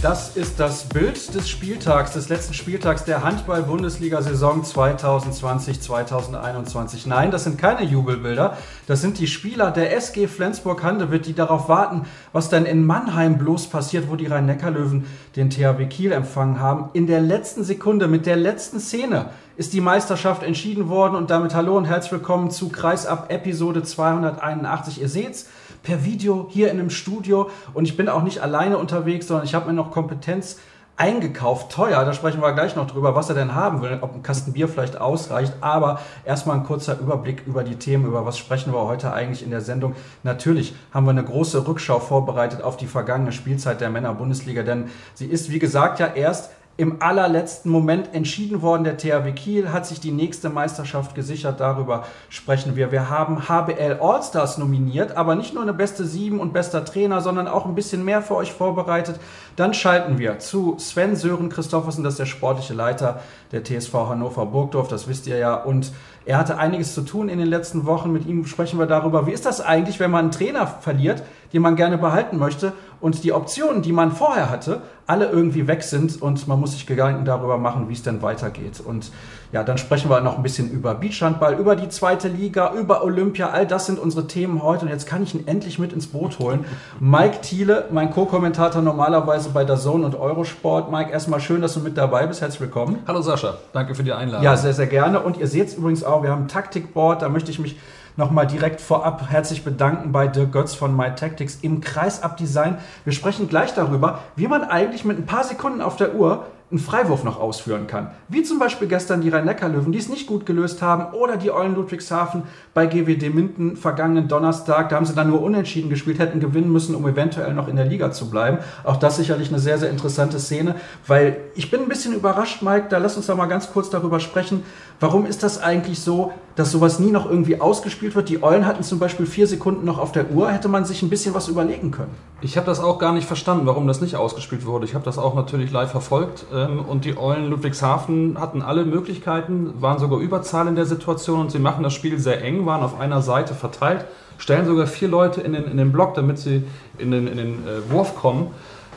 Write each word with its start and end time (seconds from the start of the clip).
Das 0.00 0.36
ist 0.36 0.60
das 0.60 0.84
Bild 0.84 1.34
des 1.34 1.50
Spieltags, 1.50 2.12
des 2.12 2.28
letzten 2.28 2.54
Spieltags 2.54 3.02
der 3.02 3.24
Handball-Bundesliga-Saison 3.24 4.62
2020-2021. 4.62 7.08
Nein, 7.08 7.32
das 7.32 7.42
sind 7.42 7.58
keine 7.58 7.82
Jubelbilder. 7.82 8.56
Das 8.86 9.00
sind 9.00 9.18
die 9.18 9.26
Spieler 9.26 9.72
der 9.72 9.96
SG 9.96 10.28
Flensburg-Handewitt, 10.28 11.26
die 11.26 11.34
darauf 11.34 11.68
warten, 11.68 12.02
was 12.32 12.48
denn 12.48 12.64
in 12.64 12.86
Mannheim 12.86 13.38
bloß 13.38 13.70
passiert, 13.70 14.08
wo 14.08 14.14
die 14.14 14.28
Rhein-Neckar-Löwen 14.28 15.04
den 15.34 15.50
THW 15.50 15.86
Kiel 15.86 16.12
empfangen 16.12 16.60
haben. 16.60 16.90
In 16.92 17.08
der 17.08 17.20
letzten 17.20 17.64
Sekunde, 17.64 18.06
mit 18.06 18.24
der 18.24 18.36
letzten 18.36 18.78
Szene, 18.78 19.30
ist 19.56 19.72
die 19.72 19.80
Meisterschaft 19.80 20.44
entschieden 20.44 20.88
worden. 20.88 21.16
Und 21.16 21.30
damit 21.30 21.56
hallo 21.56 21.76
und 21.76 21.86
herzlich 21.86 22.12
willkommen 22.12 22.52
zu 22.52 22.68
Kreisab 22.68 23.32
Episode 23.32 23.82
281. 23.82 25.00
Ihr 25.00 25.08
seht's 25.08 25.46
per 25.82 26.04
Video 26.04 26.46
hier 26.50 26.70
in 26.70 26.78
einem 26.78 26.90
Studio 26.90 27.50
und 27.74 27.84
ich 27.84 27.96
bin 27.96 28.08
auch 28.08 28.22
nicht 28.22 28.40
alleine 28.40 28.78
unterwegs, 28.78 29.26
sondern 29.26 29.46
ich 29.46 29.54
habe 29.54 29.66
mir 29.66 29.74
noch 29.74 29.90
Kompetenz 29.90 30.58
eingekauft, 30.98 31.70
teuer, 31.70 32.04
da 32.04 32.12
sprechen 32.12 32.42
wir 32.42 32.52
gleich 32.52 32.74
noch 32.74 32.88
drüber, 32.88 33.14
was 33.14 33.28
er 33.28 33.36
denn 33.36 33.54
haben 33.54 33.82
will, 33.82 33.98
ob 34.00 34.16
ein 34.16 34.24
Kasten 34.24 34.52
Bier 34.52 34.66
vielleicht 34.66 35.00
ausreicht, 35.00 35.54
aber 35.60 36.00
erstmal 36.24 36.56
ein 36.56 36.64
kurzer 36.64 36.98
Überblick 36.98 37.44
über 37.46 37.62
die 37.62 37.76
Themen, 37.76 38.04
über 38.04 38.26
was 38.26 38.36
sprechen 38.36 38.72
wir 38.72 38.82
heute 38.82 39.12
eigentlich 39.12 39.44
in 39.44 39.50
der 39.50 39.60
Sendung. 39.60 39.94
Natürlich 40.24 40.74
haben 40.92 41.06
wir 41.06 41.12
eine 41.12 41.22
große 41.22 41.68
Rückschau 41.68 42.00
vorbereitet 42.00 42.62
auf 42.62 42.76
die 42.76 42.88
vergangene 42.88 43.30
Spielzeit 43.30 43.80
der 43.80 43.90
Männer-Bundesliga, 43.90 44.64
denn 44.64 44.90
sie 45.14 45.26
ist, 45.26 45.52
wie 45.52 45.60
gesagt, 45.60 46.00
ja 46.00 46.08
erst 46.08 46.50
im 46.78 47.02
allerletzten 47.02 47.72
Moment 47.72 48.14
entschieden 48.14 48.62
worden. 48.62 48.84
Der 48.84 48.96
THW 48.96 49.32
Kiel 49.32 49.72
hat 49.72 49.84
sich 49.84 49.98
die 49.98 50.12
nächste 50.12 50.48
Meisterschaft 50.48 51.16
gesichert. 51.16 51.58
Darüber 51.58 52.04
sprechen 52.28 52.76
wir. 52.76 52.92
Wir 52.92 53.10
haben 53.10 53.48
HBL 53.48 53.98
Allstars 54.00 54.58
nominiert, 54.58 55.16
aber 55.16 55.34
nicht 55.34 55.52
nur 55.52 55.64
eine 55.64 55.72
beste 55.74 56.04
Sieben 56.04 56.38
und 56.38 56.52
bester 56.52 56.84
Trainer, 56.84 57.20
sondern 57.20 57.48
auch 57.48 57.66
ein 57.66 57.74
bisschen 57.74 58.04
mehr 58.04 58.22
für 58.22 58.36
euch 58.36 58.52
vorbereitet. 58.52 59.18
Dann 59.56 59.74
schalten 59.74 60.18
wir 60.18 60.38
zu 60.38 60.76
Sven 60.78 61.16
Sören 61.16 61.48
Christoffersen, 61.48 62.04
das 62.04 62.12
ist 62.12 62.20
der 62.20 62.26
sportliche 62.26 62.74
Leiter 62.74 63.22
der 63.50 63.64
TSV 63.64 63.92
Hannover 63.94 64.46
Burgdorf, 64.46 64.86
das 64.86 65.08
wisst 65.08 65.26
ihr 65.26 65.36
ja. 65.36 65.56
Und 65.56 65.90
er 66.26 66.38
hatte 66.38 66.58
einiges 66.58 66.94
zu 66.94 67.00
tun 67.00 67.28
in 67.28 67.38
den 67.38 67.48
letzten 67.48 67.86
Wochen. 67.86 68.12
Mit 68.12 68.24
ihm 68.24 68.46
sprechen 68.46 68.78
wir 68.78 68.86
darüber, 68.86 69.26
wie 69.26 69.32
ist 69.32 69.46
das 69.46 69.60
eigentlich, 69.60 69.98
wenn 69.98 70.12
man 70.12 70.26
einen 70.26 70.30
Trainer 70.30 70.68
verliert, 70.68 71.24
den 71.52 71.62
man 71.62 71.76
gerne 71.76 71.98
behalten 71.98 72.38
möchte 72.38 72.72
und 73.00 73.24
die 73.24 73.32
Optionen, 73.32 73.82
die 73.82 73.92
man 73.92 74.12
vorher 74.12 74.50
hatte, 74.50 74.82
alle 75.06 75.30
irgendwie 75.30 75.66
weg 75.66 75.82
sind 75.82 76.20
und 76.20 76.48
man 76.48 76.60
muss 76.60 76.72
sich 76.72 76.86
Gedanken 76.86 77.24
darüber 77.24 77.56
machen, 77.56 77.88
wie 77.88 77.94
es 77.94 78.02
denn 78.02 78.20
weitergeht. 78.20 78.80
Und 78.84 79.10
ja, 79.52 79.62
dann 79.62 79.78
sprechen 79.78 80.10
wir 80.10 80.20
noch 80.20 80.36
ein 80.36 80.42
bisschen 80.42 80.70
über 80.70 80.94
Beachhandball, 80.94 81.54
über 81.54 81.76
die 81.76 81.88
zweite 81.88 82.28
Liga, 82.28 82.74
über 82.74 83.02
Olympia. 83.02 83.48
All 83.48 83.66
das 83.66 83.86
sind 83.86 83.98
unsere 83.98 84.26
Themen 84.26 84.62
heute 84.62 84.84
und 84.84 84.90
jetzt 84.90 85.06
kann 85.06 85.22
ich 85.22 85.34
ihn 85.34 85.46
endlich 85.46 85.78
mit 85.78 85.94
ins 85.94 86.08
Boot 86.08 86.38
holen. 86.38 86.66
Mike 87.00 87.40
Thiele, 87.40 87.86
mein 87.90 88.10
Co-Kommentator 88.10 88.82
normalerweise 88.82 89.48
bei 89.50 89.64
der 89.64 89.76
Zone 89.76 90.04
und 90.04 90.14
Eurosport. 90.14 90.90
Mike, 90.90 91.10
erstmal 91.10 91.40
schön, 91.40 91.62
dass 91.62 91.72
du 91.72 91.80
mit 91.80 91.96
dabei 91.96 92.26
bist. 92.26 92.42
Herzlich 92.42 92.60
willkommen. 92.60 92.98
Hallo 93.06 93.22
Sascha, 93.22 93.56
danke 93.72 93.94
für 93.94 94.04
die 94.04 94.12
Einladung. 94.12 94.44
Ja, 94.44 94.56
sehr, 94.56 94.74
sehr 94.74 94.88
gerne. 94.88 95.20
Und 95.20 95.38
ihr 95.38 95.46
seht 95.46 95.68
es 95.68 95.74
übrigens 95.74 96.04
auch, 96.04 96.22
wir 96.22 96.30
haben 96.30 96.42
ein 96.42 96.48
Taktikboard, 96.48 97.22
da 97.22 97.30
möchte 97.30 97.50
ich 97.50 97.58
mich 97.58 97.76
nochmal 98.18 98.48
direkt 98.48 98.80
vorab 98.80 99.30
herzlich 99.30 99.64
bedanken 99.64 100.10
bei 100.10 100.26
Dirk 100.26 100.52
Götz 100.52 100.74
von 100.74 100.94
MyTactics 100.94 101.60
im 101.62 101.80
Kreisabdesign. 101.80 102.76
Wir 103.04 103.12
sprechen 103.12 103.48
gleich 103.48 103.72
darüber, 103.74 104.18
wie 104.34 104.48
man 104.48 104.64
eigentlich 104.64 105.04
mit 105.04 105.18
ein 105.18 105.24
paar 105.24 105.44
Sekunden 105.44 105.80
auf 105.80 105.96
der 105.96 106.16
Uhr 106.16 106.44
einen 106.70 106.80
Freiwurf 106.80 107.24
noch 107.24 107.40
ausführen 107.40 107.86
kann. 107.86 108.10
Wie 108.28 108.42
zum 108.42 108.58
Beispiel 108.58 108.88
gestern 108.88 109.22
die 109.22 109.30
Rhein-Neckar-Löwen, 109.30 109.90
die 109.90 109.98
es 109.98 110.10
nicht 110.10 110.26
gut 110.26 110.44
gelöst 110.44 110.82
haben, 110.82 111.14
oder 111.14 111.38
die 111.38 111.50
Eulen 111.50 111.74
Ludwigshafen 111.74 112.42
bei 112.74 112.86
GWD 112.86 113.34
Minden 113.34 113.76
vergangenen 113.76 114.28
Donnerstag. 114.28 114.90
Da 114.90 114.96
haben 114.96 115.06
sie 115.06 115.14
dann 115.14 115.30
nur 115.30 115.40
unentschieden 115.40 115.88
gespielt, 115.88 116.18
hätten 116.18 116.40
gewinnen 116.40 116.70
müssen, 116.70 116.94
um 116.94 117.08
eventuell 117.08 117.54
noch 117.54 117.68
in 117.68 117.76
der 117.76 117.86
Liga 117.86 118.12
zu 118.12 118.28
bleiben. 118.28 118.58
Auch 118.84 118.96
das 118.96 119.16
sicherlich 119.16 119.48
eine 119.48 119.60
sehr, 119.60 119.78
sehr 119.78 119.88
interessante 119.88 120.38
Szene, 120.38 120.74
weil 121.06 121.38
ich 121.54 121.70
bin 121.70 121.80
ein 121.80 121.88
bisschen 121.88 122.14
überrascht, 122.14 122.60
Mike, 122.60 122.88
da 122.90 122.98
lass 122.98 123.16
uns 123.16 123.26
da 123.26 123.34
mal 123.34 123.46
ganz 123.46 123.72
kurz 123.72 123.88
darüber 123.88 124.20
sprechen. 124.20 124.62
Warum 125.00 125.26
ist 125.26 125.44
das 125.44 125.62
eigentlich 125.62 126.00
so, 126.00 126.32
dass 126.56 126.72
sowas 126.72 126.98
nie 126.98 127.12
noch 127.12 127.30
irgendwie 127.30 127.60
ausgespielt 127.60 128.16
wird? 128.16 128.28
Die 128.28 128.42
Eulen 128.42 128.66
hatten 128.66 128.82
zum 128.82 128.98
Beispiel 128.98 129.26
vier 129.26 129.46
Sekunden 129.46 129.84
noch 129.84 129.98
auf 129.98 130.10
der 130.10 130.32
Uhr, 130.32 130.50
hätte 130.50 130.66
man 130.66 130.84
sich 130.84 131.02
ein 131.02 131.08
bisschen 131.08 131.34
was 131.34 131.46
überlegen 131.46 131.92
können. 131.92 132.10
Ich 132.40 132.56
habe 132.56 132.66
das 132.66 132.80
auch 132.80 132.98
gar 132.98 133.12
nicht 133.12 133.24
verstanden, 133.24 133.64
warum 133.66 133.86
das 133.86 134.00
nicht 134.00 134.16
ausgespielt 134.16 134.66
wurde. 134.66 134.86
Ich 134.86 134.94
habe 134.94 135.04
das 135.04 135.16
auch 135.16 135.36
natürlich 135.36 135.70
live 135.70 135.92
verfolgt 135.92 136.46
ähm, 136.52 136.84
und 136.84 137.04
die 137.04 137.16
Eulen 137.16 137.48
Ludwigshafen 137.48 138.40
hatten 138.40 138.60
alle 138.60 138.84
Möglichkeiten, 138.84 139.72
waren 139.80 140.00
sogar 140.00 140.18
Überzahl 140.18 140.66
in 140.66 140.74
der 140.74 140.86
Situation 140.86 141.42
und 141.42 141.52
sie 141.52 141.60
machen 141.60 141.84
das 141.84 141.94
Spiel 141.94 142.18
sehr 142.18 142.42
eng, 142.42 142.66
waren 142.66 142.82
auf 142.82 142.98
einer 142.98 143.22
Seite 143.22 143.54
verteilt, 143.54 144.04
stellen 144.36 144.66
sogar 144.66 144.88
vier 144.88 145.06
Leute 145.06 145.40
in 145.42 145.52
den, 145.52 145.64
in 145.64 145.76
den 145.76 145.92
Block, 145.92 146.14
damit 146.14 146.40
sie 146.40 146.64
in 146.98 147.12
den, 147.12 147.28
in 147.28 147.36
den 147.36 147.52
äh, 147.68 147.88
Wurf 147.92 148.16
kommen. 148.16 148.48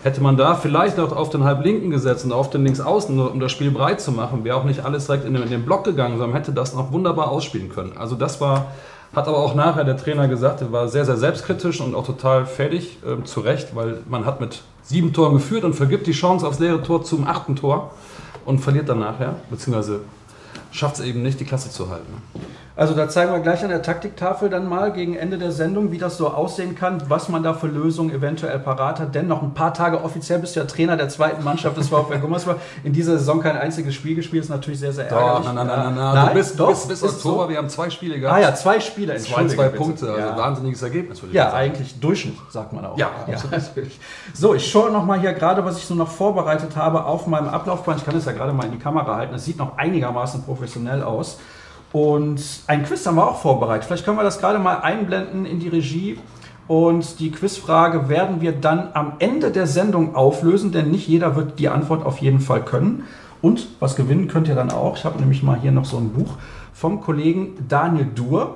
Hätte 0.03 0.21
man 0.21 0.35
da 0.35 0.55
vielleicht 0.55 0.97
noch 0.97 1.15
auf 1.15 1.29
den 1.29 1.43
Halblinken 1.43 1.91
gesetzt 1.91 2.25
und 2.25 2.31
auf 2.31 2.49
den 2.49 2.63
Linksaußen, 2.63 3.19
um 3.19 3.39
das 3.39 3.51
Spiel 3.51 3.69
breit 3.69 4.01
zu 4.01 4.11
machen, 4.11 4.43
wäre 4.43 4.57
auch 4.57 4.63
nicht 4.63 4.83
alles 4.83 5.05
direkt 5.05 5.25
in 5.25 5.33
den, 5.33 5.43
in 5.43 5.49
den 5.49 5.63
Block 5.63 5.83
gegangen, 5.83 6.17
sondern 6.17 6.35
hätte 6.35 6.53
das 6.53 6.73
noch 6.73 6.91
wunderbar 6.91 7.29
ausspielen 7.29 7.69
können. 7.69 7.93
Also 7.97 8.15
das 8.15 8.41
war, 8.41 8.71
hat 9.15 9.27
aber 9.27 9.37
auch 9.37 9.53
nachher 9.53 9.83
der 9.83 9.97
Trainer 9.97 10.27
gesagt, 10.27 10.61
er 10.61 10.71
war 10.71 10.87
sehr, 10.87 11.05
sehr 11.05 11.17
selbstkritisch 11.17 11.81
und 11.81 11.93
auch 11.93 12.05
total 12.05 12.47
fertig, 12.47 12.97
äh, 13.05 13.23
zu 13.25 13.41
Recht, 13.41 13.75
weil 13.75 13.99
man 14.09 14.25
hat 14.25 14.41
mit 14.41 14.63
sieben 14.81 15.13
Toren 15.13 15.33
geführt 15.33 15.63
und 15.63 15.75
vergibt 15.75 16.07
die 16.07 16.13
Chance 16.13 16.47
aufs 16.47 16.57
leere 16.57 16.81
Tor 16.81 17.03
zum 17.03 17.27
achten 17.27 17.55
Tor 17.55 17.91
und 18.43 18.59
verliert 18.59 18.89
dann 18.89 18.99
nachher, 18.99 19.35
beziehungsweise 19.51 19.99
schafft 20.71 20.95
es 20.95 21.05
eben 21.05 21.21
nicht, 21.21 21.39
die 21.39 21.45
Klasse 21.45 21.69
zu 21.69 21.91
halten. 21.91 22.13
Also 22.81 22.95
da 22.95 23.07
zeigen 23.07 23.31
wir 23.31 23.41
gleich 23.41 23.63
an 23.63 23.69
der 23.69 23.83
Taktiktafel 23.83 24.49
dann 24.49 24.67
mal 24.67 24.91
gegen 24.91 25.15
Ende 25.15 25.37
der 25.37 25.51
Sendung, 25.51 25.91
wie 25.91 25.99
das 25.99 26.17
so 26.17 26.29
aussehen 26.29 26.75
kann, 26.75 26.99
was 27.09 27.29
man 27.29 27.43
da 27.43 27.53
für 27.53 27.67
Lösungen 27.67 28.09
eventuell 28.09 28.57
parat 28.57 28.99
hat. 28.99 29.13
Denn 29.13 29.27
noch 29.27 29.43
ein 29.43 29.53
paar 29.53 29.75
Tage 29.75 30.03
offiziell 30.03 30.39
bist 30.39 30.55
du 30.55 30.61
ja 30.61 30.65
Trainer 30.65 30.97
der 30.97 31.07
zweiten 31.07 31.43
Mannschaft 31.43 31.77
des 31.77 31.89
VfL 31.89 32.17
Gummersbach. 32.17 32.55
In 32.83 32.91
dieser 32.91 33.19
Saison 33.19 33.39
kein 33.39 33.55
einziges 33.55 33.93
Spiel 33.93 34.15
gespielt, 34.15 34.45
ist 34.45 34.49
natürlich 34.49 34.79
sehr, 34.79 34.93
sehr 34.93 35.11
ärgerlich. 35.11 35.45
Nein, 35.45 35.55
nein, 35.57 35.67
nein, 35.67 35.95
nein, 35.95 36.15
nein. 36.15 36.27
Du 36.29 36.33
bist, 36.33 36.59
doch, 36.59 36.69
bis, 36.69 36.87
bis 36.87 37.03
Oktober, 37.03 37.43
so. 37.43 37.49
wir 37.49 37.57
haben 37.59 37.69
zwei 37.69 37.91
Spiele 37.91 38.19
gehabt. 38.19 38.35
Ah 38.35 38.41
ja, 38.41 38.55
zwei 38.55 38.79
Spiele, 38.79 39.15
Zwei, 39.17 39.45
zwei 39.45 39.69
Punkte, 39.69 40.09
also 40.09 40.19
ja. 40.19 40.35
wahnsinniges 40.35 40.81
Ergebnis. 40.81 41.21
Ja, 41.31 41.43
sagen. 41.43 41.57
eigentlich 41.57 41.99
Durchschnitt, 41.99 42.37
sagt 42.49 42.73
man 42.73 42.83
auch. 42.83 42.97
Ja, 42.97 43.11
ja 43.27 43.37
natürlich. 43.51 43.99
So, 44.33 44.55
ich 44.55 44.71
schaue 44.71 44.89
nochmal 44.89 45.19
hier 45.19 45.33
gerade, 45.33 45.63
was 45.63 45.77
ich 45.77 45.85
so 45.85 45.93
noch 45.93 46.09
vorbereitet 46.09 46.75
habe 46.75 47.05
auf 47.05 47.27
meinem 47.27 47.49
Ablaufplan. 47.49 47.97
Ich 47.97 48.05
kann 48.05 48.15
es 48.15 48.25
ja 48.25 48.31
gerade 48.31 48.53
mal 48.53 48.65
in 48.65 48.71
die 48.71 48.79
Kamera 48.79 49.17
halten. 49.17 49.35
Es 49.35 49.45
sieht 49.45 49.59
noch 49.59 49.77
einigermaßen 49.77 50.41
professionell 50.41 51.03
aus. 51.03 51.37
Und 51.93 52.41
ein 52.67 52.83
Quiz 52.83 53.05
haben 53.05 53.15
wir 53.15 53.27
auch 53.27 53.41
vorbereitet. 53.41 53.85
Vielleicht 53.85 54.05
können 54.05 54.17
wir 54.17 54.23
das 54.23 54.39
gerade 54.39 54.59
mal 54.59 54.77
einblenden 54.77 55.45
in 55.45 55.59
die 55.59 55.67
Regie. 55.67 56.17
Und 56.67 57.19
die 57.19 57.31
Quizfrage 57.31 58.07
werden 58.07 58.39
wir 58.39 58.53
dann 58.53 58.89
am 58.93 59.13
Ende 59.19 59.51
der 59.51 59.67
Sendung 59.67 60.15
auflösen, 60.15 60.71
denn 60.71 60.89
nicht 60.89 61.05
jeder 61.07 61.35
wird 61.35 61.59
die 61.59 61.67
Antwort 61.67 62.05
auf 62.05 62.19
jeden 62.19 62.39
Fall 62.39 62.63
können. 62.63 63.03
Und 63.41 63.67
was 63.79 63.97
gewinnen 63.97 64.29
könnt 64.29 64.47
ihr 64.47 64.55
dann 64.55 64.71
auch. 64.71 64.95
Ich 64.95 65.03
habe 65.03 65.19
nämlich 65.19 65.43
mal 65.43 65.59
hier 65.59 65.73
noch 65.73 65.83
so 65.85 65.97
ein 65.97 66.13
Buch 66.13 66.37
vom 66.73 67.01
Kollegen 67.01 67.57
Daniel 67.67 68.05
Dur. 68.05 68.55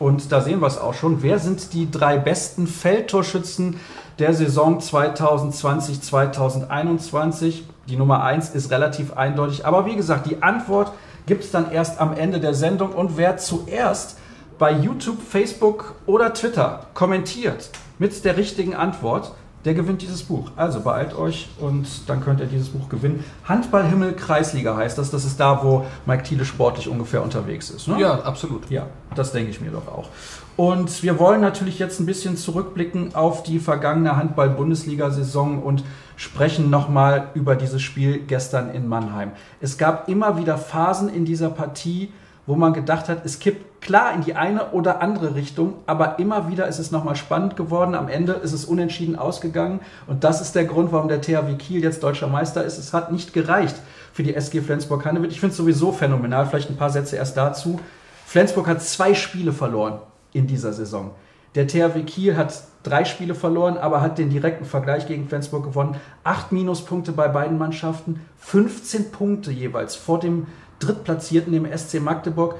Und 0.00 0.32
da 0.32 0.40
sehen 0.40 0.60
wir 0.60 0.66
es 0.66 0.78
auch 0.78 0.94
schon. 0.94 1.22
Wer 1.22 1.38
sind 1.38 1.72
die 1.74 1.88
drei 1.90 2.18
besten 2.18 2.66
Feldtorschützen 2.66 3.76
der 4.18 4.34
Saison 4.34 4.80
2020-2021? 4.80 7.62
Die 7.88 7.96
Nummer 7.96 8.24
1 8.24 8.50
ist 8.50 8.72
relativ 8.72 9.12
eindeutig. 9.12 9.64
Aber 9.64 9.86
wie 9.86 9.94
gesagt, 9.94 10.26
die 10.26 10.42
Antwort 10.42 10.90
gibt 11.26 11.44
es 11.44 11.50
dann 11.50 11.70
erst 11.70 12.00
am 12.00 12.14
Ende 12.16 12.40
der 12.40 12.54
Sendung. 12.54 12.92
Und 12.92 13.16
wer 13.16 13.36
zuerst 13.36 14.18
bei 14.58 14.72
YouTube, 14.72 15.18
Facebook 15.22 15.94
oder 16.06 16.32
Twitter 16.34 16.86
kommentiert 16.94 17.70
mit 17.98 18.24
der 18.24 18.36
richtigen 18.36 18.74
Antwort, 18.74 19.32
der 19.64 19.74
gewinnt 19.74 20.02
dieses 20.02 20.22
Buch. 20.22 20.50
Also 20.56 20.80
beeilt 20.80 21.14
euch 21.16 21.48
und 21.58 21.86
dann 22.08 22.20
könnt 22.20 22.40
ihr 22.40 22.46
dieses 22.46 22.68
Buch 22.68 22.88
gewinnen. 22.88 23.24
Handballhimmel 23.44 24.12
Kreisliga 24.12 24.76
heißt 24.76 24.98
das. 24.98 25.10
Das 25.10 25.24
ist 25.24 25.40
da, 25.40 25.64
wo 25.64 25.86
Mike 26.04 26.22
Thiele 26.22 26.44
sportlich 26.44 26.88
ungefähr 26.88 27.22
unterwegs 27.22 27.70
ist. 27.70 27.88
Ne? 27.88 27.98
Ja, 27.98 28.20
absolut. 28.20 28.70
Ja, 28.70 28.86
das 29.14 29.32
denke 29.32 29.50
ich 29.50 29.60
mir 29.60 29.70
doch 29.70 29.88
auch. 29.88 30.08
Und 30.56 31.02
wir 31.02 31.18
wollen 31.18 31.40
natürlich 31.40 31.80
jetzt 31.80 31.98
ein 31.98 32.06
bisschen 32.06 32.36
zurückblicken 32.36 33.16
auf 33.16 33.42
die 33.42 33.58
vergangene 33.58 34.16
Handball-Bundesliga-Saison 34.16 35.60
und 35.60 35.82
sprechen 36.16 36.70
nochmal 36.70 37.28
über 37.34 37.56
dieses 37.56 37.82
Spiel 37.82 38.20
gestern 38.20 38.70
in 38.70 38.86
Mannheim. 38.86 39.32
Es 39.60 39.78
gab 39.78 40.08
immer 40.08 40.38
wieder 40.38 40.56
Phasen 40.56 41.08
in 41.08 41.24
dieser 41.24 41.50
Partie, 41.50 42.12
wo 42.46 42.54
man 42.54 42.72
gedacht 42.72 43.08
hat, 43.08 43.24
es 43.24 43.40
kippt 43.40 43.80
klar 43.80 44.14
in 44.14 44.22
die 44.22 44.36
eine 44.36 44.70
oder 44.70 45.02
andere 45.02 45.34
Richtung, 45.34 45.74
aber 45.86 46.20
immer 46.20 46.48
wieder 46.48 46.68
ist 46.68 46.78
es 46.78 46.92
nochmal 46.92 47.16
spannend 47.16 47.56
geworden. 47.56 47.96
Am 47.96 48.08
Ende 48.08 48.34
ist 48.34 48.52
es 48.52 48.64
unentschieden 48.64 49.16
ausgegangen 49.16 49.80
und 50.06 50.22
das 50.22 50.40
ist 50.40 50.54
der 50.54 50.66
Grund, 50.66 50.92
warum 50.92 51.08
der 51.08 51.20
THW 51.20 51.54
Kiel 51.54 51.82
jetzt 51.82 52.02
deutscher 52.04 52.28
Meister 52.28 52.62
ist. 52.62 52.78
Es 52.78 52.92
hat 52.92 53.10
nicht 53.10 53.32
gereicht 53.32 53.76
für 54.12 54.22
die 54.22 54.36
SG 54.36 54.60
Flensburg-Handewitt. 54.60 55.32
Ich 55.32 55.40
finde 55.40 55.50
es 55.50 55.56
sowieso 55.56 55.90
phänomenal. 55.90 56.46
Vielleicht 56.46 56.70
ein 56.70 56.76
paar 56.76 56.90
Sätze 56.90 57.16
erst 57.16 57.36
dazu. 57.36 57.80
Flensburg 58.24 58.68
hat 58.68 58.82
zwei 58.82 59.14
Spiele 59.14 59.52
verloren 59.52 59.98
in 60.34 60.46
dieser 60.46 60.74
Saison. 60.74 61.12
Der 61.54 61.66
THW 61.68 62.02
Kiel 62.02 62.36
hat 62.36 62.64
drei 62.82 63.04
Spiele 63.04 63.34
verloren, 63.34 63.78
aber 63.78 64.00
hat 64.00 64.18
den 64.18 64.28
direkten 64.28 64.64
Vergleich 64.64 65.06
gegen 65.06 65.28
Flensburg 65.28 65.64
gewonnen. 65.64 65.96
Acht 66.24 66.52
Minuspunkte 66.52 67.12
bei 67.12 67.28
beiden 67.28 67.56
Mannschaften, 67.56 68.20
15 68.38 69.12
Punkte 69.12 69.52
jeweils 69.52 69.94
vor 69.94 70.18
dem 70.18 70.48
Drittplatzierten, 70.80 71.52
dem 71.52 71.66
SC 71.66 72.00
Magdeburg. 72.00 72.56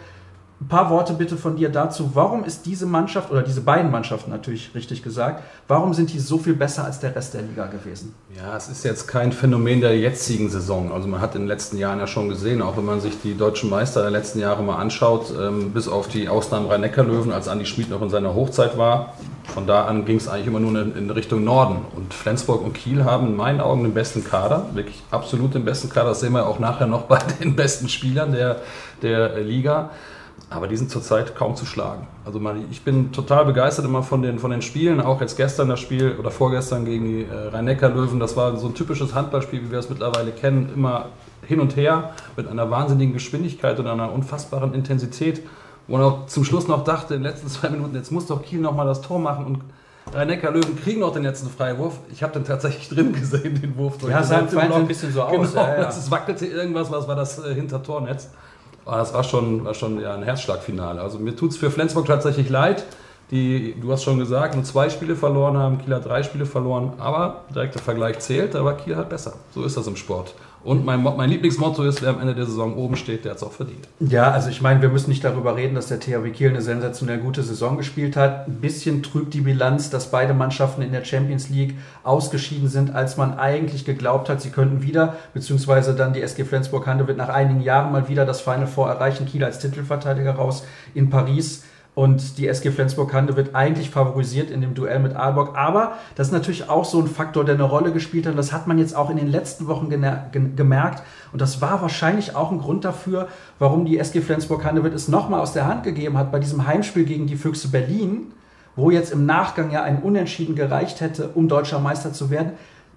Ein 0.60 0.68
paar 0.68 0.88
Worte 0.88 1.14
bitte 1.14 1.36
von 1.36 1.56
dir 1.56 1.68
dazu. 1.68 2.12
Warum 2.14 2.44
ist 2.44 2.64
diese 2.64 2.86
Mannschaft, 2.86 3.30
oder 3.30 3.42
diese 3.42 3.60
beiden 3.60 3.90
Mannschaften 3.90 4.30
natürlich 4.30 4.72
richtig 4.74 5.02
gesagt, 5.02 5.42
warum 5.66 5.94
sind 5.94 6.12
die 6.12 6.20
so 6.20 6.38
viel 6.38 6.54
besser 6.54 6.84
als 6.84 7.00
der 7.00 7.14
Rest 7.14 7.34
der 7.34 7.42
Liga 7.42 7.66
gewesen? 7.66 8.14
Ja, 8.36 8.56
es 8.56 8.68
ist 8.68 8.84
jetzt 8.84 9.08
kein 9.08 9.32
Phänomen 9.32 9.80
der 9.80 9.98
jetzigen 9.98 10.48
Saison. 10.48 10.92
Also 10.92 11.08
man 11.08 11.20
hat 11.20 11.34
in 11.34 11.42
den 11.42 11.48
letzten 11.48 11.76
Jahren 11.76 11.98
ja 11.98 12.06
schon 12.06 12.28
gesehen, 12.28 12.62
auch 12.62 12.76
wenn 12.76 12.84
man 12.84 13.00
sich 13.00 13.20
die 13.20 13.36
deutschen 13.36 13.68
Meister 13.68 14.02
der 14.02 14.12
letzten 14.12 14.38
Jahre 14.38 14.62
mal 14.62 14.76
anschaut, 14.76 15.34
ähm, 15.38 15.72
bis 15.72 15.88
auf 15.88 16.06
die 16.06 16.28
Ausnahmen 16.28 16.68
Rhein-Neckar-Löwen, 16.68 17.32
als 17.32 17.48
Andi 17.48 17.66
Schmid 17.66 17.90
noch 17.90 18.00
in 18.00 18.08
seiner 18.08 18.34
Hochzeit 18.34 18.78
war, 18.78 19.14
von 19.52 19.66
da 19.66 19.84
an 19.84 20.04
ging 20.04 20.16
es 20.16 20.28
eigentlich 20.28 20.46
immer 20.46 20.60
nur 20.60 20.80
in, 20.80 20.96
in, 20.96 21.10
Richtung 21.10 21.44
Norden. 21.44 21.84
Und 21.94 22.14
Flensburg 22.14 22.62
und 22.62 22.72
Kiel 22.72 23.04
haben 23.04 23.26
in 23.26 23.36
meinen 23.36 23.60
Augen 23.60 23.82
den 23.82 23.92
besten 23.92 24.24
Kader, 24.24 24.66
wirklich 24.72 25.02
absolut 25.10 25.54
den 25.54 25.64
besten 25.64 25.90
Kader. 25.90 26.10
Das 26.10 26.20
sehen 26.20 26.32
wir 26.32 26.46
auch 26.46 26.58
nachher 26.58 26.86
noch 26.86 27.02
bei 27.08 27.18
den 27.42 27.54
besten 27.54 27.88
Spielern 27.88 28.32
der, 28.32 28.62
der 29.02 29.40
Liga. 29.40 29.90
Aber 30.54 30.68
die 30.68 30.76
sind 30.76 30.90
zurzeit 30.90 31.34
kaum 31.34 31.56
zu 31.56 31.66
schlagen. 31.66 32.06
Also 32.24 32.38
man, 32.38 32.64
ich 32.70 32.82
bin 32.82 33.10
total 33.10 33.44
begeistert 33.44 33.84
immer 33.84 34.02
von 34.02 34.22
den, 34.22 34.38
von 34.38 34.50
den 34.50 34.62
Spielen. 34.62 35.00
Auch 35.00 35.20
jetzt 35.20 35.36
gestern 35.36 35.68
das 35.68 35.80
Spiel 35.80 36.16
oder 36.18 36.30
vorgestern 36.30 36.84
gegen 36.84 37.04
die 37.06 37.24
äh, 37.24 37.48
Rhein-Neckar-Löwen. 37.48 38.20
Das 38.20 38.36
war 38.36 38.56
so 38.56 38.68
ein 38.68 38.74
typisches 38.74 39.14
Handballspiel, 39.14 39.62
wie 39.64 39.70
wir 39.72 39.80
es 39.80 39.90
mittlerweile 39.90 40.30
kennen. 40.30 40.70
Immer 40.74 41.06
hin 41.46 41.60
und 41.60 41.76
her 41.76 42.12
mit 42.36 42.48
einer 42.48 42.70
wahnsinnigen 42.70 43.12
Geschwindigkeit 43.12 43.78
und 43.80 43.88
einer 43.88 44.12
unfassbaren 44.12 44.74
Intensität. 44.74 45.42
Wo 45.86 45.96
man 45.96 46.02
auch 46.02 46.26
zum 46.26 46.44
Schluss 46.44 46.68
noch 46.68 46.84
dachte, 46.84 47.14
in 47.14 47.22
den 47.22 47.30
letzten 47.30 47.48
zwei 47.48 47.70
Minuten, 47.70 47.94
jetzt 47.96 48.12
muss 48.12 48.26
doch 48.26 48.42
Kiel 48.42 48.60
nochmal 48.60 48.86
das 48.86 49.02
Tor 49.02 49.18
machen 49.18 49.46
und 49.46 49.60
Rhein-Neckar-Löwen 50.12 50.76
kriegen 50.76 51.00
noch 51.00 51.12
den 51.12 51.22
letzten 51.22 51.48
Freiwurf. 51.48 51.94
Ich 52.12 52.22
habe 52.22 52.32
den 52.34 52.44
tatsächlich 52.44 52.88
drin 52.90 53.12
gesehen, 53.12 53.60
den 53.60 53.76
Wurf. 53.76 53.96
Ja, 54.08 54.22
sah 54.22 54.38
ein 54.38 54.86
bisschen 54.86 55.12
so 55.12 55.22
aus. 55.22 55.52
Genau, 55.52 55.64
ja, 55.64 55.80
ja. 55.80 55.88
es 55.88 56.10
wackelte 56.10 56.46
irgendwas, 56.46 56.90
was 56.90 57.08
war 57.08 57.16
das 57.16 57.44
äh, 57.44 57.54
Hintertornetz. 57.54 58.28
Aber 58.84 58.98
das 58.98 59.14
war 59.14 59.25
schon, 59.25 59.64
war 59.64 59.75
schon 59.75 60.00
ja, 60.00 60.14
ein 60.14 60.22
Herzschlagfinale. 60.22 61.00
Also 61.00 61.19
mir 61.19 61.34
tut 61.34 61.52
es 61.52 61.56
für 61.56 61.70
Flensburg 61.70 62.06
tatsächlich 62.06 62.48
leid, 62.48 62.84
die, 63.34 63.75
du 63.81 63.90
hast 63.90 64.04
schon 64.04 64.19
gesagt, 64.19 64.54
nur 64.54 64.64
zwei 64.64 64.88
Spiele 64.88 65.16
verloren 65.16 65.56
haben, 65.56 65.78
Kiel 65.78 65.94
hat 65.94 66.06
drei 66.06 66.22
Spiele 66.22 66.46
verloren, 66.46 66.92
aber 66.98 67.44
direkter 67.54 67.81
Vergleich 67.81 68.20
zählt, 68.20 68.54
aber 68.54 68.75
Kiel 68.75 68.96
hat 68.96 69.10
besser. 69.10 69.34
So 69.52 69.64
ist 69.64 69.76
das 69.76 69.86
im 69.88 69.96
Sport. 69.96 70.34
Und 70.62 70.82
mein, 70.86 71.02
mein 71.02 71.28
Lieblingsmotto 71.28 71.82
ist, 71.82 72.00
wer 72.00 72.08
am 72.10 72.20
Ende 72.20 72.34
der 72.34 72.46
Saison 72.46 72.75
oben 72.76 72.96
steht, 72.96 73.25
der 73.25 73.32
hat 73.32 73.38
es 73.38 73.42
auch 73.44 73.52
verdient. 73.52 73.86
Ja, 74.00 74.31
also 74.31 74.48
ich 74.48 74.62
meine, 74.62 74.81
wir 74.81 74.88
müssen 74.88 75.10
nicht 75.10 75.22
darüber 75.22 75.56
reden, 75.56 75.75
dass 75.75 75.88
der 75.88 76.00
THW 76.00 76.31
Kiel 76.31 76.48
eine 76.48 76.62
sensationell 76.62 77.19
gute 77.19 77.42
Saison 77.42 77.76
gespielt 77.76 78.16
hat. 78.16 78.48
Ein 78.48 78.60
bisschen 78.62 79.02
trübt 79.02 79.34
die 79.34 79.42
Bilanz, 79.42 79.90
dass 79.90 80.10
beide 80.10 80.32
Mannschaften 80.32 80.81
in 80.81 80.92
der 80.92 81.04
Champions 81.04 81.50
League 81.50 81.75
ausgeschieden 82.02 82.69
sind, 82.69 82.94
als 82.94 83.19
man 83.19 83.36
eigentlich 83.36 83.84
geglaubt 83.84 84.31
hat, 84.31 84.40
sie 84.40 84.50
könnten 84.50 84.81
wieder, 84.81 85.16
beziehungsweise 85.34 85.94
dann 85.94 86.14
die 86.14 86.22
SG 86.22 86.44
Flensburg-Handewitt 86.44 87.19
nach 87.19 87.28
einigen 87.28 87.60
Jahren 87.60 87.92
mal 87.92 88.08
wieder 88.08 88.25
das 88.25 88.40
Final 88.40 88.66
Four 88.66 88.88
erreichen. 88.88 89.26
Kiel 89.26 89.44
als 89.44 89.58
Titelverteidiger 89.58 90.36
raus 90.36 90.64
in 90.94 91.10
Paris. 91.10 91.64
Und 91.94 92.38
die 92.38 92.49
SG 92.49 92.73
Flensburg-Hande 92.73 93.37
wird 93.37 93.55
eigentlich 93.55 93.91
favorisiert 93.91 94.50
in 94.50 94.61
dem 94.61 94.75
Duell 94.75 94.99
mit 94.99 95.14
Aalborg. 95.14 95.56
Aber 95.56 95.93
das 96.17 96.29
ist 96.29 96.32
natürlich 96.32 96.69
auch 96.69 96.85
so 96.85 97.00
ein 97.00 97.06
Faktor, 97.06 97.44
der 97.44 97.55
eine 97.55 97.62
Rolle 97.62 97.93
gespielt 97.93 98.26
hat. 98.26 98.37
das 98.37 98.52
hat 98.52 98.67
man 98.67 98.79
jetzt 98.79 98.96
auch 98.96 99.11
in 99.11 99.17
den 99.17 99.29
letzten 99.29 99.69
Wochen 99.69 99.88
gemerkt. 99.91 101.02
Und 101.32 101.41
das 101.41 101.61
war 101.61 101.82
wahrscheinlich 101.82 102.35
auch 102.35 102.50
ein 102.50 102.58
Grund 102.58 102.85
dafür, 102.85 103.29
warum 103.61 103.85
die 103.85 103.99
SG 103.99 104.23
Flensburg-Handewitt 104.23 104.93
es 104.93 105.06
nochmal 105.06 105.41
aus 105.41 105.52
der 105.52 105.67
Hand 105.67 105.85
gegeben 105.85 106.19
hat 106.19 106.32
bei 106.32 106.41
diesem 106.41 106.67
Heimspiel 106.67 107.05
gegen 107.05 107.29
die 107.29 107.37
Füchse 107.37 107.69
Berlin, 107.69 108.32
wo 108.75 108.91
jetzt 108.91 109.12
im 109.12 109.25
Nachgang 109.25 109.70
ja 109.70 109.85
ein 109.85 110.02
Unentschieden 110.02 110.56
gereicht 110.56 111.00
hätte, 111.00 111.29
um 111.29 111.46
deutscher 111.46 111.79
Meister 111.79 112.12
zu 112.12 112.29
werden. 112.29 112.52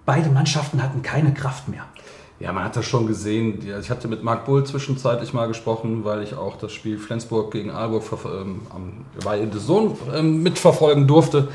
Beide 0.06 0.28
Mannschaften 0.30 0.82
hatten 0.82 1.02
keine 1.02 1.32
Kraft 1.32 1.68
mehr. 1.68 1.84
Ja, 2.40 2.52
man 2.52 2.62
hat 2.62 2.76
das 2.76 2.84
schon 2.84 3.08
gesehen. 3.08 3.66
Ich 3.80 3.90
hatte 3.90 4.06
mit 4.06 4.22
Marc 4.22 4.44
Bull 4.44 4.62
zwischenzeitlich 4.62 5.32
mal 5.32 5.48
gesprochen, 5.48 6.04
weil 6.04 6.22
ich 6.22 6.36
auch 6.36 6.56
das 6.56 6.72
Spiel 6.72 6.96
Flensburg 6.96 7.50
gegen 7.50 7.70
Aalborg 7.70 8.04
ähm, 8.26 8.60
am 8.70 9.50
des 9.50 9.66
Sohn 9.66 9.96
ähm, 10.14 10.44
mitverfolgen 10.44 11.08
durfte. 11.08 11.48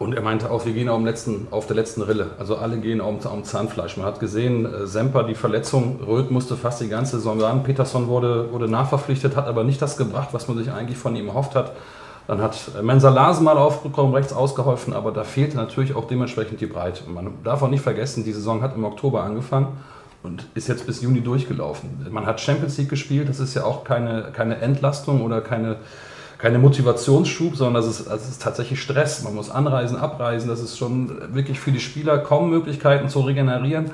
Und 0.00 0.14
er 0.14 0.22
meinte 0.22 0.50
auch, 0.50 0.64
wir 0.64 0.72
gehen 0.72 0.88
auf, 0.88 1.02
letzten, 1.02 1.46
auf 1.52 1.66
der 1.66 1.76
letzten 1.76 2.02
Rille. 2.02 2.30
Also 2.38 2.56
alle 2.56 2.78
gehen 2.78 3.00
um, 3.00 3.18
um 3.18 3.44
Zahnfleisch. 3.44 3.96
Man 3.96 4.06
hat 4.06 4.18
gesehen, 4.18 4.66
äh, 4.66 4.86
Semper, 4.88 5.22
die 5.22 5.36
Verletzung, 5.36 6.00
Röth 6.04 6.32
musste 6.32 6.56
fast 6.56 6.80
die 6.80 6.88
ganze 6.88 7.18
Saison 7.18 7.40
ran. 7.40 7.62
Peterson 7.62 8.08
wurde, 8.08 8.52
wurde 8.52 8.68
nachverpflichtet, 8.68 9.36
hat 9.36 9.46
aber 9.46 9.62
nicht 9.62 9.80
das 9.80 9.96
gebracht, 9.96 10.30
was 10.32 10.48
man 10.48 10.58
sich 10.58 10.72
eigentlich 10.72 10.98
von 10.98 11.14
ihm 11.14 11.28
erhofft 11.28 11.54
hat. 11.54 11.76
Dann 12.26 12.42
hat 12.42 12.58
äh, 12.76 12.82
Mensa 12.82 13.10
Larsen 13.10 13.44
mal 13.44 13.56
aufgekommen, 13.56 14.14
rechts 14.14 14.32
ausgeholfen, 14.32 14.94
aber 14.94 15.12
da 15.12 15.22
fehlte 15.22 15.56
natürlich 15.56 15.94
auch 15.94 16.08
dementsprechend 16.08 16.60
die 16.60 16.66
Breite. 16.66 17.04
Und 17.04 17.14
man 17.14 17.34
darf 17.44 17.62
auch 17.62 17.70
nicht 17.70 17.82
vergessen, 17.82 18.24
die 18.24 18.32
Saison 18.32 18.62
hat 18.62 18.74
im 18.74 18.84
Oktober 18.84 19.22
angefangen 19.22 19.68
und 20.22 20.46
ist 20.54 20.68
jetzt 20.68 20.86
bis 20.86 21.00
Juni 21.00 21.20
durchgelaufen. 21.20 22.06
Man 22.10 22.26
hat 22.26 22.40
Champions 22.40 22.76
League 22.78 22.88
gespielt, 22.88 23.28
das 23.28 23.40
ist 23.40 23.54
ja 23.54 23.64
auch 23.64 23.84
keine, 23.84 24.30
keine 24.32 24.56
Entlastung 24.58 25.22
oder 25.22 25.40
keine, 25.40 25.76
keine 26.38 26.58
Motivationsschub, 26.58 27.56
sondern 27.56 27.82
das 27.82 28.00
ist, 28.00 28.08
das 28.08 28.28
ist 28.28 28.42
tatsächlich 28.42 28.82
Stress. 28.82 29.22
Man 29.22 29.34
muss 29.34 29.50
anreisen, 29.50 29.96
abreisen, 29.96 30.48
das 30.48 30.60
ist 30.60 30.76
schon 30.76 31.34
wirklich 31.34 31.60
für 31.60 31.72
die 31.72 31.80
Spieler 31.80 32.18
kaum 32.18 32.50
Möglichkeiten 32.50 33.08
zu 33.08 33.20
regenerieren. 33.20 33.92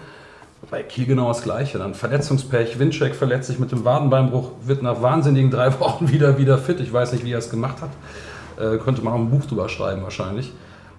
Bei 0.71 0.83
Kiel 0.83 1.05
genau 1.05 1.29
das 1.29 1.43
Gleiche. 1.43 1.77
Dann 1.77 1.93
Verletzungspech, 1.93 2.79
Windcheck 2.79 3.15
verletzt 3.15 3.49
sich 3.49 3.59
mit 3.59 3.71
dem 3.71 3.85
Wadenbeinbruch, 3.85 4.53
wird 4.65 4.83
nach 4.83 5.03
wahnsinnigen 5.03 5.51
drei 5.51 5.79
Wochen 5.81 6.11
wieder, 6.11 6.39
wieder 6.39 6.57
fit. 6.57 6.81
Ich 6.81 6.91
weiß 6.91 7.13
nicht, 7.13 7.25
wie 7.25 7.33
er 7.33 7.39
es 7.39 7.51
gemacht 7.51 7.77
hat. 7.83 7.91
Äh, 8.59 8.79
könnte 8.79 9.03
man 9.03 9.13
auch 9.13 9.19
ein 9.19 9.31
Buch 9.31 9.45
drüber 9.45 9.69
schreiben 9.69 10.03
wahrscheinlich 10.03 10.53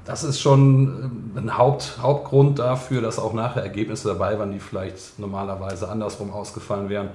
das 0.05 0.23
ist 0.23 0.39
schon 0.39 1.33
äh, 1.35 1.39
ein 1.39 1.57
Haupt, 1.57 1.97
Hauptgrund 2.01 2.59
dafür, 2.59 3.01
dass 3.01 3.19
auch 3.19 3.33
nachher 3.33 3.63
Ergebnisse 3.63 4.07
dabei 4.07 4.39
waren, 4.39 4.51
die 4.51 4.59
vielleicht 4.59 5.19
normalerweise 5.19 5.89
andersrum 5.89 6.31
ausgefallen 6.31 6.89
wären. 6.89 7.09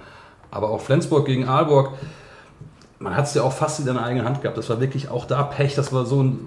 Aber 0.51 0.71
auch 0.71 0.81
Flensburg 0.81 1.27
gegen 1.27 1.49
Aalborg, 1.49 1.93
man 2.99 3.17
hat 3.17 3.27
es 3.27 3.35
ja 3.35 3.43
auch 3.43 3.53
fast 3.53 3.79
in 3.79 3.87
der 3.87 4.03
eigenen 4.03 4.27
Hand 4.27 4.43
gehabt. 4.43 4.59
Das 4.59 4.69
war 4.69 4.81
wirklich 4.81 5.09
auch 5.09 5.25
da 5.25 5.43
Pech. 5.45 5.75
Das 5.75 5.93
war 5.93 6.05
so 6.05 6.23
ein, 6.23 6.41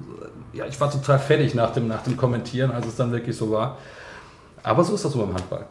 ja, 0.51 0.65
ich 0.65 0.79
war 0.79 0.91
total 0.91 1.17
fertig 1.17 1.55
nach 1.55 1.71
dem, 1.71 1.87
nach 1.87 2.03
dem 2.03 2.17
Kommentieren, 2.17 2.71
als 2.71 2.85
es 2.85 2.95
dann 2.95 3.11
wirklich 3.11 3.35
so 3.35 3.49
war. 3.49 3.77
Aber 4.61 4.83
so 4.83 4.93
ist 4.93 5.05
das 5.05 5.13
so 5.13 5.19
beim 5.19 5.33
Handball. 5.33 5.65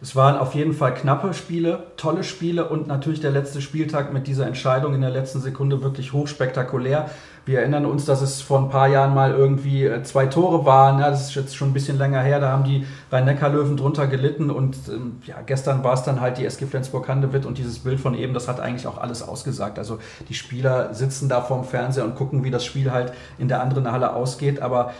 Es 0.00 0.16
waren 0.16 0.36
auf 0.36 0.54
jeden 0.54 0.74
Fall 0.74 0.94
knappe 0.94 1.32
Spiele, 1.32 1.84
tolle 1.96 2.24
Spiele 2.24 2.68
und 2.68 2.88
natürlich 2.88 3.20
der 3.20 3.30
letzte 3.30 3.60
Spieltag 3.60 4.12
mit 4.12 4.26
dieser 4.26 4.48
Entscheidung 4.48 4.94
in 4.94 5.00
der 5.00 5.10
letzten 5.10 5.40
Sekunde 5.40 5.80
wirklich 5.84 6.12
hochspektakulär. 6.12 7.08
Wir 7.44 7.60
erinnern 7.60 7.86
uns, 7.86 8.04
dass 8.04 8.22
es 8.22 8.40
vor 8.40 8.60
ein 8.60 8.68
paar 8.68 8.88
Jahren 8.88 9.14
mal 9.14 9.32
irgendwie 9.32 9.84
äh, 9.84 10.02
zwei 10.04 10.26
Tore 10.26 10.64
waren. 10.64 11.00
Ja, 11.00 11.10
das 11.10 11.28
ist 11.28 11.34
jetzt 11.34 11.56
schon 11.56 11.70
ein 11.70 11.72
bisschen 11.72 11.98
länger 11.98 12.20
her. 12.20 12.38
Da 12.38 12.50
haben 12.50 12.64
die 12.64 12.86
Rhein-Neckar-Löwen 13.10 13.76
drunter 13.76 14.06
gelitten. 14.06 14.50
Und 14.50 14.76
ähm, 14.88 15.16
ja, 15.26 15.36
gestern 15.44 15.82
war 15.82 15.94
es 15.94 16.04
dann 16.04 16.20
halt 16.20 16.38
die 16.38 16.46
SG 16.46 16.66
Flensburg-Handewitt. 16.66 17.44
Und 17.44 17.58
dieses 17.58 17.80
Bild 17.80 17.98
von 17.98 18.14
eben, 18.14 18.32
das 18.32 18.46
hat 18.46 18.60
eigentlich 18.60 18.86
auch 18.86 18.98
alles 18.98 19.22
ausgesagt. 19.22 19.78
Also 19.78 19.98
die 20.28 20.34
Spieler 20.34 20.94
sitzen 20.94 21.28
da 21.28 21.40
vorm 21.40 21.64
Fernseher 21.64 22.04
und 22.04 22.14
gucken, 22.14 22.44
wie 22.44 22.50
das 22.50 22.64
Spiel 22.64 22.92
halt 22.92 23.12
in 23.38 23.48
der 23.48 23.60
anderen 23.60 23.90
Halle 23.90 24.14
ausgeht. 24.14 24.62
Aber 24.62 24.92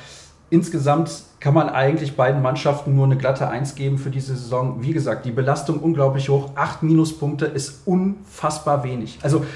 Insgesamt 0.53 1.11
kann 1.41 1.55
man 1.55 1.71
eigentlich 1.71 2.15
beiden 2.15 2.43
Mannschaften 2.43 2.95
nur 2.95 3.07
eine 3.07 3.17
glatte 3.17 3.49
Eins 3.49 3.75
geben 3.75 3.97
für 3.97 4.11
diese 4.11 4.37
Saison. 4.37 4.83
Wie 4.83 4.93
gesagt, 4.93 5.25
die 5.25 5.31
Belastung 5.31 5.79
unglaublich 5.79 6.29
hoch. 6.29 6.51
Acht 6.57 6.83
Minuspunkte 6.83 7.47
ist 7.47 7.87
unfassbar 7.87 8.85
wenig. 8.85 9.19
Also 9.23 9.47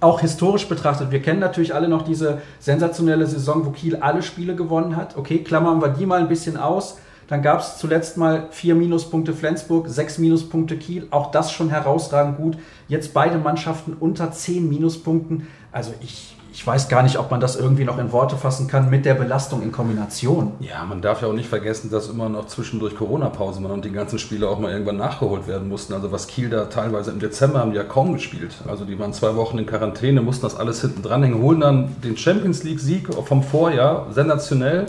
auch 0.00 0.20
historisch 0.20 0.68
betrachtet, 0.68 1.10
wir 1.10 1.20
kennen 1.20 1.40
natürlich 1.40 1.74
alle 1.74 1.88
noch 1.88 2.02
diese 2.02 2.38
sensationelle 2.58 3.26
Saison, 3.26 3.66
wo 3.66 3.70
Kiel 3.70 3.96
alle 3.96 4.22
Spiele 4.22 4.56
gewonnen 4.56 4.96
hat. 4.96 5.16
Okay, 5.16 5.38
klammern 5.38 5.80
wir 5.80 5.88
die 5.88 6.06
mal 6.06 6.20
ein 6.20 6.28
bisschen 6.28 6.56
aus. 6.56 6.98
Dann 7.28 7.42
gab 7.42 7.60
es 7.60 7.76
zuletzt 7.76 8.16
mal 8.16 8.48
vier 8.50 8.74
Minuspunkte 8.74 9.32
Flensburg, 9.34 9.88
sechs 9.88 10.18
Minuspunkte 10.18 10.76
Kiel. 10.76 11.06
Auch 11.10 11.30
das 11.30 11.52
schon 11.52 11.70
herausragend 11.70 12.38
gut. 12.38 12.58
Jetzt 12.88 13.14
beide 13.14 13.38
Mannschaften 13.38 13.96
unter 14.00 14.32
zehn 14.32 14.68
Minuspunkten. 14.68 15.46
Also 15.70 15.92
ich, 16.00 16.34
ich 16.52 16.66
weiß 16.66 16.88
gar 16.88 17.02
nicht, 17.02 17.18
ob 17.18 17.30
man 17.30 17.40
das 17.40 17.56
irgendwie 17.56 17.84
noch 17.84 17.98
in 17.98 18.12
Worte 18.12 18.36
fassen 18.36 18.66
kann 18.66 18.90
mit 18.90 19.04
der 19.04 19.14
Belastung 19.14 19.62
in 19.62 19.72
Kombination. 19.72 20.52
Ja, 20.60 20.84
man 20.84 21.00
darf 21.00 21.22
ja 21.22 21.28
auch 21.28 21.32
nicht 21.32 21.48
vergessen, 21.48 21.90
dass 21.90 22.08
immer 22.08 22.28
noch 22.28 22.46
zwischendurch 22.46 22.96
Corona-Pause 22.96 23.62
war 23.62 23.70
und 23.70 23.84
die 23.84 23.92
ganzen 23.92 24.18
Spiele 24.18 24.48
auch 24.48 24.58
mal 24.58 24.72
irgendwann 24.72 24.96
nachgeholt 24.96 25.46
werden 25.46 25.68
mussten. 25.68 25.92
Also 25.92 26.10
was 26.12 26.26
Kiel 26.26 26.50
da 26.50 26.64
teilweise 26.66 27.10
im 27.12 27.20
Dezember 27.20 27.60
haben 27.60 27.70
die 27.70 27.76
ja 27.76 27.84
kaum 27.84 28.12
gespielt. 28.12 28.54
Also 28.68 28.84
die 28.84 28.98
waren 28.98 29.12
zwei 29.12 29.36
Wochen 29.36 29.58
in 29.58 29.66
Quarantäne, 29.66 30.22
mussten 30.22 30.42
das 30.42 30.56
alles 30.56 30.80
hinten 30.80 31.02
dranhängen, 31.02 31.40
holen 31.40 31.60
dann 31.60 31.96
den 32.02 32.16
Champions 32.16 32.64
League-Sieg 32.64 33.14
vom 33.14 33.42
Vorjahr, 33.42 34.06
sensationell. 34.10 34.86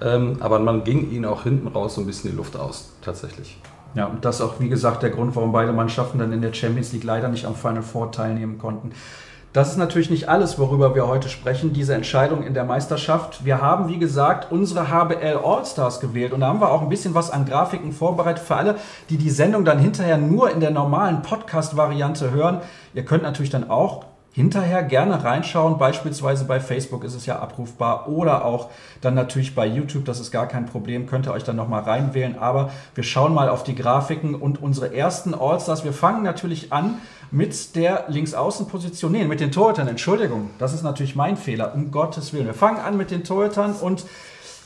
Ähm, 0.00 0.36
aber 0.40 0.58
man 0.58 0.84
ging 0.84 1.10
ihnen 1.10 1.24
auch 1.24 1.42
hinten 1.44 1.68
raus 1.68 1.94
so 1.94 2.00
ein 2.00 2.06
bisschen 2.06 2.30
die 2.30 2.36
Luft 2.36 2.56
aus, 2.56 2.92
tatsächlich. 3.02 3.58
Ja, 3.94 4.06
und 4.06 4.24
das 4.24 4.36
ist 4.36 4.42
auch, 4.42 4.60
wie 4.60 4.68
gesagt, 4.68 5.02
der 5.02 5.10
Grund, 5.10 5.34
warum 5.34 5.50
beide 5.52 5.72
Mannschaften 5.72 6.18
dann 6.18 6.32
in 6.32 6.42
der 6.42 6.52
Champions 6.52 6.92
League 6.92 7.04
leider 7.04 7.28
nicht 7.28 7.46
am 7.46 7.54
Final 7.54 7.82
Four 7.82 8.12
teilnehmen 8.12 8.58
konnten. 8.58 8.92
Das 9.54 9.70
ist 9.70 9.78
natürlich 9.78 10.10
nicht 10.10 10.28
alles, 10.28 10.58
worüber 10.58 10.94
wir 10.94 11.08
heute 11.08 11.30
sprechen, 11.30 11.72
diese 11.72 11.94
Entscheidung 11.94 12.42
in 12.42 12.52
der 12.52 12.64
Meisterschaft. 12.64 13.46
Wir 13.46 13.62
haben, 13.62 13.88
wie 13.88 13.98
gesagt, 13.98 14.52
unsere 14.52 14.90
HBL 14.90 15.40
All-Stars 15.42 16.00
gewählt 16.00 16.34
und 16.34 16.40
da 16.40 16.48
haben 16.48 16.60
wir 16.60 16.70
auch 16.70 16.82
ein 16.82 16.90
bisschen 16.90 17.14
was 17.14 17.30
an 17.30 17.46
Grafiken 17.46 17.92
vorbereitet 17.92 18.44
für 18.44 18.56
alle, 18.56 18.76
die 19.08 19.16
die 19.16 19.30
Sendung 19.30 19.64
dann 19.64 19.78
hinterher 19.78 20.18
nur 20.18 20.50
in 20.50 20.60
der 20.60 20.70
normalen 20.70 21.22
Podcast-Variante 21.22 22.30
hören. 22.30 22.60
Ihr 22.92 23.06
könnt 23.06 23.22
natürlich 23.22 23.50
dann 23.50 23.70
auch 23.70 24.04
hinterher 24.32 24.82
gerne 24.82 25.24
reinschauen. 25.24 25.78
Beispielsweise 25.78 26.44
bei 26.44 26.60
Facebook 26.60 27.02
ist 27.02 27.14
es 27.14 27.26
ja 27.26 27.40
abrufbar 27.40 28.06
oder 28.08 28.44
auch 28.44 28.68
dann 29.00 29.14
natürlich 29.14 29.54
bei 29.54 29.66
YouTube. 29.66 30.04
Das 30.04 30.20
ist 30.20 30.30
gar 30.30 30.46
kein 30.46 30.66
Problem. 30.66 31.06
Könnt 31.06 31.26
ihr 31.26 31.32
euch 31.32 31.42
dann 31.42 31.56
nochmal 31.56 31.82
reinwählen. 31.82 32.38
Aber 32.38 32.70
wir 32.94 33.02
schauen 33.02 33.34
mal 33.34 33.48
auf 33.48 33.64
die 33.64 33.74
Grafiken 33.74 34.34
und 34.34 34.62
unsere 34.62 34.94
ersten 34.94 35.34
Allstars. 35.34 35.84
Wir 35.84 35.92
fangen 35.92 36.22
natürlich 36.22 36.72
an 36.72 36.98
mit 37.30 37.76
der 37.76 38.04
Linksaußenposition. 38.08 39.12
Nee, 39.12 39.24
mit 39.24 39.40
den 39.40 39.52
Torhütern. 39.52 39.88
Entschuldigung. 39.88 40.50
Das 40.58 40.72
ist 40.72 40.82
natürlich 40.82 41.16
mein 41.16 41.36
Fehler. 41.36 41.74
Um 41.74 41.90
Gottes 41.90 42.32
Willen. 42.32 42.46
Wir 42.46 42.54
fangen 42.54 42.78
an 42.78 42.96
mit 42.96 43.10
den 43.10 43.24
Torhütern 43.24 43.74
und 43.74 44.04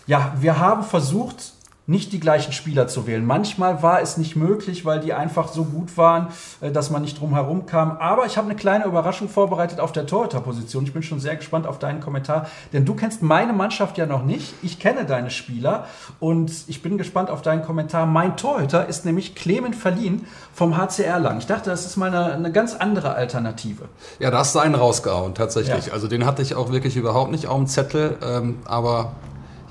ja, 0.06 0.34
wir 0.40 0.58
haben 0.58 0.82
versucht, 0.82 1.52
nicht 1.92 2.12
die 2.12 2.18
gleichen 2.18 2.52
Spieler 2.52 2.88
zu 2.88 3.06
wählen. 3.06 3.24
Manchmal 3.24 3.84
war 3.84 4.02
es 4.02 4.16
nicht 4.16 4.34
möglich, 4.34 4.84
weil 4.84 4.98
die 4.98 5.12
einfach 5.12 5.46
so 5.46 5.64
gut 5.64 5.96
waren, 5.96 6.28
äh, 6.60 6.72
dass 6.72 6.90
man 6.90 7.02
nicht 7.02 7.20
drum 7.20 7.34
herum 7.34 7.66
kam. 7.66 7.92
Aber 7.98 8.26
ich 8.26 8.36
habe 8.36 8.48
eine 8.48 8.56
kleine 8.56 8.86
Überraschung 8.86 9.28
vorbereitet 9.28 9.78
auf 9.78 9.92
der 9.92 10.06
Torhüter-Position. 10.06 10.82
Ich 10.84 10.92
bin 10.92 11.04
schon 11.04 11.20
sehr 11.20 11.36
gespannt 11.36 11.68
auf 11.68 11.78
deinen 11.78 12.00
Kommentar, 12.00 12.48
denn 12.72 12.84
du 12.84 12.94
kennst 12.94 13.22
meine 13.22 13.52
Mannschaft 13.52 13.96
ja 13.98 14.06
noch 14.06 14.24
nicht. 14.24 14.54
Ich 14.62 14.80
kenne 14.80 15.04
deine 15.04 15.30
Spieler 15.30 15.86
und 16.18 16.50
ich 16.66 16.82
bin 16.82 16.98
gespannt 16.98 17.30
auf 17.30 17.42
deinen 17.42 17.62
Kommentar. 17.62 18.06
Mein 18.06 18.36
Torhüter 18.36 18.88
ist 18.88 19.04
nämlich 19.04 19.36
Clement 19.36 19.76
Verlien 19.76 20.26
vom 20.52 20.76
HCR 20.76 21.20
Lang. 21.20 21.38
Ich 21.38 21.46
dachte, 21.46 21.70
das 21.70 21.86
ist 21.86 21.96
mal 21.96 22.08
eine, 22.08 22.32
eine 22.32 22.50
ganz 22.50 22.74
andere 22.74 23.14
Alternative. 23.14 23.84
Ja, 24.18 24.30
da 24.30 24.38
hast 24.38 24.54
du 24.54 24.58
einen 24.58 24.74
rausgehauen, 24.74 25.34
tatsächlich. 25.34 25.86
Ja. 25.86 25.92
Also 25.92 26.08
den 26.08 26.26
hatte 26.26 26.42
ich 26.42 26.54
auch 26.54 26.72
wirklich 26.72 26.96
überhaupt 26.96 27.30
nicht 27.30 27.46
auf 27.46 27.58
dem 27.58 27.66
Zettel, 27.66 28.16
ähm, 28.22 28.58
aber 28.64 29.12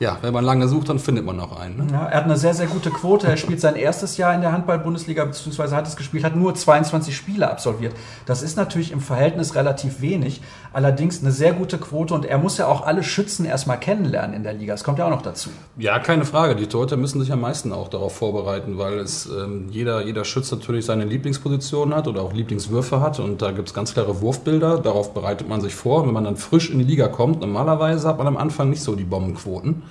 ja, 0.02 0.18
wenn 0.24 0.34
man 0.34 0.44
lange 0.44 0.68
sucht, 0.68 0.90
dann 0.90 0.98
findet 0.98 1.26
man 1.26 1.36
noch 1.36 1.60
einen. 1.60 1.78
Ne? 1.78 1.88
Ja, 1.92 2.08
er 2.08 2.18
hat 2.18 2.24
eine 2.24 2.36
sehr, 2.36 2.56
sehr 2.56 2.66
gute 2.66 2.90
Quote. 2.90 3.28
Er 3.28 3.38
spielt 3.38 3.62
sein 3.62 3.76
erstes 3.76 4.18
Jahr 4.18 4.34
in 4.34 4.42
der 4.42 4.52
Handball-Bundesliga, 4.52 5.26
beziehungsweise 5.26 5.76
hat 5.76 5.88
es 5.88 5.96
gespielt, 5.96 6.24
hat 6.24 6.36
nur 6.36 6.56
22 6.56 7.16
Spiele 7.16 7.48
absolviert. 7.48 7.94
Das 8.26 8.42
ist 8.42 8.58
natürlich 8.58 8.92
im 8.92 9.00
Verhältnis 9.00 9.54
relativ 9.54 10.02
wenig, 10.02 10.42
allerdings 10.74 11.22
eine 11.22 11.32
sehr 11.32 11.54
gute 11.54 11.78
Quote 11.78 12.16
und 12.16 12.26
er 12.26 12.40
muss 12.40 12.58
ja 12.58 12.66
auch 12.66 12.84
alle 12.84 13.04
Schützen 13.04 13.46
erstmal 13.46 13.80
kennenlernen 13.80 14.36
in 14.36 14.42
der 14.42 14.54
Liga. 14.54 14.74
Das 14.74 14.84
kommt 14.84 14.98
ja 14.98 15.06
auch 15.06 15.12
noch 15.12 15.22
dazu. 15.22 15.52
Ja, 15.78 16.00
keine 16.00 16.26
Frage. 16.26 16.56
Die 16.56 16.66
Torhüter 16.66 16.98
müssen 16.98 17.22
sich 17.22 17.32
am 17.32 17.42
meisten 17.42 17.72
auch 17.72 17.88
darauf 17.88 18.16
vorbereiten, 18.16 18.80
weil 18.80 18.98
es 18.98 19.28
ähm, 19.28 19.68
jeder, 19.70 20.04
jeder 20.04 20.26
Schütze 20.26 20.56
natürlich 20.56 20.84
seine 20.84 21.06
Lieblingsposition 21.06 21.94
hat 21.94 22.08
oder 22.08 22.24
auch 22.24 22.34
Lieblingswürfe 22.34 23.02
hat 23.02 23.20
und 23.20 23.44
da 23.44 23.52
gibt 23.52 23.68
es 23.68 23.76
ganz 23.76 23.94
klare 23.94 24.20
Wurfbilder. 24.20 24.80
Darauf 24.80 25.14
bereitet 25.14 25.48
man 25.48 25.62
sich 25.62 25.76
vor. 25.76 26.08
Wenn 26.08 26.14
man 26.14 26.24
dann 26.24 26.38
frisch 26.38 26.72
in 26.72 26.80
die 26.80 26.86
Liga 26.86 27.08
kommt, 27.08 27.42
normalerweise 27.42 28.08
hat 28.08 28.18
man 28.18 28.26
am 28.26 28.38
Anfang 28.38 28.72
nicht 28.72 28.82
so 28.82 28.96
die 28.96 29.04
Bombenquoten. 29.04 29.84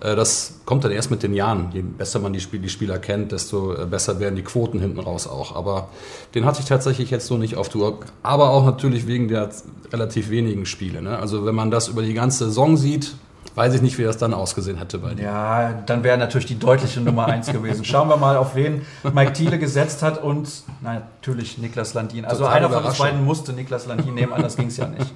Äh, 0.00 0.16
das 0.16 0.60
kommt 0.64 0.84
dann 0.84 0.92
erst 0.92 1.10
mit 1.10 1.22
den 1.22 1.34
Jahren. 1.34 1.70
Je 1.72 1.82
besser 1.82 2.18
man 2.18 2.32
die, 2.32 2.40
Spiel 2.40 2.60
die 2.60 2.68
Spieler 2.68 2.98
kennt, 2.98 3.32
desto 3.32 3.74
äh, 3.74 3.86
besser 3.86 4.20
werden 4.20 4.36
die 4.36 4.42
Quoten 4.42 4.80
hinten 4.80 5.00
raus 5.00 5.26
auch. 5.26 5.54
Aber 5.54 5.88
den 6.34 6.44
hatte 6.44 6.60
ich 6.60 6.66
tatsächlich 6.66 7.10
jetzt 7.10 7.26
so 7.26 7.36
nicht 7.36 7.56
auf 7.56 7.68
Tour. 7.68 8.00
Aber 8.22 8.50
auch 8.50 8.64
natürlich 8.64 9.06
wegen 9.06 9.28
der 9.28 9.50
relativ 9.92 10.30
wenigen 10.30 10.66
Spiele. 10.66 11.02
Ne? 11.02 11.18
Also 11.18 11.46
wenn 11.46 11.54
man 11.54 11.70
das 11.70 11.88
über 11.88 12.02
die 12.02 12.14
ganze 12.14 12.46
Saison 12.46 12.76
sieht, 12.76 13.14
weiß 13.54 13.72
ich 13.72 13.80
nicht, 13.80 13.96
wie 13.96 14.04
das 14.04 14.18
dann 14.18 14.34
ausgesehen 14.34 14.76
hätte 14.76 14.98
bei 14.98 15.14
dir. 15.14 15.24
Ja, 15.24 15.72
dann 15.86 16.04
wäre 16.04 16.18
natürlich 16.18 16.46
die 16.46 16.58
deutliche 16.58 17.00
Nummer 17.00 17.26
eins 17.26 17.50
gewesen. 17.50 17.86
Schauen 17.86 18.08
wir 18.08 18.18
mal, 18.18 18.36
auf 18.36 18.54
wen 18.54 18.82
Mike 19.14 19.32
Thiele 19.32 19.58
gesetzt 19.58 20.02
hat 20.02 20.22
und 20.22 20.48
nein, 20.82 21.02
natürlich 21.20 21.56
Niklas 21.56 21.94
Landin. 21.94 22.26
Also 22.26 22.44
Total 22.44 22.58
einer 22.58 22.70
von 22.70 22.84
uns 22.84 22.98
beiden 22.98 23.24
musste 23.24 23.54
Niklas 23.54 23.86
Landin 23.86 24.12
nehmen, 24.14 24.34
anders 24.34 24.56
ging 24.56 24.66
es 24.66 24.76
ja 24.76 24.86
nicht. 24.88 25.10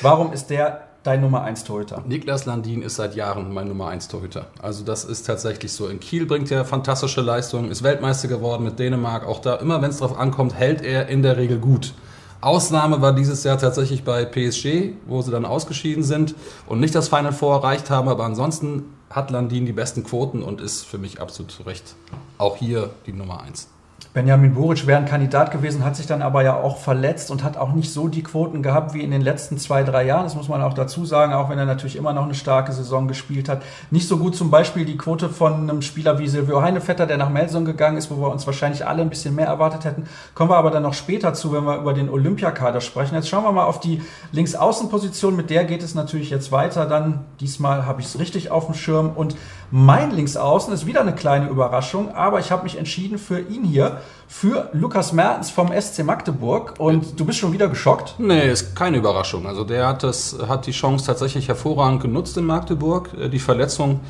Warum 0.00 0.32
ist 0.32 0.48
der 0.48 0.91
dein 1.02 1.20
Nummer 1.20 1.42
1 1.42 1.64
Torhüter? 1.64 2.02
Niklas 2.06 2.46
Landin 2.46 2.82
ist 2.82 2.96
seit 2.96 3.14
Jahren 3.14 3.52
mein 3.52 3.68
Nummer 3.68 3.88
1 3.88 4.08
Torhüter. 4.08 4.46
Also 4.60 4.84
das 4.84 5.04
ist 5.04 5.26
tatsächlich 5.26 5.72
so. 5.72 5.88
In 5.88 6.00
Kiel 6.00 6.26
bringt 6.26 6.50
er 6.50 6.64
fantastische 6.64 7.20
Leistungen, 7.20 7.70
ist 7.70 7.82
Weltmeister 7.82 8.28
geworden 8.28 8.64
mit 8.64 8.78
Dänemark. 8.78 9.26
Auch 9.26 9.40
da, 9.40 9.56
immer 9.56 9.82
wenn 9.82 9.90
es 9.90 9.98
darauf 9.98 10.18
ankommt, 10.18 10.54
hält 10.54 10.82
er 10.82 11.08
in 11.08 11.22
der 11.22 11.36
Regel 11.36 11.58
gut. 11.58 11.94
Ausnahme 12.40 13.00
war 13.00 13.14
dieses 13.14 13.44
Jahr 13.44 13.58
tatsächlich 13.58 14.02
bei 14.02 14.24
PSG, 14.24 14.94
wo 15.06 15.22
sie 15.22 15.30
dann 15.30 15.44
ausgeschieden 15.44 16.02
sind 16.02 16.34
und 16.66 16.80
nicht 16.80 16.94
das 16.94 17.08
Final 17.08 17.32
Four 17.32 17.56
erreicht 17.56 17.88
haben. 17.88 18.08
Aber 18.08 18.24
ansonsten 18.24 18.84
hat 19.10 19.30
Landin 19.30 19.66
die 19.66 19.72
besten 19.72 20.02
Quoten 20.02 20.42
und 20.42 20.60
ist 20.60 20.84
für 20.84 20.98
mich 20.98 21.20
absolut 21.20 21.52
zu 21.52 21.62
Recht 21.62 21.94
auch 22.38 22.56
hier 22.56 22.90
die 23.06 23.12
Nummer 23.12 23.42
1. 23.42 23.68
Benjamin 24.14 24.52
Buric 24.52 24.86
wäre 24.86 24.98
ein 24.98 25.06
Kandidat 25.06 25.52
gewesen, 25.52 25.86
hat 25.86 25.96
sich 25.96 26.06
dann 26.06 26.20
aber 26.20 26.42
ja 26.42 26.60
auch 26.60 26.76
verletzt 26.76 27.30
und 27.30 27.42
hat 27.42 27.56
auch 27.56 27.72
nicht 27.72 27.90
so 27.90 28.08
die 28.08 28.22
Quoten 28.22 28.62
gehabt 28.62 28.92
wie 28.92 29.00
in 29.00 29.10
den 29.10 29.22
letzten 29.22 29.56
zwei, 29.56 29.84
drei 29.84 30.04
Jahren. 30.04 30.24
Das 30.24 30.34
muss 30.34 30.50
man 30.50 30.60
auch 30.60 30.74
dazu 30.74 31.06
sagen, 31.06 31.32
auch 31.32 31.48
wenn 31.48 31.58
er 31.58 31.64
natürlich 31.64 31.96
immer 31.96 32.12
noch 32.12 32.24
eine 32.24 32.34
starke 32.34 32.72
Saison 32.72 33.08
gespielt 33.08 33.48
hat. 33.48 33.62
Nicht 33.90 34.06
so 34.06 34.18
gut 34.18 34.36
zum 34.36 34.50
Beispiel 34.50 34.84
die 34.84 34.98
Quote 34.98 35.30
von 35.30 35.54
einem 35.54 35.80
Spieler 35.80 36.18
wie 36.18 36.28
Silvio 36.28 36.60
Heinevetter, 36.60 37.06
der 37.06 37.16
nach 37.16 37.30
Melson 37.30 37.64
gegangen 37.64 37.96
ist, 37.96 38.10
wo 38.10 38.20
wir 38.20 38.30
uns 38.30 38.46
wahrscheinlich 38.46 38.86
alle 38.86 39.00
ein 39.00 39.08
bisschen 39.08 39.34
mehr 39.34 39.46
erwartet 39.46 39.86
hätten. 39.86 40.04
Kommen 40.34 40.50
wir 40.50 40.58
aber 40.58 40.70
dann 40.70 40.82
noch 40.82 40.92
später 40.92 41.32
zu, 41.32 41.54
wenn 41.54 41.64
wir 41.64 41.78
über 41.78 41.94
den 41.94 42.10
Olympiakader 42.10 42.82
sprechen. 42.82 43.14
Jetzt 43.14 43.30
schauen 43.30 43.44
wir 43.44 43.52
mal 43.52 43.64
auf 43.64 43.80
die 43.80 44.02
Linksaußenposition. 44.32 45.36
Mit 45.36 45.48
der 45.48 45.64
geht 45.64 45.82
es 45.82 45.94
natürlich 45.94 46.28
jetzt 46.28 46.52
weiter. 46.52 46.84
Dann 46.84 47.20
diesmal 47.40 47.86
habe 47.86 48.02
ich 48.02 48.08
es 48.08 48.18
richtig 48.18 48.50
auf 48.50 48.66
dem 48.66 48.74
Schirm 48.74 49.12
und 49.14 49.36
mein 49.74 50.10
Linksaußen 50.10 50.70
ist 50.74 50.84
wieder 50.84 51.00
eine 51.00 51.14
kleine 51.14 51.48
Überraschung, 51.48 52.14
aber 52.14 52.40
ich 52.40 52.52
habe 52.52 52.64
mich 52.64 52.76
entschieden 52.76 53.16
für 53.16 53.40
ihn 53.40 53.64
hier, 53.64 54.01
für 54.28 54.70
Lukas 54.72 55.12
Mertens 55.12 55.50
vom 55.50 55.72
SC 55.78 56.04
Magdeburg. 56.04 56.74
Und 56.78 57.20
du 57.20 57.24
bist 57.24 57.38
schon 57.38 57.52
wieder 57.52 57.68
geschockt? 57.68 58.14
Nee, 58.18 58.50
ist 58.50 58.74
keine 58.74 58.96
Überraschung. 58.96 59.46
Also 59.46 59.64
der 59.64 59.86
hat, 59.86 60.02
das, 60.02 60.36
hat 60.48 60.66
die 60.66 60.72
Chance 60.72 61.06
tatsächlich 61.06 61.48
hervorragend 61.48 62.02
genutzt 62.02 62.36
in 62.36 62.44
Magdeburg. 62.44 63.10
Äh, 63.18 63.28
die 63.28 63.38
Verletzung 63.38 64.00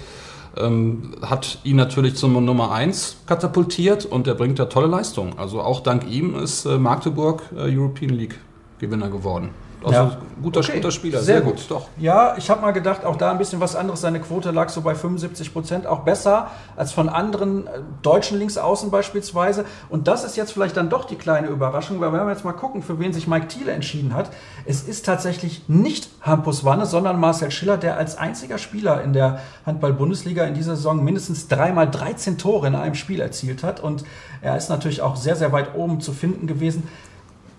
ähm, 0.56 1.14
hat 1.22 1.58
ihn 1.64 1.76
natürlich 1.76 2.16
zum 2.16 2.32
Nummer 2.44 2.72
1 2.72 3.16
katapultiert 3.26 4.04
und 4.04 4.26
er 4.26 4.34
bringt 4.34 4.58
da 4.58 4.66
tolle 4.66 4.86
Leistungen. 4.86 5.38
Also 5.38 5.60
auch 5.60 5.80
dank 5.80 6.08
ihm 6.08 6.34
ist 6.36 6.66
äh, 6.66 6.78
Magdeburg 6.78 7.42
äh, 7.56 7.76
European 7.76 8.10
League 8.10 8.38
Gewinner 8.78 9.08
geworden. 9.08 9.50
Also 9.84 9.94
ja. 9.94 10.18
guter, 10.42 10.60
okay. 10.60 10.72
guter 10.74 10.90
Spieler, 10.90 11.18
sehr, 11.20 11.36
sehr 11.36 11.40
gut. 11.42 11.56
gut. 11.56 11.70
Doch. 11.70 11.88
Ja, 11.98 12.34
ich 12.36 12.50
habe 12.50 12.60
mal 12.60 12.72
gedacht, 12.72 13.04
auch 13.04 13.16
da 13.16 13.30
ein 13.30 13.38
bisschen 13.38 13.60
was 13.60 13.76
anderes. 13.76 14.00
Seine 14.00 14.20
Quote 14.20 14.50
lag 14.50 14.68
so 14.68 14.80
bei 14.82 14.94
75 14.94 15.52
Prozent, 15.52 15.86
auch 15.86 16.00
besser 16.00 16.50
als 16.76 16.92
von 16.92 17.08
anderen 17.08 17.66
äh, 17.66 17.70
deutschen 18.02 18.38
Linksaußen 18.38 18.90
beispielsweise. 18.90 19.64
Und 19.88 20.08
das 20.08 20.24
ist 20.24 20.36
jetzt 20.36 20.52
vielleicht 20.52 20.76
dann 20.76 20.90
doch 20.90 21.04
die 21.04 21.16
kleine 21.16 21.48
Überraschung, 21.48 22.00
weil 22.00 22.12
wenn 22.12 22.24
wir 22.24 22.30
jetzt 22.30 22.44
mal 22.44 22.52
gucken, 22.52 22.82
für 22.82 22.98
wen 22.98 23.12
sich 23.12 23.26
Mike 23.26 23.48
Thiele 23.48 23.72
entschieden 23.72 24.14
hat, 24.14 24.30
es 24.64 24.82
ist 24.82 25.06
tatsächlich 25.06 25.68
nicht 25.68 26.08
Hampus 26.20 26.64
Wanne, 26.64 26.86
sondern 26.86 27.18
Marcel 27.18 27.50
Schiller, 27.50 27.76
der 27.76 27.96
als 27.96 28.16
einziger 28.16 28.58
Spieler 28.58 29.02
in 29.02 29.12
der 29.12 29.40
Handball-Bundesliga 29.66 30.44
in 30.44 30.54
dieser 30.54 30.76
Saison 30.76 31.02
mindestens 31.02 31.48
dreimal 31.48 31.90
13 31.90 32.38
Tore 32.38 32.66
in 32.66 32.74
einem 32.74 32.94
Spiel 32.94 33.20
erzielt 33.20 33.62
hat. 33.62 33.80
Und 33.80 34.04
er 34.40 34.56
ist 34.56 34.68
natürlich 34.68 35.02
auch 35.02 35.16
sehr, 35.16 35.36
sehr 35.36 35.52
weit 35.52 35.74
oben 35.74 36.00
zu 36.00 36.12
finden 36.12 36.46
gewesen. 36.46 36.88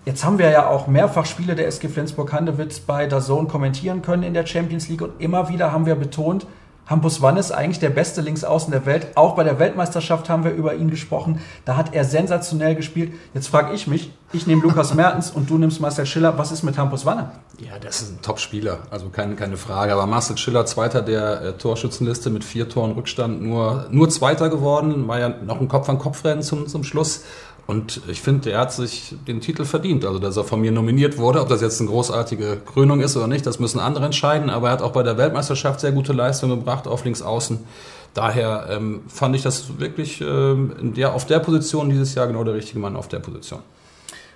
Jetzt 0.04 0.22
haben 0.22 0.38
wir 0.38 0.50
ja 0.50 0.68
auch 0.68 0.86
mehrfach 0.86 1.24
Spiele 1.24 1.54
der 1.54 1.66
SG 1.66 1.88
Flensburg-Handewitt 1.88 2.86
bei 2.86 3.06
der 3.06 3.20
Zone 3.20 3.48
kommentieren 3.48 4.02
können 4.02 4.22
in 4.22 4.34
der 4.34 4.44
Champions 4.44 4.86
League 4.90 5.00
und 5.00 5.18
immer 5.18 5.48
wieder 5.48 5.72
haben 5.72 5.86
wir 5.86 5.94
betont, 5.94 6.46
Hampus 6.86 7.22
Wann 7.22 7.38
ist 7.38 7.50
eigentlich 7.50 7.78
der 7.78 7.88
beste 7.88 8.20
Linksaußen 8.20 8.70
der 8.70 8.84
Welt. 8.84 9.06
Auch 9.14 9.34
bei 9.36 9.44
der 9.44 9.58
Weltmeisterschaft 9.58 10.28
haben 10.28 10.44
wir 10.44 10.52
über 10.52 10.74
ihn 10.74 10.90
gesprochen. 10.90 11.40
Da 11.64 11.78
hat 11.78 11.94
er 11.94 12.04
sensationell 12.04 12.74
gespielt. 12.74 13.14
Jetzt 13.32 13.48
frage 13.48 13.72
ich 13.72 13.86
mich, 13.86 14.12
ich 14.34 14.46
nehme 14.46 14.60
Lukas 14.60 14.92
Mertens 14.94 15.30
und 15.30 15.48
du 15.48 15.56
nimmst 15.56 15.80
Marcel 15.80 16.04
Schiller. 16.04 16.36
Was 16.36 16.52
ist 16.52 16.62
mit 16.62 16.76
Hampus 16.76 17.06
Wanne? 17.06 17.30
Ja, 17.58 17.78
das 17.80 18.02
ist 18.02 18.12
ein 18.12 18.20
Top-Spieler, 18.20 18.80
also 18.90 19.08
keine, 19.08 19.34
keine 19.34 19.56
Frage. 19.56 19.94
Aber 19.94 20.04
Marcel 20.04 20.36
Schiller, 20.36 20.66
Zweiter 20.66 21.00
der 21.00 21.40
äh, 21.40 21.52
Torschützenliste 21.54 22.28
mit 22.28 22.44
vier 22.44 22.68
Toren 22.68 22.92
Rückstand, 22.92 23.40
nur, 23.40 23.86
nur 23.90 24.10
Zweiter 24.10 24.50
geworden. 24.50 25.08
War 25.08 25.18
ja 25.18 25.30
noch 25.30 25.62
ein 25.62 25.68
Kopf-an-Kopf-Rennen 25.68 26.42
zum, 26.42 26.66
zum 26.66 26.84
Schluss. 26.84 27.24
Und 27.66 28.02
ich 28.08 28.20
finde, 28.20 28.50
er 28.50 28.60
hat 28.60 28.72
sich 28.72 29.14
den 29.26 29.40
Titel 29.40 29.64
verdient. 29.64 30.04
Also, 30.04 30.18
dass 30.18 30.36
er 30.36 30.44
von 30.44 30.60
mir 30.60 30.70
nominiert 30.70 31.16
wurde, 31.16 31.40
ob 31.40 31.48
das 31.48 31.62
jetzt 31.62 31.80
eine 31.80 31.88
großartige 31.88 32.60
Krönung 32.66 33.00
ist 33.00 33.16
oder 33.16 33.26
nicht, 33.26 33.46
das 33.46 33.58
müssen 33.58 33.80
andere 33.80 34.04
entscheiden. 34.04 34.50
Aber 34.50 34.68
er 34.68 34.72
hat 34.74 34.82
auch 34.82 34.92
bei 34.92 35.02
der 35.02 35.16
Weltmeisterschaft 35.16 35.80
sehr 35.80 35.92
gute 35.92 36.12
Leistungen 36.12 36.58
gebracht 36.58 36.86
auf 36.86 37.04
links 37.04 37.22
außen. 37.22 37.60
Daher 38.12 38.66
ähm, 38.70 39.02
fand 39.08 39.34
ich 39.34 39.42
das 39.42 39.78
wirklich 39.78 40.20
ähm, 40.20 40.94
der, 40.94 41.14
auf 41.14 41.26
der 41.26 41.40
Position 41.40 41.88
dieses 41.90 42.14
Jahr 42.14 42.26
genau 42.26 42.44
der 42.44 42.54
richtige 42.54 42.78
Mann 42.78 42.96
auf 42.96 43.08
der 43.08 43.18
Position. 43.18 43.60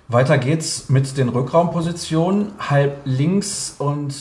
Weiter 0.09 0.39
geht's 0.39 0.89
mit 0.89 1.17
den 1.17 1.29
Rückraumpositionen. 1.29 2.51
Halb 2.59 2.97
links 3.05 3.75
und 3.77 4.13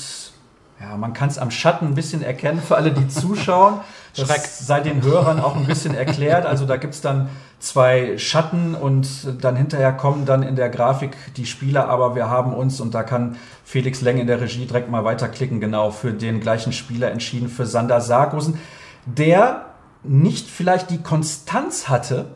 ja, 0.81 0.97
man 0.97 1.13
kann 1.13 1.29
es 1.29 1.39
am 1.39 1.51
Schatten 1.51 1.87
ein 1.87 1.95
bisschen 1.95 2.23
erkennen 2.23 2.61
für 2.61 2.77
alle, 2.77 2.93
die 2.93 3.09
zuschauen. 3.09 3.81
Das 4.15 4.67
sei 4.67 4.81
den 4.81 5.03
Hörern 5.03 5.41
auch 5.41 5.57
ein 5.57 5.67
bisschen 5.67 5.95
erklärt. 5.95 6.45
Also 6.45 6.67
da 6.67 6.77
gibt's 6.77 7.01
dann 7.01 7.31
zwei 7.59 8.19
Schatten 8.19 8.75
und 8.75 9.09
dann 9.43 9.57
hinterher 9.57 9.93
kommen 9.93 10.27
dann 10.27 10.43
in 10.43 10.57
der 10.57 10.69
Grafik 10.69 11.17
die 11.37 11.47
Spieler, 11.47 11.89
aber 11.89 12.15
wir 12.15 12.31
haben 12.31 12.55
uns, 12.55 12.81
und 12.81 12.95
da 12.95 13.03
kann 13.03 13.37
Felix 13.65 14.01
Leng 14.01 14.19
in 14.19 14.27
der 14.27 14.41
Regie 14.41 14.67
direkt 14.67 14.91
mal 14.91 15.05
weiterklicken, 15.05 15.61
genau 15.61 15.91
für 15.91 16.13
den 16.13 16.41
gleichen 16.41 16.73
Spieler 16.73 17.11
entschieden, 17.11 17.49
für 17.49 17.67
Sander 17.67 18.01
Sargusen, 18.01 18.61
der 19.07 19.67
nicht 20.05 20.49
vielleicht 20.49 20.91
die 20.91 21.03
Konstanz 21.03 21.89
hatte, 21.89 22.27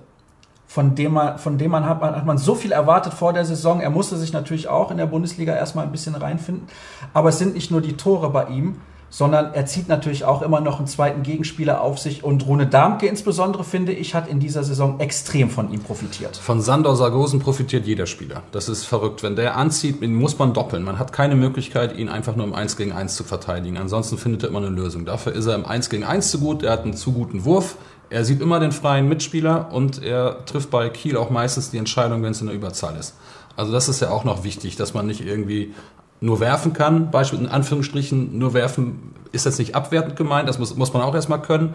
von 0.66 0.94
dem 0.94 1.12
man, 1.12 1.38
von 1.38 1.58
dem 1.58 1.70
man 1.70 1.86
hat, 1.86 2.00
hat 2.00 2.24
man 2.24 2.38
so 2.38 2.54
viel 2.54 2.72
erwartet 2.72 3.12
vor 3.12 3.34
der 3.34 3.44
Saison. 3.44 3.80
Er 3.80 3.90
musste 3.90 4.16
sich 4.16 4.32
natürlich 4.32 4.68
auch 4.68 4.90
in 4.90 4.96
der 4.96 5.06
Bundesliga 5.06 5.54
erstmal 5.54 5.84
ein 5.84 5.92
bisschen 5.92 6.14
reinfinden. 6.14 6.66
Aber 7.12 7.28
es 7.28 7.38
sind 7.38 7.54
nicht 7.54 7.70
nur 7.70 7.82
die 7.82 7.96
Tore 7.98 8.30
bei 8.30 8.46
ihm, 8.46 8.80
sondern 9.12 9.52
er 9.52 9.66
zieht 9.66 9.88
natürlich 9.88 10.24
auch 10.24 10.40
immer 10.40 10.62
noch 10.62 10.78
einen 10.78 10.86
zweiten 10.86 11.22
Gegenspieler 11.22 11.82
auf 11.82 11.98
sich. 11.98 12.24
Und 12.24 12.46
Rune 12.46 12.66
Darmke 12.66 13.06
insbesondere, 13.06 13.62
finde 13.62 13.92
ich, 13.92 14.14
hat 14.14 14.26
in 14.26 14.40
dieser 14.40 14.64
Saison 14.64 15.00
extrem 15.00 15.50
von 15.50 15.70
ihm 15.70 15.80
profitiert. 15.80 16.38
Von 16.38 16.62
Sandor 16.62 16.96
Sargosen 16.96 17.38
profitiert 17.38 17.86
jeder 17.86 18.06
Spieler. 18.06 18.42
Das 18.52 18.70
ist 18.70 18.84
verrückt. 18.84 19.22
Wenn 19.22 19.36
der 19.36 19.58
anzieht, 19.58 20.00
muss 20.00 20.38
man 20.38 20.54
doppeln. 20.54 20.82
Man 20.82 20.98
hat 20.98 21.12
keine 21.12 21.36
Möglichkeit, 21.36 21.94
ihn 21.94 22.08
einfach 22.08 22.36
nur 22.36 22.46
im 22.46 22.54
1 22.54 22.78
gegen 22.78 22.92
1 22.92 23.14
zu 23.14 23.22
verteidigen. 23.22 23.76
Ansonsten 23.76 24.16
findet 24.16 24.44
er 24.44 24.48
immer 24.48 24.60
eine 24.60 24.70
Lösung. 24.70 25.04
Dafür 25.04 25.34
ist 25.34 25.44
er 25.44 25.56
im 25.56 25.66
1 25.66 25.90
gegen 25.90 26.04
1 26.04 26.30
zu 26.30 26.40
gut. 26.40 26.62
Er 26.62 26.72
hat 26.72 26.84
einen 26.84 26.94
zu 26.94 27.12
guten 27.12 27.44
Wurf. 27.44 27.76
Er 28.08 28.24
sieht 28.24 28.40
immer 28.40 28.60
den 28.60 28.72
freien 28.72 29.10
Mitspieler 29.10 29.68
und 29.72 30.02
er 30.02 30.46
trifft 30.46 30.70
bei 30.70 30.88
Kiel 30.88 31.18
auch 31.18 31.28
meistens 31.28 31.70
die 31.70 31.76
Entscheidung, 31.76 32.22
wenn 32.22 32.32
es 32.32 32.40
in 32.40 32.46
der 32.46 32.56
Überzahl 32.56 32.96
ist. 32.96 33.14
Also 33.56 33.72
das 33.72 33.90
ist 33.90 34.00
ja 34.00 34.08
auch 34.08 34.24
noch 34.24 34.42
wichtig, 34.42 34.76
dass 34.76 34.94
man 34.94 35.06
nicht 35.06 35.20
irgendwie 35.20 35.74
nur 36.22 36.40
werfen 36.40 36.72
kann, 36.72 37.10
beispielsweise 37.10 37.50
in 37.50 37.54
Anführungsstrichen, 37.54 38.38
nur 38.38 38.54
werfen 38.54 39.12
ist 39.32 39.44
jetzt 39.44 39.58
nicht 39.58 39.74
abwertend 39.74 40.16
gemeint, 40.16 40.48
das 40.48 40.58
muss, 40.58 40.76
muss 40.76 40.92
man 40.92 41.02
auch 41.02 41.14
erstmal 41.14 41.42
können. 41.42 41.74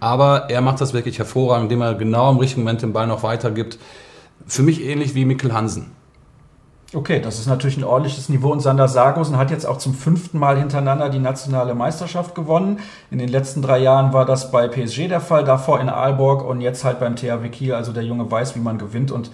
Aber 0.00 0.50
er 0.50 0.60
macht 0.60 0.80
das 0.80 0.92
wirklich 0.92 1.18
hervorragend, 1.18 1.64
indem 1.64 1.82
er 1.82 1.94
genau 1.94 2.30
im 2.30 2.36
richtigen 2.38 2.62
Moment 2.62 2.82
den 2.82 2.92
Ball 2.92 3.06
noch 3.06 3.22
weitergibt. 3.22 3.78
Für 4.46 4.62
mich 4.62 4.84
ähnlich 4.84 5.14
wie 5.14 5.24
Mikkel 5.24 5.52
Hansen. 5.52 5.90
Okay, 6.94 7.20
das 7.20 7.38
ist 7.38 7.46
natürlich 7.46 7.76
ein 7.76 7.84
ordentliches 7.84 8.30
Niveau 8.30 8.50
und 8.50 8.60
Sander 8.60 8.88
Sargosen 8.88 9.36
hat 9.36 9.50
jetzt 9.50 9.66
auch 9.66 9.76
zum 9.76 9.92
fünften 9.92 10.38
Mal 10.38 10.58
hintereinander 10.58 11.10
die 11.10 11.18
nationale 11.18 11.74
Meisterschaft 11.74 12.34
gewonnen. 12.34 12.78
In 13.10 13.18
den 13.18 13.28
letzten 13.28 13.60
drei 13.60 13.78
Jahren 13.78 14.14
war 14.14 14.24
das 14.24 14.50
bei 14.50 14.68
PSG 14.68 15.08
der 15.08 15.20
Fall, 15.20 15.44
davor 15.44 15.80
in 15.80 15.90
Aalborg 15.90 16.42
und 16.44 16.62
jetzt 16.62 16.84
halt 16.84 16.98
beim 16.98 17.14
THW 17.14 17.48
Kiel. 17.50 17.74
Also 17.74 17.92
der 17.92 18.04
Junge 18.04 18.30
weiß, 18.30 18.56
wie 18.56 18.60
man 18.60 18.78
gewinnt 18.78 19.10
und 19.10 19.30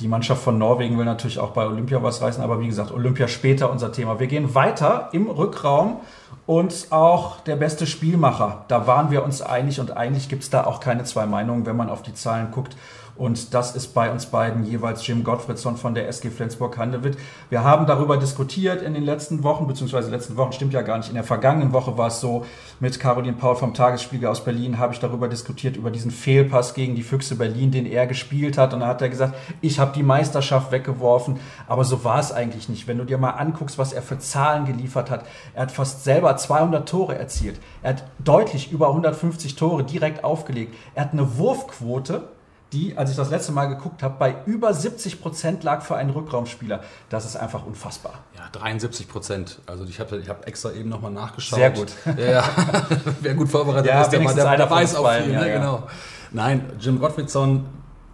die 0.00 0.08
Mannschaft 0.08 0.42
von 0.42 0.58
Norwegen 0.58 0.96
will 0.96 1.04
natürlich 1.04 1.38
auch 1.38 1.50
bei 1.50 1.66
Olympia 1.66 2.02
was 2.02 2.22
reißen, 2.22 2.42
aber 2.42 2.60
wie 2.60 2.68
gesagt, 2.68 2.92
Olympia 2.92 3.26
später 3.26 3.70
unser 3.70 3.92
Thema. 3.92 4.20
Wir 4.20 4.28
gehen 4.28 4.54
weiter 4.54 5.08
im 5.12 5.28
Rückraum 5.28 6.00
und 6.46 6.86
auch 6.90 7.40
der 7.40 7.56
beste 7.56 7.86
Spielmacher. 7.86 8.64
Da 8.68 8.86
waren 8.86 9.10
wir 9.10 9.24
uns 9.24 9.42
einig 9.42 9.80
und 9.80 9.96
eigentlich 9.96 10.28
gibt 10.28 10.44
es 10.44 10.50
da 10.50 10.64
auch 10.64 10.80
keine 10.80 11.04
zwei 11.04 11.26
Meinungen, 11.26 11.66
wenn 11.66 11.76
man 11.76 11.90
auf 11.90 12.02
die 12.02 12.14
Zahlen 12.14 12.50
guckt. 12.52 12.76
Und 13.18 13.52
das 13.52 13.74
ist 13.74 13.94
bei 13.94 14.12
uns 14.12 14.26
beiden 14.26 14.64
jeweils 14.64 15.04
Jim 15.04 15.24
Gottfriedson 15.24 15.76
von 15.76 15.92
der 15.92 16.08
SG 16.08 16.30
Flensburg-Handewitt. 16.30 17.18
Wir 17.50 17.64
haben 17.64 17.84
darüber 17.86 18.16
diskutiert 18.16 18.80
in 18.80 18.94
den 18.94 19.02
letzten 19.02 19.42
Wochen, 19.42 19.66
beziehungsweise 19.66 20.08
letzten 20.08 20.36
Wochen 20.36 20.52
stimmt 20.52 20.72
ja 20.72 20.82
gar 20.82 20.98
nicht. 20.98 21.08
In 21.08 21.16
der 21.16 21.24
vergangenen 21.24 21.72
Woche 21.72 21.98
war 21.98 22.06
es 22.06 22.20
so, 22.20 22.46
mit 22.78 23.00
Caroline 23.00 23.36
Paul 23.36 23.56
vom 23.56 23.74
Tagesspiegel 23.74 24.28
aus 24.28 24.44
Berlin 24.44 24.78
habe 24.78 24.94
ich 24.94 25.00
darüber 25.00 25.26
diskutiert, 25.26 25.76
über 25.76 25.90
diesen 25.90 26.12
Fehlpass 26.12 26.74
gegen 26.74 26.94
die 26.94 27.02
Füchse 27.02 27.34
Berlin, 27.34 27.72
den 27.72 27.86
er 27.86 28.06
gespielt 28.06 28.56
hat. 28.56 28.72
Und 28.72 28.80
da 28.80 28.86
hat 28.86 29.02
er 29.02 29.08
gesagt, 29.08 29.34
ich 29.60 29.80
habe 29.80 29.92
die 29.92 30.04
Meisterschaft 30.04 30.70
weggeworfen. 30.70 31.40
Aber 31.66 31.84
so 31.84 32.04
war 32.04 32.20
es 32.20 32.30
eigentlich 32.30 32.68
nicht. 32.68 32.86
Wenn 32.86 32.98
du 32.98 33.04
dir 33.04 33.18
mal 33.18 33.30
anguckst, 33.30 33.78
was 33.78 33.92
er 33.92 34.02
für 34.02 34.20
Zahlen 34.20 34.64
geliefert 34.64 35.10
hat. 35.10 35.26
Er 35.54 35.62
hat 35.62 35.72
fast 35.72 36.04
selber 36.04 36.36
200 36.36 36.88
Tore 36.88 37.18
erzielt. 37.18 37.58
Er 37.82 37.94
hat 37.94 38.04
deutlich 38.20 38.70
über 38.70 38.88
150 38.88 39.56
Tore 39.56 39.82
direkt 39.82 40.22
aufgelegt. 40.22 40.72
Er 40.94 41.04
hat 41.06 41.12
eine 41.12 41.36
Wurfquote 41.36 42.28
die, 42.72 42.96
als 42.96 43.10
ich 43.10 43.16
das 43.16 43.30
letzte 43.30 43.52
Mal 43.52 43.66
geguckt 43.66 44.02
habe, 44.02 44.16
bei 44.18 44.36
über 44.44 44.74
70 44.74 45.22
Prozent 45.22 45.64
lag 45.64 45.82
für 45.82 45.96
einen 45.96 46.10
Rückraumspieler. 46.10 46.80
Das 47.08 47.24
ist 47.24 47.36
einfach 47.36 47.64
unfassbar. 47.64 48.14
Ja, 48.36 48.48
73 48.52 49.08
Prozent. 49.08 49.58
Also 49.66 49.84
ich 49.84 50.00
habe 50.00 50.18
ich 50.18 50.28
hab 50.28 50.46
extra 50.46 50.72
eben 50.72 50.88
nochmal 50.88 51.12
nachgeschaut. 51.12 51.58
Sehr 51.58 51.70
gut. 51.70 51.92
Ja, 52.18 52.44
wer 53.20 53.34
gut 53.34 53.48
vorbereitet 53.48 53.86
ja, 53.86 54.02
ist, 54.02 54.10
der, 54.10 54.20
der, 54.20 54.56
der 54.56 54.70
weiß 54.70 54.96
auch 54.96 55.10
viel. 55.12 55.32
Ja, 55.32 55.40
ne? 55.40 55.52
genau. 55.52 55.82
Nein, 56.30 56.70
Jim 56.78 57.00
Gottfriedson, 57.00 57.64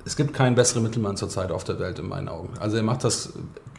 es 0.04 0.14
gibt 0.14 0.34
keinen 0.34 0.54
besseren 0.54 0.84
Mittelmann 0.84 1.16
zurzeit 1.16 1.50
auf 1.50 1.64
der 1.64 1.80
Welt 1.80 1.98
in 1.98 2.08
meinen 2.08 2.28
Augen. 2.28 2.50
Also 2.60 2.76
er 2.76 2.84
macht 2.84 3.02
das 3.02 3.32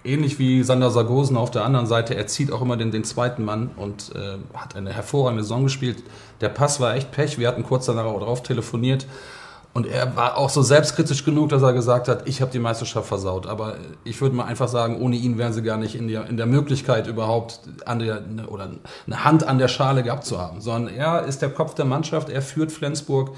ähnlich 0.04 0.40
wie 0.40 0.64
Sander 0.64 0.92
Sargosen 0.92 1.38
auf 1.38 1.52
der 1.52 1.64
anderen 1.64 1.88
Seite. 1.88 2.16
Er 2.16 2.28
zieht 2.28 2.52
auch 2.52 2.62
immer 2.62 2.78
den, 2.78 2.92
den 2.92 3.04
zweiten 3.04 3.44
Mann 3.44 3.72
und 3.76 4.14
äh, 4.16 4.38
hat 4.54 4.76
eine 4.76 4.92
hervorragende 4.92 5.44
Saison 5.44 5.64
gespielt. 5.64 6.04
Der 6.42 6.50
Pass 6.50 6.80
war 6.80 6.96
echt 6.96 7.12
Pech. 7.12 7.40
Wir 7.40 7.48
hatten 7.48 7.64
kurz 7.64 7.86
danach 7.86 8.06
auch 8.06 8.20
drauf 8.20 8.44
telefoniert. 8.44 9.08
Und 9.76 9.88
er 9.88 10.16
war 10.16 10.38
auch 10.38 10.50
so 10.50 10.62
selbstkritisch 10.62 11.26
genug, 11.26 11.50
dass 11.50 11.62
er 11.62 11.74
gesagt 11.74 12.08
hat, 12.08 12.30
ich 12.30 12.42
habe 12.42 12.50
die 12.50 12.60
Meisterschaft 12.60 13.10
versaut. 13.10 13.46
Aber 13.46 13.76
ich 14.06 14.22
würde 14.22 14.34
mal 14.34 14.46
einfach 14.46 14.70
sagen, 14.70 15.02
ohne 15.02 15.18
ihn 15.18 15.38
wären 15.38 15.52
sie 15.52 15.64
gar 15.64 15.76
nicht 15.76 15.96
in 15.96 16.08
der, 16.08 16.28
in 16.28 16.38
der 16.38 16.46
Möglichkeit 16.46 17.08
überhaupt 17.08 17.60
an 17.86 18.00
der, 18.00 18.24
oder 18.48 18.70
eine 19.06 19.26
Hand 19.26 19.46
an 19.46 19.60
der 19.60 19.68
Schale 19.68 20.02
gehabt 20.02 20.26
zu 20.26 20.40
haben. 20.40 20.62
Sondern 20.62 20.96
er 20.96 21.26
ist 21.26 21.42
der 21.42 21.50
Kopf 21.50 21.74
der 21.74 21.84
Mannschaft, 21.84 22.30
er 22.30 22.42
führt 22.42 22.72
Flensburg 22.72 23.32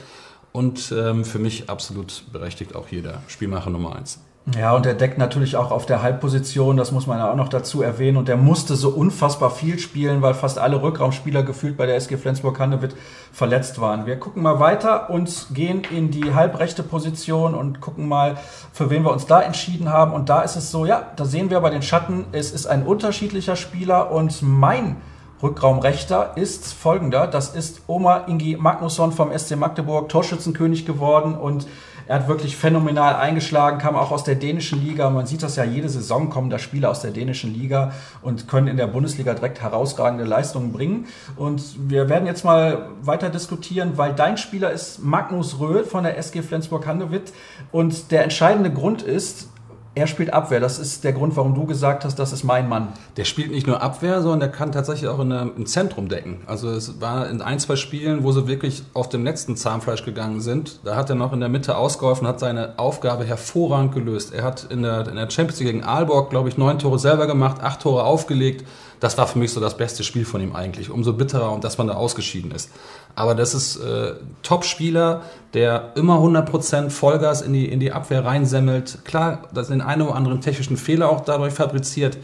und 0.52 0.93
ähm, 0.95 1.26
für 1.26 1.39
mich 1.39 1.71
absolut 1.71 2.32
berechtigt 2.32 2.76
auch 2.76 2.88
jeder 2.89 3.23
Spielmacher 3.28 3.71
Nummer 3.71 3.95
eins. 3.95 4.19
Ja, 4.55 4.73
und 4.73 4.86
er 4.86 4.93
deckt 4.93 5.17
natürlich 5.17 5.57
auch 5.57 5.71
auf 5.71 5.86
der 5.86 6.01
Halbposition, 6.01 6.77
das 6.77 6.93
muss 6.93 7.05
man 7.05 7.17
ja 7.17 7.29
auch 7.29 7.36
noch 7.36 7.49
dazu 7.49 7.81
erwähnen. 7.81 8.15
Und 8.15 8.29
er 8.29 8.38
musste 8.38 8.77
so 8.77 8.89
unfassbar 8.89 9.49
viel 9.51 9.77
spielen, 9.77 10.21
weil 10.21 10.33
fast 10.33 10.57
alle 10.57 10.81
Rückraumspieler 10.81 11.43
gefühlt 11.43 11.75
bei 11.75 11.86
der 11.86 11.97
SG 11.97 12.15
Flensburg-Handewitt 12.15 12.95
verletzt 13.33 13.81
waren. 13.81 14.05
Wir 14.05 14.17
gucken 14.17 14.43
mal 14.43 14.62
weiter 14.62 15.10
und 15.10 15.47
gehen 15.53 15.81
in 15.91 16.12
die 16.12 16.33
halbrechte 16.33 16.81
Position 16.81 17.55
und 17.55 17.81
gucken 17.81 18.07
mal, 18.07 18.38
für 18.71 18.89
wen 18.89 19.03
wir 19.03 19.12
uns 19.12 19.25
da 19.25 19.41
entschieden 19.41 19.91
haben. 19.91 20.13
Und 20.13 20.29
da 20.29 20.43
ist 20.43 20.55
es 20.55 20.71
so, 20.71 20.86
ja, 20.86 21.12
da 21.17 21.25
sehen 21.25 21.49
wir 21.49 21.60
bei 21.60 21.69
den 21.69 21.81
Schatten, 21.81 22.25
es 22.31 22.51
ist 22.51 22.67
ein 22.67 22.83
unterschiedlicher 22.83 23.57
Spieler 23.57 24.12
und 24.12 24.41
mein 24.41 24.95
Rückraumrechter 25.43 26.38
ist 26.38 26.73
folgender. 26.73 27.27
Das 27.27 27.53
ist 27.53 27.81
Oma 27.88 28.23
Ingi 28.27 28.55
Magnusson 28.55 29.12
vom 29.12 29.38
SC 29.38 29.57
Magdeburg, 29.57 30.07
Torschützenkönig 30.07 30.86
geworden 30.86 31.36
und 31.36 31.67
er 32.08 32.15
hat 32.15 32.28
wirklich 32.28 32.56
phänomenal 32.56 33.15
eingeschlagen, 33.15 33.80
kam 33.80 33.96
auch 33.96 34.12
aus 34.12 34.24
der 34.24 34.36
dänischen 34.36 34.84
Liga. 34.84 35.10
Man 35.10 35.26
sieht 35.26 35.43
das 35.43 35.58
ja 35.58 35.63
jede 35.65 35.89
Saison, 35.89 36.30
kommen 36.30 36.50
da 36.50 36.58
Spieler 36.58 36.89
aus 36.89 37.02
der 37.02 37.12
dänischen 37.12 37.54
Liga 37.54 37.91
und 38.22 38.48
können 38.48 38.67
in 38.67 38.78
der 38.78 38.88
Bundesliga 38.88 39.34
direkt 39.34 39.62
herausragende 39.62 40.24
Leistungen 40.24 40.72
bringen. 40.72 41.08
Und 41.36 41.89
wir 41.89 42.08
werden 42.08 42.26
jetzt 42.26 42.46
mal 42.46 42.89
weiter 43.02 43.30
diskutieren, 43.30 43.93
weil 43.98 44.13
dein 44.13 44.38
Spieler 44.38 44.72
ist 44.72 45.04
Magnus 45.04 45.60
Röhl 45.60 45.84
von 45.84 46.04
der 46.04 46.17
SG 46.17 46.41
Flensburg-Handewitt. 46.41 47.34
Und 47.72 48.12
der 48.12 48.24
entscheidende 48.24 48.72
Grund 48.72 49.02
ist, 49.02 49.50
er 49.97 50.05
spielt 50.05 50.31
Abwehr. 50.31 50.60
Das 50.60 50.77
ist 50.77 51.03
der 51.03 51.12
Grund, 51.12 51.36
warum 51.36 51.55
du 51.55 51.65
gesagt 51.65 52.05
hast, 52.05 52.19
das 52.19 52.31
ist 52.31 52.43
mein 52.43 52.69
Mann. 52.69 52.89
Der 53.17 53.25
spielt 53.25 53.49
nicht 53.49 53.65
nur 53.65 53.81
Abwehr, 53.81 54.21
sondern 54.21 54.41
der 54.41 54.49
kann 54.49 54.71
tatsächlich 54.71 55.10
auch 55.10 55.19
in 55.19 55.31
der, 55.31 55.41
im 55.41 55.65
Zentrum 55.65 56.07
decken. 56.07 56.41
Also 56.45 56.69
es 56.69 57.01
war 57.01 57.27
in 57.27 57.41
ein, 57.41 57.60
zwei 57.60 57.75
Spielen, 57.75 58.23
wo 58.23 58.31
sie 58.31 58.47
wirklich 58.47 58.83
auf 58.93 59.10
dem 59.10 59.23
letzten 59.23 59.57
Zahnfleisch 59.57 60.05
gegangen 60.05 60.39
sind. 60.39 60.79
Da 60.83 60.95
hat 60.95 61.10
er 61.10 61.15
noch 61.15 61.33
in 61.33 61.39
der 61.39 61.49
Mitte 61.49 61.75
ausgeholfen, 61.75 62.27
hat 62.27 62.39
seine 62.39 62.77
Aufgabe 62.77 63.25
hervorragend 63.25 63.95
gelöst. 63.95 64.33
Er 64.33 64.43
hat 64.43 64.67
in 64.69 64.83
der, 64.83 65.07
in 65.07 65.15
der 65.15 65.31
Champions 65.31 65.60
League 65.60 65.71
gegen 65.71 65.83
Aalborg, 65.83 66.29
glaube 66.29 66.49
ich, 66.49 66.57
neun 66.57 66.77
Tore 66.77 66.99
selber 66.99 67.25
gemacht, 67.25 67.62
acht 67.62 67.81
Tore 67.81 68.03
aufgelegt 68.03 68.65
das 68.99 69.17
war 69.17 69.27
für 69.27 69.39
mich 69.39 69.51
so 69.51 69.60
das 69.60 69.77
beste 69.77 70.03
Spiel 70.03 70.25
von 70.25 70.41
ihm 70.41 70.55
eigentlich. 70.55 70.89
Umso 70.89 71.13
bitterer 71.13 71.51
und 71.51 71.63
dass 71.63 71.77
man 71.77 71.88
da 71.88 71.93
ausgeschieden 71.93 72.51
ist. 72.51 72.71
Aber 73.15 73.36
das 73.36 73.53
ist 73.53 73.77
äh, 73.77 74.13
Top-Spieler, 74.43 75.21
der 75.53 75.93
immer 75.95 76.17
100% 76.17 76.89
Vollgas 76.89 77.41
in 77.41 77.53
die, 77.53 77.67
in 77.67 77.79
die 77.79 77.91
Abwehr 77.91 78.25
reinsemmelt. 78.25 78.99
Klar, 79.05 79.43
das 79.53 79.67
sind 79.67 79.81
einen 79.81 80.03
oder 80.03 80.15
anderen 80.15 80.41
technischen 80.41 80.77
Fehler 80.77 81.10
auch 81.10 81.21
dadurch 81.21 81.53
fabriziert. 81.53 82.17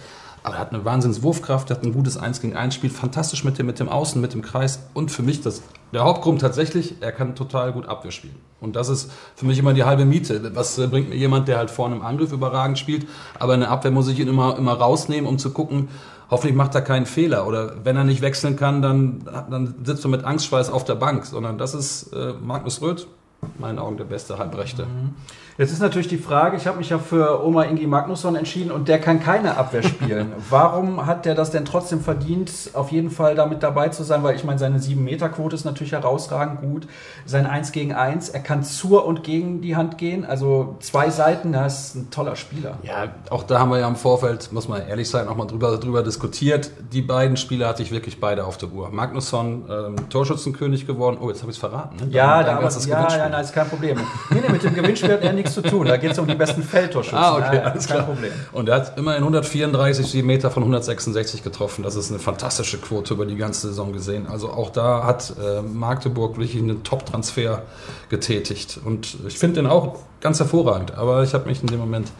Aber 0.43 0.55
er 0.55 0.59
hat 0.59 0.73
eine 0.73 0.83
Wahnsinnswurfkraft, 0.83 1.69
er 1.69 1.77
hat 1.77 1.83
ein 1.83 1.93
gutes 1.93 2.17
1 2.17 2.41
gegen 2.41 2.55
1 2.55 2.75
Spiel, 2.75 2.89
fantastisch 2.89 3.45
mit 3.45 3.57
dem, 3.57 3.65
mit 3.65 3.79
dem 3.79 3.87
Außen, 3.87 4.19
mit 4.19 4.33
dem 4.33 4.41
Kreis. 4.41 4.87
Und 4.93 5.09
für 5.09 5.23
mich 5.23 5.41
das, 5.41 5.61
der 5.93 6.03
Hauptgrund 6.03 6.41
tatsächlich, 6.41 6.95
er 6.99 7.13
kann 7.13 7.35
total 7.35 7.71
gut 7.71 7.87
Abwehr 7.87 8.11
spielen. 8.11 8.35
Und 8.59 8.75
das 8.75 8.89
ist 8.89 9.11
für 9.35 9.45
mich 9.45 9.57
immer 9.57 9.73
die 9.73 9.85
halbe 9.85 10.03
Miete. 10.05 10.51
Was 10.53 10.77
äh, 10.77 10.87
bringt 10.87 11.09
mir 11.09 11.15
jemand, 11.15 11.47
der 11.47 11.57
halt 11.57 11.71
vorne 11.71 11.95
im 11.95 12.01
Angriff 12.01 12.33
überragend 12.33 12.77
spielt, 12.77 13.07
aber 13.39 13.53
in 13.53 13.61
der 13.61 13.71
Abwehr 13.71 13.91
muss 13.91 14.09
ich 14.09 14.19
ihn 14.19 14.27
immer, 14.27 14.57
immer 14.57 14.73
rausnehmen, 14.73 15.29
um 15.29 15.37
zu 15.37 15.51
gucken, 15.51 15.87
hoffentlich 16.33 16.55
macht 16.55 16.75
er 16.75 16.81
keinen 16.81 17.05
Fehler. 17.05 17.47
Oder 17.47 17.85
wenn 17.85 17.95
er 17.95 18.03
nicht 18.03 18.21
wechseln 18.21 18.55
kann, 18.55 18.81
dann, 18.81 19.23
dann 19.49 19.75
sitzt 19.83 20.03
er 20.03 20.09
mit 20.09 20.25
Angstschweiß 20.25 20.69
auf 20.69 20.83
der 20.83 20.95
Bank. 20.95 21.25
Sondern 21.25 21.57
das 21.57 21.73
ist 21.73 22.11
äh, 22.13 22.33
Magnus 22.33 22.81
Röth, 22.81 23.07
in 23.41 23.61
meinen 23.61 23.79
Augen 23.79 23.97
der 23.97 24.05
beste 24.05 24.37
Halbrechte. 24.37 24.85
Mhm. 24.85 25.15
Jetzt 25.55 25.71
ist 25.71 25.81
natürlich 25.81 26.07
die 26.07 26.17
Frage, 26.17 26.57
ich 26.57 26.65
habe 26.65 26.79
mich 26.79 26.89
ja 26.89 26.97
für 26.97 27.45
Oma 27.45 27.63
Ingi 27.65 27.85
Magnusson 27.85 28.35
entschieden 28.35 28.71
und 28.71 28.87
der 28.87 28.99
kann 28.99 29.19
keine 29.19 29.55
Abwehr 29.55 29.83
spielen. 29.83 30.33
Warum 30.49 31.05
hat 31.05 31.25
der 31.25 31.35
das 31.35 31.51
denn 31.51 31.63
trotzdem 31.63 32.01
verdient, 32.01 32.51
auf 32.73 32.91
jeden 32.91 33.11
Fall 33.11 33.35
damit 33.35 33.61
dabei 33.61 33.89
zu 33.89 34.03
sein? 34.03 34.23
Weil 34.23 34.35
ich 34.35 34.43
meine, 34.43 34.57
seine 34.57 34.79
7-Meter-Quote 34.79 35.55
ist 35.55 35.63
natürlich 35.63 35.93
herausragend 35.93 36.61
gut. 36.61 36.87
Sein 37.27 37.45
1 37.45 37.71
gegen 37.71 37.93
1, 37.93 38.29
er 38.29 38.39
kann 38.39 38.63
zur 38.63 39.05
und 39.05 39.23
gegen 39.23 39.61
die 39.61 39.75
Hand 39.75 39.99
gehen. 39.99 40.25
Also 40.25 40.75
zwei 40.79 41.11
Seiten, 41.11 41.53
er 41.53 41.67
ist 41.67 41.93
ein 41.95 42.09
toller 42.09 42.35
Spieler. 42.35 42.79
Ja, 42.81 43.09
auch 43.29 43.43
da 43.43 43.59
haben 43.59 43.69
wir 43.69 43.77
ja 43.77 43.87
im 43.87 43.95
Vorfeld, 43.95 44.51
muss 44.53 44.67
man 44.67 44.87
ehrlich 44.87 45.07
sein, 45.07 45.27
nochmal 45.27 45.45
drüber, 45.45 45.77
drüber 45.77 46.01
diskutiert. 46.01 46.71
Die 46.91 47.03
beiden 47.03 47.37
Spieler 47.37 47.67
hatte 47.67 47.83
ich 47.83 47.91
wirklich 47.91 48.19
beide 48.19 48.45
auf 48.45 48.57
der 48.57 48.71
Uhr. 48.71 48.89
Magnusson, 48.89 49.65
ähm, 49.69 50.09
Torschützenkönig 50.09 50.87
geworden. 50.87 51.19
Oh, 51.21 51.29
jetzt 51.29 51.41
habe 51.41 51.51
ich 51.51 51.57
es 51.57 51.59
verraten. 51.59 51.97
Ne? 51.97 52.07
Ja, 52.09 52.41
da, 52.41 52.59
da 52.59 52.69
ja, 52.69 53.17
ja, 53.17 53.29
nein, 53.29 53.43
ist 53.43 53.53
kein 53.53 53.67
Problem. 53.67 53.99
Nee, 54.31 54.41
nee, 54.41 54.51
mit 54.51 54.63
dem 54.63 54.73
Gewinnspiel 54.73 55.11
hat 55.11 55.21
er 55.21 55.33
nichts 55.43 55.53
zu 55.53 55.61
tun. 55.61 55.87
Da 55.87 55.97
geht 55.97 56.11
es 56.11 56.19
um 56.19 56.27
die 56.27 56.35
besten 56.35 56.63
Feldtorschützen. 56.63 57.17
Ah, 57.17 57.35
okay, 57.35 57.57
ja, 57.57 57.63
alles 57.63 57.87
kein 57.87 57.97
klar. 57.97 58.07
Problem. 58.07 58.31
Und 58.51 58.69
er 58.69 58.75
hat 58.75 58.97
immerhin 58.97 59.21
134 59.21 60.23
Meter 60.23 60.49
von 60.51 60.63
166 60.63 61.43
getroffen. 61.43 61.83
Das 61.83 61.95
ist 61.95 62.09
eine 62.09 62.19
fantastische 62.19 62.77
Quote 62.77 63.13
über 63.13 63.25
die 63.25 63.35
ganze 63.35 63.67
Saison 63.67 63.93
gesehen. 63.93 64.27
Also 64.27 64.49
auch 64.49 64.69
da 64.69 65.03
hat 65.03 65.33
äh, 65.41 65.61
Magdeburg 65.61 66.37
wirklich 66.37 66.61
einen 66.61 66.83
Top-Transfer 66.83 67.63
getätigt. 68.09 68.79
Und 68.83 69.17
ich 69.27 69.37
finde 69.37 69.61
den 69.61 69.67
auch 69.67 69.99
ganz 70.21 70.39
hervorragend. 70.39 70.95
Aber 70.95 71.23
ich 71.23 71.33
habe 71.33 71.47
mich 71.47 71.61
in 71.61 71.67
dem 71.67 71.79
Moment 71.79 72.11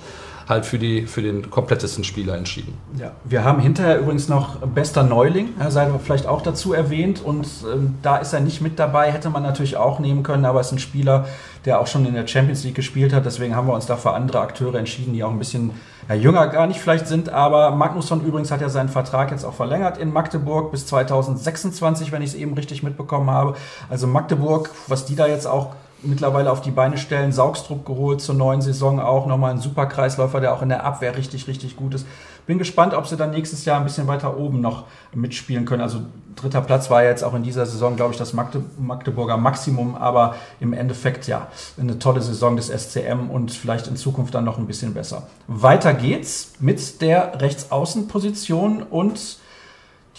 halt 0.48 0.66
für, 0.66 0.78
die, 0.78 1.06
für 1.08 1.22
den 1.22 1.50
komplettesten 1.50 2.04
Spieler 2.04 2.36
entschieden. 2.36 2.74
Ja, 3.00 3.12
wir 3.24 3.44
haben 3.44 3.60
hinterher 3.62 4.00
übrigens 4.00 4.28
noch 4.28 4.58
bester 4.58 5.04
Neuling, 5.04 5.50
sei 5.70 5.90
vielleicht 6.04 6.28
auch 6.28 6.42
dazu 6.42 6.74
erwähnt. 6.74 7.22
Und 7.24 7.48
ähm, 7.72 7.96
da 8.02 8.18
ist 8.18 8.34
er 8.34 8.40
nicht 8.40 8.62
mit 8.62 8.80
dabei, 8.80 9.12
hätte 9.12 9.30
man 9.30 9.44
natürlich 9.44 9.78
auch 9.78 10.00
nehmen 10.00 10.24
können, 10.24 10.46
aber 10.46 10.60
es 10.60 10.68
ist 10.68 10.74
ein 10.74 10.80
Spieler, 10.80 11.26
der 11.66 11.80
auch 11.80 11.88
schon 11.88 12.06
in 12.06 12.14
der 12.14 12.28
Champions 12.28 12.64
League 12.64 12.76
gespielt 12.76 13.14
hat. 13.14 13.26
Deswegen 13.26 13.56
haben 13.56 13.68
wir 13.68 13.74
uns 13.74 13.86
da 13.86 13.96
für 13.96 14.12
andere 14.12 14.42
Akteure 14.42 14.76
entschieden, 14.76 15.14
die 15.14 15.24
auch 15.24 15.32
ein 15.32 15.40
bisschen 15.40 15.72
ja, 16.10 16.16
jünger 16.16 16.48
gar 16.48 16.68
nicht 16.68 16.80
vielleicht 16.80 17.08
sind. 17.08 17.30
Aber 17.30 17.72
Magnusson 17.72 18.26
übrigens 18.26 18.52
hat 18.52 18.62
ja 18.62 18.70
seinen 18.70 18.90
Vertrag 18.90 19.32
jetzt 19.32 19.46
auch 19.46 19.54
verlängert 19.54 19.98
in 19.98 20.12
Magdeburg 20.12 20.72
bis 20.72 20.86
2026, 20.86 22.12
wenn 22.12 22.22
ich 22.22 22.32
es 22.32 22.36
eben 22.36 22.54
richtig 22.54 22.84
mitbekommen 22.84 23.30
habe. 23.30 23.56
Also 23.90 24.08
Magdeburg, 24.08 24.70
was 24.88 25.06
die 25.06 25.16
da 25.16 25.28
jetzt 25.28 25.48
auch 25.48 25.76
mittlerweile 26.04 26.52
auf 26.52 26.62
die 26.62 26.72
Beine 26.72 26.98
stellen. 26.98 27.32
Saugstrup 27.32 27.86
geholt 27.86 28.22
zur 28.22 28.36
neuen 28.36 28.62
Saison 28.62 29.00
auch. 29.00 29.26
Nochmal 29.26 29.52
ein 29.52 29.60
super 29.60 29.86
Kreisläufer, 29.86 30.40
der 30.40 30.54
auch 30.54 30.62
in 30.62 30.70
der 30.70 30.84
Abwehr 30.84 31.18
richtig, 31.18 31.48
richtig 31.48 31.76
gut 31.76 31.94
ist. 31.94 32.06
Bin 32.46 32.58
gespannt, 32.58 32.94
ob 32.94 33.08
sie 33.08 33.16
dann 33.16 33.32
nächstes 33.32 33.64
Jahr 33.66 33.78
ein 33.78 33.86
bisschen 33.86 34.08
weiter 34.08 34.38
oben 34.38 34.60
noch 34.60 34.84
mitspielen 35.14 35.66
können. 35.66 35.82
Also 35.82 36.02
dritter 36.36 36.62
Platz 36.62 36.90
war 36.90 37.04
jetzt 37.04 37.24
auch 37.24 37.34
in 37.34 37.44
dieser 37.44 37.66
Saison, 37.66 37.96
glaube 37.96 38.12
ich, 38.12 38.18
das 38.18 38.34
Magdeburger 38.34 39.38
Maximum. 39.38 39.96
Aber 39.96 40.36
im 40.60 40.74
Endeffekt 40.74 41.28
ja 41.28 41.48
eine 41.80 42.00
tolle 42.00 42.22
Saison 42.22 42.56
des 42.56 42.68
SCM 42.68 43.30
und 43.30 43.52
vielleicht 43.52 43.88
in 43.88 43.96
Zukunft 43.96 44.36
dann 44.36 44.44
noch 44.44 44.58
ein 44.58 44.68
bisschen 44.68 44.94
besser. 44.94 45.28
Weiter 45.48 45.94
geht's 45.94 46.54
mit 46.60 47.02
der 47.02 47.40
Rechtsaußenposition 47.40 48.84
und 48.84 49.38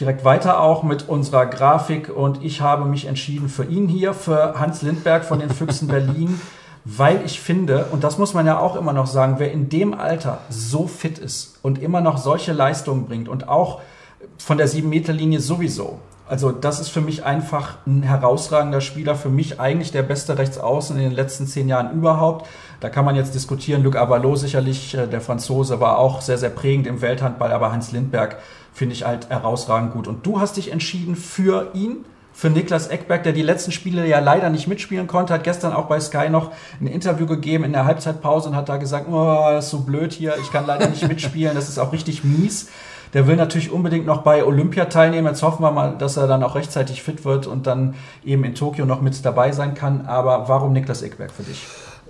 direkt 0.00 0.24
weiter 0.24 0.60
auch 0.60 0.82
mit 0.82 1.08
unserer 1.08 1.46
Grafik 1.46 2.08
und 2.08 2.42
ich 2.42 2.60
habe 2.60 2.84
mich 2.84 3.06
entschieden 3.06 3.48
für 3.48 3.64
ihn 3.64 3.88
hier, 3.88 4.12
für 4.12 4.58
Hans 4.58 4.82
Lindberg 4.82 5.24
von 5.24 5.38
den 5.38 5.50
Füchsen 5.50 5.88
Berlin, 5.88 6.40
weil 6.84 7.22
ich 7.24 7.40
finde, 7.40 7.86
und 7.92 8.04
das 8.04 8.18
muss 8.18 8.34
man 8.34 8.46
ja 8.46 8.58
auch 8.58 8.76
immer 8.76 8.92
noch 8.92 9.06
sagen, 9.06 9.36
wer 9.38 9.52
in 9.52 9.68
dem 9.68 9.94
Alter 9.94 10.40
so 10.50 10.86
fit 10.86 11.18
ist 11.18 11.58
und 11.62 11.80
immer 11.80 12.00
noch 12.00 12.18
solche 12.18 12.52
Leistungen 12.52 13.06
bringt 13.06 13.28
und 13.28 13.48
auch 13.48 13.80
von 14.38 14.58
der 14.58 14.68
7-Meter-Linie 14.68 15.40
sowieso. 15.40 15.98
Also 16.26 16.52
das 16.52 16.80
ist 16.80 16.88
für 16.88 17.02
mich 17.02 17.24
einfach 17.24 17.76
ein 17.86 18.02
herausragender 18.02 18.80
Spieler, 18.80 19.14
für 19.14 19.28
mich 19.28 19.60
eigentlich 19.60 19.92
der 19.92 20.02
beste 20.02 20.38
Rechtsaußen 20.38 20.96
in 20.96 21.02
den 21.02 21.12
letzten 21.12 21.46
zehn 21.46 21.68
Jahren 21.68 21.92
überhaupt. 21.92 22.48
Da 22.80 22.88
kann 22.88 23.04
man 23.04 23.14
jetzt 23.14 23.34
diskutieren, 23.34 23.82
Luc 23.82 23.96
Avalot 23.96 24.38
sicherlich, 24.38 24.94
äh, 24.94 25.06
der 25.06 25.20
Franzose, 25.20 25.80
war 25.80 25.98
auch 25.98 26.22
sehr, 26.22 26.38
sehr 26.38 26.50
prägend 26.50 26.86
im 26.86 27.02
Welthandball, 27.02 27.52
aber 27.52 27.72
Hans 27.72 27.92
Lindberg 27.92 28.38
finde 28.74 28.94
ich 28.94 29.06
halt 29.06 29.30
herausragend 29.30 29.92
gut. 29.92 30.08
Und 30.08 30.26
du 30.26 30.40
hast 30.40 30.56
dich 30.58 30.70
entschieden 30.70 31.16
für 31.16 31.70
ihn, 31.72 32.04
für 32.34 32.50
Niklas 32.50 32.88
Eckberg, 32.88 33.22
der 33.22 33.32
die 33.32 33.42
letzten 33.42 33.70
Spiele 33.70 34.06
ja 34.06 34.18
leider 34.18 34.50
nicht 34.50 34.66
mitspielen 34.66 35.06
konnte, 35.06 35.32
hat 35.32 35.44
gestern 35.44 35.72
auch 35.72 35.86
bei 35.86 36.00
Sky 36.00 36.28
noch 36.28 36.50
ein 36.80 36.88
Interview 36.88 37.26
gegeben 37.26 37.62
in 37.62 37.72
der 37.72 37.84
Halbzeitpause 37.84 38.48
und 38.48 38.56
hat 38.56 38.68
da 38.68 38.76
gesagt, 38.76 39.06
oh, 39.08 39.46
das 39.50 39.66
ist 39.66 39.70
so 39.70 39.80
blöd 39.80 40.12
hier, 40.12 40.34
ich 40.42 40.50
kann 40.50 40.66
leider 40.66 40.88
nicht 40.88 41.06
mitspielen, 41.06 41.54
das 41.54 41.68
ist 41.68 41.78
auch 41.78 41.92
richtig 41.92 42.24
mies. 42.24 42.68
Der 43.12 43.28
will 43.28 43.36
natürlich 43.36 43.70
unbedingt 43.70 44.06
noch 44.06 44.22
bei 44.22 44.44
Olympia 44.44 44.86
teilnehmen. 44.86 45.28
Jetzt 45.28 45.44
hoffen 45.44 45.62
wir 45.62 45.70
mal, 45.70 45.96
dass 45.96 46.16
er 46.16 46.26
dann 46.26 46.42
auch 46.42 46.56
rechtzeitig 46.56 47.04
fit 47.04 47.24
wird 47.24 47.46
und 47.46 47.68
dann 47.68 47.94
eben 48.24 48.42
in 48.42 48.56
Tokio 48.56 48.86
noch 48.86 49.00
mit 49.00 49.24
dabei 49.24 49.52
sein 49.52 49.74
kann. 49.74 50.06
Aber 50.06 50.48
warum 50.48 50.72
Niklas 50.72 51.02
Eckberg 51.02 51.30
für 51.30 51.44
dich? 51.44 51.64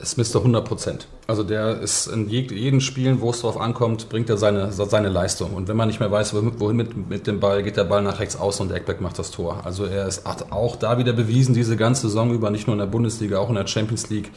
Ist 0.04 0.18
Mr. 0.18 0.38
100 0.38 0.64
Prozent. 0.64 1.08
Also 1.26 1.42
der 1.42 1.80
ist 1.80 2.06
in 2.06 2.28
jedem 2.28 2.80
Spielen, 2.80 3.20
wo 3.22 3.30
es 3.30 3.40
drauf 3.40 3.58
ankommt, 3.58 4.10
bringt 4.10 4.28
er 4.28 4.36
seine, 4.36 4.70
seine 4.72 5.08
Leistung. 5.08 5.54
Und 5.54 5.68
wenn 5.68 5.76
man 5.76 5.88
nicht 5.88 6.00
mehr 6.00 6.10
weiß, 6.10 6.34
wohin 6.34 6.76
mit, 6.76 7.08
mit 7.08 7.26
dem 7.26 7.40
Ball, 7.40 7.62
geht 7.62 7.78
der 7.78 7.84
Ball 7.84 8.02
nach 8.02 8.20
rechts 8.20 8.36
außen 8.36 8.66
und 8.66 8.74
Eckberg 8.74 9.00
macht 9.00 9.18
das 9.18 9.30
Tor. 9.30 9.62
Also 9.64 9.86
er 9.86 10.06
ist 10.06 10.26
auch 10.26 10.76
da 10.76 10.98
wieder 10.98 11.14
bewiesen, 11.14 11.54
diese 11.54 11.76
ganze 11.76 12.08
Saison 12.08 12.32
über, 12.32 12.50
nicht 12.50 12.66
nur 12.66 12.74
in 12.74 12.80
der 12.80 12.86
Bundesliga, 12.86 13.38
auch 13.38 13.48
in 13.48 13.54
der 13.54 13.66
Champions 13.66 14.10
League, 14.10 14.30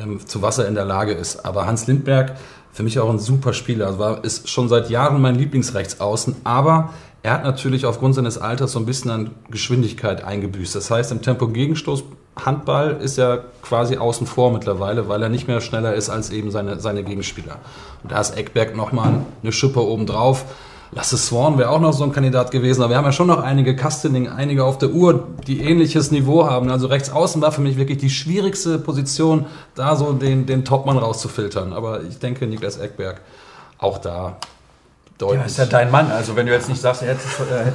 ähm, 0.00 0.24
zu 0.24 0.40
was 0.40 0.58
er 0.58 0.68
in 0.68 0.76
der 0.76 0.84
Lage 0.84 1.12
ist. 1.12 1.44
Aber 1.44 1.66
Hans 1.66 1.88
Lindberg, 1.88 2.36
für 2.70 2.84
mich 2.84 3.00
auch 3.00 3.10
ein 3.10 3.18
super 3.18 3.52
Spieler, 3.52 3.88
also 3.88 3.98
war, 3.98 4.24
ist 4.24 4.48
schon 4.48 4.68
seit 4.68 4.90
Jahren 4.90 5.20
mein 5.20 5.34
Lieblingsrechtsaußen, 5.34 6.36
aber 6.44 6.90
er 7.24 7.32
hat 7.32 7.44
natürlich 7.44 7.84
aufgrund 7.84 8.14
seines 8.14 8.38
Alters 8.38 8.72
so 8.72 8.78
ein 8.78 8.86
bisschen 8.86 9.10
an 9.10 9.30
Geschwindigkeit 9.50 10.22
eingebüßt. 10.22 10.76
Das 10.76 10.90
heißt, 10.90 11.10
im 11.10 11.20
Tempo-Gegenstoß 11.20 12.04
Handball 12.44 12.98
ist 13.00 13.16
ja 13.16 13.38
quasi 13.62 13.96
außen 13.96 14.26
vor 14.26 14.52
mittlerweile, 14.52 15.08
weil 15.08 15.22
er 15.22 15.28
nicht 15.28 15.48
mehr 15.48 15.60
schneller 15.60 15.94
ist 15.94 16.10
als 16.10 16.30
eben 16.30 16.50
seine, 16.50 16.80
seine 16.80 17.02
Gegenspieler. 17.02 17.56
Und 18.02 18.12
da 18.12 18.20
ist 18.20 18.36
Eckberg 18.36 18.76
nochmal 18.76 19.12
eine 19.42 19.52
Schippe 19.52 19.80
obendrauf. 19.80 20.44
Lasse 20.90 21.18
Swan 21.18 21.58
wäre 21.58 21.68
auch 21.68 21.80
noch 21.80 21.92
so 21.92 22.04
ein 22.04 22.12
Kandidat 22.12 22.50
gewesen, 22.50 22.80
aber 22.80 22.90
wir 22.90 22.96
haben 22.96 23.04
ja 23.04 23.12
schon 23.12 23.26
noch 23.26 23.42
einige 23.42 23.76
Castening, 23.76 24.28
einige 24.28 24.64
auf 24.64 24.78
der 24.78 24.90
Uhr, 24.90 25.26
die 25.46 25.60
ähnliches 25.60 26.10
Niveau 26.10 26.46
haben. 26.46 26.70
Also 26.70 26.86
rechts 26.86 27.10
außen 27.10 27.42
war 27.42 27.52
für 27.52 27.60
mich 27.60 27.76
wirklich 27.76 27.98
die 27.98 28.08
schwierigste 28.08 28.78
Position, 28.78 29.46
da 29.74 29.96
so 29.96 30.12
den, 30.12 30.46
den 30.46 30.64
Topmann 30.64 30.96
rauszufiltern. 30.96 31.74
Aber 31.74 32.02
ich 32.04 32.18
denke, 32.18 32.46
Niklas 32.46 32.78
Eckberg 32.78 33.20
auch 33.76 33.98
da 33.98 34.38
deutlich. 35.18 35.40
Ja, 35.40 35.46
ist 35.46 35.58
ja 35.58 35.66
dein 35.66 35.90
Mann. 35.90 36.10
Also 36.10 36.36
wenn 36.36 36.46
du 36.46 36.52
jetzt 36.52 36.70
nicht 36.70 36.80
sagst, 36.80 37.02
er 37.02 37.08
hätte 37.08 37.20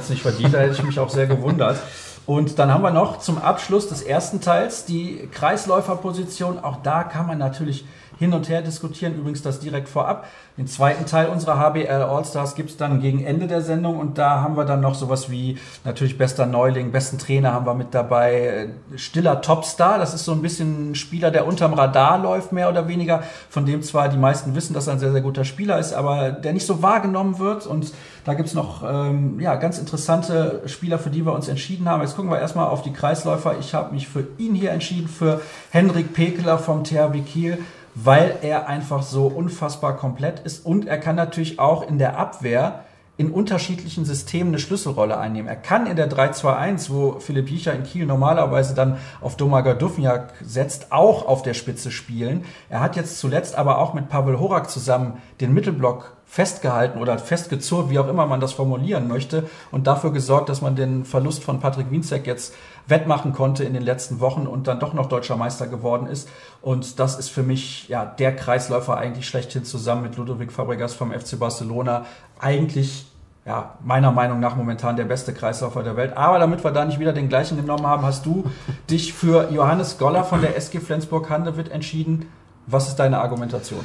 es 0.02 0.10
nicht 0.10 0.22
verdient, 0.22 0.52
da 0.52 0.58
hätte 0.58 0.74
ich 0.74 0.82
mich 0.82 0.98
auch 0.98 1.10
sehr 1.10 1.26
gewundert. 1.26 1.78
Und 2.26 2.58
dann 2.58 2.72
haben 2.72 2.82
wir 2.82 2.90
noch 2.90 3.18
zum 3.18 3.38
Abschluss 3.38 3.88
des 3.88 4.00
ersten 4.00 4.40
Teils 4.40 4.86
die 4.86 5.28
Kreisläuferposition. 5.30 6.58
Auch 6.58 6.78
da 6.82 7.04
kann 7.04 7.26
man 7.26 7.38
natürlich 7.38 7.84
hin 8.18 8.32
und 8.32 8.48
her 8.48 8.62
diskutieren. 8.62 9.14
Übrigens 9.14 9.42
das 9.42 9.60
direkt 9.60 9.88
vorab. 9.88 10.26
Den 10.56 10.68
zweiten 10.68 11.04
Teil 11.04 11.28
unserer 11.28 11.58
HBL 11.58 12.02
Allstars 12.02 12.54
gibt 12.54 12.70
es 12.70 12.76
dann 12.76 13.00
gegen 13.00 13.24
Ende 13.24 13.48
der 13.48 13.60
Sendung 13.60 13.98
und 13.98 14.18
da 14.18 14.40
haben 14.40 14.56
wir 14.56 14.64
dann 14.64 14.80
noch 14.80 14.94
sowas 14.94 15.28
wie 15.28 15.58
natürlich 15.84 16.16
bester 16.16 16.46
Neuling, 16.46 16.92
besten 16.92 17.18
Trainer 17.18 17.52
haben 17.52 17.66
wir 17.66 17.74
mit 17.74 17.92
dabei, 17.92 18.68
stiller 18.94 19.40
Topstar, 19.40 19.98
das 19.98 20.14
ist 20.14 20.24
so 20.24 20.30
ein 20.30 20.42
bisschen 20.42 20.92
ein 20.92 20.94
Spieler, 20.94 21.32
der 21.32 21.46
unterm 21.48 21.74
Radar 21.74 22.18
läuft, 22.18 22.52
mehr 22.52 22.68
oder 22.68 22.86
weniger, 22.86 23.24
von 23.50 23.66
dem 23.66 23.82
zwar 23.82 24.08
die 24.08 24.16
meisten 24.16 24.54
wissen, 24.54 24.74
dass 24.74 24.86
er 24.86 24.92
ein 24.92 25.00
sehr, 25.00 25.10
sehr 25.10 25.22
guter 25.22 25.44
Spieler 25.44 25.80
ist, 25.80 25.92
aber 25.92 26.30
der 26.30 26.52
nicht 26.52 26.66
so 26.66 26.82
wahrgenommen 26.82 27.40
wird 27.40 27.66
und 27.66 27.92
da 28.24 28.34
gibt 28.34 28.48
es 28.48 28.54
noch 28.54 28.82
ähm, 28.88 29.38
ja, 29.40 29.56
ganz 29.56 29.78
interessante 29.78 30.62
Spieler, 30.66 30.98
für 30.98 31.10
die 31.10 31.26
wir 31.26 31.32
uns 31.32 31.48
entschieden 31.48 31.88
haben. 31.88 32.00
Jetzt 32.00 32.16
gucken 32.16 32.30
wir 32.30 32.38
erstmal 32.38 32.68
auf 32.68 32.80
die 32.80 32.92
Kreisläufer. 32.92 33.56
Ich 33.60 33.74
habe 33.74 33.92
mich 33.92 34.08
für 34.08 34.26
ihn 34.38 34.54
hier 34.54 34.70
entschieden, 34.70 35.08
für 35.08 35.42
Henrik 35.70 36.14
Pekeler 36.14 36.58
vom 36.58 36.84
THW 36.84 37.20
Kiel 37.20 37.58
weil 37.94 38.38
er 38.42 38.68
einfach 38.68 39.02
so 39.02 39.26
unfassbar 39.26 39.96
komplett 39.96 40.40
ist 40.40 40.64
und 40.66 40.86
er 40.86 40.98
kann 40.98 41.16
natürlich 41.16 41.58
auch 41.58 41.88
in 41.88 41.98
der 41.98 42.18
Abwehr 42.18 42.84
in 43.16 43.30
unterschiedlichen 43.30 44.04
Systemen 44.04 44.48
eine 44.48 44.58
Schlüsselrolle 44.58 45.16
einnehmen. 45.16 45.48
Er 45.48 45.54
kann 45.54 45.86
in 45.86 45.94
der 45.94 46.10
3-2-1, 46.10 46.90
wo 46.90 47.20
Philipp 47.20 47.48
Jicher 47.48 47.72
in 47.72 47.84
Kiel 47.84 48.06
normalerweise 48.06 48.74
dann 48.74 48.96
auf 49.20 49.36
Domaga 49.36 49.74
Dufniak 49.74 50.32
setzt, 50.42 50.90
auch 50.90 51.24
auf 51.24 51.42
der 51.42 51.54
Spitze 51.54 51.92
spielen. 51.92 52.44
Er 52.68 52.80
hat 52.80 52.96
jetzt 52.96 53.20
zuletzt 53.20 53.56
aber 53.56 53.78
auch 53.78 53.94
mit 53.94 54.08
Pavel 54.08 54.40
Horak 54.40 54.68
zusammen 54.68 55.22
den 55.40 55.54
Mittelblock 55.54 56.16
festgehalten 56.26 56.98
oder 56.98 57.16
festgezurrt, 57.18 57.90
wie 57.90 58.00
auch 58.00 58.08
immer 58.08 58.26
man 58.26 58.40
das 58.40 58.52
formulieren 58.52 59.06
möchte, 59.06 59.48
und 59.70 59.86
dafür 59.86 60.12
gesorgt, 60.12 60.48
dass 60.48 60.62
man 60.62 60.74
den 60.74 61.04
Verlust 61.04 61.44
von 61.44 61.60
Patrick 61.60 61.92
Winzek 61.92 62.26
jetzt 62.26 62.54
wettmachen 62.86 63.32
konnte 63.32 63.64
in 63.64 63.74
den 63.74 63.82
letzten 63.82 64.20
Wochen 64.20 64.46
und 64.46 64.66
dann 64.66 64.80
doch 64.80 64.92
noch 64.92 65.08
deutscher 65.08 65.36
Meister 65.36 65.66
geworden 65.66 66.06
ist. 66.06 66.28
Und 66.60 66.98
das 66.98 67.18
ist 67.18 67.30
für 67.30 67.42
mich 67.42 67.88
ja 67.88 68.04
der 68.04 68.36
Kreisläufer 68.36 68.96
eigentlich 68.96 69.26
schlechthin 69.26 69.64
zusammen 69.64 70.02
mit 70.02 70.16
Ludovic 70.16 70.52
Fabregas 70.52 70.94
vom 70.94 71.12
FC 71.12 71.38
Barcelona 71.38 72.04
eigentlich 72.38 73.06
ja, 73.46 73.74
meiner 73.84 74.10
Meinung 74.10 74.40
nach 74.40 74.56
momentan 74.56 74.96
der 74.96 75.04
beste 75.04 75.34
Kreisläufer 75.34 75.82
der 75.82 75.96
Welt. 75.96 76.16
Aber 76.16 76.38
damit 76.38 76.64
wir 76.64 76.70
da 76.70 76.84
nicht 76.84 76.98
wieder 76.98 77.12
den 77.12 77.28
gleichen 77.28 77.56
genommen 77.56 77.86
haben, 77.86 78.02
hast 78.02 78.24
du 78.24 78.44
dich 78.90 79.12
für 79.12 79.50
Johannes 79.50 79.98
Goller 79.98 80.24
von 80.24 80.40
der 80.40 80.56
SG 80.56 80.80
Flensburg-Handewitt 80.80 81.70
entschieden. 81.70 82.28
Was 82.66 82.88
ist 82.88 82.96
deine 82.96 83.20
Argumentation? 83.20 83.84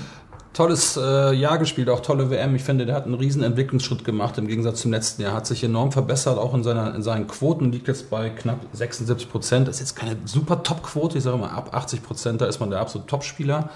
Tolles 0.53 0.97
äh, 0.97 1.33
Jahr 1.33 1.57
gespielt, 1.57 1.89
auch 1.89 1.99
tolle 1.99 2.29
WM. 2.29 2.55
Ich 2.55 2.63
finde, 2.63 2.85
der 2.85 2.95
hat 2.95 3.05
einen 3.05 3.13
riesen 3.13 3.43
Entwicklungsschritt 3.43 4.03
gemacht 4.03 4.37
im 4.37 4.47
Gegensatz 4.47 4.81
zum 4.81 4.91
letzten 4.91 5.21
Jahr. 5.21 5.33
Hat 5.33 5.47
sich 5.47 5.63
enorm 5.63 5.91
verbessert, 5.91 6.37
auch 6.37 6.53
in, 6.53 6.63
seiner, 6.63 6.95
in 6.95 7.03
seinen 7.03 7.27
Quoten 7.27 7.71
liegt 7.71 7.87
jetzt 7.87 8.09
bei 8.09 8.29
knapp 8.29 8.59
76 8.73 9.29
Prozent. 9.29 9.67
Ist 9.67 9.79
jetzt 9.79 9.95
keine 9.95 10.17
super 10.25 10.63
Top-Quote, 10.63 11.17
ich 11.17 11.23
sage 11.23 11.37
mal 11.37 11.49
ab 11.49 11.73
80 11.73 12.03
Prozent, 12.03 12.41
da 12.41 12.45
ist 12.47 12.59
man 12.59 12.69
der 12.69 12.79
absolute 12.79 13.07
Top-Spieler. 13.07 13.69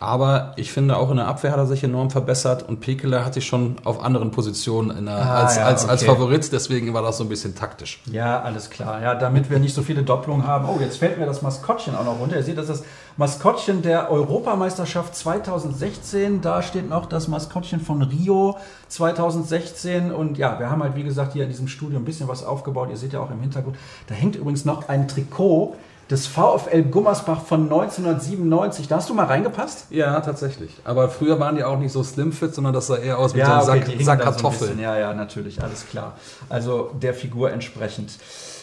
Aber 0.00 0.52
ich 0.56 0.72
finde, 0.72 0.96
auch 0.96 1.10
in 1.10 1.16
der 1.16 1.28
Abwehr 1.28 1.52
hat 1.52 1.58
er 1.58 1.66
sich 1.66 1.84
enorm 1.84 2.10
verbessert 2.10 2.68
und 2.68 2.80
Pekele 2.80 3.24
hatte 3.24 3.38
ich 3.38 3.46
schon 3.46 3.76
auf 3.84 4.02
anderen 4.02 4.32
Positionen 4.32 5.06
der, 5.06 5.14
ah, 5.14 5.42
als, 5.42 5.56
ja, 5.56 5.64
als, 5.64 5.82
okay. 5.84 5.92
als 5.92 6.04
Favorit, 6.04 6.52
deswegen 6.52 6.92
war 6.92 7.02
das 7.02 7.18
so 7.18 7.24
ein 7.24 7.28
bisschen 7.28 7.54
taktisch. 7.54 8.00
Ja, 8.10 8.42
alles 8.42 8.70
klar. 8.70 9.00
Ja, 9.00 9.14
damit 9.14 9.50
wir 9.50 9.58
nicht 9.58 9.74
so 9.74 9.82
viele 9.82 10.02
Doppelungen 10.02 10.46
haben. 10.46 10.68
Oh, 10.68 10.78
jetzt 10.80 10.98
fällt 10.98 11.18
mir 11.18 11.26
das 11.26 11.42
Maskottchen 11.42 11.94
auch 11.94 12.04
noch 12.04 12.18
runter. 12.18 12.36
Ihr 12.36 12.42
seht, 12.42 12.58
das 12.58 12.68
ist 12.68 12.80
das 12.80 12.84
Maskottchen 13.16 13.82
der 13.82 14.10
Europameisterschaft 14.10 15.14
2016. 15.14 16.40
Da 16.40 16.62
steht 16.62 16.88
noch 16.88 17.06
das 17.06 17.28
Maskottchen 17.28 17.80
von 17.80 18.02
Rio 18.02 18.58
2016. 18.88 20.10
Und 20.10 20.36
ja, 20.36 20.58
wir 20.58 20.70
haben 20.70 20.82
halt, 20.82 20.96
wie 20.96 21.04
gesagt, 21.04 21.34
hier 21.34 21.44
in 21.44 21.50
diesem 21.50 21.68
Studio 21.68 21.98
ein 21.98 22.04
bisschen 22.04 22.26
was 22.26 22.44
aufgebaut. 22.44 22.88
Ihr 22.90 22.96
seht 22.96 23.12
ja 23.12 23.20
auch 23.20 23.30
im 23.30 23.40
Hintergrund, 23.40 23.76
da 24.08 24.14
hängt 24.14 24.34
übrigens 24.34 24.64
noch 24.64 24.88
ein 24.88 25.06
Trikot 25.06 25.76
des 26.10 26.26
VfL 26.26 26.82
Gummersbach 26.84 27.42
von 27.42 27.64
1997. 27.64 28.88
Da 28.88 28.96
hast 28.96 29.08
du 29.08 29.14
mal 29.14 29.26
reingepasst? 29.26 29.86
Ja, 29.90 30.20
tatsächlich. 30.20 30.70
Aber 30.84 31.08
früher 31.08 31.40
waren 31.40 31.56
die 31.56 31.64
auch 31.64 31.78
nicht 31.78 31.92
so 31.92 32.02
slimfit, 32.02 32.54
sondern 32.54 32.74
das 32.74 32.88
sah 32.88 32.96
eher 32.96 33.18
aus 33.18 33.34
wie 33.34 33.38
ja, 33.38 33.62
so 33.62 33.72
ein 33.72 33.82
okay, 33.82 33.96
Sack, 34.02 34.18
Sack 34.18 34.22
Kartoffeln. 34.22 34.76
So 34.76 34.82
ja, 34.82 34.98
ja, 34.98 35.14
natürlich, 35.14 35.62
alles 35.62 35.86
klar. 35.88 36.14
Also 36.48 36.90
der 37.00 37.14
Figur 37.14 37.50
entsprechend. 37.52 38.12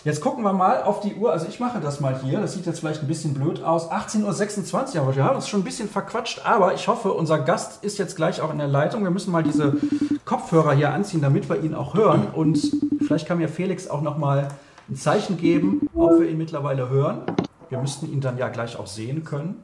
Jetzt 0.03 0.21
gucken 0.21 0.43
wir 0.43 0.53
mal 0.53 0.81
auf 0.81 1.01
die 1.01 1.13
Uhr. 1.13 1.31
Also 1.31 1.45
ich 1.47 1.59
mache 1.59 1.79
das 1.79 1.99
mal 1.99 2.19
hier. 2.23 2.39
Das 2.39 2.53
sieht 2.53 2.65
jetzt 2.65 2.79
vielleicht 2.79 3.01
ein 3.01 3.07
bisschen 3.07 3.35
blöd 3.35 3.63
aus. 3.63 3.91
18.26 3.91 4.95
Uhr, 4.95 5.01
aber 5.01 5.15
wir 5.15 5.23
haben 5.23 5.35
uns 5.35 5.47
schon 5.47 5.59
ein 5.59 5.63
bisschen 5.63 5.89
verquatscht. 5.89 6.41
Aber 6.43 6.73
ich 6.73 6.87
hoffe, 6.87 7.11
unser 7.11 7.37
Gast 7.37 7.83
ist 7.83 7.99
jetzt 7.99 8.15
gleich 8.15 8.41
auch 8.41 8.51
in 8.51 8.57
der 8.57 8.67
Leitung. 8.67 9.03
Wir 9.03 9.11
müssen 9.11 9.31
mal 9.31 9.43
diese 9.43 9.77
Kopfhörer 10.25 10.73
hier 10.73 10.91
anziehen, 10.91 11.21
damit 11.21 11.49
wir 11.49 11.61
ihn 11.63 11.75
auch 11.75 11.93
hören. 11.93 12.27
Und 12.33 12.59
vielleicht 13.05 13.27
kann 13.27 13.37
mir 13.37 13.47
Felix 13.47 13.87
auch 13.87 14.01
noch 14.01 14.17
mal 14.17 14.47
ein 14.89 14.95
Zeichen 14.95 15.37
geben, 15.37 15.89
ob 15.93 16.19
wir 16.19 16.29
ihn 16.29 16.37
mittlerweile 16.37 16.89
hören. 16.89 17.23
Wir 17.69 17.79
müssten 17.79 18.11
ihn 18.11 18.21
dann 18.21 18.37
ja 18.37 18.49
gleich 18.49 18.77
auch 18.77 18.87
sehen 18.87 19.23
können. 19.23 19.63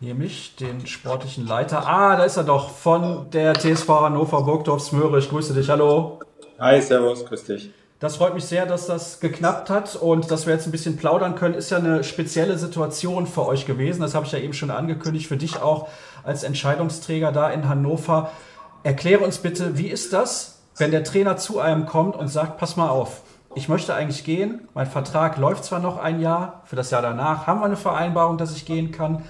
Nämlich 0.00 0.56
den 0.56 0.86
sportlichen 0.86 1.46
Leiter. 1.46 1.86
Ah, 1.86 2.16
da 2.16 2.24
ist 2.24 2.36
er 2.36 2.44
doch 2.44 2.70
von 2.70 3.30
der 3.30 3.54
TSV 3.54 3.88
Hannover 3.88 4.42
Burgdorf 4.42 4.82
Smöre. 4.82 5.18
Ich 5.18 5.30
grüße 5.30 5.54
dich. 5.54 5.70
Hallo. 5.70 6.20
Hi, 6.58 6.80
Servus, 6.82 7.24
grüß 7.24 7.44
dich. 7.44 7.70
Das 7.98 8.16
freut 8.16 8.34
mich 8.34 8.44
sehr, 8.44 8.66
dass 8.66 8.86
das 8.86 9.20
geklappt 9.20 9.70
hat 9.70 9.96
und 9.96 10.30
dass 10.30 10.44
wir 10.44 10.52
jetzt 10.52 10.66
ein 10.66 10.70
bisschen 10.70 10.98
plaudern 10.98 11.34
können. 11.34 11.54
Ist 11.54 11.70
ja 11.70 11.78
eine 11.78 12.04
spezielle 12.04 12.58
Situation 12.58 13.26
für 13.26 13.46
euch 13.46 13.64
gewesen. 13.64 14.02
Das 14.02 14.14
habe 14.14 14.26
ich 14.26 14.32
ja 14.32 14.38
eben 14.38 14.52
schon 14.52 14.70
angekündigt. 14.70 15.28
Für 15.28 15.38
dich 15.38 15.62
auch 15.62 15.88
als 16.22 16.42
Entscheidungsträger 16.42 17.32
da 17.32 17.48
in 17.48 17.68
Hannover. 17.68 18.30
Erkläre 18.82 19.24
uns 19.24 19.38
bitte, 19.38 19.78
wie 19.78 19.86
ist 19.86 20.12
das, 20.12 20.58
wenn 20.76 20.90
der 20.90 21.04
Trainer 21.04 21.38
zu 21.38 21.58
einem 21.58 21.86
kommt 21.86 22.16
und 22.16 22.28
sagt, 22.28 22.58
pass 22.58 22.76
mal 22.76 22.90
auf, 22.90 23.22
ich 23.56 23.70
möchte 23.70 23.94
eigentlich 23.94 24.22
gehen. 24.22 24.68
Mein 24.74 24.86
Vertrag 24.86 25.38
läuft 25.38 25.64
zwar 25.64 25.78
noch 25.78 25.96
ein 25.96 26.20
Jahr. 26.20 26.60
Für 26.66 26.76
das 26.76 26.90
Jahr 26.90 27.00
danach 27.00 27.46
haben 27.46 27.60
wir 27.60 27.64
eine 27.64 27.76
Vereinbarung, 27.76 28.36
dass 28.36 28.54
ich 28.54 28.66
gehen 28.66 28.92
kann. 28.92 29.22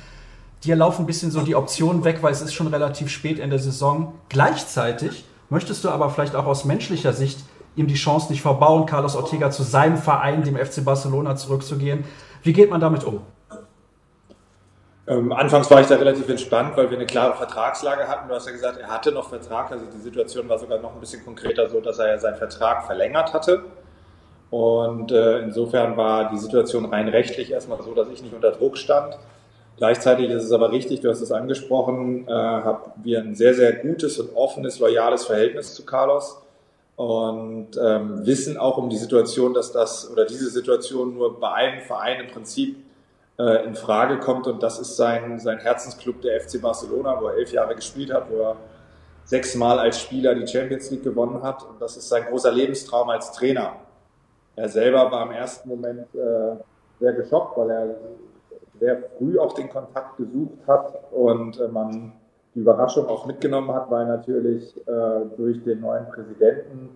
Dir 0.65 0.75
laufen 0.75 1.05
ein 1.05 1.07
bisschen 1.07 1.31
so 1.31 1.43
die 1.43 1.55
Optionen 1.55 2.03
weg, 2.03 2.19
weil 2.23 2.33
es 2.33 2.43
ist 2.43 2.53
schon 2.53 2.67
relativ 2.67 3.09
spät 3.09 3.39
in 3.39 3.51
der 3.51 3.61
Saison. 3.61 4.15
Gleichzeitig 4.29 5.25
möchtest 5.49 5.85
du 5.85 5.91
aber 5.91 6.11
vielleicht 6.11 6.35
auch 6.35 6.47
aus 6.47 6.65
menschlicher 6.65 7.13
Sicht 7.13 7.39
ihm 7.77 7.87
die 7.87 7.95
Chance 7.95 8.33
nicht 8.33 8.43
verbauen, 8.43 8.85
Carlos 8.87 9.15
Ortega 9.15 9.53
zu 9.53 9.63
seinem 9.63 9.97
Verein, 9.97 10.43
dem 10.43 10.57
FC 10.57 10.85
Barcelona, 10.85 11.37
zurückzugehen. 11.37 12.05
Wie 12.43 12.53
geht 12.53 12.69
man 12.69 12.81
damit 12.81 13.05
um? 13.05 13.21
Ähm, 15.07 15.31
anfangs 15.31 15.71
war 15.71 15.81
ich 15.81 15.87
da 15.87 15.95
relativ 15.95 16.29
entspannt, 16.29 16.77
weil 16.77 16.91
wir 16.91 16.97
eine 16.97 17.07
klare 17.07 17.37
Vertragslage 17.37 18.09
hatten. 18.09 18.29
Du 18.29 18.35
hast 18.35 18.47
ja 18.47 18.53
gesagt, 18.53 18.79
er 18.79 18.89
hatte 18.89 19.13
noch 19.13 19.29
Vertrag. 19.29 19.71
Also 19.71 19.85
die 19.87 20.01
Situation 20.01 20.49
war 20.49 20.59
sogar 20.59 20.81
noch 20.81 20.95
ein 20.95 21.01
bisschen 21.01 21.25
konkreter 21.25 21.71
so, 21.71 21.81
dass 21.81 22.01
er 22.01 22.09
ja 22.09 22.19
seinen 22.19 22.39
Vertrag 22.39 22.87
verlängert 22.87 23.33
hatte. 23.33 23.63
Und 24.51 25.11
äh, 25.11 25.41
insofern 25.41 25.97
war 25.97 26.31
die 26.31 26.39
Situation 26.39 26.85
rein 26.87 27.09
rechtlich 27.09 27.51
erstmal 27.51 27.83
so, 27.83 27.95
dass 27.95 28.09
ich 28.11 28.23
nicht 28.23 28.35
unter 28.35 28.53
Druck 28.53 28.79
stand. 28.79 29.19
Gleichzeitig 29.77 30.31
ist 30.31 30.45
es 30.45 30.53
aber 30.53 30.73
richtig, 30.73 31.01
du 31.01 31.11
hast 31.11 31.21
es 31.21 31.33
angesprochen, 31.33 32.27
äh, 32.29 32.33
haben 32.33 32.93
wir 33.03 33.19
ein 33.21 33.35
sehr, 33.35 33.55
sehr 33.55 33.75
gutes 33.75 34.19
und 34.19 34.35
offenes, 34.35 34.79
loyales 34.79 35.27
Verhältnis 35.27 35.75
zu 35.75 35.85
Carlos 35.85 36.41
und 36.97 37.69
ähm, 37.79 38.25
wissen 38.25 38.57
auch 38.57 38.79
um 38.79 38.89
die 38.89 38.97
Situation, 38.97 39.53
dass 39.53 39.73
das 39.73 40.11
oder 40.11 40.25
diese 40.25 40.49
Situation 40.49 41.15
nur 41.15 41.39
bei 41.39 41.53
einem 41.53 41.83
Verein 41.83 42.21
im 42.21 42.29
Prinzip 42.29 42.77
äh, 43.39 43.67
in 43.67 43.75
Frage 43.75 44.19
kommt 44.19 44.47
und 44.47 44.63
das 44.63 44.79
ist 44.79 44.97
sein, 44.97 45.39
sein 45.39 45.59
Herzensclub, 45.59 46.23
der 46.23 46.41
FC 46.41 46.61
Barcelona, 46.61 47.21
wo 47.21 47.27
er 47.27 47.35
elf 47.35 47.53
Jahre 47.53 47.75
gespielt 47.75 48.11
hat, 48.11 48.31
wo 48.31 48.41
er 48.41 48.57
sechsmal 49.25 49.79
als 49.79 50.01
Spieler 50.01 50.35
die 50.35 50.47
Champions 50.47 50.91
League 50.91 51.05
gewonnen 51.05 51.43
hat 51.43 51.63
und 51.65 51.83
das 51.83 51.99
ist 51.99 52.09
sein 52.09 52.25
großer 52.31 52.51
Lebenstraum 52.51 53.11
als 53.11 53.31
Trainer. 53.33 53.75
Er 54.57 54.69
selber 54.69 55.11
war 55.11 55.27
im 55.27 55.33
ersten 55.33 55.69
Moment 55.69 56.07
äh, 56.15 56.57
sehr 56.99 57.13
geschockt, 57.13 57.57
weil 57.59 57.71
er 57.71 57.95
sehr 58.81 59.03
früh 59.19 59.39
auch 59.39 59.53
den 59.53 59.69
Kontakt 59.69 60.17
gesucht 60.17 60.67
hat 60.67 60.99
und 61.13 61.61
äh, 61.61 61.69
man 61.69 62.13
die 62.55 62.61
Überraschung 62.61 63.07
auch 63.07 63.27
mitgenommen 63.27 63.73
hat, 63.73 63.91
weil 63.91 64.07
natürlich 64.07 64.77
äh, 64.87 65.27
durch 65.37 65.63
den 65.63 65.81
neuen 65.81 66.07
Präsidenten 66.07 66.89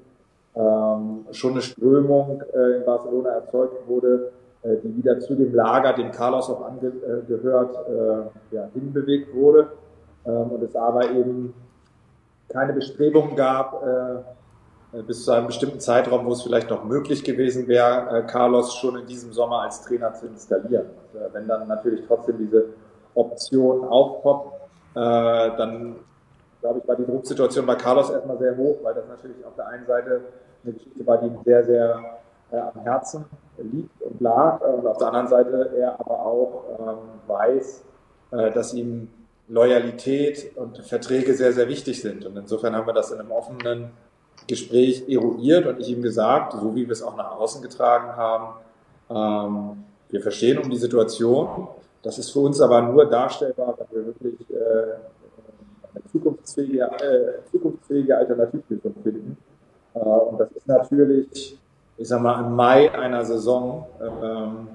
ähm, 0.54 1.26
schon 1.32 1.52
eine 1.52 1.60
Strömung 1.60 2.42
äh, 2.52 2.78
in 2.78 2.84
Barcelona 2.84 3.30
erzeugt 3.30 3.86
wurde, 3.86 4.32
äh, 4.62 4.76
die 4.82 4.96
wieder 4.96 5.20
zu 5.20 5.34
dem 5.34 5.54
Lager, 5.54 5.92
dem 5.92 6.10
Carlos 6.10 6.48
auch 6.48 6.62
angehört, 6.62 7.76
äh, 7.88 8.54
ja, 8.54 8.68
hinbewegt 8.72 9.34
wurde. 9.34 9.68
Ähm, 10.24 10.50
und 10.50 10.62
es 10.62 10.74
aber 10.74 11.10
eben 11.10 11.54
keine 12.48 12.72
Bestrebungen 12.72 13.36
gab, 13.36 13.82
äh, 13.82 14.39
bis 14.92 15.24
zu 15.24 15.32
einem 15.32 15.46
bestimmten 15.46 15.80
Zeitraum, 15.80 16.26
wo 16.26 16.32
es 16.32 16.42
vielleicht 16.42 16.70
noch 16.70 16.84
möglich 16.84 17.22
gewesen 17.22 17.68
wäre, 17.68 18.18
äh, 18.18 18.22
Carlos 18.22 18.74
schon 18.74 18.98
in 18.98 19.06
diesem 19.06 19.32
Sommer 19.32 19.62
als 19.62 19.82
Trainer 19.82 20.12
zu 20.14 20.26
installieren. 20.26 20.86
Und, 20.86 21.20
äh, 21.20 21.32
wenn 21.32 21.46
dann 21.46 21.68
natürlich 21.68 22.02
trotzdem 22.06 22.38
diese 22.38 22.66
Option 23.14 23.84
aufpoppt, 23.84 24.54
äh, 24.94 24.98
dann 25.00 25.96
glaube 26.60 26.80
ich, 26.80 26.88
war 26.88 26.96
die 26.96 27.06
Drucksituation 27.06 27.66
bei 27.66 27.74
Carlos 27.74 28.10
erstmal 28.10 28.38
sehr 28.38 28.56
hoch, 28.56 28.78
weil 28.82 28.94
das 28.94 29.06
natürlich 29.08 29.44
auf 29.44 29.54
der 29.56 29.68
einen 29.68 29.86
Seite 29.86 30.20
eine 30.64 30.74
Geschichte 30.74 31.06
war, 31.06 31.18
die 31.18 31.26
ihm 31.26 31.38
sehr, 31.44 31.64
sehr 31.64 32.20
äh, 32.50 32.58
am 32.58 32.82
Herzen 32.82 33.24
liegt 33.58 34.02
und 34.02 34.20
lag. 34.20 34.60
Und 34.60 34.86
auf 34.86 34.98
der 34.98 35.06
anderen 35.08 35.28
Seite 35.28 35.70
er 35.76 35.98
aber 36.00 36.26
auch 36.26 36.64
ähm, 36.78 36.98
weiß, 37.26 37.84
äh, 38.32 38.50
dass 38.50 38.74
ihm 38.74 39.08
Loyalität 39.48 40.56
und 40.56 40.78
Verträge 40.78 41.34
sehr, 41.34 41.52
sehr 41.52 41.68
wichtig 41.68 42.02
sind. 42.02 42.24
Und 42.24 42.36
insofern 42.36 42.76
haben 42.76 42.86
wir 42.86 42.92
das 42.92 43.10
in 43.10 43.18
einem 43.18 43.32
offenen 43.32 43.90
Gespräch 44.50 45.08
eruiert 45.08 45.66
und 45.66 45.80
ich 45.80 45.88
ihm 45.88 46.02
gesagt, 46.02 46.52
so 46.52 46.74
wie 46.74 46.86
wir 46.86 46.92
es 46.92 47.02
auch 47.02 47.16
nach 47.16 47.32
außen 47.32 47.62
getragen 47.62 48.16
haben, 48.16 48.46
ähm, 49.08 49.84
wir 50.10 50.20
verstehen 50.20 50.58
um 50.58 50.68
die 50.68 50.76
Situation, 50.76 51.68
das 52.02 52.18
ist 52.18 52.30
für 52.30 52.40
uns 52.40 52.60
aber 52.60 52.80
nur 52.82 53.06
darstellbar, 53.06 53.76
wenn 53.78 53.98
wir 53.98 54.06
wirklich 54.06 54.40
äh, 54.50 55.94
eine 55.94 56.04
zukunftsfähige, 56.10 56.80
äh, 56.80 57.50
zukunftsfähige 57.50 58.16
Alternativlösung 58.16 58.94
finden. 59.02 59.36
Äh, 59.94 59.98
und 59.98 60.38
das 60.38 60.50
ist 60.52 60.66
natürlich, 60.66 61.58
ich 61.96 62.08
sag 62.08 62.20
mal, 62.20 62.44
im 62.44 62.54
Mai 62.54 62.92
einer 62.92 63.24
Saison, 63.24 63.86
ähm, 64.00 64.68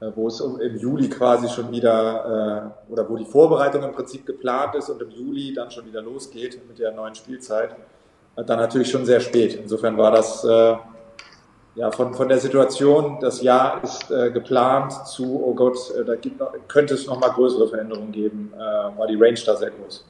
äh, 0.00 0.10
wo 0.14 0.28
es 0.28 0.40
um, 0.40 0.60
im 0.60 0.76
Juli 0.76 1.08
quasi 1.08 1.48
schon 1.48 1.70
wieder, 1.70 2.72
äh, 2.88 2.92
oder 2.92 3.08
wo 3.08 3.16
die 3.16 3.24
Vorbereitung 3.24 3.82
im 3.82 3.92
Prinzip 3.92 4.24
geplant 4.24 4.74
ist 4.74 4.88
und 4.88 5.02
im 5.02 5.10
Juli 5.10 5.52
dann 5.54 5.70
schon 5.70 5.86
wieder 5.86 6.02
losgeht 6.02 6.60
mit 6.68 6.78
der 6.78 6.92
neuen 6.92 7.14
Spielzeit, 7.14 7.76
dann 8.36 8.58
natürlich 8.58 8.90
schon 8.90 9.04
sehr 9.04 9.20
spät. 9.20 9.54
Insofern 9.54 9.96
war 9.96 10.10
das 10.10 10.44
äh, 10.44 10.76
ja, 11.74 11.90
von, 11.90 12.14
von 12.14 12.28
der 12.28 12.38
Situation, 12.38 13.18
das 13.20 13.42
Jahr 13.42 13.82
ist 13.82 14.10
äh, 14.10 14.30
geplant 14.30 14.92
zu, 15.06 15.42
oh 15.42 15.54
Gott, 15.54 15.76
äh, 15.98 16.04
da 16.04 16.16
gibt 16.16 16.40
könnte 16.68 16.94
es 16.94 17.06
noch 17.06 17.18
mal 17.18 17.30
größere 17.30 17.68
Veränderungen 17.68 18.12
geben, 18.12 18.52
äh, 18.54 18.58
war 18.58 19.06
die 19.06 19.16
Range 19.16 19.38
da 19.46 19.56
sehr 19.56 19.70
groß. 19.70 20.04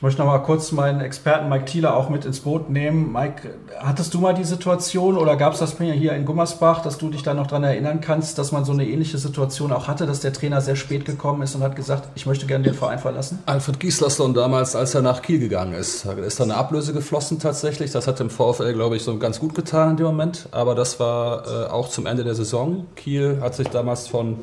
Ich 0.00 0.02
möchte 0.02 0.22
noch 0.22 0.28
mal 0.28 0.38
kurz 0.38 0.72
meinen 0.72 1.02
Experten 1.02 1.50
Mike 1.50 1.66
Thieler 1.66 1.94
auch 1.94 2.08
mit 2.08 2.24
ins 2.24 2.40
Boot 2.40 2.70
nehmen. 2.70 3.12
Mike, 3.12 3.50
hattest 3.80 4.14
du 4.14 4.18
mal 4.18 4.32
die 4.32 4.44
Situation 4.44 5.18
oder 5.18 5.36
gab 5.36 5.52
es 5.52 5.58
das 5.58 5.76
hier 5.78 6.14
in 6.14 6.24
Gummersbach, 6.24 6.80
dass 6.80 6.96
du 6.96 7.10
dich 7.10 7.22
da 7.22 7.34
noch 7.34 7.48
dran 7.48 7.64
erinnern 7.64 8.00
kannst, 8.00 8.38
dass 8.38 8.50
man 8.50 8.64
so 8.64 8.72
eine 8.72 8.86
ähnliche 8.86 9.18
Situation 9.18 9.72
auch 9.72 9.88
hatte, 9.88 10.06
dass 10.06 10.20
der 10.20 10.32
Trainer 10.32 10.62
sehr 10.62 10.76
spät 10.76 11.04
gekommen 11.04 11.42
ist 11.42 11.54
und 11.54 11.62
hat 11.62 11.76
gesagt, 11.76 12.08
ich 12.14 12.24
möchte 12.24 12.46
gerne 12.46 12.64
den 12.64 12.72
Verein 12.72 12.98
verlassen? 12.98 13.40
Alfred 13.44 13.78
Gieslasson 13.78 14.32
damals, 14.32 14.74
als 14.74 14.94
er 14.94 15.02
nach 15.02 15.20
Kiel 15.20 15.38
gegangen 15.38 15.74
ist, 15.74 16.06
ist 16.06 16.40
da 16.40 16.44
eine 16.44 16.54
Ablöse 16.54 16.94
geflossen 16.94 17.38
tatsächlich. 17.38 17.90
Das 17.90 18.06
hat 18.06 18.20
dem 18.20 18.30
VfL, 18.30 18.72
glaube 18.72 18.96
ich, 18.96 19.02
so 19.02 19.18
ganz 19.18 19.38
gut 19.38 19.54
getan 19.54 19.90
in 19.90 19.96
dem 19.98 20.06
Moment. 20.06 20.48
Aber 20.50 20.74
das 20.74 20.98
war 20.98 21.44
äh, 21.46 21.70
auch 21.70 21.90
zum 21.90 22.06
Ende 22.06 22.24
der 22.24 22.34
Saison. 22.34 22.86
Kiel 22.96 23.40
hat 23.42 23.54
sich 23.54 23.68
damals 23.68 24.08
von 24.08 24.38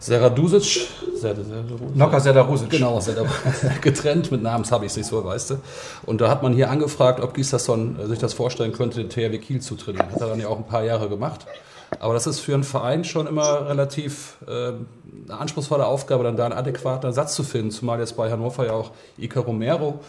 Seradusic, 0.00 0.88
Nocker 1.94 2.20
Seradusic. 2.20 2.70
Genau, 2.70 3.00
getrennt 3.80 4.30
mit 4.30 4.42
Namens 4.42 4.70
habe 4.70 4.84
ich 4.84 4.92
es 4.92 4.96
nicht 4.96 5.06
so, 5.06 5.24
weißt 5.24 5.50
du. 5.50 5.54
Und 6.06 6.20
da 6.20 6.30
hat 6.30 6.42
man 6.42 6.52
hier 6.52 6.70
angefragt, 6.70 7.20
ob 7.20 7.34
Gislason 7.34 7.96
sich 8.06 8.18
das 8.18 8.34
vorstellen 8.34 8.72
könnte, 8.72 9.04
den 9.04 9.08
THW 9.08 9.38
Kiel 9.38 9.60
zu 9.60 9.74
trainieren. 9.74 10.10
Hat 10.12 10.20
er 10.20 10.28
dann 10.28 10.40
ja 10.40 10.48
auch 10.48 10.58
ein 10.58 10.66
paar 10.66 10.84
Jahre 10.84 11.08
gemacht. 11.08 11.46
Aber 12.00 12.14
das 12.14 12.26
ist 12.26 12.40
für 12.40 12.54
einen 12.54 12.64
Verein 12.64 13.04
schon 13.04 13.26
immer 13.26 13.68
relativ 13.68 14.36
äh, 14.46 14.72
eine 15.28 15.40
anspruchsvolle 15.40 15.86
Aufgabe, 15.86 16.22
dann 16.22 16.36
da 16.36 16.44
einen 16.44 16.54
adäquaten 16.54 17.06
Ersatz 17.06 17.34
zu 17.34 17.42
finden. 17.42 17.70
Zumal 17.70 17.98
jetzt 17.98 18.16
bei 18.16 18.30
Hannover 18.30 18.66
ja 18.66 18.72
auch 18.72 18.90
Iker 19.18 19.40
Romero 19.40 20.00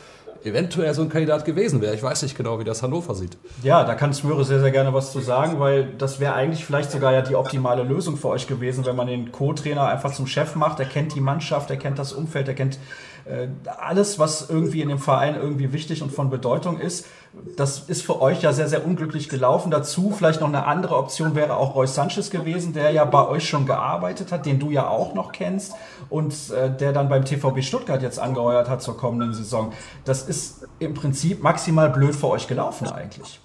eventuell 0.44 0.94
so 0.94 1.02
ein 1.02 1.10
Kandidat 1.10 1.46
gewesen 1.46 1.82
wäre. 1.82 1.96
Ich 1.96 2.04
weiß 2.04 2.24
nicht 2.24 2.38
genau, 2.38 2.60
wie 2.60 2.64
das 2.64 2.82
Hannover 2.84 3.16
sieht. 3.16 3.38
Ja, 3.64 3.84
da 3.84 3.96
kann 3.96 4.14
Smöre 4.14 4.46
sehr, 4.46 4.60
sehr 4.60 4.72
gerne 4.72 4.94
was 4.94 5.12
zu 5.12 5.20
sagen, 5.20 5.60
weil 5.60 5.94
das 5.98 6.20
wäre 6.20 6.34
eigentlich 6.34 6.66
vielleicht 6.66 6.92
sogar 6.92 7.14
ja 7.14 7.22
die 7.22 7.36
optimale 7.36 7.84
Lösung 7.84 8.18
für 8.18 8.30
euch 8.30 8.48
gewesen, 8.48 8.86
wenn 8.86 8.96
man 8.96 9.08
den 9.08 9.32
Co-Trainer 9.32 9.88
einfach 9.88 10.14
zum 10.14 10.28
Chef 10.28 10.56
macht. 10.56 10.80
Er 10.80 10.86
kennt 10.86 11.16
die 11.16 11.22
Mannschaft, 11.22 11.70
er 11.70 11.78
kennt 11.78 12.00
das 12.00 12.14
Umfeld, 12.14 12.48
er 12.48 12.54
kennt 12.54 12.80
äh, 13.26 13.48
alles, 13.66 14.20
was 14.20 14.50
irgendwie 14.50 14.82
in 14.82 14.90
dem 14.90 15.00
Verein 15.00 15.36
irgendwie 15.36 15.74
wichtig 15.74 16.02
und 16.02 16.12
von 16.12 16.30
Bedeutung 16.30 16.80
ist. 16.80 17.06
Das 17.56 17.82
ist 17.88 18.02
für 18.02 18.22
euch 18.22 18.42
ja 18.42 18.54
sehr, 18.54 18.68
sehr 18.68 18.86
unglücklich 18.86 19.30
gelaufen. 19.30 19.70
Dazu 19.70 20.12
vielleicht 20.12 20.42
noch 20.42 20.48
eine 20.48 20.66
andere 20.66 20.98
Option 20.98 21.36
wäre 21.36 21.58
auch 21.58 21.76
Roy 21.76 21.86
Sanchez 21.86 22.32
gewesen, 22.32 22.74
der 22.74 22.92
ja 22.92 23.06
bei 23.06 23.28
euch 23.28 23.48
schon 23.48 23.66
gearbeitet 23.66 24.32
hat, 24.32 24.46
den 24.46 24.60
du 24.60 24.72
ja 24.72 24.88
auch 24.88 25.14
noch 25.14 25.32
kennst 25.32 25.74
und 26.10 26.34
äh, 26.50 26.76
der 26.76 26.92
dann 26.92 27.08
beim 27.08 27.26
TVB 27.26 27.62
Stuttgart 27.62 28.02
jetzt 28.02 28.20
angeheuert 28.20 28.68
hat 28.68 28.82
zur 28.82 28.98
kommenden 28.98 29.34
Saison. 29.34 29.74
Das 30.06 30.24
ist 30.24 30.68
im 30.80 30.96
Prinzip 30.96 31.44
maximal 31.44 31.90
blöd 31.90 32.16
für 32.16 32.30
euch 32.30 32.48
gelaufen 32.48 32.88
eigentlich. 32.88 33.40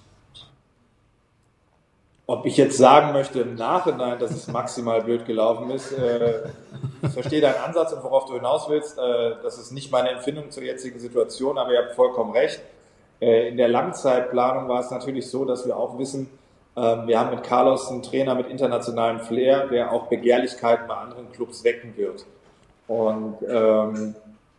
Ob 2.27 2.47
ich 2.47 2.57
jetzt 2.57 2.79
sagen 2.79 3.13
möchte 3.13 3.41
im 3.41 3.53
Nachhinein, 3.53 4.17
dass 4.17 4.31
es 4.31 4.47
maximal 4.47 5.03
blöd 5.03 5.27
gelaufen 5.27 5.69
ist, 5.69 5.91
äh, 5.91 6.49
ich 7.03 7.11
verstehe 7.11 7.39
deinen 7.39 7.63
Ansatz 7.63 7.93
und 7.93 8.03
worauf 8.03 8.25
du 8.25 8.33
hinaus 8.33 8.67
willst. 8.67 8.97
Äh, 8.97 9.35
das 9.43 9.59
ist 9.59 9.71
nicht 9.71 9.91
meine 9.91 10.09
Empfindung 10.09 10.49
zur 10.49 10.63
jetzigen 10.63 10.97
Situation, 10.97 11.59
aber 11.59 11.71
ihr 11.71 11.83
habt 11.83 11.93
vollkommen 11.93 12.31
recht. 12.31 12.61
Äh, 13.19 13.49
in 13.49 13.57
der 13.57 13.67
Langzeitplanung 13.67 14.67
war 14.67 14.81
es 14.81 14.91
natürlich 14.91 15.29
so, 15.29 15.45
dass 15.45 15.65
wir 15.65 15.77
auch 15.77 15.97
wissen, 15.97 16.29
ähm, 16.77 17.07
wir 17.07 17.19
haben 17.19 17.29
mit 17.29 17.43
Carlos 17.43 17.89
einen 17.89 18.03
Trainer 18.03 18.35
mit 18.35 18.47
internationalem 18.47 19.19
Flair, 19.19 19.67
der 19.67 19.91
auch 19.91 20.07
Begehrlichkeiten 20.07 20.87
bei 20.87 20.95
anderen 20.95 21.31
Clubs 21.31 21.63
wecken 21.63 21.95
wird. 21.95 22.25
Und 22.87 23.37
ähm, 23.47 24.15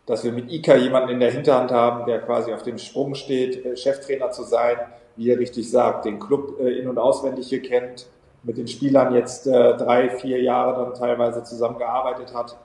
dass 0.06 0.24
wir 0.24 0.32
mit 0.32 0.50
Ika 0.50 0.76
jemanden 0.76 1.10
in 1.10 1.20
der 1.20 1.30
Hinterhand 1.30 1.70
haben, 1.72 2.06
der 2.06 2.20
quasi 2.20 2.52
auf 2.52 2.62
dem 2.62 2.78
Sprung 2.78 3.14
steht, 3.14 3.64
äh, 3.64 3.76
Cheftrainer 3.76 4.30
zu 4.30 4.44
sein, 4.44 4.76
wie 5.16 5.30
er 5.30 5.38
richtig 5.38 5.70
sagt, 5.70 6.04
den 6.04 6.18
Club 6.18 6.58
äh, 6.60 6.78
in- 6.78 6.88
und 6.88 6.98
auswendig 6.98 7.48
hier 7.48 7.62
kennt, 7.62 8.06
mit 8.42 8.56
den 8.56 8.68
Spielern 8.68 9.14
jetzt 9.14 9.46
äh, 9.46 9.76
drei, 9.76 10.08
vier 10.08 10.40
Jahre 10.40 10.84
dann 10.84 10.94
teilweise 10.94 11.42
zusammengearbeitet 11.42 12.32
hat, 12.34 12.56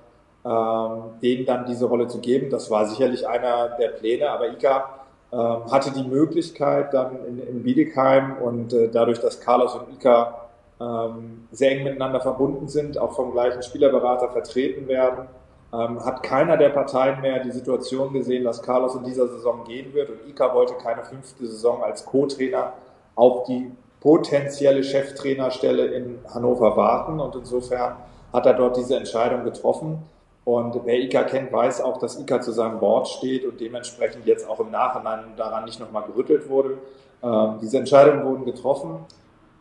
ähm, 0.46 1.20
denen 1.22 1.46
dann 1.46 1.66
diese 1.66 1.86
Rolle 1.86 2.08
zu 2.08 2.20
geben. 2.20 2.50
Das 2.50 2.70
war 2.70 2.88
sicherlich 2.88 3.28
einer 3.28 3.70
der 3.70 3.90
Pläne, 3.90 4.30
aber 4.30 4.50
Ika 4.50 5.01
ähm, 5.34 5.72
hatte 5.72 5.92
die 5.92 6.04
Möglichkeit 6.04 6.94
dann 6.94 7.26
in, 7.26 7.40
in 7.40 7.64
Bietigheim 7.64 8.38
und 8.42 8.74
äh, 8.74 8.90
dadurch, 8.90 9.20
dass 9.20 9.40
Carlos 9.40 9.74
und 9.76 9.94
Ika 9.94 10.50
ähm, 10.82 11.48
sehr 11.52 11.72
eng 11.72 11.84
miteinander 11.84 12.20
verbunden 12.20 12.68
sind, 12.68 12.98
auch 12.98 13.14
vom 13.14 13.32
gleichen 13.32 13.64
Spielerberater 13.64 14.30
vertreten 14.30 14.88
werden, 14.88 15.28
ähm, 15.74 16.04
hat 16.04 16.24
keiner 16.24 16.58
der 16.58 16.70
Parteien 16.70 17.22
mehr 17.22 17.40
die 17.40 17.52
Situation 17.52 18.12
gesehen, 18.12 18.44
dass 18.44 18.62
Carlos 18.62 18.96
in 18.96 19.04
dieser 19.04 19.28
Saison 19.28 19.64
gehen 19.64 19.94
wird 19.94 20.10
und 20.10 20.28
Ika 20.28 20.54
wollte 20.54 20.74
keine 20.74 21.04
fünfte 21.04 21.46
Saison 21.46 21.82
als 21.82 22.06
Co-Trainer 22.06 22.74
auf 23.16 23.44
die 23.44 23.72
potenzielle 24.02 24.84
Cheftrainerstelle 24.84 25.86
in 25.86 26.20
Hannover 26.34 26.76
warten 26.76 27.20
und 27.20 27.36
insofern 27.36 27.96
hat 28.34 28.46
er 28.46 28.54
dort 28.54 28.76
diese 28.76 28.98
Entscheidung 28.98 29.44
getroffen. 29.44 30.00
Und 30.44 30.80
wer 30.86 31.00
Ika 31.00 31.24
kennt, 31.24 31.52
weiß 31.54 31.82
auch, 31.82 31.98
dass 31.98 32.20
Ika 32.20 32.42
zu 32.42 32.52
seinem 32.52 32.80
Board 32.80 33.08
steht 33.08 33.46
und 33.46 33.60
dementsprechend 33.60 34.26
jetzt 34.26 34.48
auch 34.48 34.60
im 34.60 34.72
Nachhinein 34.72 35.20
daran 35.38 35.66
nicht 35.66 35.80
nochmal 35.80 36.04
gerüttelt 36.04 36.50
wurde. 36.50 36.78
Ähm, 37.22 37.60
diese 37.62 37.78
Entscheidungen 37.78 38.26
wurden 38.26 38.46
getroffen. 38.46 39.06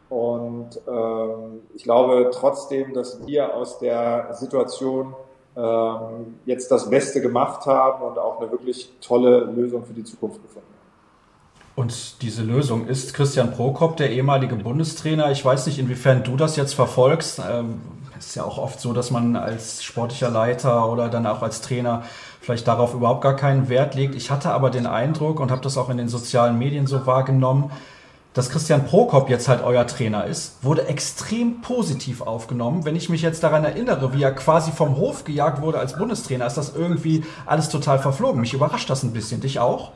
Und 0.09 0.81
ähm, 0.88 1.62
ich 1.75 1.85
glaube 1.85 2.31
trotzdem, 2.33 2.95
dass 2.95 3.25
wir 3.27 3.55
aus 3.55 3.79
der 3.79 4.35
Situation 4.35 5.14
ähm, 5.57 6.38
jetzt 6.47 6.71
das 6.71 6.88
Beste 6.88 7.21
gemacht 7.21 7.66
haben 7.66 8.03
und 8.03 8.19
auch 8.19 8.40
eine 8.40 8.51
wirklich 8.51 8.90
tolle 9.01 9.40
Lösung 9.40 9.85
für 9.85 9.93
die 9.93 10.05
Zukunft 10.05 10.43
gefunden 10.43 10.66
haben. 10.66 10.81
Und 11.77 12.23
diese 12.23 12.43
Lösung 12.43 12.87
ist 12.87 13.14
Christian 13.14 13.53
Prokop, 13.53 13.97
der 13.97 14.11
ehemalige 14.11 14.57
Bundestrainer. 14.57 15.31
Ich 15.31 15.45
weiß 15.45 15.66
nicht, 15.66 15.79
inwiefern 15.79 16.23
du 16.25 16.37
das 16.37 16.57
jetzt 16.57 16.75
verfolgst. 16.75 17.40
Ist 18.20 18.35
ja 18.37 18.44
auch 18.44 18.59
oft 18.59 18.80
so, 18.80 18.92
dass 18.92 19.11
man 19.11 19.35
als 19.35 19.83
sportlicher 19.83 20.28
Leiter 20.28 20.92
oder 20.92 21.09
dann 21.09 21.26
auch 21.26 21.40
als 21.40 21.62
Trainer 21.62 22.02
vielleicht 22.42 22.68
darauf 22.68 22.92
überhaupt 22.92 23.22
gar 23.22 23.35
keinen 23.35 23.70
Wert 23.70 23.94
legt. 23.94 24.14
Ich 24.14 24.30
hatte 24.30 24.50
aber 24.50 24.68
den 24.68 24.87
Eindruck 24.87 25.40
und 25.40 25.50
habe 25.50 25.62
das 25.62 25.78
auch 25.78 25.88
in 25.88 25.96
den 25.96 26.09
sozialen 26.09 26.59
Medien 26.59 26.87
so 26.87 27.06
wahrgenommen, 27.06 27.70
dass 28.35 28.50
Christian 28.50 28.85
Prokop 28.85 29.30
jetzt 29.30 29.48
halt 29.48 29.64
euer 29.64 29.87
Trainer 29.87 30.26
ist, 30.26 30.62
wurde 30.62 30.87
extrem 30.87 31.62
positiv 31.62 32.20
aufgenommen. 32.20 32.85
Wenn 32.85 32.94
ich 32.94 33.09
mich 33.09 33.22
jetzt 33.22 33.42
daran 33.42 33.64
erinnere, 33.64 34.12
wie 34.12 34.22
er 34.22 34.33
quasi 34.33 34.70
vom 34.70 34.98
Hof 34.98 35.24
gejagt 35.24 35.62
wurde 35.62 35.78
als 35.78 35.96
Bundestrainer, 35.96 36.46
ist 36.46 36.59
das 36.59 36.76
irgendwie 36.76 37.24
alles 37.46 37.70
total 37.70 37.98
verflogen. 37.98 38.42
Mich 38.42 38.52
überrascht 38.52 38.90
das 38.90 39.02
ein 39.02 39.14
bisschen. 39.14 39.40
Dich 39.40 39.59
auch? 39.59 39.92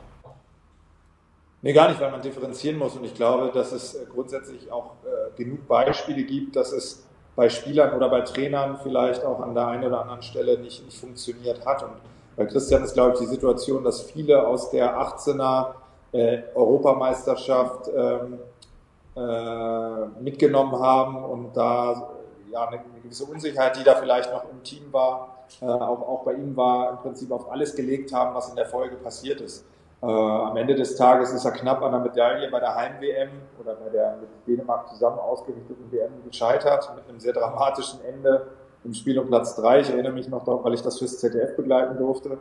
Nee, 1.61 1.73
gar 1.73 1.89
nicht, 1.89 2.01
weil 2.01 2.11
man 2.11 2.23
differenzieren 2.23 2.79
muss. 2.79 2.95
Und 2.95 3.05
ich 3.05 3.13
glaube, 3.13 3.51
dass 3.53 3.71
es 3.71 3.97
grundsätzlich 4.11 4.71
auch 4.71 4.95
äh, 5.03 5.37
genug 5.37 5.67
Beispiele 5.67 6.23
gibt, 6.23 6.55
dass 6.55 6.71
es 6.71 7.04
bei 7.35 7.49
Spielern 7.49 7.93
oder 7.95 8.09
bei 8.09 8.21
Trainern 8.21 8.77
vielleicht 8.81 9.23
auch 9.25 9.39
an 9.41 9.53
der 9.53 9.67
einen 9.67 9.85
oder 9.85 10.01
anderen 10.01 10.21
Stelle 10.21 10.57
nicht, 10.57 10.85
nicht 10.85 10.99
funktioniert 10.99 11.65
hat. 11.65 11.83
Und 11.83 11.91
bei 12.35 12.45
Christian 12.45 12.83
ist, 12.83 12.93
glaube 12.93 13.13
ich, 13.13 13.19
die 13.19 13.25
Situation, 13.25 13.83
dass 13.83 14.01
viele 14.01 14.47
aus 14.47 14.71
der 14.71 14.97
18er 14.97 15.73
äh, 16.11 16.43
Europameisterschaft 16.53 17.89
ähm, 17.95 18.39
äh, 19.15 20.21
mitgenommen 20.21 20.79
haben 20.79 21.23
und 21.23 21.55
da 21.55 22.09
ja 22.51 22.67
eine, 22.67 22.79
gewisse 23.03 23.25
Unsicherheit, 23.25 23.77
die 23.77 23.83
da 23.83 23.95
vielleicht 23.95 24.31
noch 24.31 24.43
im 24.49 24.63
Team 24.63 24.91
war, 24.91 25.45
äh, 25.61 25.65
auch, 25.65 26.01
auch 26.07 26.23
bei 26.23 26.33
ihm 26.33 26.55
war, 26.55 26.91
im 26.91 26.97
Prinzip 26.97 27.31
auf 27.31 27.51
alles 27.51 27.75
gelegt 27.75 28.13
haben, 28.13 28.33
was 28.33 28.49
in 28.49 28.55
der 28.55 28.65
Folge 28.65 28.95
passiert 28.95 29.41
ist. 29.41 29.65
Äh, 30.01 30.05
am 30.05 30.55
Ende 30.57 30.75
des 30.75 30.95
Tages 30.95 31.31
ist 31.31 31.45
er 31.45 31.51
knapp 31.51 31.81
an 31.81 31.91
der 31.91 32.01
Medaille 32.01 32.49
bei 32.51 32.59
der 32.59 32.75
Heim-WM 32.75 33.29
oder 33.61 33.75
bei 33.75 33.89
der 33.89 34.17
mit 34.17 34.29
Dänemark 34.47 34.89
zusammen 34.89 35.19
ausgerichteten 35.19 35.91
WM 35.91 36.11
gescheitert, 36.25 36.91
mit 36.95 37.07
einem 37.07 37.19
sehr 37.19 37.33
dramatischen 37.33 38.03
Ende 38.05 38.47
im 38.83 38.93
Spiel 38.93 39.17
um 39.17 39.27
Platz 39.27 39.55
3. 39.55 39.81
Ich 39.81 39.89
erinnere 39.89 40.13
mich 40.13 40.27
noch 40.27 40.43
daran, 40.43 40.63
weil 40.63 40.73
ich 40.73 40.81
das 40.81 40.99
fürs 40.99 41.19
ZDF 41.19 41.55
begleiten 41.55 41.97
durfte. 41.97 42.37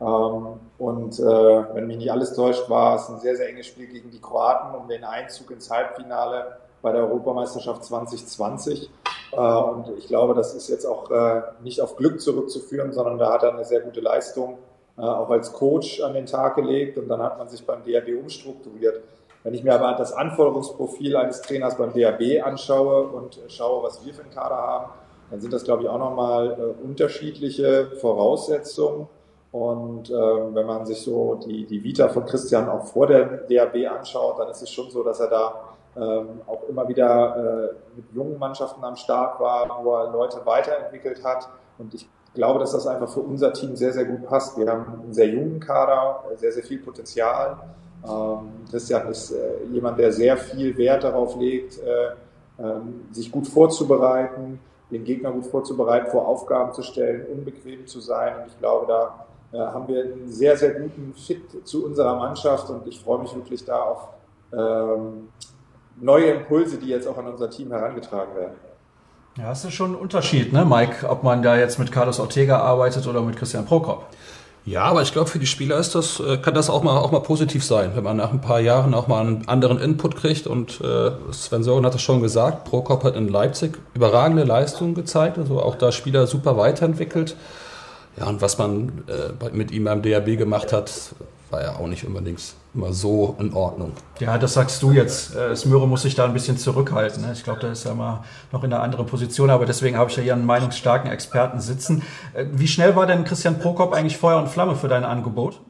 Ähm, 0.00 0.60
und 0.78 1.18
äh, 1.18 1.74
wenn 1.74 1.86
mich 1.86 1.98
nicht 1.98 2.12
alles 2.12 2.34
täuscht, 2.34 2.70
war 2.70 2.96
es 2.96 3.08
ein 3.08 3.18
sehr, 3.18 3.36
sehr 3.36 3.48
enges 3.48 3.66
Spiel 3.66 3.86
gegen 3.86 4.10
die 4.10 4.20
Kroaten 4.20 4.74
um 4.74 4.88
den 4.88 5.04
Einzug 5.04 5.50
ins 5.50 5.70
Halbfinale 5.70 6.58
bei 6.80 6.92
der 6.92 7.02
Europameisterschaft 7.02 7.84
2020. 7.84 8.90
Äh, 9.32 9.36
und 9.36 9.90
ich 9.98 10.06
glaube, 10.06 10.34
das 10.34 10.54
ist 10.54 10.68
jetzt 10.68 10.86
auch 10.86 11.10
äh, 11.10 11.42
nicht 11.62 11.80
auf 11.80 11.96
Glück 11.96 12.20
zurückzuführen, 12.20 12.92
sondern 12.92 13.18
da 13.18 13.32
hat 13.32 13.42
er 13.42 13.52
eine 13.52 13.64
sehr 13.64 13.80
gute 13.80 14.00
Leistung 14.00 14.58
auch 15.06 15.30
als 15.30 15.52
Coach 15.52 16.00
an 16.02 16.14
den 16.14 16.26
Tag 16.26 16.56
gelegt 16.56 16.98
und 16.98 17.08
dann 17.08 17.22
hat 17.22 17.38
man 17.38 17.48
sich 17.48 17.64
beim 17.64 17.82
DRB 17.82 18.20
umstrukturiert. 18.20 19.02
Wenn 19.42 19.54
ich 19.54 19.64
mir 19.64 19.74
aber 19.74 19.96
das 19.96 20.12
Anforderungsprofil 20.12 21.16
eines 21.16 21.40
Trainers 21.40 21.78
beim 21.78 21.92
DRB 21.92 22.44
anschaue 22.44 23.04
und 23.04 23.40
schaue, 23.48 23.82
was 23.82 24.04
wir 24.04 24.12
für 24.12 24.22
einen 24.22 24.30
Kader 24.30 24.56
haben, 24.56 24.92
dann 25.30 25.40
sind 25.40 25.52
das, 25.52 25.64
glaube 25.64 25.84
ich, 25.84 25.88
auch 25.88 25.98
nochmal 25.98 26.56
äh, 26.58 26.84
unterschiedliche 26.84 27.92
Voraussetzungen. 28.00 29.08
Und 29.52 30.10
äh, 30.10 30.14
wenn 30.14 30.66
man 30.66 30.86
sich 30.86 31.00
so 31.02 31.36
die, 31.36 31.66
die 31.66 31.82
Vita 31.82 32.08
von 32.08 32.24
Christian 32.24 32.68
auch 32.68 32.84
vor 32.86 33.06
der 33.06 33.24
DAB 33.48 33.76
anschaut, 33.90 34.38
dann 34.38 34.48
ist 34.48 34.62
es 34.62 34.70
schon 34.70 34.90
so, 34.90 35.02
dass 35.02 35.20
er 35.20 35.28
da 35.28 35.54
ähm, 35.96 36.40
auch 36.46 36.68
immer 36.68 36.86
wieder 36.86 37.72
äh, 37.72 37.96
mit 37.96 38.12
jungen 38.12 38.38
Mannschaften 38.38 38.84
am 38.84 38.94
Start 38.94 39.40
war, 39.40 39.80
wo 39.82 39.94
er 39.94 40.12
Leute 40.12 40.40
weiterentwickelt 40.44 41.24
hat. 41.24 41.48
Und 41.78 41.94
ich 41.94 42.06
glaube, 42.34 42.58
dass 42.58 42.72
das 42.72 42.86
einfach 42.86 43.08
für 43.08 43.20
unser 43.20 43.52
Team 43.52 43.76
sehr, 43.76 43.92
sehr 43.92 44.04
gut 44.04 44.24
passt. 44.26 44.56
Wir 44.58 44.70
haben 44.70 45.02
einen 45.02 45.12
sehr 45.12 45.28
jungen 45.28 45.60
Kader, 45.60 46.24
sehr, 46.36 46.52
sehr 46.52 46.62
viel 46.62 46.78
Potenzial. 46.78 47.58
Ähm, 48.04 48.50
Christian 48.70 49.08
ist 49.08 49.32
äh, 49.32 49.64
jemand, 49.72 49.98
der 49.98 50.12
sehr 50.12 50.36
viel 50.36 50.76
Wert 50.76 51.04
darauf 51.04 51.36
legt, 51.36 51.78
äh, 51.78 52.62
ähm, 52.62 53.06
sich 53.10 53.30
gut 53.30 53.46
vorzubereiten, 53.46 54.58
den 54.90 55.04
Gegner 55.04 55.32
gut 55.32 55.46
vorzubereiten, 55.46 56.10
vor 56.10 56.26
Aufgaben 56.26 56.72
zu 56.72 56.82
stellen, 56.82 57.26
unbequem 57.32 57.86
zu 57.86 58.00
sein. 58.00 58.36
Und 58.36 58.46
ich 58.46 58.58
glaube, 58.58 58.86
da 58.86 59.26
äh, 59.52 59.58
haben 59.58 59.88
wir 59.88 60.04
einen 60.04 60.30
sehr, 60.30 60.56
sehr 60.56 60.74
guten 60.74 61.14
Fit 61.14 61.66
zu 61.66 61.84
unserer 61.84 62.16
Mannschaft 62.16 62.70
und 62.70 62.86
ich 62.86 63.00
freue 63.00 63.20
mich 63.20 63.34
wirklich 63.34 63.64
da 63.64 63.80
auf 63.82 64.08
ähm, 64.52 65.28
neue 66.00 66.26
Impulse, 66.26 66.78
die 66.78 66.88
jetzt 66.88 67.06
auch 67.06 67.18
an 67.18 67.26
unser 67.26 67.50
Team 67.50 67.70
herangetragen 67.70 68.34
werden. 68.34 68.54
Ja, 69.36 69.48
das 69.48 69.64
ist 69.64 69.74
schon 69.74 69.92
ein 69.92 69.94
Unterschied, 69.96 70.52
ne, 70.52 70.64
Mike, 70.64 71.08
ob 71.08 71.22
man 71.22 71.42
da 71.42 71.56
jetzt 71.56 71.78
mit 71.78 71.92
Carlos 71.92 72.18
Ortega 72.18 72.58
arbeitet 72.58 73.06
oder 73.06 73.22
mit 73.22 73.36
Christian 73.36 73.64
Prokop. 73.64 74.06
Ja, 74.66 74.82
aber 74.82 75.02
ich 75.02 75.12
glaube, 75.12 75.30
für 75.30 75.38
die 75.38 75.46
Spieler 75.46 75.78
ist 75.78 75.94
das, 75.94 76.20
äh, 76.20 76.36
kann 76.36 76.54
das 76.54 76.68
auch 76.68 76.82
mal, 76.82 76.98
auch 76.98 77.12
mal 77.12 77.20
positiv 77.20 77.64
sein, 77.64 77.92
wenn 77.94 78.04
man 78.04 78.18
nach 78.18 78.32
ein 78.32 78.40
paar 78.40 78.60
Jahren 78.60 78.92
auch 78.92 79.08
mal 79.08 79.26
einen 79.26 79.48
anderen 79.48 79.80
Input 79.80 80.16
kriegt. 80.16 80.46
Und 80.46 80.80
äh, 80.80 81.12
Sven 81.32 81.62
Soren 81.62 81.86
hat 81.86 81.94
es 81.94 82.02
schon 82.02 82.20
gesagt, 82.20 82.64
Prokop 82.64 83.04
hat 83.04 83.16
in 83.16 83.28
Leipzig 83.28 83.78
überragende 83.94 84.44
Leistungen 84.44 84.94
gezeigt, 84.94 85.38
also 85.38 85.62
auch 85.62 85.76
da 85.76 85.92
Spieler 85.92 86.26
super 86.26 86.56
weiterentwickelt. 86.58 87.36
Ja, 88.18 88.26
und 88.26 88.42
was 88.42 88.58
man 88.58 89.04
äh, 89.08 89.50
mit 89.52 89.70
ihm 89.70 89.84
beim 89.84 90.02
DRB 90.02 90.36
gemacht 90.36 90.72
hat, 90.72 90.90
war 91.50 91.62
ja 91.62 91.76
auch 91.76 91.86
nicht 91.86 92.06
unbedingt 92.06 92.40
immer 92.74 92.92
so 92.92 93.36
in 93.38 93.52
Ordnung. 93.52 93.92
Ja, 94.20 94.38
das 94.38 94.54
sagst 94.54 94.82
du 94.82 94.92
jetzt. 94.92 95.34
Äh, 95.34 95.54
Smöre 95.56 95.88
muss 95.88 96.02
sich 96.02 96.14
da 96.14 96.24
ein 96.24 96.32
bisschen 96.32 96.56
zurückhalten. 96.56 97.22
Ne? 97.22 97.32
Ich 97.32 97.42
glaube, 97.42 97.60
der 97.60 97.72
ist 97.72 97.84
ja 97.84 97.94
mal 97.94 98.22
noch 98.52 98.62
in 98.62 98.72
einer 98.72 98.82
anderen 98.82 99.06
Position, 99.06 99.50
aber 99.50 99.66
deswegen 99.66 99.96
habe 99.96 100.10
ich 100.10 100.16
ja 100.16 100.22
hier 100.22 100.34
einen 100.34 100.46
meinungsstarken 100.46 101.10
Experten 101.10 101.60
sitzen. 101.60 102.02
Äh, 102.34 102.46
wie 102.52 102.68
schnell 102.68 102.94
war 102.94 103.06
denn 103.06 103.24
Christian 103.24 103.58
Prokop 103.58 103.92
eigentlich 103.92 104.16
Feuer 104.16 104.38
und 104.38 104.48
Flamme 104.48 104.76
für 104.76 104.88
dein 104.88 105.04
Angebot? 105.04 105.60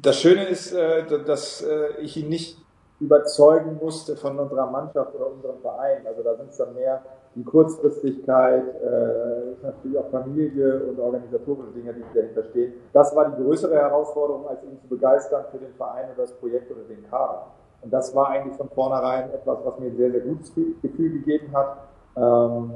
Das 0.00 0.20
Schöne 0.20 0.44
ist, 0.44 0.72
äh, 0.72 1.04
dass 1.24 1.64
ich 2.00 2.16
ihn 2.16 2.28
nicht 2.28 2.58
überzeugen 2.98 3.78
musste 3.80 4.16
von 4.16 4.38
unserer 4.38 4.70
Mannschaft 4.70 5.14
oder 5.14 5.28
unserem 5.28 5.60
Verein. 5.60 6.06
Also 6.06 6.22
da 6.22 6.36
sind 6.36 6.50
es 6.50 6.56
dann 6.56 6.74
mehr 6.74 7.02
die 7.34 7.44
Kurzfristigkeit, 7.44 8.62
äh, 8.82 9.62
natürlich 9.62 9.98
auch 9.98 10.10
Familie 10.10 10.82
und 10.84 10.98
organisatorische 11.00 11.70
Dinge, 11.70 11.94
die 11.94 12.04
dahinter 12.14 12.44
stehen. 12.44 12.74
Das 12.92 13.14
war 13.16 13.30
die 13.30 13.42
größere 13.42 13.74
Herausforderung, 13.74 14.46
als 14.48 14.62
ihn 14.64 14.78
zu 14.78 14.88
begeistern 14.88 15.44
für 15.50 15.58
den 15.58 15.72
Verein 15.74 16.06
oder 16.14 16.22
das 16.22 16.32
Projekt 16.32 16.70
oder 16.70 16.82
den 16.82 17.08
Kader. 17.08 17.46
Und 17.80 17.92
das 17.92 18.14
war 18.14 18.28
eigentlich 18.28 18.56
von 18.56 18.68
vornherein 18.68 19.30
etwas, 19.32 19.58
was 19.64 19.78
mir 19.78 19.86
ein 19.86 19.96
sehr, 19.96 20.10
sehr 20.10 20.20
gutes 20.20 20.52
Gefühl 20.54 21.10
gegeben 21.10 21.52
hat. 21.52 21.78
Ähm, 22.16 22.72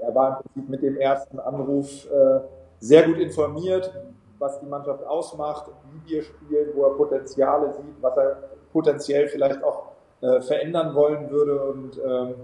er 0.00 0.14
war 0.14 0.28
im 0.28 0.34
Prinzip 0.42 0.68
mit 0.70 0.82
dem 0.82 0.96
ersten 0.96 1.38
Anruf 1.38 2.10
äh, 2.10 2.40
sehr 2.80 3.06
gut 3.06 3.18
informiert, 3.18 3.92
was 4.38 4.60
die 4.60 4.66
Mannschaft 4.66 5.04
ausmacht, 5.06 5.70
wie 5.92 6.10
wir 6.10 6.22
spielen, 6.22 6.70
wo 6.74 6.84
er 6.84 6.94
Potenziale 6.94 7.72
sieht, 7.74 8.00
was 8.00 8.16
er 8.16 8.36
potenziell 8.72 9.28
vielleicht 9.28 9.62
auch 9.62 9.88
äh, 10.20 10.40
verändern 10.40 10.94
wollen 10.94 11.30
würde. 11.30 11.62
Und 11.62 12.00
ähm, 12.04 12.34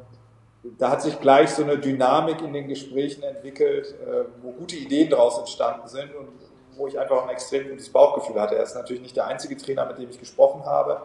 da 0.79 0.91
hat 0.91 1.03
sich 1.03 1.21
gleich 1.21 1.51
so 1.51 1.63
eine 1.63 1.79
Dynamik 1.79 2.41
in 2.43 2.53
den 2.53 2.69
Gesprächen 2.69 3.23
entwickelt, 3.23 3.95
äh, 4.01 4.25
wo 4.43 4.53
gute 4.53 4.77
Ideen 4.77 5.11
daraus 5.11 5.39
entstanden 5.39 5.87
sind 5.89 6.15
und 6.15 6.29
wo 6.77 6.87
ich 6.87 6.99
einfach 6.99 7.23
ein 7.23 7.29
extrem 7.29 7.69
gutes 7.69 7.91
Bauchgefühl 7.91 8.41
hatte. 8.41 8.57
Er 8.57 8.65
ist 8.65 8.75
natürlich 8.75 9.03
nicht 9.03 9.17
der 9.17 9.27
einzige 9.27 9.57
Trainer, 9.57 9.87
mit 9.87 9.99
dem 9.99 10.11
ich 10.11 10.19
gesprochen 10.19 10.65
habe, 10.65 11.03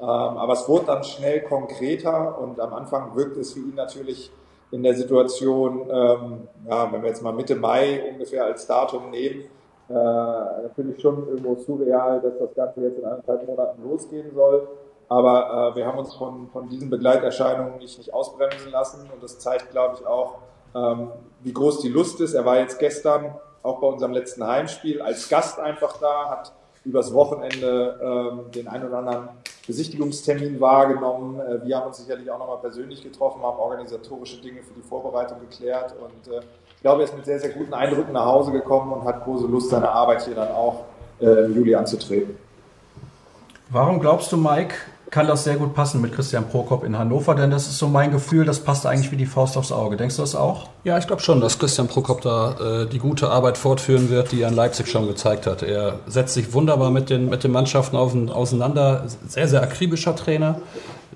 ähm, 0.00 0.06
aber 0.06 0.54
es 0.54 0.68
wurde 0.68 0.86
dann 0.86 1.04
schnell 1.04 1.42
konkreter 1.42 2.38
und 2.38 2.58
am 2.58 2.72
Anfang 2.72 3.14
wirkt 3.14 3.36
es 3.36 3.52
für 3.52 3.60
ihn 3.60 3.74
natürlich 3.74 4.32
in 4.70 4.82
der 4.82 4.94
Situation, 4.94 5.82
ähm, 5.90 6.48
ja, 6.68 6.90
wenn 6.90 7.02
wir 7.02 7.08
jetzt 7.10 7.22
mal 7.22 7.32
Mitte 7.32 7.54
Mai 7.54 8.02
ungefähr 8.10 8.44
als 8.46 8.66
Datum 8.66 9.10
nehmen, 9.10 9.44
äh, 9.88 9.94
natürlich 9.94 11.00
schon 11.00 11.28
irgendwo 11.28 11.54
surreal, 11.56 12.20
dass 12.20 12.38
das 12.38 12.54
Ganze 12.54 12.80
jetzt 12.80 12.98
in 12.98 13.04
anderthalb 13.04 13.46
Monaten 13.46 13.82
losgehen 13.82 14.34
soll. 14.34 14.66
Aber 15.12 15.72
äh, 15.72 15.76
wir 15.76 15.86
haben 15.86 15.98
uns 15.98 16.14
von, 16.14 16.48
von 16.54 16.70
diesen 16.70 16.88
Begleiterscheinungen 16.88 17.76
nicht, 17.76 17.98
nicht 17.98 18.14
ausbremsen 18.14 18.70
lassen 18.70 19.10
und 19.12 19.22
das 19.22 19.38
zeigt, 19.38 19.70
glaube 19.70 19.96
ich, 20.00 20.06
auch, 20.06 20.38
ähm, 20.74 21.08
wie 21.42 21.52
groß 21.52 21.80
die 21.80 21.90
Lust 21.90 22.18
ist. 22.22 22.32
Er 22.32 22.46
war 22.46 22.58
jetzt 22.58 22.78
gestern 22.78 23.34
auch 23.62 23.78
bei 23.80 23.88
unserem 23.88 24.12
letzten 24.12 24.46
Heimspiel 24.46 25.02
als 25.02 25.28
Gast 25.28 25.60
einfach 25.60 25.98
da, 25.98 26.30
hat 26.30 26.52
übers 26.86 27.12
Wochenende 27.12 28.00
ähm, 28.02 28.52
den 28.52 28.68
einen 28.68 28.88
oder 28.88 28.98
anderen 29.00 29.28
Besichtigungstermin 29.66 30.58
wahrgenommen. 30.62 31.40
Äh, 31.40 31.66
wir 31.66 31.76
haben 31.76 31.88
uns 31.88 31.98
sicherlich 31.98 32.30
auch 32.30 32.38
nochmal 32.38 32.60
persönlich 32.62 33.02
getroffen, 33.02 33.42
haben 33.42 33.58
organisatorische 33.58 34.40
Dinge 34.40 34.62
für 34.62 34.72
die 34.72 34.80
Vorbereitung 34.88 35.40
geklärt 35.40 35.94
und 36.00 36.32
äh, 36.32 36.40
ich 36.74 36.80
glaube, 36.80 37.02
er 37.02 37.04
ist 37.04 37.14
mit 37.14 37.26
sehr, 37.26 37.38
sehr 37.38 37.50
guten 37.50 37.74
Eindrücken 37.74 38.14
nach 38.14 38.24
Hause 38.24 38.50
gekommen 38.50 38.94
und 38.94 39.04
hat 39.04 39.24
große 39.24 39.46
Lust, 39.46 39.68
seine 39.68 39.90
Arbeit 39.90 40.22
hier 40.22 40.34
dann 40.34 40.52
auch 40.52 40.84
äh, 41.20 41.44
im 41.44 41.54
Juli 41.54 41.74
anzutreten. 41.74 42.34
Warum 43.68 44.00
glaubst 44.00 44.32
du, 44.32 44.38
Mike, 44.38 44.74
kann 45.12 45.26
das 45.26 45.44
sehr 45.44 45.56
gut 45.56 45.74
passen 45.74 46.00
mit 46.00 46.14
Christian 46.14 46.48
Prokop 46.48 46.84
in 46.84 46.98
Hannover, 46.98 47.34
denn 47.34 47.50
das 47.50 47.68
ist 47.68 47.76
so 47.76 47.86
mein 47.86 48.10
Gefühl, 48.10 48.46
das 48.46 48.60
passt 48.60 48.86
eigentlich 48.86 49.12
wie 49.12 49.16
die 49.16 49.26
Faust 49.26 49.58
aufs 49.58 49.70
Auge. 49.70 49.98
Denkst 49.98 50.16
du 50.16 50.22
das 50.22 50.34
auch? 50.34 50.70
Ja, 50.84 50.96
ich 50.96 51.06
glaube 51.06 51.20
schon, 51.20 51.42
dass 51.42 51.58
Christian 51.58 51.86
Prokop 51.86 52.22
da 52.22 52.82
äh, 52.82 52.86
die 52.86 52.98
gute 52.98 53.28
Arbeit 53.28 53.58
fortführen 53.58 54.08
wird, 54.08 54.32
die 54.32 54.40
er 54.40 54.48
in 54.48 54.54
Leipzig 54.54 54.88
schon 54.88 55.06
gezeigt 55.06 55.46
hat. 55.46 55.62
Er 55.62 55.98
setzt 56.06 56.32
sich 56.32 56.54
wunderbar 56.54 56.90
mit 56.90 57.10
den, 57.10 57.28
mit 57.28 57.44
den 57.44 57.52
Mannschaften 57.52 57.94
auf, 57.94 58.14
auseinander. 58.30 59.04
Sehr, 59.28 59.48
sehr 59.48 59.62
akribischer 59.62 60.16
Trainer. 60.16 60.62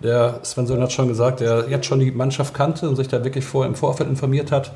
Der 0.03 0.41
Sven 0.43 0.67
Söhn 0.67 0.83
hat 0.83 0.93
schon 0.93 1.09
gesagt, 1.09 1.41
der 1.41 1.71
jetzt 1.71 1.87
schon 1.87 1.99
die 1.99 2.11
Mannschaft 2.11 2.53
kannte 2.53 2.91
und 2.91 2.97
sich 2.97 3.09
da 3.09 3.25
wirklich 3.25 3.47
vor, 3.47 3.65
im 3.65 3.75
Vorfeld 3.75 4.11
informiert 4.11 4.53
hat. 4.53 4.73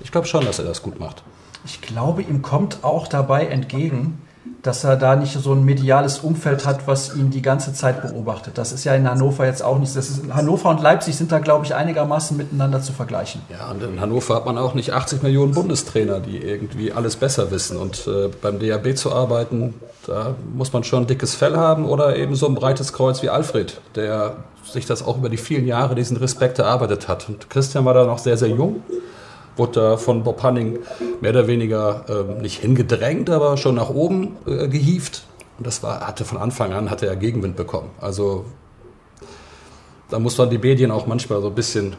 Ich 0.00 0.10
glaube 0.10 0.26
schon, 0.26 0.44
dass 0.44 0.58
er 0.58 0.64
das 0.64 0.82
gut 0.82 0.98
macht. 0.98 1.22
Ich 1.64 1.80
glaube, 1.80 2.22
ihm 2.22 2.42
kommt 2.42 2.78
auch 2.82 3.06
dabei 3.06 3.46
entgegen, 3.46 4.20
dass 4.62 4.84
er 4.84 4.96
da 4.96 5.16
nicht 5.16 5.32
so 5.32 5.52
ein 5.52 5.64
mediales 5.64 6.18
Umfeld 6.18 6.66
hat, 6.66 6.86
was 6.86 7.14
ihn 7.14 7.30
die 7.30 7.42
ganze 7.42 7.74
Zeit 7.74 8.02
beobachtet. 8.02 8.56
Das 8.56 8.72
ist 8.72 8.84
ja 8.84 8.94
in 8.94 9.08
Hannover 9.08 9.46
jetzt 9.46 9.62
auch 9.62 9.78
nicht. 9.78 9.94
Das 9.94 10.08
ist, 10.08 10.32
Hannover 10.32 10.70
und 10.70 10.80
Leipzig 10.82 11.16
sind 11.16 11.32
da, 11.32 11.38
glaube 11.38 11.66
ich, 11.66 11.74
einigermaßen 11.74 12.36
miteinander 12.36 12.80
zu 12.80 12.92
vergleichen. 12.92 13.42
Ja, 13.50 13.70
und 13.70 13.82
in 13.82 14.00
Hannover 14.00 14.34
hat 14.34 14.46
man 14.46 14.56
auch 14.56 14.74
nicht 14.74 14.92
80 14.92 15.22
Millionen 15.22 15.52
Bundestrainer, 15.52 16.20
die 16.20 16.38
irgendwie 16.38 16.92
alles 16.92 17.16
besser 17.16 17.50
wissen. 17.50 17.76
Und 17.76 18.06
äh, 18.06 18.30
beim 18.40 18.58
DAB 18.58 18.96
zu 18.96 19.12
arbeiten, 19.12 19.74
da 20.06 20.34
muss 20.54 20.72
man 20.72 20.84
schon 20.84 21.04
ein 21.04 21.06
dickes 21.06 21.34
Fell 21.34 21.56
haben 21.56 21.86
oder 21.86 22.16
eben 22.16 22.34
so 22.34 22.46
ein 22.46 22.54
breites 22.54 22.92
Kreuz 22.92 23.22
wie 23.22 23.28
Alfred, 23.28 23.80
der 23.94 24.36
sich 24.64 24.86
das 24.86 25.06
auch 25.06 25.18
über 25.18 25.28
die 25.28 25.36
vielen 25.36 25.66
Jahre 25.66 25.94
diesen 25.94 26.16
Respekt 26.16 26.58
erarbeitet 26.58 27.08
hat. 27.08 27.28
Und 27.28 27.50
Christian 27.50 27.84
war 27.84 27.94
da 27.94 28.04
noch 28.04 28.18
sehr, 28.18 28.36
sehr 28.36 28.48
jung 28.48 28.82
wurde 29.56 29.80
da 29.80 29.96
von 29.96 30.24
Bob 30.24 30.42
Hanning 30.42 30.78
mehr 31.20 31.30
oder 31.30 31.46
weniger 31.46 32.04
äh, 32.08 32.40
nicht 32.40 32.60
hingedrängt, 32.60 33.30
aber 33.30 33.56
schon 33.56 33.76
nach 33.76 33.90
oben 33.90 34.36
äh, 34.46 34.68
gehievt. 34.68 35.24
Und 35.58 35.66
das 35.66 35.82
war, 35.82 36.00
hatte 36.06 36.24
von 36.24 36.38
Anfang 36.38 36.72
an 36.72 36.90
hatte 36.90 37.06
er 37.06 37.16
Gegenwind 37.16 37.56
bekommen. 37.56 37.90
Also 38.00 38.44
da 40.10 40.18
muss 40.18 40.36
man 40.36 40.50
die 40.50 40.58
Medien 40.58 40.90
auch 40.90 41.06
manchmal 41.06 41.40
so 41.40 41.48
ein 41.48 41.54
bisschen 41.54 41.96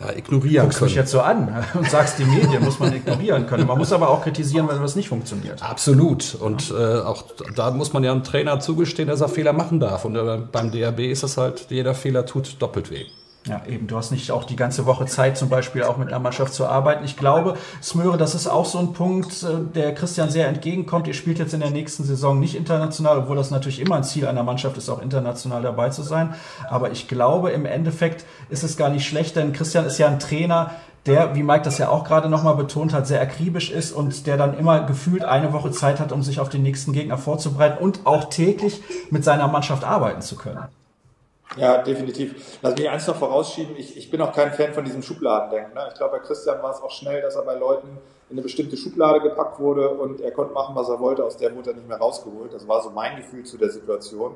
ja, 0.00 0.12
ignorieren 0.12 0.64
Guckst 0.64 0.78
können. 0.78 0.90
mich 0.90 0.96
jetzt 0.96 1.10
so 1.10 1.20
an 1.20 1.64
und 1.74 1.88
sagst, 1.88 2.18
die 2.18 2.24
Medien 2.24 2.64
muss 2.64 2.78
man 2.78 2.94
ignorieren 2.94 3.46
können. 3.46 3.66
Man 3.66 3.78
muss 3.78 3.92
aber 3.92 4.10
auch 4.10 4.22
kritisieren, 4.22 4.68
wenn 4.68 4.80
was 4.80 4.96
nicht 4.96 5.08
funktioniert. 5.08 5.62
Absolut. 5.62 6.34
Und 6.34 6.70
äh, 6.70 7.00
auch 7.00 7.24
da 7.54 7.70
muss 7.70 7.92
man 7.92 8.04
ja 8.04 8.12
einem 8.12 8.24
Trainer 8.24 8.60
zugestehen, 8.60 9.08
dass 9.08 9.20
er 9.20 9.28
Fehler 9.28 9.52
machen 9.52 9.80
darf. 9.80 10.04
Und 10.04 10.16
äh, 10.16 10.38
beim 10.50 10.70
DRB 10.70 11.00
ist 11.00 11.22
es 11.22 11.36
halt, 11.36 11.66
jeder 11.70 11.94
Fehler 11.94 12.26
tut 12.26 12.56
doppelt 12.60 12.90
weh. 12.90 13.06
Ja, 13.46 13.62
eben. 13.68 13.86
Du 13.86 13.96
hast 13.96 14.10
nicht 14.10 14.32
auch 14.32 14.42
die 14.42 14.56
ganze 14.56 14.86
Woche 14.86 15.06
Zeit, 15.06 15.38
zum 15.38 15.48
Beispiel 15.48 15.84
auch 15.84 15.98
mit 15.98 16.08
einer 16.08 16.18
Mannschaft 16.18 16.52
zu 16.52 16.66
arbeiten. 16.66 17.04
Ich 17.04 17.16
glaube, 17.16 17.54
Smöre, 17.80 18.16
das 18.16 18.34
ist 18.34 18.48
auch 18.48 18.64
so 18.64 18.78
ein 18.78 18.92
Punkt, 18.92 19.44
äh, 19.44 19.58
der 19.72 19.94
Christian 19.94 20.30
sehr 20.30 20.48
entgegenkommt. 20.48 21.06
Ihr 21.06 21.14
spielt 21.14 21.38
jetzt 21.38 21.54
in 21.54 21.60
der 21.60 21.70
nächsten 21.70 22.02
Saison 22.02 22.40
nicht 22.40 22.56
international, 22.56 23.18
obwohl 23.18 23.36
das 23.36 23.52
natürlich 23.52 23.80
immer 23.80 23.96
ein 23.96 24.04
Ziel 24.04 24.26
einer 24.26 24.42
Mannschaft 24.42 24.76
ist, 24.76 24.88
auch 24.88 25.00
international 25.00 25.62
dabei 25.62 25.90
zu 25.90 26.02
sein. 26.02 26.34
Aber 26.68 26.90
ich 26.90 27.06
glaube, 27.06 27.50
im 27.50 27.66
Endeffekt 27.66 28.24
ist 28.48 28.64
es 28.64 28.76
gar 28.76 28.88
nicht 28.88 29.06
schlecht, 29.06 29.36
denn 29.36 29.52
Christian 29.52 29.86
ist 29.86 29.98
ja 29.98 30.08
ein 30.08 30.18
Trainer, 30.18 30.72
der, 31.06 31.36
wie 31.36 31.44
Mike 31.44 31.62
das 31.62 31.78
ja 31.78 31.88
auch 31.88 32.02
gerade 32.02 32.28
nochmal 32.28 32.56
betont 32.56 32.92
hat, 32.92 33.06
sehr 33.06 33.20
akribisch 33.20 33.70
ist 33.70 33.92
und 33.92 34.26
der 34.26 34.36
dann 34.36 34.58
immer 34.58 34.80
gefühlt 34.80 35.24
eine 35.24 35.52
Woche 35.52 35.70
Zeit 35.70 36.00
hat, 36.00 36.10
um 36.10 36.24
sich 36.24 36.40
auf 36.40 36.48
den 36.48 36.62
nächsten 36.62 36.92
Gegner 36.92 37.16
vorzubereiten 37.16 37.78
und 37.82 38.00
auch 38.04 38.24
täglich 38.28 38.82
mit 39.10 39.22
seiner 39.22 39.46
Mannschaft 39.46 39.84
arbeiten 39.84 40.20
zu 40.20 40.34
können. 40.34 40.58
Ja, 41.54 41.78
definitiv. 41.78 42.58
Lass 42.60 42.74
mich 42.76 42.88
eins 42.90 43.06
noch 43.06 43.16
vorausschieben. 43.16 43.76
Ich, 43.76 43.96
ich 43.96 44.10
bin 44.10 44.20
auch 44.20 44.32
kein 44.32 44.52
Fan 44.52 44.74
von 44.74 44.84
diesem 44.84 45.02
Schubladendenken. 45.02 45.74
Ne? 45.74 45.86
Ich 45.88 45.94
glaube, 45.94 46.18
bei 46.18 46.24
Christian 46.24 46.62
war 46.62 46.72
es 46.72 46.80
auch 46.82 46.90
schnell, 46.90 47.22
dass 47.22 47.36
er 47.36 47.42
bei 47.42 47.54
Leuten 47.54 47.88
in 48.28 48.34
eine 48.34 48.42
bestimmte 48.42 48.76
Schublade 48.76 49.20
gepackt 49.20 49.60
wurde 49.60 49.88
und 49.90 50.20
er 50.20 50.32
konnte 50.32 50.52
machen, 50.52 50.74
was 50.74 50.88
er 50.88 50.98
wollte. 50.98 51.24
Aus 51.24 51.36
der 51.36 51.54
wurde 51.54 51.70
er 51.70 51.76
nicht 51.76 51.88
mehr 51.88 51.98
rausgeholt. 51.98 52.52
Das 52.52 52.66
war 52.66 52.82
so 52.82 52.90
mein 52.90 53.16
Gefühl 53.16 53.44
zu 53.44 53.56
der 53.56 53.70
Situation. 53.70 54.34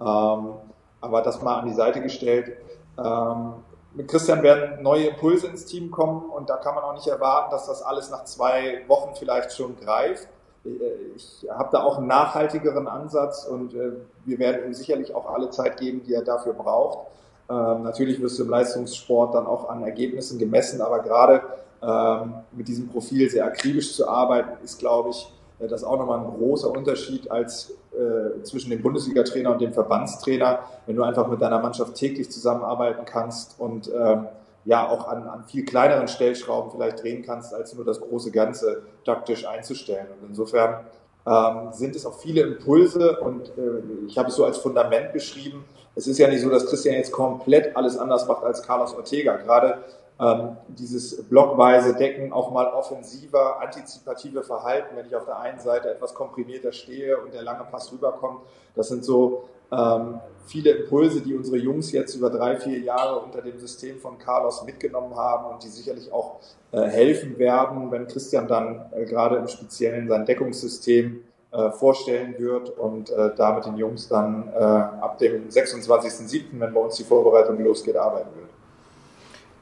Ähm, 0.00 0.54
aber 1.00 1.22
das 1.22 1.42
mal 1.42 1.56
an 1.58 1.66
die 1.66 1.74
Seite 1.74 2.00
gestellt. 2.00 2.56
Ähm, 2.96 3.54
mit 3.94 4.08
Christian 4.08 4.42
werden 4.42 4.82
neue 4.82 5.08
Impulse 5.08 5.48
ins 5.48 5.66
Team 5.66 5.90
kommen 5.90 6.30
und 6.30 6.48
da 6.48 6.56
kann 6.56 6.74
man 6.74 6.84
auch 6.84 6.94
nicht 6.94 7.08
erwarten, 7.08 7.50
dass 7.50 7.66
das 7.66 7.82
alles 7.82 8.10
nach 8.10 8.24
zwei 8.24 8.84
Wochen 8.88 9.14
vielleicht 9.14 9.52
schon 9.52 9.76
greift. 9.76 10.28
Äh, 10.64 10.68
ich 11.16 11.46
habe 11.50 11.68
da 11.72 11.82
auch 11.82 11.98
einen 11.98 12.06
nachhaltigeren 12.06 12.86
Ansatz 12.88 13.44
und 13.44 13.74
äh, 13.74 13.92
wir 14.24 14.38
werden 14.38 14.66
ihm 14.66 14.74
sicherlich 14.74 15.14
auch 15.14 15.32
alle 15.32 15.50
Zeit 15.50 15.78
geben, 15.78 16.02
die 16.04 16.14
er 16.14 16.22
dafür 16.22 16.52
braucht. 16.52 17.08
Ähm, 17.50 17.82
natürlich 17.82 18.20
wirst 18.20 18.38
du 18.38 18.44
im 18.44 18.50
Leistungssport 18.50 19.34
dann 19.34 19.46
auch 19.46 19.68
an 19.68 19.82
Ergebnissen 19.82 20.38
gemessen, 20.38 20.80
aber 20.80 21.00
gerade 21.00 21.42
ähm, 21.82 22.34
mit 22.52 22.68
diesem 22.68 22.88
Profil 22.88 23.28
sehr 23.28 23.44
akribisch 23.44 23.94
zu 23.94 24.08
arbeiten, 24.08 24.62
ist, 24.64 24.78
glaube 24.78 25.10
ich, 25.10 25.32
äh, 25.58 25.66
das 25.66 25.84
auch 25.84 25.98
nochmal 25.98 26.20
ein 26.20 26.32
großer 26.38 26.70
Unterschied 26.70 27.30
als 27.30 27.74
äh, 27.92 28.42
zwischen 28.42 28.70
dem 28.70 28.82
Bundesliga-Trainer 28.82 29.50
und 29.50 29.60
dem 29.60 29.72
Verbandstrainer, 29.72 30.60
wenn 30.86 30.96
du 30.96 31.02
einfach 31.02 31.28
mit 31.28 31.42
deiner 31.42 31.58
Mannschaft 31.58 31.94
täglich 31.94 32.30
zusammenarbeiten 32.30 33.04
kannst 33.04 33.58
und 33.58 33.90
ähm, 33.92 34.28
ja 34.64 34.88
auch 34.88 35.08
an, 35.08 35.26
an 35.28 35.44
viel 35.44 35.64
kleineren 35.64 36.08
Stellschrauben 36.08 36.70
vielleicht 36.70 37.02
drehen 37.02 37.22
kannst, 37.22 37.52
als 37.52 37.74
nur 37.74 37.84
das 37.84 38.00
große 38.00 38.30
Ganze 38.30 38.82
taktisch 39.04 39.46
einzustellen. 39.46 40.06
Und 40.20 40.28
insofern 40.30 40.80
ähm, 41.26 41.72
sind 41.72 41.94
es 41.94 42.04
auch 42.06 42.18
viele 42.18 42.42
Impulse 42.42 43.20
und 43.20 43.48
äh, 43.50 44.06
ich 44.06 44.18
habe 44.18 44.28
es 44.28 44.34
so 44.34 44.44
als 44.44 44.58
Fundament 44.58 45.12
beschrieben. 45.12 45.64
Es 45.94 46.06
ist 46.06 46.18
ja 46.18 46.28
nicht 46.28 46.42
so, 46.42 46.50
dass 46.50 46.66
Christian 46.66 46.96
jetzt 46.96 47.12
komplett 47.12 47.76
alles 47.76 47.98
anders 47.98 48.26
macht 48.26 48.42
als 48.42 48.62
Carlos 48.62 48.94
Ortega. 48.94 49.36
Gerade 49.36 49.78
ähm, 50.20 50.56
dieses 50.68 51.22
blockweise 51.24 51.94
Decken, 51.94 52.32
auch 52.32 52.50
mal 52.50 52.66
offensiver, 52.66 53.60
antizipative 53.60 54.42
Verhalten, 54.42 54.96
wenn 54.96 55.06
ich 55.06 55.16
auf 55.16 55.24
der 55.24 55.38
einen 55.38 55.60
Seite 55.60 55.90
etwas 55.90 56.14
komprimierter 56.14 56.72
stehe 56.72 57.18
und 57.18 57.34
der 57.34 57.42
lange 57.42 57.64
Pass 57.70 57.92
rüberkommt, 57.92 58.40
das 58.74 58.88
sind 58.88 59.04
so 59.04 59.48
ähm, 59.72 60.20
viele 60.46 60.70
Impulse, 60.70 61.20
die 61.22 61.34
unsere 61.34 61.56
Jungs 61.56 61.92
jetzt 61.92 62.14
über 62.14 62.30
drei, 62.30 62.56
vier 62.56 62.78
Jahre 62.80 63.20
unter 63.20 63.40
dem 63.40 63.58
System 63.58 63.98
von 63.98 64.18
Carlos 64.18 64.64
mitgenommen 64.64 65.16
haben 65.16 65.52
und 65.52 65.62
die 65.62 65.68
sicherlich 65.68 66.12
auch 66.12 66.40
äh, 66.72 66.82
helfen 66.82 67.38
werden, 67.38 67.90
wenn 67.90 68.06
Christian 68.06 68.46
dann 68.48 68.86
äh, 68.92 69.04
gerade 69.04 69.36
im 69.36 69.48
Speziellen 69.48 70.08
sein 70.08 70.26
Deckungssystem 70.26 71.22
äh, 71.52 71.70
vorstellen 71.70 72.34
wird 72.38 72.70
und 72.78 73.10
äh, 73.10 73.30
da 73.36 73.54
mit 73.54 73.66
den 73.66 73.76
Jungs 73.76 74.08
dann 74.08 74.48
äh, 74.54 74.58
ab 74.58 75.18
dem 75.18 75.48
26.07., 75.48 76.44
wenn 76.52 76.72
bei 76.72 76.80
uns 76.80 76.96
die 76.96 77.04
Vorbereitung 77.04 77.62
losgeht, 77.62 77.96
arbeiten 77.96 78.30
wird. 78.36 78.41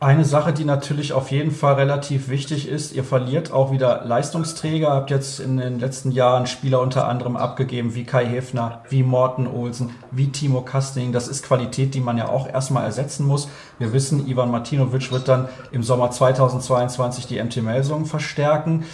Eine 0.03 0.25
Sache, 0.25 0.55
die 0.55 0.65
natürlich 0.65 1.13
auf 1.13 1.31
jeden 1.31 1.51
Fall 1.51 1.75
relativ 1.75 2.31
wichtig 2.31 2.67
ist, 2.67 2.95
ihr 2.95 3.05
verliert 3.05 3.53
auch 3.53 3.71
wieder 3.71 4.03
Leistungsträger, 4.07 4.89
habt 4.89 5.11
jetzt 5.11 5.41
in 5.41 5.59
den 5.59 5.79
letzten 5.79 6.11
Jahren 6.11 6.47
Spieler 6.47 6.81
unter 6.81 7.07
anderem 7.07 7.37
abgegeben, 7.37 7.95
wie 7.95 8.05
Kai 8.05 8.25
Hefner, 8.25 8.81
wie 8.89 9.03
Morten 9.03 9.47
Olsen, 9.47 9.91
wie 10.11 10.33
Timo 10.33 10.63
Kasting. 10.63 11.13
Das 11.13 11.29
ist 11.29 11.45
Qualität, 11.45 11.95
die 11.95 12.01
man 12.01 12.17
ja 12.17 12.31
auch 12.31 12.49
erstmal 12.49 12.87
ersetzen 12.87 13.27
muss. 13.27 13.51
Wir 13.79 13.93
wissen, 13.93 14.27
Ivan 14.27 14.51
Martinovic 14.51 15.13
wird 15.13 15.29
dann 15.29 15.51
im 15.71 15.83
Sommer 15.83 16.11
2022 16.11 17.27
die 17.27 17.43
MT-Melsungen 17.43 18.07
verstärken 18.07 18.87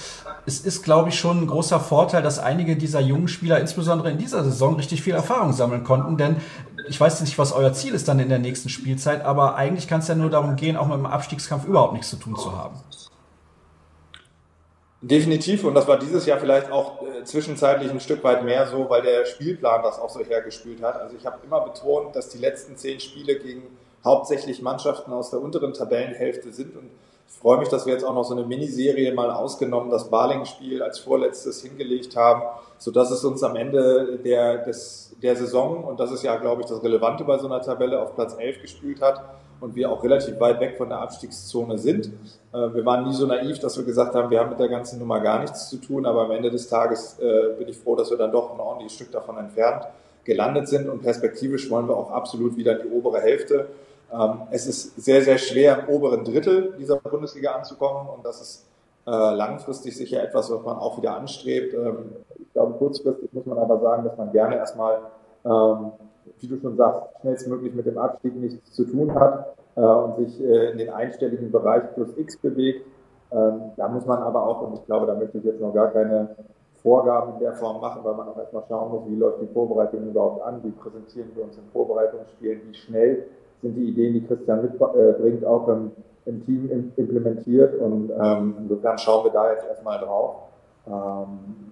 es 0.46 0.60
ist, 0.60 0.84
glaube 0.84 1.08
ich, 1.08 1.18
schon 1.18 1.42
ein 1.42 1.46
großer 1.48 1.80
Vorteil, 1.80 2.22
dass 2.22 2.38
einige 2.38 2.76
dieser 2.76 3.00
jungen 3.00 3.26
Spieler, 3.26 3.58
insbesondere 3.58 4.12
in 4.12 4.18
dieser 4.18 4.44
Saison, 4.44 4.76
richtig 4.76 5.02
viel 5.02 5.14
Erfahrung 5.14 5.52
sammeln 5.52 5.82
konnten. 5.82 6.16
Denn 6.16 6.36
ich 6.88 7.00
weiß 7.00 7.20
nicht, 7.20 7.38
was 7.38 7.52
euer 7.52 7.72
Ziel 7.72 7.94
ist 7.94 8.08
dann 8.08 8.18
in 8.18 8.28
der 8.28 8.38
nächsten 8.38 8.68
Spielzeit, 8.68 9.24
aber 9.24 9.56
eigentlich 9.56 9.88
kann 9.88 10.00
es 10.00 10.08
ja 10.08 10.14
nur 10.14 10.30
darum 10.30 10.56
gehen, 10.56 10.76
auch 10.76 10.86
mit 10.86 10.96
dem 10.96 11.06
Abstiegskampf 11.06 11.64
überhaupt 11.66 11.92
nichts 11.92 12.10
zu 12.10 12.16
tun 12.16 12.36
zu 12.36 12.56
haben. 12.56 12.76
Definitiv, 15.02 15.62
und 15.64 15.74
das 15.74 15.86
war 15.86 15.98
dieses 15.98 16.26
Jahr 16.26 16.38
vielleicht 16.38 16.70
auch 16.70 17.02
äh, 17.02 17.22
zwischenzeitlich 17.22 17.90
ein 17.90 18.00
Stück 18.00 18.24
weit 18.24 18.44
mehr 18.44 18.66
so, 18.66 18.88
weil 18.88 19.02
der 19.02 19.24
Spielplan 19.26 19.82
das 19.82 19.98
auch 20.00 20.08
so 20.08 20.20
hergespielt 20.20 20.82
hat. 20.82 20.96
Also 20.96 21.16
ich 21.16 21.26
habe 21.26 21.38
immer 21.44 21.60
betont, 21.60 22.16
dass 22.16 22.30
die 22.30 22.38
letzten 22.38 22.76
zehn 22.76 22.98
Spiele 22.98 23.38
gegen 23.38 23.62
hauptsächlich 24.04 24.62
Mannschaften 24.62 25.12
aus 25.12 25.30
der 25.30 25.40
unteren 25.40 25.74
Tabellenhälfte 25.74 26.52
sind 26.52 26.76
und 26.76 26.90
ich 27.28 27.34
freue 27.36 27.58
mich, 27.58 27.68
dass 27.68 27.86
wir 27.86 27.92
jetzt 27.92 28.04
auch 28.04 28.14
noch 28.14 28.24
so 28.24 28.34
eine 28.34 28.44
Miniserie 28.44 29.12
mal 29.12 29.30
ausgenommen, 29.30 29.90
das 29.90 30.10
Baling-Spiel 30.10 30.82
als 30.82 30.98
vorletztes 30.98 31.62
hingelegt 31.62 32.16
haben, 32.16 32.42
sodass 32.78 33.10
es 33.10 33.24
uns 33.24 33.42
am 33.42 33.56
Ende 33.56 34.18
der, 34.24 34.58
des, 34.58 35.14
der 35.22 35.36
Saison, 35.36 35.84
und 35.84 36.00
das 36.00 36.12
ist 36.12 36.22
ja, 36.22 36.36
glaube 36.36 36.62
ich, 36.62 36.68
das 36.68 36.82
Relevante 36.82 37.24
bei 37.24 37.38
so 37.38 37.46
einer 37.46 37.60
Tabelle, 37.60 38.00
auf 38.00 38.14
Platz 38.14 38.36
11 38.38 38.62
gespielt 38.62 39.00
hat 39.00 39.22
und 39.60 39.74
wir 39.74 39.90
auch 39.90 40.02
relativ 40.02 40.38
weit 40.40 40.60
weg 40.60 40.76
von 40.76 40.88
der 40.88 40.98
Abstiegszone 41.00 41.78
sind. 41.78 42.06
Äh, 42.52 42.74
wir 42.74 42.84
waren 42.84 43.04
nie 43.04 43.14
so 43.14 43.26
naiv, 43.26 43.58
dass 43.58 43.76
wir 43.76 43.84
gesagt 43.84 44.14
haben, 44.14 44.30
wir 44.30 44.40
haben 44.40 44.50
mit 44.50 44.60
der 44.60 44.68
ganzen 44.68 44.98
Nummer 44.98 45.20
gar 45.20 45.40
nichts 45.40 45.68
zu 45.68 45.78
tun, 45.78 46.06
aber 46.06 46.24
am 46.24 46.30
Ende 46.30 46.50
des 46.50 46.68
Tages 46.68 47.18
äh, 47.18 47.54
bin 47.58 47.68
ich 47.68 47.76
froh, 47.76 47.96
dass 47.96 48.10
wir 48.10 48.18
dann 48.18 48.32
doch 48.32 48.52
ein 48.52 48.60
ordentliches 48.60 48.94
Stück 48.94 49.12
davon 49.12 49.36
entfernt 49.38 49.86
gelandet 50.26 50.68
sind 50.68 50.88
und 50.88 51.02
perspektivisch 51.02 51.70
wollen 51.70 51.88
wir 51.88 51.96
auch 51.96 52.10
absolut 52.10 52.56
wieder 52.56 52.80
in 52.80 52.88
die 52.88 52.94
obere 52.94 53.20
Hälfte. 53.20 53.68
Ähm, 54.12 54.42
es 54.50 54.66
ist 54.66 55.02
sehr, 55.02 55.22
sehr 55.22 55.38
schwer, 55.38 55.80
im 55.80 55.94
oberen 55.94 56.24
Drittel 56.24 56.74
dieser 56.78 56.96
Bundesliga 56.96 57.52
anzukommen 57.52 58.08
und 58.08 58.24
das 58.24 58.40
ist 58.40 58.66
äh, 59.06 59.10
langfristig 59.10 59.96
sicher 59.96 60.22
etwas, 60.22 60.50
was 60.50 60.62
man 60.62 60.76
auch 60.76 60.98
wieder 60.98 61.16
anstrebt. 61.16 61.74
Ähm, 61.74 62.12
ich 62.36 62.52
glaube, 62.52 62.74
kurzfristig 62.74 63.32
muss 63.32 63.46
man 63.46 63.58
aber 63.58 63.80
sagen, 63.80 64.04
dass 64.04 64.16
man 64.16 64.32
gerne 64.32 64.56
erstmal 64.56 65.00
ähm, 65.44 65.92
wie 66.40 66.48
du 66.48 66.58
schon 66.58 66.76
sagst, 66.76 67.20
schnellstmöglich 67.20 67.74
mit 67.74 67.86
dem 67.86 67.98
Abstieg 67.98 68.34
nichts 68.36 68.72
zu 68.72 68.84
tun 68.84 69.14
hat 69.14 69.54
äh, 69.76 69.80
und 69.80 70.16
sich 70.16 70.40
äh, 70.42 70.72
in 70.72 70.78
den 70.78 70.90
einstelligen 70.90 71.50
Bereich 71.50 71.82
plus 71.94 72.16
X 72.16 72.36
bewegt. 72.38 72.86
Da 73.28 73.88
muss 73.88 74.06
man 74.06 74.22
aber 74.22 74.46
auch, 74.46 74.62
und 74.62 74.74
ich 74.74 74.86
glaube, 74.86 75.04
da 75.04 75.14
möchte 75.16 75.38
ich 75.38 75.44
jetzt 75.44 75.60
noch 75.60 75.74
gar 75.74 75.88
keine 75.88 76.36
Vorgaben 76.80 77.34
in 77.34 77.40
der 77.40 77.54
Form 77.54 77.80
machen, 77.80 78.04
weil 78.04 78.14
man 78.14 78.28
auch 78.28 78.38
erstmal 78.38 78.62
schauen 78.68 78.92
muss, 78.92 79.02
wie 79.08 79.16
läuft 79.16 79.42
die 79.42 79.48
Vorbereitung 79.48 80.08
überhaupt 80.08 80.42
an, 80.42 80.62
wie 80.62 80.70
präsentieren 80.70 81.32
wir 81.34 81.42
uns 81.42 81.56
in 81.56 81.64
Vorbereitungsspielen, 81.72 82.60
wie 82.68 82.74
schnell 82.74 83.26
sind 83.62 83.74
die 83.74 83.88
Ideen, 83.88 84.14
die 84.14 84.26
Christian 84.26 84.62
mitbringt, 84.62 85.44
auch 85.44 85.68
im, 85.68 85.92
im 86.26 86.44
Team 86.44 86.92
implementiert 86.96 87.80
und 87.80 88.10
ähm, 88.10 88.54
insofern 88.60 88.98
schauen 88.98 89.24
wir 89.24 89.32
da 89.32 89.52
jetzt 89.52 89.66
erstmal 89.66 89.98
drauf. 89.98 90.36
Ähm, 90.86 91.66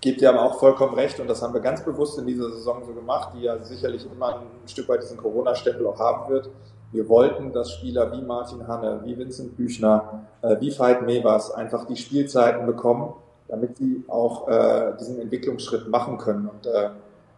Gebt 0.00 0.22
ihr 0.22 0.28
aber 0.28 0.42
auch 0.42 0.60
vollkommen 0.60 0.94
recht 0.94 1.18
und 1.18 1.28
das 1.28 1.42
haben 1.42 1.52
wir 1.52 1.60
ganz 1.60 1.84
bewusst 1.84 2.18
in 2.20 2.26
dieser 2.26 2.50
Saison 2.50 2.84
so 2.86 2.92
gemacht, 2.92 3.30
die 3.34 3.42
ja 3.42 3.58
sicherlich 3.58 4.06
immer 4.10 4.36
ein 4.36 4.68
Stück 4.68 4.88
weit 4.88 5.02
diesen 5.02 5.16
Corona-Stempel 5.16 5.84
auch 5.88 5.98
haben 5.98 6.32
wird. 6.32 6.50
Wir 6.92 7.08
wollten, 7.08 7.52
dass 7.52 7.72
Spieler 7.72 8.12
wie 8.12 8.22
Martin 8.22 8.66
Hanne, 8.68 9.00
wie 9.04 9.18
Vincent 9.18 9.56
Büchner, 9.56 10.22
äh, 10.42 10.56
wie 10.60 10.70
Veit 10.78 11.02
Mevers 11.02 11.50
einfach 11.50 11.84
die 11.84 11.96
Spielzeiten 11.96 12.64
bekommen, 12.64 13.12
damit 13.48 13.76
sie 13.76 14.04
auch 14.06 14.46
äh, 14.46 14.92
diesen 15.00 15.20
Entwicklungsschritt 15.20 15.88
machen 15.88 16.16
können. 16.16 16.48
Und 16.48 16.66
äh, 16.66 16.90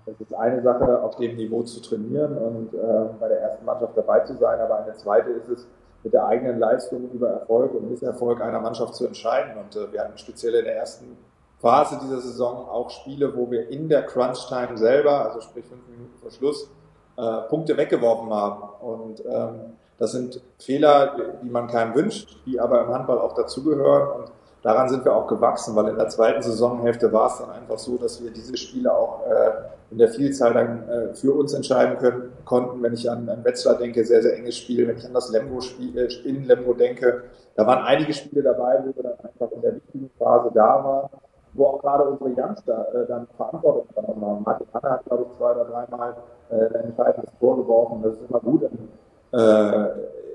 das 0.07 0.21
ist 0.21 0.35
eine 0.35 0.63
Sache, 0.63 1.03
auf 1.03 1.17
dem 1.17 1.37
Niveau 1.37 1.63
zu 1.63 1.81
trainieren 1.81 2.37
und 2.37 2.75
äh, 2.75 2.79
bei 3.19 3.29
der 3.29 3.41
ersten 3.41 3.65
Mannschaft 3.65 3.97
dabei 3.97 4.21
zu 4.21 4.37
sein, 4.37 4.61
aber 4.61 4.83
eine 4.83 4.95
zweite 4.95 5.31
ist 5.31 5.49
es, 5.49 5.67
mit 6.03 6.13
der 6.13 6.27
eigenen 6.27 6.59
Leistung 6.59 7.11
über 7.13 7.29
Erfolg 7.29 7.75
und 7.75 7.91
Misserfolg 7.91 8.41
einer 8.41 8.61
Mannschaft 8.61 8.95
zu 8.95 9.07
entscheiden. 9.07 9.53
Und 9.59 9.77
äh, 9.77 9.93
wir 9.93 10.01
hatten 10.01 10.17
speziell 10.17 10.55
in 10.55 10.65
der 10.65 10.77
ersten 10.77 11.17
Phase 11.59 11.99
dieser 12.03 12.21
Saison 12.21 12.69
auch 12.69 12.91
Spiele, 12.91 13.37
wo 13.37 13.51
wir 13.51 13.69
in 13.69 13.89
der 13.89 14.07
Crunch-Time 14.07 14.79
selber, 14.79 15.27
also 15.27 15.41
sprich 15.41 15.67
fünf 15.67 15.87
Minuten 15.89 16.19
vor 16.21 16.31
Schluss, 16.31 16.71
äh, 17.19 17.43
Punkte 17.49 17.77
weggeworfen 17.77 18.33
haben. 18.33 18.63
Und 18.81 19.23
ähm, 19.27 19.77
das 19.99 20.13
sind 20.13 20.41
Fehler, 20.59 21.17
die 21.43 21.51
man 21.51 21.67
keinem 21.67 21.95
wünscht, 21.95 22.39
die 22.47 22.59
aber 22.59 22.81
im 22.83 22.89
Handball 22.89 23.19
auch 23.19 23.35
dazugehören. 23.35 24.23
Und 24.23 24.33
daran 24.63 24.89
sind 24.89 25.05
wir 25.05 25.15
auch 25.15 25.27
gewachsen, 25.27 25.75
weil 25.77 25.89
in 25.89 25.97
der 25.97 26.09
zweiten 26.09 26.43
Saisonhälfte 26.43 27.13
war 27.13 27.27
es 27.27 27.39
dann 27.39 27.51
einfach 27.51 27.79
so, 27.79 27.97
dass 27.97 28.23
wir 28.23 28.31
diese 28.31 28.57
Spiele 28.57 28.95
auch 28.95 29.27
äh, 29.27 29.51
in 29.91 29.99
der 29.99 30.09
Vielzahl 30.09 30.53
dann 30.53 30.89
äh, 30.89 31.15
für 31.15 31.33
uns 31.33 31.53
entscheiden 31.55 31.99
können, 31.99 32.33
konnten. 32.45 32.83
Wenn 32.83 32.93
ich 32.93 33.11
an, 33.11 33.29
an 33.29 33.45
Wetzlar 33.45 33.77
denke, 33.77 34.05
sehr, 34.05 34.23
sehr 34.23 34.37
enges 34.37 34.57
Spiel. 34.57 34.87
Wenn 34.87 34.97
ich 34.97 35.07
an 35.07 35.15
das 35.15 35.31
Lemgo-Spiel 35.31 35.99
äh, 35.99 36.29
in 36.29 36.45
Lemgo 36.45 36.75
denke, 36.75 37.25
da 37.57 37.67
waren 37.67 37.85
einige 37.85 38.13
Spiele 38.13 38.43
dabei, 38.43 38.81
wo 38.85 38.95
wir 38.95 39.03
dann 39.03 39.19
einfach 39.19 39.51
in 39.53 39.61
der 39.63 39.77
wichtigen 39.77 40.11
Phase 40.19 40.51
da 40.55 40.85
waren 40.85 41.11
wo 41.55 41.67
auch 41.67 41.81
gerade 41.81 42.05
unsere 42.05 42.31
Youngster 42.31 42.95
äh, 42.95 43.07
dann 43.07 43.27
Verantwortung 43.37 43.87
übernommen 43.91 44.25
haben. 44.25 44.43
Martin 44.45 44.67
Hanna 44.73 44.91
hat, 44.91 45.05
glaube 45.05 45.27
ich, 45.29 45.37
zwei 45.37 45.53
oder 45.53 45.65
dreimal 45.65 46.17
äh, 46.51 46.79
ein 46.79 46.85
entscheidendes 46.87 47.31
Tor 47.39 47.57
geworfen. 47.57 48.03
Das 48.03 48.15
ist 48.15 48.29
immer 48.29 48.41
gut, 48.41 48.63
äh, 48.63 49.87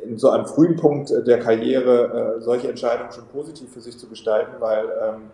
in 0.08 0.18
so 0.18 0.30
einem 0.30 0.46
frühen 0.46 0.76
Punkt 0.76 1.12
der 1.26 1.40
Karriere 1.40 2.38
äh, 2.38 2.42
solche 2.42 2.70
Entscheidungen 2.70 3.12
schon 3.12 3.26
positiv 3.26 3.72
für 3.72 3.82
sich 3.82 3.98
zu 3.98 4.08
gestalten, 4.08 4.54
weil 4.60 4.86
ähm, 4.86 5.32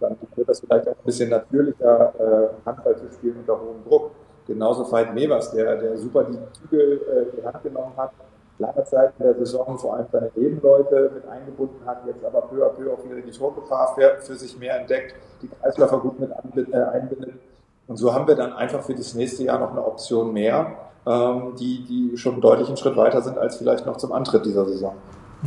dann 0.00 0.16
wird 0.36 0.48
das 0.48 0.60
vielleicht 0.60 0.88
auch 0.88 0.92
ein 0.92 1.04
bisschen 1.04 1.30
natürlicher, 1.30 2.12
äh, 2.18 2.66
Handball 2.66 2.96
zu 2.96 3.10
spielen 3.12 3.36
unter 3.40 3.60
hohem 3.60 3.84
Druck. 3.84 4.10
Genauso 4.46 4.90
Veit 4.90 5.14
Mevers, 5.14 5.52
der, 5.52 5.76
der 5.76 5.96
super 5.96 6.24
die 6.24 6.38
Zügel 6.52 7.00
äh, 7.08 7.22
in 7.30 7.36
die 7.36 7.46
Hand 7.46 7.62
genommen 7.62 7.92
hat, 7.96 8.10
lange 8.58 8.84
Zeit 8.84 9.12
in 9.18 9.24
der 9.24 9.34
Saison 9.34 9.78
vor 9.78 9.96
allem 9.96 10.06
seine 10.10 10.30
Nebenleute 10.34 11.10
mit 11.14 11.28
eingebunden 11.28 11.84
hat, 11.86 12.06
jetzt 12.06 12.24
aber 12.24 12.42
peu 12.42 12.64
à 12.64 12.70
peu 12.70 12.92
auch 12.92 13.04
wieder 13.04 13.20
die 13.20 13.30
Torgefahr 13.30 13.94
für, 13.94 14.16
für 14.20 14.34
sich 14.34 14.58
mehr 14.58 14.80
entdeckt, 14.80 15.14
die 15.42 15.48
Kreisläufer 15.48 15.98
gut 15.98 16.18
mit 16.18 16.30
äh, 16.72 16.76
einbindet. 16.76 17.34
Und 17.86 17.96
so 17.96 18.14
haben 18.14 18.26
wir 18.26 18.36
dann 18.36 18.52
einfach 18.52 18.82
für 18.82 18.94
das 18.94 19.14
nächste 19.14 19.44
Jahr 19.44 19.58
noch 19.58 19.72
eine 19.72 19.84
Option 19.84 20.32
mehr, 20.32 20.76
ähm, 21.06 21.54
die, 21.58 21.84
die 21.84 22.16
schon 22.16 22.40
deutlich 22.40 22.68
einen 22.68 22.76
Schritt 22.76 22.96
weiter 22.96 23.22
sind 23.22 23.38
als 23.38 23.56
vielleicht 23.56 23.86
noch 23.86 23.96
zum 23.96 24.12
Antritt 24.12 24.46
dieser 24.46 24.66
Saison. 24.66 24.94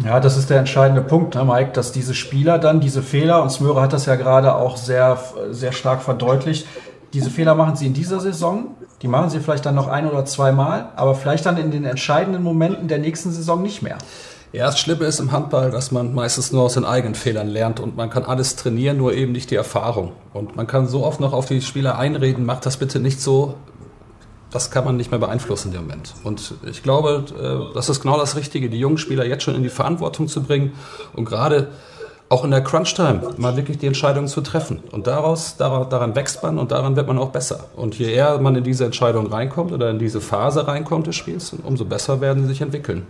Ja, 0.04 0.20
das 0.20 0.36
ist 0.36 0.50
der 0.50 0.60
entscheidende 0.60 1.02
Punkt, 1.02 1.36
ne, 1.36 1.46
Mike, 1.46 1.72
dass 1.72 1.94
diese 1.94 2.14
Spieler 2.14 2.60
dann 2.60 2.82
diese 2.82 3.02
Fehler, 3.02 3.42
und 3.42 3.50
Smöre 3.50 3.80
hat 3.82 3.94
das 3.94 4.06
ja 4.06 4.16
gerade 4.16 4.54
auch 4.56 4.76
sehr, 4.76 5.18
sehr 5.52 5.72
stark 5.72 6.02
verdeutlicht, 6.02 6.68
diese 7.14 7.30
Fehler 7.30 7.56
machen 7.56 7.78
sie 7.78 7.88
in 7.88 7.94
dieser 7.94 8.20
Saison, 8.20 8.76
die 9.02 9.08
machen 9.08 9.30
sie 9.30 9.40
vielleicht 9.40 9.66
dann 9.66 9.76
noch 9.76 9.88
ein 9.88 10.06
oder 10.06 10.26
zwei 10.26 10.52
Mal, 10.52 10.90
aber 10.98 11.16
vielleicht 11.16 11.46
dann 11.46 11.56
in 11.56 11.72
den 11.72 11.86
entscheidenden 11.86 12.44
Momenten 12.44 12.90
der 12.90 12.98
nächsten 12.98 13.32
Saison 13.32 13.62
nicht 13.62 13.82
mehr. 13.82 13.98
Ja, 14.52 14.66
das 14.66 14.80
Schlimme 14.80 15.06
ist 15.06 15.20
im 15.20 15.32
Handball, 15.32 15.72
dass 15.72 15.92
man 15.92 16.14
meistens 16.14 16.52
nur 16.52 16.64
aus 16.64 16.74
den 16.74 16.86
eigenen 16.86 17.16
Fehlern 17.16 17.48
lernt 17.48 17.80
und 17.80 17.96
man 17.96 18.10
kann 18.10 18.24
alles 18.24 18.56
trainieren, 18.58 18.98
nur 18.98 19.14
eben 19.14 19.32
nicht 19.32 19.52
die 19.52 19.56
Erfahrung. 19.56 20.12
Und 20.34 20.56
man 20.56 20.68
kann 20.68 20.88
so 20.88 21.06
oft 21.06 21.20
noch 21.20 21.34
auf 21.34 21.46
die 21.46 21.62
Spieler 21.62 21.98
einreden, 21.98 22.46
macht 22.46 22.66
das 22.66 22.78
bitte 22.78 23.00
nicht 23.00 23.22
so. 23.22 23.56
Das 24.56 24.72
kann 24.72 24.86
man 24.86 24.96
nicht 24.96 25.12
mehr 25.12 25.20
beeinflussen 25.20 25.68
in 25.68 25.74
dem 25.74 25.82
Moment. 25.82 26.14
Und 26.24 26.54
ich 26.66 26.82
glaube, 26.82 27.26
äh, 27.38 27.74
das 27.76 27.90
ist 27.90 28.02
genau 28.02 28.18
das 28.18 28.38
Richtige, 28.38 28.70
die 28.70 28.80
jungen 28.80 28.98
Spieler 28.98 29.26
jetzt 29.26 29.44
schon 29.44 29.54
in 29.54 29.64
die 29.64 29.70
Verantwortung 29.70 30.30
zu 30.30 30.42
bringen 30.44 30.72
und 31.12 31.26
gerade 31.26 31.68
auch 32.30 32.46
in 32.46 32.52
der 32.52 32.64
Crunch-Time 32.64 33.34
mal 33.36 33.58
wirklich 33.58 33.80
die 33.80 33.88
Entscheidung 33.88 34.28
zu 34.28 34.40
treffen. 34.40 34.80
Und 34.94 35.08
daraus, 35.08 35.58
daran, 35.58 36.16
wächst 36.16 36.42
man 36.42 36.58
und 36.58 36.72
daran 36.72 36.96
wird 36.96 37.06
man 37.06 37.18
auch 37.18 37.32
besser. 37.32 37.66
Und 37.76 38.00
je 38.00 38.10
eher 38.10 38.38
man 38.40 38.56
in 38.56 38.64
diese 38.64 38.86
Entscheidung 38.86 39.28
reinkommt 39.28 39.74
oder 39.74 39.90
in 39.90 40.00
diese 40.00 40.22
Phase 40.22 40.66
reinkommt 40.66 41.08
des 41.08 41.18
Spiels, 41.18 41.54
umso 41.62 41.84
besser 41.84 42.22
werden 42.22 42.44
sie 42.44 42.48
sich 42.48 42.62
entwickeln. 42.62 43.06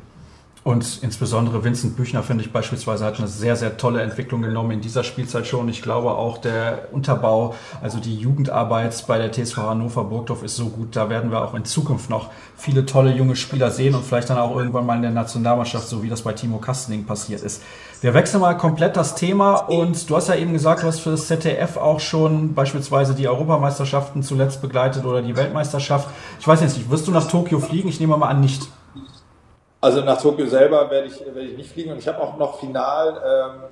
Und 0.66 1.04
insbesondere 1.04 1.64
Vincent 1.64 1.96
Büchner, 1.96 2.24
finde 2.24 2.44
ich 2.44 2.52
beispielsweise, 2.52 3.06
hat 3.06 3.20
eine 3.20 3.28
sehr, 3.28 3.56
sehr 3.56 3.78
tolle 3.78 4.02
Entwicklung 4.02 4.42
genommen 4.42 4.72
in 4.72 4.82
dieser 4.82 5.04
Spielzeit 5.04 5.46
schon. 5.46 5.70
Ich 5.70 5.84
glaube 5.84 6.10
auch 6.10 6.40
der 6.40 6.88
Unterbau, 6.92 7.54
also 7.84 8.00
die 8.00 8.16
Jugendarbeit 8.16 9.06
bei 9.06 9.20
der 9.20 9.32
TSV 9.32 9.58
Hannover 9.58 10.06
Burgdorf 10.06 10.42
ist 10.42 10.56
so 10.56 10.70
gut. 10.70 10.96
Da 10.96 11.08
werden 11.08 11.30
wir 11.30 11.44
auch 11.44 11.54
in 11.54 11.66
Zukunft 11.66 12.10
noch 12.10 12.32
viele 12.58 12.88
tolle 12.88 13.14
junge 13.14 13.36
Spieler 13.36 13.70
sehen 13.70 13.94
und 13.94 14.04
vielleicht 14.04 14.32
dann 14.32 14.40
auch 14.40 14.58
irgendwann 14.58 14.88
mal 14.88 14.96
in 14.96 15.04
der 15.04 15.12
Nationalmannschaft, 15.12 15.88
so 15.88 16.02
wie 16.02 16.10
das 16.10 16.24
bei 16.24 16.34
Timo 16.34 16.58
Kastening 16.58 17.06
passiert 17.06 17.44
ist. 17.44 17.62
Wir 18.02 18.16
wechseln 18.16 18.42
mal 18.42 18.58
komplett 18.58 18.98
das 18.98 19.14
Thema 19.14 19.58
und 19.58 20.10
du 20.10 20.16
hast 20.16 20.30
ja 20.30 20.36
eben 20.36 20.54
gesagt, 20.54 20.82
du 20.82 20.88
hast 20.88 21.00
für 21.00 21.12
das 21.12 21.28
ZDF 21.28 21.78
auch 21.78 22.00
schon 22.00 22.56
beispielsweise 22.56 23.14
die 23.14 23.28
Europameisterschaften 23.28 24.24
zuletzt 24.24 24.64
begleitet 24.64 25.06
oder 25.06 25.22
die 25.22 25.36
Weltmeisterschaft. 25.36 26.10
Ich 26.40 26.48
weiß 26.48 26.62
jetzt 26.62 26.76
nicht, 26.76 26.90
wirst 26.90 27.06
du 27.06 27.12
nach 27.12 27.28
Tokio 27.28 27.60
fliegen? 27.60 27.88
Ich 27.88 28.00
nehme 28.00 28.18
mal 28.18 28.30
an, 28.30 28.42
nicht. 28.42 28.68
Also 29.86 30.02
nach 30.02 30.20
Tokio 30.20 30.48
selber 30.48 30.90
werde 30.90 31.10
ich, 31.10 31.24
werde 31.24 31.44
ich 31.44 31.58
nicht 31.58 31.70
fliegen. 31.70 31.92
Und 31.92 32.00
ich 32.00 32.08
habe 32.08 32.20
auch 32.20 32.38
noch 32.38 32.60
final 32.60 33.70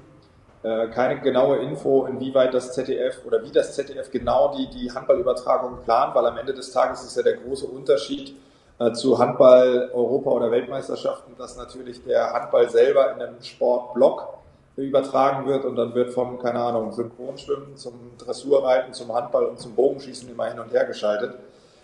ähm, 0.64 0.72
äh, 0.72 0.88
keine 0.89 1.20
genaue 1.20 1.57
Info, 1.57 2.05
inwieweit 2.05 2.53
das 2.53 2.72
ZDF 2.72 3.26
oder 3.26 3.43
wie 3.43 3.51
das 3.51 3.74
ZDF 3.74 4.11
genau 4.11 4.55
die, 4.55 4.70
die 4.70 4.91
Handballübertragung 4.91 5.80
plant, 5.84 6.14
weil 6.14 6.28
am 6.28 6.38
Ende 6.38 6.53
des 6.53 6.72
Tages 6.72 7.01
ist 7.03 7.18
ja 7.18 7.24
der 7.24 7.38
große 7.38 7.66
Unterschied 7.66 8.36
äh, 8.78 8.91
zu 8.91 9.18
Handball, 9.18 9.89
Europa- 9.91 10.30
oder 10.30 10.51
Weltmeisterschaften, 10.51 11.34
dass 11.36 11.57
natürlich 11.57 12.03
der 12.03 12.32
Handball 12.32 12.70
selber 12.70 13.11
in 13.14 13.20
einem 13.20 13.41
Sportblock 13.41 14.38
übertragen 14.76 15.47
wird 15.47 15.66
und 15.66 15.76
dann 15.76 15.95
wird 15.95 16.11
vom, 16.11 16.38
keine 16.38 16.59
Ahnung, 16.59 16.91
Synchronschwimmen 16.91 17.76
zum 17.76 18.11
Dressurreiten, 18.20 18.93
zum 18.93 19.11
Handball 19.11 19.45
und 19.45 19.59
zum 19.59 19.74
Bogenschießen 19.74 20.30
immer 20.30 20.45
hin 20.45 20.59
und 20.59 20.72
her 20.74 20.86
geschaltet 20.86 21.34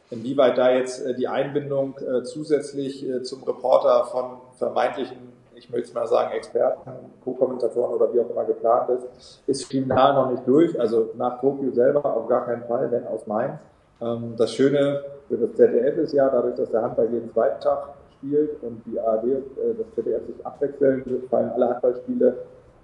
inwieweit 0.10 0.58
da 0.58 0.72
jetzt 0.72 1.06
äh, 1.06 1.14
die 1.14 1.28
Einbindung 1.28 1.96
äh, 2.00 2.24
zusätzlich 2.24 3.08
äh, 3.08 3.22
zum 3.24 3.44
Reporter 3.44 4.06
von 4.06 4.38
vermeintlichen, 4.58 5.18
ich 5.56 5.70
möchte 5.70 5.94
mal 5.94 6.08
sagen, 6.08 6.32
Experten, 6.32 6.90
Co-Kommentatoren 7.24 7.94
oder 7.94 8.14
wie 8.14 8.20
auch 8.22 8.30
immer 8.30 8.46
geplant 8.46 8.90
ist, 8.90 9.42
ist 9.46 9.66
final 9.66 10.14
noch 10.14 10.32
nicht 10.32 10.48
durch. 10.48 10.80
Also 10.80 11.12
nach 11.18 11.40
Tokio 11.42 11.72
selber 11.72 12.06
auf 12.16 12.28
gar 12.28 12.46
keinen 12.46 12.64
Fall, 12.64 12.90
wenn 12.92 13.06
aus 13.08 13.28
Mainz. 13.28 13.60
Ähm, 14.02 14.36
das 14.38 14.54
Schöne 14.54 15.04
für 15.28 15.38
das 15.38 15.56
ZDF 15.56 15.98
ist 15.98 16.14
ja, 16.14 16.30
dadurch, 16.30 16.56
dass 16.56 16.72
der 16.72 16.82
Handball 16.82 17.10
jeden 17.12 17.32
zweiten 17.32 17.60
Tag 17.62 17.90
spielt 18.18 18.62
und 18.64 18.82
die 18.86 19.00
ARD 19.00 19.24
und 19.24 19.80
das 19.80 19.96
ZDF 19.96 20.26
sich 20.26 20.46
abwechseln, 20.46 21.24
fallen 21.30 21.50
alle 21.52 21.70
Handballspiele 21.70 22.38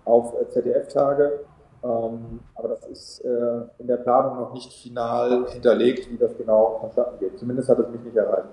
auf 0.06 0.34
ZDF-Tage. 0.50 1.40
Ähm, 1.86 2.40
aber 2.56 2.70
das 2.70 2.88
ist 2.88 3.20
äh, 3.20 3.62
in 3.78 3.86
der 3.86 3.98
Planung 3.98 4.40
noch 4.40 4.54
nicht 4.54 4.74
final 4.74 5.48
hinterlegt, 5.50 6.10
wie 6.10 6.18
das 6.18 6.36
genau 6.36 6.78
vonstatten 6.80 7.20
geht. 7.20 7.38
Zumindest 7.38 7.70
hat 7.70 7.78
es 7.78 7.90
mich 7.90 8.02
nicht 8.02 8.16
erreicht. 8.16 8.50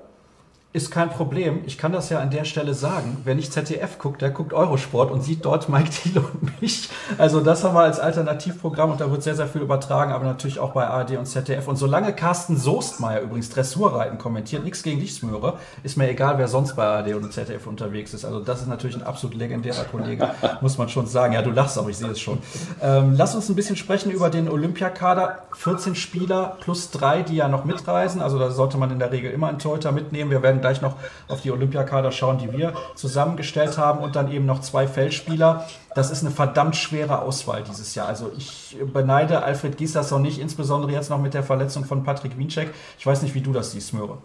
Ist 0.75 0.91
kein 0.91 1.11
Problem. 1.11 1.61
Ich 1.67 1.77
kann 1.77 1.93
das 1.93 2.09
ja 2.09 2.21
an 2.21 2.31
der 2.31 2.45
Stelle 2.45 2.73
sagen. 2.73 3.19
Wenn 3.25 3.39
ich 3.39 3.53
ZDF 3.53 3.99
gucke, 3.99 4.17
der 4.17 4.31
guckt 4.31 4.55
Eurosport 4.55 5.11
und 5.11 5.23
sieht 5.23 5.45
dort 5.45 5.69
Mike 5.69 5.91
Thiele 5.91 6.23
und 6.23 6.63
mich. 6.63 6.89
Also 7.19 7.41
das 7.41 7.63
haben 7.63 7.75
wir 7.75 7.83
als 7.83 8.01
Alternativprogramm 8.01 8.93
und 8.93 8.99
da 8.99 9.11
wird 9.11 9.23
sehr, 9.23 9.35
sehr 9.35 9.49
viel 9.49 9.61
übertragen, 9.61 10.13
aber 10.13 10.25
natürlich 10.25 10.59
auch 10.59 10.73
bei 10.73 10.87
ARD 10.87 11.19
und 11.19 11.27
ZDF. 11.27 11.69
Und 11.69 11.77
solange 11.77 12.15
Carsten 12.15 12.57
Soestmeier 12.57 13.21
übrigens 13.21 13.51
Dressurreiten 13.51 14.17
kommentiert, 14.17 14.65
nichts 14.65 14.83
gegen 14.83 15.01
dich, 15.01 15.13
Smöre, 15.13 15.59
ist 15.83 15.99
mir 15.99 16.09
egal, 16.09 16.39
wer 16.39 16.49
sonst 16.49 16.75
bei 16.75 16.85
ARD 16.85 17.17
und 17.17 17.31
ZDF 17.31 17.67
unterwegs 17.67 18.15
ist. 18.15 18.25
Also 18.25 18.41
das 18.41 18.63
ist 18.63 18.69
natürlich 18.69 18.97
ein 18.97 19.03
absolut 19.03 19.37
legendärer 19.37 19.85
Kollege, 19.85 20.31
muss 20.63 20.79
man 20.79 20.89
schon 20.89 21.07
sagen. 21.07 21.35
Ja, 21.35 21.43
du 21.43 21.51
lachst, 21.51 21.77
aber 21.77 21.91
ich 21.91 21.99
sehe 21.99 22.09
es 22.09 22.21
schon. 22.21 22.39
Ähm, 22.81 23.13
lass 23.15 23.35
uns 23.35 23.47
ein 23.51 23.57
bisschen 23.57 23.77
sprechen 23.77 24.11
über 24.11 24.31
den 24.31 24.49
Olympiakader. 24.49 25.41
14 25.53 25.97
Spieler 25.97 26.57
plus 26.61 26.91
drei, 26.91 27.21
die 27.21 27.37
ja 27.37 27.49
noch 27.49 27.67
mitreisen. 27.67 28.23
Also 28.23 28.39
da 28.39 28.51
sollte 28.51 28.79
man 28.79 28.91
in 28.91 28.99
der 28.99 29.13
Regel 29.13 29.31
immer 29.33 29.49
einen 29.49 29.59
Torhüter 29.59 29.93
mitnehmen. 29.93 30.31
Wir 30.31 30.43
werden 30.43 30.62
gleich 30.63 30.81
noch 30.81 30.97
auf 31.29 31.43
die 31.43 31.51
Olympiakader 31.51 32.11
schauen, 32.11 32.39
die 32.39 32.51
wir 32.51 32.73
zusammengestellt 32.95 33.77
haben 33.77 34.01
und 34.03 34.17
dann 34.17 34.33
eben 34.33 34.47
noch 34.47 34.63
zwei 34.63 34.87
Feldspieler. 34.87 35.67
Das 35.95 36.11
ist 36.11 36.23
eine 36.23 36.31
verdammt 36.31 36.77
schwere 36.77 37.21
Auswahl 37.21 37.63
dieses 37.63 37.95
Jahr. 37.95 38.09
Also 38.09 38.33
ich 38.39 38.79
beneide 38.95 39.43
Alfred 39.43 39.77
Giesers 39.77 40.11
noch 40.11 40.21
nicht, 40.21 40.41
insbesondere 40.41 40.93
jetzt 40.93 41.11
noch 41.11 41.21
mit 41.21 41.35
der 41.35 41.43
Verletzung 41.43 41.85
von 41.85 42.03
Patrick 42.05 42.39
Wiencheck. 42.39 42.71
Ich 42.99 43.07
weiß 43.07 43.21
nicht, 43.21 43.35
wie 43.35 43.43
du 43.43 43.53
das 43.53 43.73
siehst, 43.73 43.93
Möhre. 43.93 44.19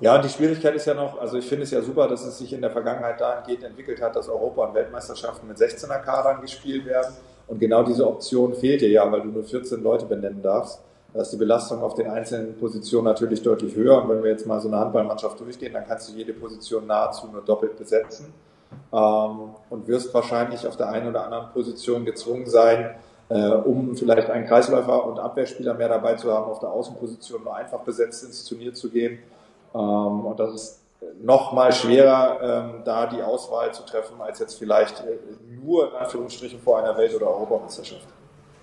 Ja, 0.00 0.18
die 0.18 0.30
Schwierigkeit 0.30 0.74
ist 0.74 0.86
ja 0.86 0.94
noch, 0.94 1.20
also 1.20 1.36
ich 1.36 1.46
finde 1.46 1.64
es 1.64 1.70
ja 1.70 1.82
super, 1.82 2.08
dass 2.08 2.24
es 2.24 2.38
sich 2.38 2.52
in 2.54 2.62
der 2.62 2.70
Vergangenheit 2.70 3.20
dahingehend 3.20 3.64
entwickelt 3.64 4.00
hat, 4.00 4.16
dass 4.16 4.28
Europa- 4.28 4.64
und 4.64 4.74
Weltmeisterschaften 4.74 5.46
mit 5.46 5.58
16er-Kadern 5.58 6.40
gespielt 6.40 6.86
werden. 6.86 7.14
Und 7.46 7.58
genau 7.58 7.82
diese 7.82 8.06
Option 8.06 8.54
fehlt 8.54 8.80
dir 8.80 8.88
ja, 8.88 9.10
weil 9.12 9.20
du 9.20 9.28
nur 9.28 9.44
14 9.44 9.82
Leute 9.82 10.06
benennen 10.06 10.42
darfst. 10.42 10.80
Da 11.14 11.20
ist 11.20 11.30
die 11.30 11.36
Belastung 11.36 11.80
auf 11.80 11.94
den 11.94 12.10
einzelnen 12.10 12.58
Positionen 12.58 13.04
natürlich 13.04 13.40
deutlich 13.40 13.76
höher. 13.76 14.02
Und 14.02 14.08
wenn 14.08 14.24
wir 14.24 14.32
jetzt 14.32 14.46
mal 14.48 14.60
so 14.60 14.66
eine 14.66 14.78
Handballmannschaft 14.78 15.38
durchgehen, 15.38 15.72
dann 15.72 15.86
kannst 15.86 16.08
du 16.08 16.12
jede 16.12 16.32
Position 16.32 16.88
nahezu 16.88 17.28
nur 17.28 17.40
doppelt 17.40 17.78
besetzen 17.78 18.34
ähm, 18.92 19.54
und 19.70 19.86
wirst 19.86 20.12
wahrscheinlich 20.12 20.66
auf 20.66 20.76
der 20.76 20.88
einen 20.88 21.08
oder 21.08 21.24
anderen 21.24 21.52
Position 21.52 22.04
gezwungen 22.04 22.46
sein, 22.46 22.96
äh, 23.28 23.48
um 23.48 23.96
vielleicht 23.96 24.28
einen 24.28 24.44
Kreisläufer 24.44 25.06
und 25.06 25.20
Abwehrspieler 25.20 25.74
mehr 25.74 25.88
dabei 25.88 26.14
zu 26.16 26.32
haben, 26.32 26.50
auf 26.50 26.58
der 26.58 26.70
Außenposition 26.70 27.44
nur 27.44 27.54
einfach 27.54 27.80
besetzt 27.80 28.24
ins 28.24 28.44
Turnier 28.44 28.74
zu 28.74 28.90
gehen. 28.90 29.20
Ähm, 29.72 30.26
und 30.26 30.40
das 30.40 30.52
ist 30.52 30.80
noch 31.22 31.52
mal 31.52 31.72
schwerer, 31.72 32.38
ähm, 32.42 32.82
da 32.84 33.06
die 33.06 33.22
Auswahl 33.22 33.72
zu 33.72 33.84
treffen, 33.84 34.20
als 34.20 34.40
jetzt 34.40 34.58
vielleicht 34.58 35.00
äh, 35.02 35.18
nur 35.64 35.90
in 35.90 35.94
Anführungsstrichen 35.94 36.58
vor 36.58 36.78
einer 36.78 36.98
Welt- 36.98 37.14
oder 37.14 37.28
Europameisterschaft. 37.28 38.08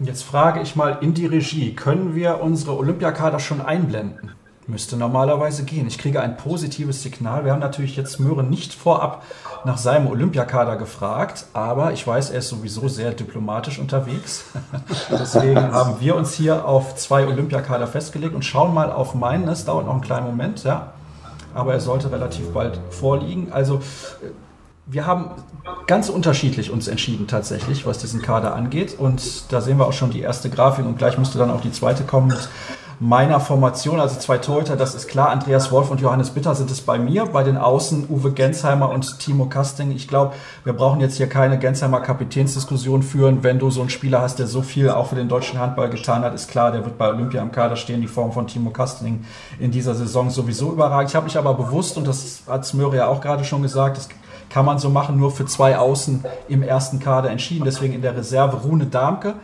Jetzt 0.03 0.23
frage 0.23 0.61
ich 0.61 0.75
mal 0.75 0.97
in 1.01 1.13
die 1.13 1.27
Regie, 1.27 1.75
können 1.75 2.15
wir 2.15 2.41
unsere 2.41 2.75
Olympiakader 2.75 3.39
schon 3.39 3.61
einblenden? 3.61 4.31
Müsste 4.65 4.97
normalerweise 4.97 5.63
gehen. 5.63 5.85
Ich 5.85 5.99
kriege 5.99 6.21
ein 6.21 6.37
positives 6.37 7.03
Signal. 7.03 7.45
Wir 7.45 7.51
haben 7.51 7.59
natürlich 7.59 7.97
jetzt 7.97 8.19
Möhren 8.19 8.49
nicht 8.49 8.73
vorab 8.73 9.23
nach 9.63 9.77
seinem 9.77 10.07
Olympiakader 10.07 10.75
gefragt, 10.75 11.45
aber 11.53 11.93
ich 11.93 12.07
weiß, 12.07 12.31
er 12.31 12.39
ist 12.39 12.49
sowieso 12.49 12.87
sehr 12.87 13.11
diplomatisch 13.11 13.77
unterwegs. 13.77 14.45
Deswegen 15.11 15.71
haben 15.71 15.99
wir 15.99 16.15
uns 16.15 16.33
hier 16.33 16.65
auf 16.65 16.95
zwei 16.95 17.27
Olympiakader 17.27 17.85
festgelegt 17.85 18.33
und 18.33 18.43
schauen 18.43 18.73
mal 18.73 18.91
auf 18.91 19.13
meinen. 19.13 19.47
Es 19.49 19.65
dauert 19.65 19.85
noch 19.85 19.93
einen 19.93 20.01
kleinen 20.01 20.25
Moment, 20.25 20.63
ja. 20.63 20.93
Aber 21.53 21.73
er 21.73 21.79
sollte 21.79 22.11
relativ 22.11 22.51
bald 22.53 22.79
vorliegen. 22.89 23.51
Also 23.51 23.81
wir 24.87 25.05
haben 25.05 25.31
ganz 25.87 26.09
unterschiedlich 26.09 26.71
uns 26.71 26.87
entschieden 26.87 27.27
tatsächlich, 27.27 27.85
was 27.85 27.99
diesen 27.99 28.21
Kader 28.21 28.55
angeht. 28.55 28.97
Und 28.97 29.51
da 29.51 29.61
sehen 29.61 29.77
wir 29.77 29.87
auch 29.87 29.93
schon 29.93 30.11
die 30.11 30.21
erste 30.21 30.49
Grafik 30.49 30.85
und 30.85 30.97
gleich 30.97 31.17
müsste 31.17 31.37
dann 31.37 31.51
auch 31.51 31.61
die 31.61 31.71
zweite 31.71 32.03
kommen 32.03 32.29
mit 32.29 32.49
meiner 33.03 33.39
Formation, 33.39 33.99
also 33.99 34.19
zwei 34.19 34.37
Torhüter, 34.37 34.75
das 34.75 34.93
ist 34.93 35.07
klar. 35.07 35.31
Andreas 35.31 35.71
Wolf 35.71 35.89
und 35.89 36.01
Johannes 36.01 36.29
Bitter 36.29 36.53
sind 36.53 36.69
es 36.69 36.81
bei 36.81 36.99
mir. 36.99 37.25
Bei 37.25 37.41
den 37.41 37.57
Außen 37.57 38.05
Uwe 38.09 38.31
Gensheimer 38.31 38.91
und 38.91 39.17
Timo 39.17 39.45
Kasting. 39.47 39.89
Ich 39.89 40.07
glaube, 40.07 40.35
wir 40.65 40.73
brauchen 40.73 41.01
jetzt 41.01 41.17
hier 41.17 41.27
keine 41.27 41.57
Gensheimer 41.57 41.99
Kapitänsdiskussion 42.01 43.01
führen. 43.01 43.41
Wenn 43.41 43.57
du 43.57 43.71
so 43.71 43.81
einen 43.81 43.89
Spieler 43.89 44.21
hast, 44.21 44.37
der 44.37 44.45
so 44.45 44.61
viel 44.61 44.91
auch 44.91 45.07
für 45.07 45.15
den 45.15 45.29
deutschen 45.29 45.57
Handball 45.59 45.89
getan 45.89 46.21
hat, 46.21 46.35
ist 46.35 46.47
klar, 46.47 46.71
der 46.71 46.85
wird 46.85 46.99
bei 46.99 47.09
Olympia 47.09 47.41
im 47.41 47.51
Kader 47.51 47.75
stehen. 47.75 48.01
Die 48.01 48.07
Form 48.07 48.33
von 48.33 48.45
Timo 48.45 48.69
Kasting 48.69 49.25
in 49.59 49.71
dieser 49.71 49.95
Saison 49.95 50.29
sowieso 50.29 50.71
überragend. 50.71 51.09
Ich 51.09 51.15
habe 51.15 51.25
mich 51.25 51.39
aber 51.39 51.55
bewusst, 51.55 51.97
und 51.97 52.05
das 52.05 52.43
hat 52.47 52.67
Smöre 52.67 52.97
ja 52.97 53.07
auch 53.07 53.19
gerade 53.19 53.43
schon 53.45 53.63
gesagt, 53.63 53.97
das 53.97 54.09
kann 54.51 54.65
man 54.65 54.79
so 54.79 54.89
machen, 54.89 55.17
nur 55.17 55.31
für 55.31 55.45
zwei 55.45 55.77
Außen 55.77 56.23
im 56.47 56.63
ersten 56.63 56.99
Kader 56.99 57.29
entschieden. 57.29 57.65
Deswegen 57.65 57.93
in 57.93 58.01
der 58.01 58.15
Reserve 58.15 58.57
Rune 58.57 58.85
Darmke 58.85 59.35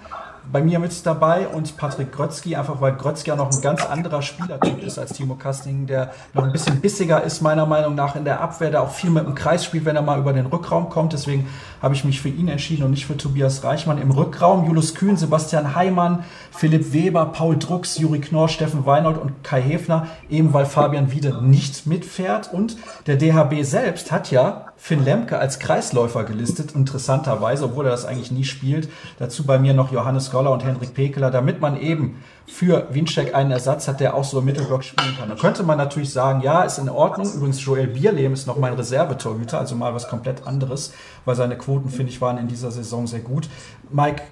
bei 0.51 0.61
mir 0.61 0.79
mit 0.79 1.05
dabei 1.05 1.47
und 1.47 1.75
Patrick 1.77 2.11
Grötzky, 2.11 2.55
einfach 2.55 2.79
weil 2.79 2.93
Grötzky 2.93 3.29
ja 3.29 3.35
noch 3.35 3.51
ein 3.51 3.61
ganz 3.61 3.85
anderer 3.85 4.21
Spielertyp 4.21 4.81
ist 4.81 4.97
als 4.97 5.13
Timo 5.13 5.35
Kasting, 5.35 5.87
der 5.87 6.13
noch 6.33 6.43
ein 6.43 6.51
bisschen 6.51 6.79
bissiger 6.79 7.21
ist, 7.23 7.41
meiner 7.41 7.65
Meinung 7.65 7.95
nach, 7.95 8.15
in 8.15 8.23
der 8.23 8.39
Abwehr, 8.39 8.71
der 8.71 8.81
auch 8.81 8.91
viel 8.91 9.09
mit 9.09 9.25
dem 9.25 9.35
Kreis 9.35 9.65
spielt, 9.65 9.85
wenn 9.85 9.95
er 9.95 10.01
mal 10.01 10.19
über 10.19 10.33
den 10.33 10.45
Rückraum 10.45 10.89
kommt. 10.89 11.13
Deswegen 11.13 11.47
habe 11.81 11.95
ich 11.95 12.03
mich 12.03 12.21
für 12.21 12.29
ihn 12.29 12.47
entschieden 12.47 12.83
und 12.83 12.91
nicht 12.91 13.05
für 13.05 13.17
Tobias 13.17 13.63
Reichmann. 13.63 14.01
Im 14.01 14.11
Rückraum 14.11 14.65
Julius 14.65 14.95
Kühn, 14.95 15.17
Sebastian 15.17 15.75
Heimann, 15.75 16.23
Philipp 16.51 16.93
Weber, 16.93 17.27
Paul 17.27 17.57
Drucks, 17.57 17.97
Juri 17.97 18.19
Knorr, 18.19 18.49
Steffen 18.49 18.85
Weinold 18.85 19.17
und 19.17 19.43
Kai 19.43 19.61
Hefner, 19.61 20.07
eben 20.29 20.53
weil 20.53 20.65
Fabian 20.65 21.11
Wiede 21.11 21.43
nicht 21.43 21.85
mitfährt. 21.85 22.51
Und 22.51 22.77
der 23.05 23.17
DHB 23.17 23.63
selbst 23.63 24.11
hat 24.11 24.31
ja 24.31 24.67
Finn 24.77 25.03
Lemke 25.03 25.39
als 25.39 25.59
Kreisläufer 25.59 26.23
gelistet, 26.23 26.73
interessanterweise, 26.73 27.65
obwohl 27.65 27.85
er 27.85 27.91
das 27.91 28.05
eigentlich 28.05 28.31
nie 28.31 28.43
spielt. 28.43 28.89
Dazu 29.17 29.45
bei 29.45 29.57
mir 29.57 29.73
noch 29.73 29.91
Johannes 29.91 30.31
Goller 30.31 30.51
und 30.51 30.63
Henrik 30.63 30.93
Pekeler, 30.93 31.31
damit 31.31 31.61
man 31.61 31.79
eben 31.79 32.23
für 32.47 32.87
Winczek 32.91 33.35
einen 33.35 33.51
Ersatz 33.51 33.87
hat, 33.87 33.99
der 33.99 34.15
auch 34.15 34.23
so 34.23 34.39
im 34.39 34.45
Mittelblock 34.45 34.83
spielen 34.83 35.15
kann. 35.19 35.29
Da 35.29 35.35
könnte 35.35 35.63
man 35.63 35.77
natürlich 35.77 36.11
sagen, 36.11 36.41
ja, 36.41 36.63
ist 36.63 36.79
in 36.79 36.89
Ordnung. 36.89 37.31
Übrigens, 37.31 37.63
Joel 37.63 37.87
Bierlehm 37.87 38.33
ist 38.33 38.47
noch 38.47 38.57
mein 38.57 38.73
Reservetorhüter, 38.73 39.59
also 39.59 39.75
mal 39.75 39.93
was 39.93 40.07
komplett 40.07 40.47
anderes, 40.47 40.93
weil 41.25 41.35
seine 41.35 41.57
Quoten, 41.57 41.89
finde 41.89 42.11
ich, 42.11 42.21
waren 42.21 42.37
in 42.37 42.47
dieser 42.47 42.71
Saison 42.71 43.05
sehr 43.05 43.19
gut. 43.19 43.49
Mike, 43.91 44.23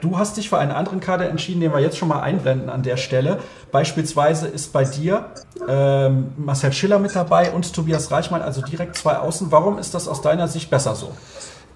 Du 0.00 0.18
hast 0.18 0.36
dich 0.36 0.48
für 0.48 0.58
einen 0.58 0.70
anderen 0.70 1.00
Kader 1.00 1.28
entschieden, 1.28 1.60
den 1.60 1.72
wir 1.72 1.80
jetzt 1.80 1.98
schon 1.98 2.08
mal 2.08 2.20
einblenden 2.20 2.70
an 2.70 2.82
der 2.82 2.96
Stelle. 2.96 3.40
Beispielsweise 3.70 4.48
ist 4.48 4.72
bei 4.72 4.84
dir 4.84 5.26
ähm, 5.68 6.32
Marcel 6.36 6.72
Schiller 6.72 6.98
mit 6.98 7.14
dabei 7.14 7.52
und 7.52 7.72
Tobias 7.74 8.10
Reichmann, 8.10 8.40
also 8.40 8.62
direkt 8.62 8.96
zwei 8.96 9.18
Außen. 9.18 9.52
Warum 9.52 9.78
ist 9.78 9.94
das 9.94 10.08
aus 10.08 10.22
deiner 10.22 10.48
Sicht 10.48 10.70
besser 10.70 10.94
so? 10.94 11.12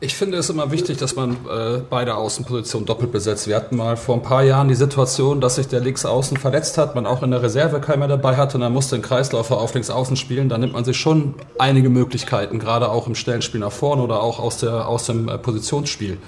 Ich 0.00 0.14
finde 0.14 0.38
es 0.38 0.48
immer 0.48 0.70
wichtig, 0.70 0.98
dass 0.98 1.16
man 1.16 1.32
äh, 1.32 1.80
beide 1.90 2.14
Außenpositionen 2.14 2.86
doppelt 2.86 3.10
besetzt. 3.10 3.48
Wir 3.48 3.56
hatten 3.56 3.76
mal 3.76 3.96
vor 3.96 4.14
ein 4.14 4.22
paar 4.22 4.44
Jahren 4.44 4.68
die 4.68 4.76
Situation, 4.76 5.40
dass 5.40 5.56
sich 5.56 5.66
der 5.66 5.80
Linksaußen 5.80 6.36
verletzt 6.36 6.78
hat, 6.78 6.94
man 6.94 7.04
auch 7.04 7.24
in 7.24 7.32
der 7.32 7.42
Reserve 7.42 7.80
keiner 7.80 8.06
dabei 8.06 8.36
hatte 8.36 8.58
und 8.58 8.60
dann 8.60 8.72
musste 8.72 8.94
ein 8.94 9.02
Kreislaufer 9.02 9.58
auf 9.58 9.74
Linksaußen 9.74 10.14
spielen. 10.14 10.48
Da 10.48 10.56
nimmt 10.56 10.74
man 10.74 10.84
sich 10.84 10.96
schon 10.96 11.34
einige 11.58 11.88
Möglichkeiten, 11.88 12.60
gerade 12.60 12.90
auch 12.90 13.08
im 13.08 13.16
Stellenspiel 13.16 13.58
nach 13.58 13.72
vorne 13.72 14.02
oder 14.02 14.22
auch 14.22 14.38
aus, 14.38 14.58
der, 14.58 14.86
aus 14.86 15.06
dem 15.06 15.28
äh, 15.28 15.36
Positionsspiel. 15.36 16.18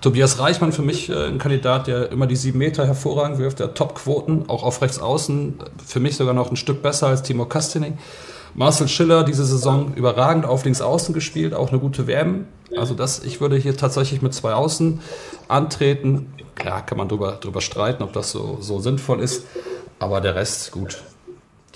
Tobias 0.00 0.38
Reichmann 0.38 0.72
für 0.72 0.80
mich 0.80 1.10
äh, 1.10 1.26
ein 1.26 1.36
Kandidat, 1.36 1.86
der 1.86 2.10
immer 2.10 2.26
die 2.26 2.36
sieben 2.36 2.56
Meter 2.56 2.86
hervorragend 2.86 3.38
wirft, 3.38 3.60
der 3.60 3.74
Top-Quoten, 3.74 4.48
auch 4.48 4.62
auf 4.62 4.80
rechts 4.80 5.00
außen, 5.00 5.58
für 5.86 6.00
mich 6.00 6.16
sogar 6.16 6.32
noch 6.32 6.50
ein 6.50 6.56
Stück 6.56 6.80
besser 6.80 7.08
als 7.08 7.22
Timo 7.24 7.44
Kastening. 7.44 7.98
Marcel 8.54 8.88
Schiller 8.88 9.24
diese 9.24 9.44
Saison 9.44 9.94
überragend 9.94 10.46
auf 10.46 10.64
links 10.64 10.80
außen 10.80 11.14
gespielt, 11.14 11.54
auch 11.54 11.70
eine 11.70 11.78
gute 11.78 12.06
WM. 12.06 12.46
Also 12.76 12.94
das, 12.94 13.22
ich 13.24 13.40
würde 13.40 13.56
hier 13.56 13.76
tatsächlich 13.76 14.22
mit 14.22 14.34
zwei 14.34 14.52
Außen 14.52 15.00
antreten. 15.48 16.32
Ja, 16.64 16.80
kann 16.80 16.98
man 16.98 17.08
drüber, 17.08 17.32
drüber 17.40 17.60
streiten, 17.60 18.02
ob 18.02 18.12
das 18.12 18.30
so, 18.30 18.58
so 18.60 18.80
sinnvoll 18.80 19.20
ist. 19.20 19.44
Aber 19.98 20.20
der 20.20 20.34
Rest, 20.34 20.72
gut, 20.72 21.02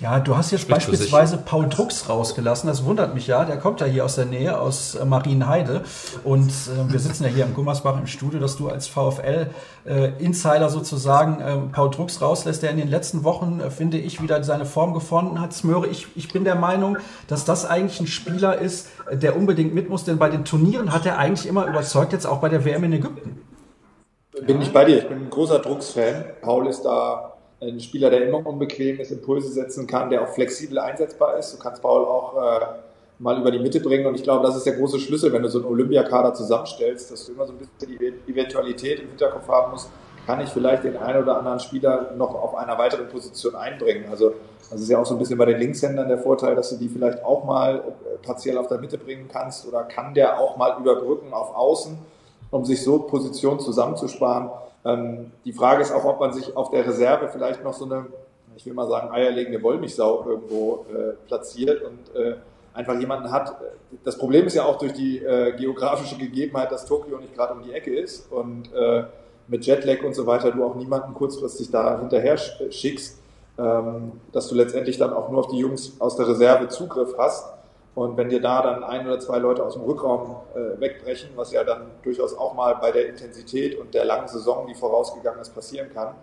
ja, 0.00 0.18
du 0.20 0.36
hast 0.36 0.50
jetzt 0.50 0.62
Spricht 0.62 0.88
beispielsweise 0.88 1.36
Paul 1.36 1.68
Drucks 1.68 2.08
rausgelassen. 2.08 2.66
Das 2.66 2.84
wundert 2.84 3.14
mich 3.14 3.26
ja. 3.26 3.44
Der 3.44 3.58
kommt 3.58 3.80
ja 3.80 3.86
hier 3.86 4.04
aus 4.04 4.16
der 4.16 4.24
Nähe, 4.24 4.58
aus 4.58 4.94
äh, 4.94 5.04
Marienheide. 5.04 5.82
Und 6.24 6.48
äh, 6.48 6.90
wir 6.90 6.98
sitzen 6.98 7.24
ja 7.24 7.30
hier 7.30 7.44
im 7.44 7.54
Gummersbach 7.54 7.98
im 7.98 8.06
Studio, 8.06 8.40
dass 8.40 8.56
du 8.56 8.68
als 8.68 8.86
VfL-Insider 8.88 10.66
äh, 10.66 10.70
sozusagen 10.70 11.40
äh, 11.40 11.56
Paul 11.72 11.90
Drucks 11.90 12.22
rauslässt, 12.22 12.62
der 12.62 12.70
in 12.70 12.78
den 12.78 12.88
letzten 12.88 13.22
Wochen, 13.22 13.60
äh, 13.60 13.70
finde 13.70 13.98
ich, 13.98 14.22
wieder 14.22 14.42
seine 14.42 14.64
Form 14.64 14.94
gefunden 14.94 15.40
hat. 15.40 15.52
Smöre, 15.52 15.86
ich, 15.86 16.08
ich 16.16 16.32
bin 16.32 16.44
der 16.44 16.56
Meinung, 16.56 16.96
dass 17.28 17.44
das 17.44 17.66
eigentlich 17.66 18.00
ein 18.00 18.06
Spieler 18.06 18.58
ist, 18.58 18.88
äh, 19.10 19.16
der 19.16 19.36
unbedingt 19.36 19.74
mit 19.74 19.90
muss. 19.90 20.04
Denn 20.04 20.18
bei 20.18 20.30
den 20.30 20.46
Turnieren 20.46 20.92
hat 20.92 21.04
er 21.04 21.18
eigentlich 21.18 21.46
immer 21.46 21.66
überzeugt, 21.66 22.12
jetzt 22.12 22.26
auch 22.26 22.38
bei 22.38 22.48
der 22.48 22.64
WM 22.64 22.82
in 22.84 22.94
Ägypten. 22.94 23.42
Bin 24.46 24.62
ich 24.62 24.72
bei 24.72 24.86
dir. 24.86 24.98
Ich 24.98 25.08
bin 25.08 25.18
ein 25.18 25.30
großer 25.30 25.58
Drucks-Fan. 25.58 26.24
Paul 26.40 26.66
ist 26.66 26.82
da 26.82 27.31
ein 27.68 27.80
Spieler, 27.80 28.10
der 28.10 28.26
immer 28.26 28.44
unbequem 28.46 29.00
ist, 29.00 29.10
Impulse 29.12 29.48
setzen 29.48 29.86
kann, 29.86 30.10
der 30.10 30.22
auch 30.22 30.28
flexibel 30.28 30.78
einsetzbar 30.78 31.38
ist. 31.38 31.54
Du 31.54 31.58
kannst 31.58 31.80
Paul 31.82 32.04
auch 32.04 32.36
äh, 32.36 32.66
mal 33.18 33.38
über 33.38 33.50
die 33.50 33.60
Mitte 33.60 33.80
bringen 33.80 34.06
und 34.06 34.14
ich 34.16 34.22
glaube, 34.22 34.44
das 34.44 34.56
ist 34.56 34.66
der 34.66 34.74
große 34.74 34.98
Schlüssel, 34.98 35.32
wenn 35.32 35.42
du 35.42 35.48
so 35.48 35.58
einen 35.58 35.68
Olympiakader 35.68 36.34
zusammenstellst, 36.34 37.10
dass 37.10 37.26
du 37.26 37.32
immer 37.32 37.46
so 37.46 37.52
ein 37.52 37.58
bisschen 37.58 37.98
die 37.98 38.30
Eventualität 38.30 39.00
im 39.00 39.08
Hinterkopf 39.08 39.48
haben 39.48 39.72
musst, 39.72 39.90
kann 40.26 40.40
ich 40.40 40.48
vielleicht 40.50 40.84
den 40.84 40.96
einen 40.96 41.22
oder 41.22 41.38
anderen 41.38 41.60
Spieler 41.60 42.12
noch 42.16 42.34
auf 42.34 42.54
einer 42.54 42.78
weiteren 42.78 43.08
Position 43.08 43.54
einbringen. 43.54 44.06
Also 44.10 44.34
das 44.70 44.80
ist 44.80 44.88
ja 44.88 44.98
auch 44.98 45.06
so 45.06 45.14
ein 45.14 45.18
bisschen 45.18 45.38
bei 45.38 45.44
den 45.44 45.58
Linkshändern 45.58 46.08
der 46.08 46.18
Vorteil, 46.18 46.54
dass 46.54 46.70
du 46.70 46.76
die 46.76 46.88
vielleicht 46.88 47.24
auch 47.24 47.44
mal 47.44 47.76
äh, 47.76 48.24
partiell 48.24 48.58
auf 48.58 48.68
der 48.68 48.78
Mitte 48.78 48.98
bringen 48.98 49.28
kannst 49.30 49.66
oder 49.66 49.82
kann 49.84 50.14
der 50.14 50.38
auch 50.40 50.56
mal 50.56 50.78
überbrücken 50.80 51.32
auf 51.32 51.54
Außen, 51.54 51.98
um 52.50 52.64
sich 52.64 52.82
so 52.82 53.00
Positionen 53.00 53.60
zusammenzusparen. 53.60 54.50
Ähm, 54.84 55.32
die 55.44 55.52
Frage 55.52 55.82
ist 55.82 55.92
auch, 55.92 56.04
ob 56.04 56.20
man 56.20 56.32
sich 56.32 56.56
auf 56.56 56.70
der 56.70 56.86
Reserve 56.86 57.28
vielleicht 57.28 57.62
noch 57.62 57.74
so 57.74 57.84
eine, 57.84 58.06
ich 58.56 58.66
will 58.66 58.74
mal 58.74 58.88
sagen, 58.88 59.10
eierlegende 59.10 59.62
Wollmilchsau 59.62 60.24
irgendwo 60.26 60.86
äh, 60.92 61.12
platziert 61.26 61.82
und 61.82 62.14
äh, 62.20 62.36
einfach 62.74 62.98
jemanden 62.98 63.30
hat. 63.30 63.56
Das 64.04 64.16
Problem 64.16 64.46
ist 64.46 64.54
ja 64.54 64.64
auch 64.64 64.78
durch 64.78 64.92
die 64.92 65.18
äh, 65.18 65.52
geografische 65.56 66.16
Gegebenheit, 66.16 66.72
dass 66.72 66.86
Tokio 66.86 67.18
nicht 67.18 67.34
gerade 67.34 67.54
um 67.54 67.62
die 67.62 67.72
Ecke 67.72 67.94
ist 67.94 68.30
und 68.32 68.72
äh, 68.72 69.04
mit 69.48 69.66
Jetlag 69.66 70.02
und 70.02 70.14
so 70.14 70.26
weiter 70.26 70.50
du 70.50 70.64
auch 70.64 70.74
niemanden 70.74 71.14
kurzfristig 71.14 71.70
da 71.70 71.98
hinterher 71.98 72.36
schickst, 72.36 73.18
ähm, 73.58 74.12
dass 74.32 74.48
du 74.48 74.54
letztendlich 74.54 74.98
dann 74.98 75.12
auch 75.12 75.28
nur 75.30 75.40
auf 75.40 75.48
die 75.48 75.58
Jungs 75.58 75.92
aus 75.98 76.16
der 76.16 76.28
Reserve 76.28 76.68
Zugriff 76.68 77.14
hast. 77.18 77.51
Und 77.94 78.16
wenn 78.16 78.30
dir 78.30 78.40
da 78.40 78.62
dann 78.62 78.84
ein 78.84 79.06
oder 79.06 79.20
zwei 79.20 79.38
Leute 79.38 79.64
aus 79.64 79.74
dem 79.74 79.82
Rückraum 79.82 80.36
äh, 80.54 80.80
wegbrechen, 80.80 81.30
was 81.36 81.52
ja 81.52 81.62
dann 81.62 81.90
durchaus 82.02 82.36
auch 82.36 82.54
mal 82.54 82.76
bei 82.76 82.90
der 82.90 83.06
Intensität 83.08 83.78
und 83.78 83.92
der 83.92 84.06
langen 84.06 84.28
Saison, 84.28 84.66
die 84.66 84.74
vorausgegangen 84.74 85.40
ist, 85.40 85.54
passieren 85.54 85.90
kann, 85.92 86.14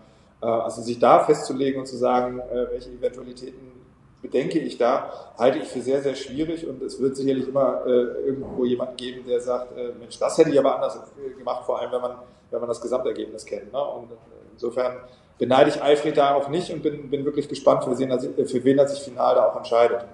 äh, 0.42 0.48
also 0.48 0.82
sich 0.82 0.98
da 0.98 1.20
festzulegen 1.20 1.82
und 1.82 1.86
zu 1.86 1.98
sagen, 1.98 2.40
äh, 2.40 2.72
welche 2.72 2.90
Eventualitäten 2.90 3.80
bedenke 4.22 4.60
ich 4.60 4.78
da, 4.78 5.12
halte 5.38 5.60
ich 5.60 5.68
für 5.68 5.82
sehr, 5.82 6.02
sehr 6.02 6.16
schwierig 6.16 6.68
und 6.68 6.82
es 6.82 7.00
wird 7.00 7.16
sicherlich 7.16 7.48
immer 7.48 7.86
äh, 7.86 7.90
irgendwo 8.26 8.66
jemand 8.66 8.98
geben, 8.98 9.26
der 9.28 9.40
sagt, 9.40 9.78
äh, 9.78 9.92
Mensch, 10.00 10.18
das 10.20 10.38
hätte 10.38 10.50
ich 10.50 10.60
aber 10.60 10.76
anders 10.76 10.98
äh, 10.98 11.38
gemacht, 11.38 11.66
vor 11.66 11.80
allem 11.80 11.92
wenn 11.92 12.02
man, 12.02 12.16
wenn 12.50 12.60
man 12.60 12.68
das 12.68 12.82
Gesamtergebnis 12.82 13.46
kennt. 13.46 13.72
Ne? 13.72 13.82
Und 13.82 14.10
insofern 14.54 14.98
beneide 15.38 15.70
ich 15.70 15.82
Alfred 15.82 16.18
da 16.18 16.36
auch 16.36 16.50
nicht 16.50 16.72
und 16.74 16.84
bin, 16.84 17.10
bin 17.10 17.24
wirklich 17.24 17.48
gespannt, 17.48 17.84
für 17.86 17.98
wen, 17.98 18.10
er 18.10 18.20
sich, 18.20 18.32
für 18.50 18.64
wen 18.64 18.78
er 18.78 18.88
sich 18.88 19.00
final 19.00 19.36
da 19.36 19.46
auch 19.46 19.56
entscheidet. 19.56 20.06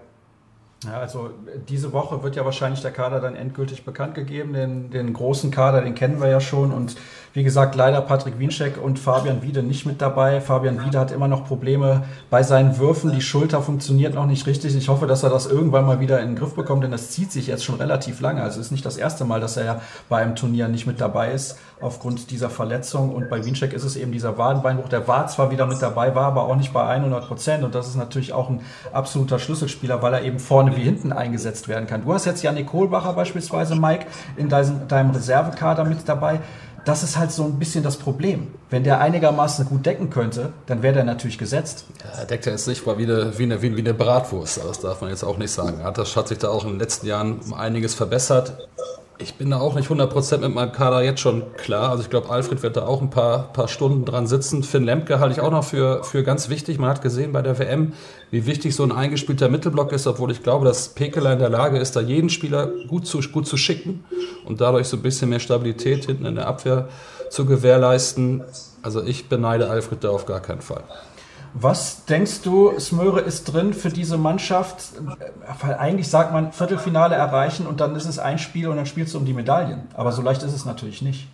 Ja, 0.84 1.00
also 1.00 1.32
diese 1.70 1.94
Woche 1.94 2.22
wird 2.22 2.36
ja 2.36 2.46
wahrscheinlich 2.46 2.82
der 2.82 2.92
Kader 2.92 3.20
dann 3.20 3.36
endgültig 3.36 3.86
bekannt 3.86 4.14
gegeben. 4.14 4.54
Den, 4.54 4.92
den 4.92 5.14
großen 5.14 5.50
Kader, 5.50 5.82
den 5.82 5.96
kennen 5.96 6.20
wir 6.20 6.28
ja 6.28 6.42
schon. 6.42 6.72
Und 6.72 6.96
wie 7.36 7.44
gesagt, 7.44 7.76
leider 7.76 8.00
Patrick 8.00 8.40
Wienscheck 8.40 8.82
und 8.82 8.98
Fabian 8.98 9.42
Wiede 9.42 9.62
nicht 9.62 9.86
mit 9.86 10.02
dabei. 10.02 10.40
Fabian 10.40 10.86
Wiede 10.86 10.98
hat 10.98 11.12
immer 11.12 11.28
noch 11.28 11.46
Probleme 11.46 12.04
bei 12.30 12.44
seinen 12.44 12.78
Würfen. 12.78 13.12
Die 13.12 13.20
Schulter 13.20 13.62
funktioniert 13.62 14.16
noch 14.16 14.26
nicht 14.26 14.48
richtig. 14.48 14.74
Ich 14.74 14.88
hoffe, 14.88 15.06
dass 15.06 15.22
er 15.22 15.30
das 15.30 15.46
irgendwann 15.46 15.86
mal 15.86 16.00
wieder 16.00 16.22
in 16.22 16.30
den 16.30 16.36
Griff 16.38 16.56
bekommt, 16.56 16.86
denn 16.86 16.92
das 16.92 17.12
zieht 17.12 17.34
sich 17.34 17.48
jetzt 17.48 17.66
schon 17.66 17.76
relativ 17.76 18.22
lange. 18.22 18.42
Also 18.42 18.62
es 18.62 18.68
ist 18.68 18.72
nicht 18.72 18.86
das 18.86 18.96
erste 18.96 19.26
Mal, 19.26 19.42
dass 19.42 19.58
er 19.58 19.66
ja 19.66 19.82
bei 20.08 20.22
einem 20.22 20.38
Turnier 20.38 20.70
nicht 20.70 20.88
mit 20.88 21.02
dabei 21.02 21.34
ist 21.34 21.58
aufgrund 21.82 22.32
dieser 22.32 22.50
Verletzung. 22.50 23.14
Und 23.14 23.30
bei 23.30 23.44
Wiencheck 23.44 23.74
ist 23.74 23.84
es 23.84 23.98
eben 23.98 24.14
dieser 24.14 24.38
Wadenbeinbruch. 24.38 24.88
Der 24.88 25.06
war 25.10 25.28
zwar 25.28 25.52
wieder 25.52 25.66
mit 25.66 25.82
dabei, 25.82 26.16
war 26.16 26.28
aber 26.28 26.44
auch 26.44 26.56
nicht 26.56 26.72
bei 26.72 26.88
100 26.88 27.28
Prozent. 27.28 27.66
Und 27.66 27.76
das 27.76 27.90
ist 27.90 27.98
natürlich 27.98 28.32
auch 28.32 28.50
ein 28.50 28.62
absoluter 28.94 29.40
Schlüsselspieler, 29.40 30.02
weil 30.02 30.14
er 30.14 30.24
eben 30.24 30.40
vorne 30.40 30.78
wie 30.78 30.84
hinten 30.84 31.12
eingesetzt 31.12 31.68
werden 31.68 31.86
kann. 31.86 32.04
Du 32.06 32.14
hast 32.14 32.24
jetzt 32.24 32.44
Janik 32.44 32.68
Kohlbacher 32.68 33.12
beispielsweise, 33.12 33.76
Mike, 33.76 34.06
in 34.38 34.48
deinem, 34.48 34.88
deinem 34.88 35.10
Reservekader 35.12 35.84
mit 35.84 36.08
dabei. 36.08 36.40
Das 36.86 37.02
ist 37.02 37.18
halt 37.18 37.32
so 37.32 37.44
ein 37.44 37.58
bisschen 37.58 37.84
das 37.84 37.98
Problem. 37.98 38.48
Wenn 38.70 38.84
der 38.84 39.02
einigermaßen 39.02 39.66
gut 39.66 39.86
decken 39.88 40.12
könnte, 40.12 40.54
dann 40.68 40.84
wäre 40.84 40.94
der 40.94 41.04
natürlich 41.04 41.40
gesetzt. 41.40 41.86
Ja, 42.04 42.20
er 42.20 42.26
deckt 42.26 42.46
ja 42.46 42.52
jetzt 42.52 42.68
nicht 42.68 42.86
mal 42.86 42.98
wie 43.00 43.04
eine, 43.04 43.38
wie 43.38 43.44
eine, 43.44 43.62
wie 43.62 43.80
eine 43.80 43.94
Bratwurst. 43.96 44.62
Das 44.64 44.80
darf 44.80 45.02
man 45.02 45.10
jetzt 45.10 45.24
auch 45.24 45.40
nicht 45.40 45.52
sagen. 45.52 45.82
Das 45.96 46.16
hat 46.16 46.28
sich 46.28 46.38
da 46.38 46.50
auch 46.50 46.64
in 46.64 46.72
den 46.72 46.80
letzten 46.80 47.08
Jahren 47.08 47.40
einiges 47.54 47.96
verbessert. 47.96 48.54
Ich 49.18 49.36
bin 49.36 49.50
da 49.50 49.60
auch 49.60 49.76
nicht 49.76 49.90
100% 49.90 50.40
mit 50.40 50.54
meinem 50.54 50.74
Kader 50.74 51.02
jetzt 51.02 51.22
schon 51.22 51.44
klar. 51.56 51.90
Also 51.90 52.04
ich 52.04 52.10
glaube, 52.10 52.30
Alfred 52.30 52.64
wird 52.64 52.76
da 52.76 52.86
auch 52.86 53.02
ein 53.02 53.10
paar, 53.10 53.54
paar 53.54 53.70
Stunden 53.70 54.04
dran 54.04 54.28
sitzen. 54.28 54.62
Finn 54.62 54.84
Lemke 54.84 55.20
halte 55.20 55.34
ich 55.34 55.40
auch 55.40 55.52
noch 55.52 55.64
für, 55.64 56.04
für 56.04 56.24
ganz 56.24 56.50
wichtig. 56.50 56.80
Man 56.80 56.90
hat 56.90 57.02
gesehen 57.02 57.32
bei 57.32 57.42
der 57.42 57.58
WM, 57.58 57.94
wie 58.32 58.46
wichtig 58.46 58.76
so 58.76 58.84
ein 58.84 58.92
eingespielter 58.92 59.48
Mittelblock 59.48 59.94
ist, 59.94 60.06
obwohl 60.06 60.32
ich 60.32 60.44
glaube, 60.44 60.66
dass 60.66 60.90
Pekela 60.90 61.32
in 61.32 61.40
der 61.40 61.50
Lage 61.50 61.78
ist, 61.78 61.96
da 61.96 62.02
jeden 62.02 62.30
Spieler 62.30 62.70
gut 62.90 63.08
zu, 63.08 63.22
gut 63.22 63.48
zu 63.48 63.56
schicken 63.56 64.04
und 64.44 64.60
dadurch 64.60 64.88
so 64.88 64.98
ein 64.98 65.04
bisschen 65.04 65.30
mehr 65.30 65.40
Stabilität 65.40 66.06
hinten 66.06 66.26
in 66.26 66.36
der 66.36 66.48
Abwehr 66.48 66.90
zu 67.30 67.46
gewährleisten. 67.46 68.44
Also 68.82 69.02
ich 69.02 69.30
beneide 69.30 69.70
Alfred 69.70 70.04
da 70.04 70.10
auf 70.10 70.26
gar 70.26 70.42
keinen 70.42 70.62
Fall. 70.62 70.84
Was 71.58 72.04
denkst 72.04 72.42
du, 72.42 72.78
Smöre 72.80 73.22
ist 73.22 73.46
drin 73.46 73.74
für 73.74 73.88
diese 73.88 74.18
Mannschaft? 74.18 74.92
Weil 75.62 75.76
eigentlich 75.76 76.10
sagt 76.10 76.34
man 76.34 76.52
Viertelfinale 76.52 77.16
erreichen 77.16 77.66
und 77.66 77.80
dann 77.80 77.96
ist 77.96 78.06
es 78.06 78.20
ein 78.20 78.40
Spiel 78.40 78.68
und 78.68 78.76
dann 78.76 78.86
spielst 78.86 79.14
du 79.14 79.20
um 79.20 79.26
die 79.26 79.32
Medaillen. 79.32 79.88
Aber 79.96 80.12
so 80.12 80.22
leicht 80.22 80.44
ist 80.44 80.54
es 80.54 80.66
natürlich 80.66 81.02
nicht. 81.02 81.30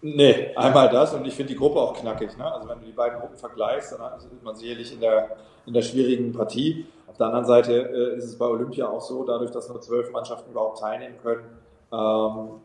Nee, 0.00 0.54
einmal 0.56 0.88
das 0.88 1.12
und 1.12 1.26
ich 1.26 1.34
finde 1.34 1.52
die 1.52 1.58
Gruppe 1.58 1.78
auch 1.78 1.92
knackig. 1.92 2.38
Ne? 2.38 2.50
Also 2.50 2.66
wenn 2.70 2.80
du 2.80 2.86
die 2.86 2.92
beiden 2.92 3.20
Gruppen 3.20 3.36
vergleichst, 3.36 3.92
dann 3.92 4.18
ist 4.18 4.42
man 4.42 4.56
sicherlich 4.56 4.94
in 4.94 5.00
der, 5.00 5.36
in 5.66 5.74
der 5.74 5.82
schwierigen 5.82 6.32
Partie. 6.32 6.86
Auf 7.06 7.18
der 7.18 7.26
anderen 7.26 7.44
Seite 7.44 7.72
äh, 7.74 8.16
ist 8.16 8.24
es 8.24 8.38
bei 8.38 8.46
Olympia 8.46 8.88
auch 8.88 9.02
so, 9.02 9.24
dadurch, 9.24 9.50
dass 9.50 9.68
nur 9.68 9.82
zwölf 9.82 10.10
Mannschaften 10.10 10.52
überhaupt 10.52 10.78
teilnehmen 10.78 11.16
können, 11.22 11.44
ähm, 11.92 12.62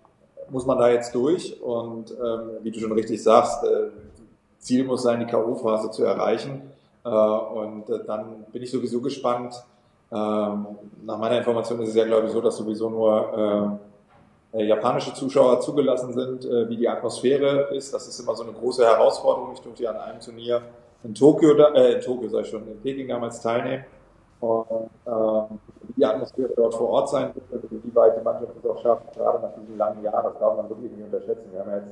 muss 0.50 0.66
man 0.66 0.78
da 0.78 0.88
jetzt 0.88 1.14
durch. 1.14 1.62
Und 1.62 2.12
ähm, 2.12 2.52
wie 2.62 2.72
du 2.72 2.80
schon 2.80 2.94
richtig 2.94 3.22
sagst, 3.22 3.66
äh, 3.66 3.90
Ziel 4.66 4.84
muss 4.84 5.04
sein, 5.04 5.20
die 5.20 5.26
K.O.-Phase 5.26 5.92
zu 5.92 6.04
erreichen. 6.04 6.62
Äh, 7.04 7.10
und 7.10 7.90
äh, 7.90 8.04
dann 8.06 8.46
bin 8.52 8.64
ich 8.64 8.72
sowieso 8.72 9.00
gespannt. 9.00 9.64
Ähm, 10.12 10.66
nach 11.04 11.18
meiner 11.18 11.38
Information 11.38 11.82
ist 11.82 11.90
es 11.90 11.96
ja, 11.96 12.06
glaube 12.06 12.28
ich, 12.28 12.32
so, 12.32 12.42
dass 12.42 12.58
sowieso 12.58 12.90
nur 12.90 13.80
äh, 14.54 14.64
japanische 14.64 15.14
Zuschauer 15.14 15.60
zugelassen 15.60 16.14
sind, 16.14 16.46
wie 16.70 16.78
die 16.78 16.88
Atmosphäre 16.88 17.76
ist. 17.76 17.94
Das 17.94 18.08
ist 18.08 18.18
immer 18.22 18.34
so 18.36 18.44
eine 18.44 18.54
große 18.54 18.86
Herausforderung. 18.86 19.52
Ich 19.54 19.60
durfte 19.60 19.84
ja 19.84 19.92
an 19.92 19.98
einem 19.98 20.22
Turnier 20.22 20.62
in 21.06 21.14
Tokio, 21.14 21.56
äh, 21.56 21.94
in 21.94 22.02
Tokio 22.02 22.30
sei 22.30 22.44
schon, 22.44 22.68
in 22.68 22.82
Peking 22.82 23.08
damals 23.08 23.42
teilnehmen. 23.42 23.86
Und 24.40 24.90
ähm, 25.08 25.60
die 25.96 26.06
Atmosphäre 26.06 26.50
dort 26.56 26.74
vor 26.74 26.90
Ort 26.90 27.10
sein 27.10 27.34
wird, 27.50 27.64
wie 27.70 27.96
weit 27.96 28.18
die 28.18 28.24
Mannschaft 28.24 28.52
es 28.58 28.70
auch 28.70 28.82
schafft, 28.82 29.14
gerade 29.14 29.42
nach 29.42 29.54
diesem 29.54 29.78
langen 29.78 30.04
Jahr, 30.04 30.24
das 30.24 30.40
darf 30.40 30.58
man 30.58 30.70
wirklich 30.70 30.92
nicht 30.92 31.06
unterschätzen. 31.06 31.52
Wir 31.52 31.60
haben 31.60 31.70
ja 31.70 31.78
jetzt 31.78 31.88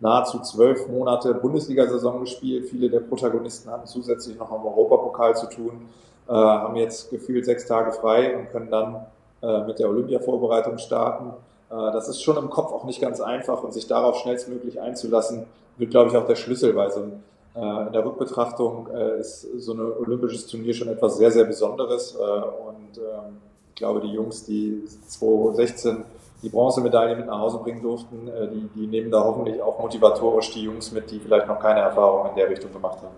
nahezu 0.00 0.40
zwölf 0.40 0.88
Monate 0.88 1.34
Bundesliga-Saison 1.34 2.20
gespielt. 2.20 2.68
Viele 2.68 2.90
der 2.90 3.00
Protagonisten 3.00 3.70
hatten 3.70 3.86
zusätzlich 3.86 4.38
noch 4.38 4.50
am 4.50 4.64
Europapokal 4.66 5.36
zu 5.36 5.48
tun, 5.48 5.88
äh, 6.28 6.32
haben 6.32 6.76
jetzt 6.76 7.10
gefühlt 7.10 7.44
sechs 7.44 7.66
Tage 7.66 7.92
frei 7.92 8.36
und 8.36 8.50
können 8.50 8.70
dann 8.70 9.06
äh, 9.42 9.64
mit 9.64 9.78
der 9.78 9.88
Olympia-Vorbereitung 9.88 10.78
starten. 10.78 11.30
Äh, 11.70 11.92
das 11.92 12.08
ist 12.08 12.22
schon 12.22 12.36
im 12.36 12.50
Kopf 12.50 12.72
auch 12.72 12.84
nicht 12.84 13.00
ganz 13.00 13.20
einfach 13.20 13.62
und 13.62 13.72
sich 13.72 13.86
darauf 13.86 14.16
schnellstmöglich 14.16 14.80
einzulassen, 14.80 15.46
wird, 15.78 15.90
glaube 15.90 16.10
ich, 16.10 16.16
auch 16.16 16.26
der 16.26 16.36
Schlüssel, 16.36 16.74
weil 16.74 16.90
so 16.90 17.00
ein, 17.00 17.22
äh, 17.54 17.86
in 17.86 17.92
der 17.92 18.04
Rückbetrachtung 18.04 18.88
äh, 18.94 19.20
ist 19.20 19.46
so 19.58 19.72
ein 19.72 19.80
olympisches 19.80 20.46
Turnier 20.46 20.74
schon 20.74 20.88
etwas 20.88 21.16
sehr, 21.16 21.30
sehr 21.30 21.44
Besonderes 21.44 22.14
äh, 22.14 22.22
und 22.22 22.98
ähm, 22.98 23.38
ich 23.68 23.74
glaube, 23.76 24.00
die 24.00 24.12
Jungs, 24.12 24.44
die 24.44 24.82
2016 25.06 26.02
die 26.46 26.50
Bronzemedaille 26.50 27.16
mit 27.16 27.26
nach 27.26 27.40
Hause 27.40 27.58
bringen 27.58 27.82
durften, 27.82 28.28
äh, 28.28 28.46
die, 28.46 28.68
die 28.76 28.86
nehmen 28.86 29.10
da 29.10 29.24
hoffentlich 29.24 29.60
auch 29.60 29.80
motivatorisch 29.80 30.52
die 30.52 30.62
Jungs 30.62 30.92
mit, 30.92 31.10
die 31.10 31.18
vielleicht 31.18 31.48
noch 31.48 31.58
keine 31.58 31.80
Erfahrung 31.80 32.30
in 32.30 32.36
der 32.36 32.48
Richtung 32.48 32.72
gemacht 32.72 32.98
haben. 32.98 33.16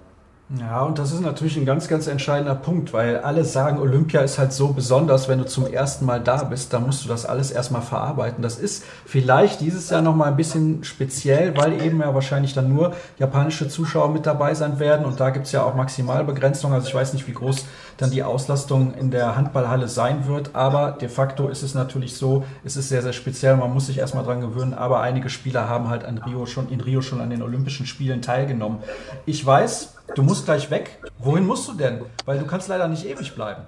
Ja, 0.57 0.83
und 0.85 0.99
das 0.99 1.13
ist 1.13 1.21
natürlich 1.21 1.59
ein 1.59 1.67
ganz, 1.67 1.89
ganz 1.89 2.07
entscheidender 2.07 2.55
Punkt, 2.55 2.95
weil 2.95 3.19
alle 3.19 3.45
sagen, 3.45 3.79
Olympia 3.81 4.23
ist 4.23 4.39
halt 4.39 4.55
so 4.55 4.69
besonders, 4.69 5.29
wenn 5.29 5.39
du 5.39 5.45
zum 5.45 5.67
ersten 5.67 6.07
Mal 6.07 6.21
da 6.21 6.43
bist, 6.45 6.73
da 6.73 6.81
musst 6.81 7.05
du 7.05 7.09
das 7.11 7.27
alles 7.27 7.51
erstmal 7.51 7.83
verarbeiten. 7.83 8.41
Das 8.43 8.59
ist 8.59 8.83
vielleicht 9.05 9.61
dieses 9.61 9.91
Jahr 9.91 10.01
nochmal 10.01 10.29
ein 10.29 10.37
bisschen 10.37 10.85
speziell, 10.85 11.55
weil 11.55 11.83
eben 11.83 12.01
ja 12.01 12.15
wahrscheinlich 12.15 12.55
dann 12.55 12.73
nur 12.73 12.95
japanische 13.19 13.69
Zuschauer 13.69 14.11
mit 14.11 14.25
dabei 14.25 14.55
sein 14.55 14.79
werden 14.79 15.05
und 15.05 15.21
da 15.21 15.29
gibt's 15.29 15.53
ja 15.53 15.65
auch 15.65 15.75
Maximalbegrenzung. 15.75 16.73
Also 16.73 16.89
ich 16.89 16.95
weiß 16.95 17.13
nicht, 17.13 17.29
wie 17.29 17.35
groß 17.35 17.67
dann 17.99 18.11
die 18.11 18.23
Auslastung 18.23 18.95
in 18.95 19.11
der 19.11 19.37
Handballhalle 19.37 19.87
sein 19.87 20.29
wird, 20.29 20.55
aber 20.55 20.93
de 20.93 21.11
facto 21.11 21.49
ist 21.49 21.63
es 21.63 21.75
natürlich 21.75 22.17
so, 22.17 22.43
es 22.65 22.79
ist 22.79 22.89
sehr, 22.89 23.03
sehr 23.03 23.13
speziell, 23.13 23.55
man 23.57 23.75
muss 23.75 23.89
sich 23.89 23.99
erstmal 23.99 24.25
dran 24.25 24.41
gewöhnen, 24.41 24.73
aber 24.73 25.03
einige 25.03 25.29
Spieler 25.29 25.69
haben 25.69 25.91
halt 25.91 26.05
in 26.05 26.17
Rio 26.17 26.47
schon, 26.47 26.71
in 26.71 26.81
Rio 26.81 27.03
schon 27.03 27.21
an 27.21 27.29
den 27.29 27.43
Olympischen 27.43 27.85
Spielen 27.85 28.23
teilgenommen. 28.23 28.79
Ich 29.27 29.45
weiß, 29.45 29.98
Du 30.15 30.23
musst 30.23 30.45
gleich 30.45 30.71
weg. 30.71 30.99
Wohin 31.19 31.47
musst 31.47 31.69
du 31.69 31.75
denn? 31.75 32.01
Weil 32.25 32.39
du 32.39 32.47
kannst 32.47 32.69
leider 32.69 32.89
nicht 32.89 33.05
ewig 33.07 33.35
bleiben. 33.35 33.63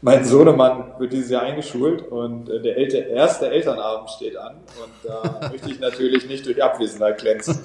Mein 0.00 0.24
Sohnemann 0.24 0.94
wird 0.98 1.12
dieses 1.12 1.30
Jahr 1.30 1.42
eingeschult 1.42 2.02
und 2.10 2.48
äh, 2.50 2.60
der 2.60 3.08
erste 3.08 3.48
Elternabend 3.48 4.10
steht 4.10 4.36
an 4.36 4.56
und 4.82 4.92
da 5.04 5.48
möchte 5.52 5.70
ich 5.70 5.78
natürlich 5.78 6.26
nicht 6.26 6.44
durch 6.44 6.62
Abwesenheit 6.62 7.20
glänzen. 7.20 7.58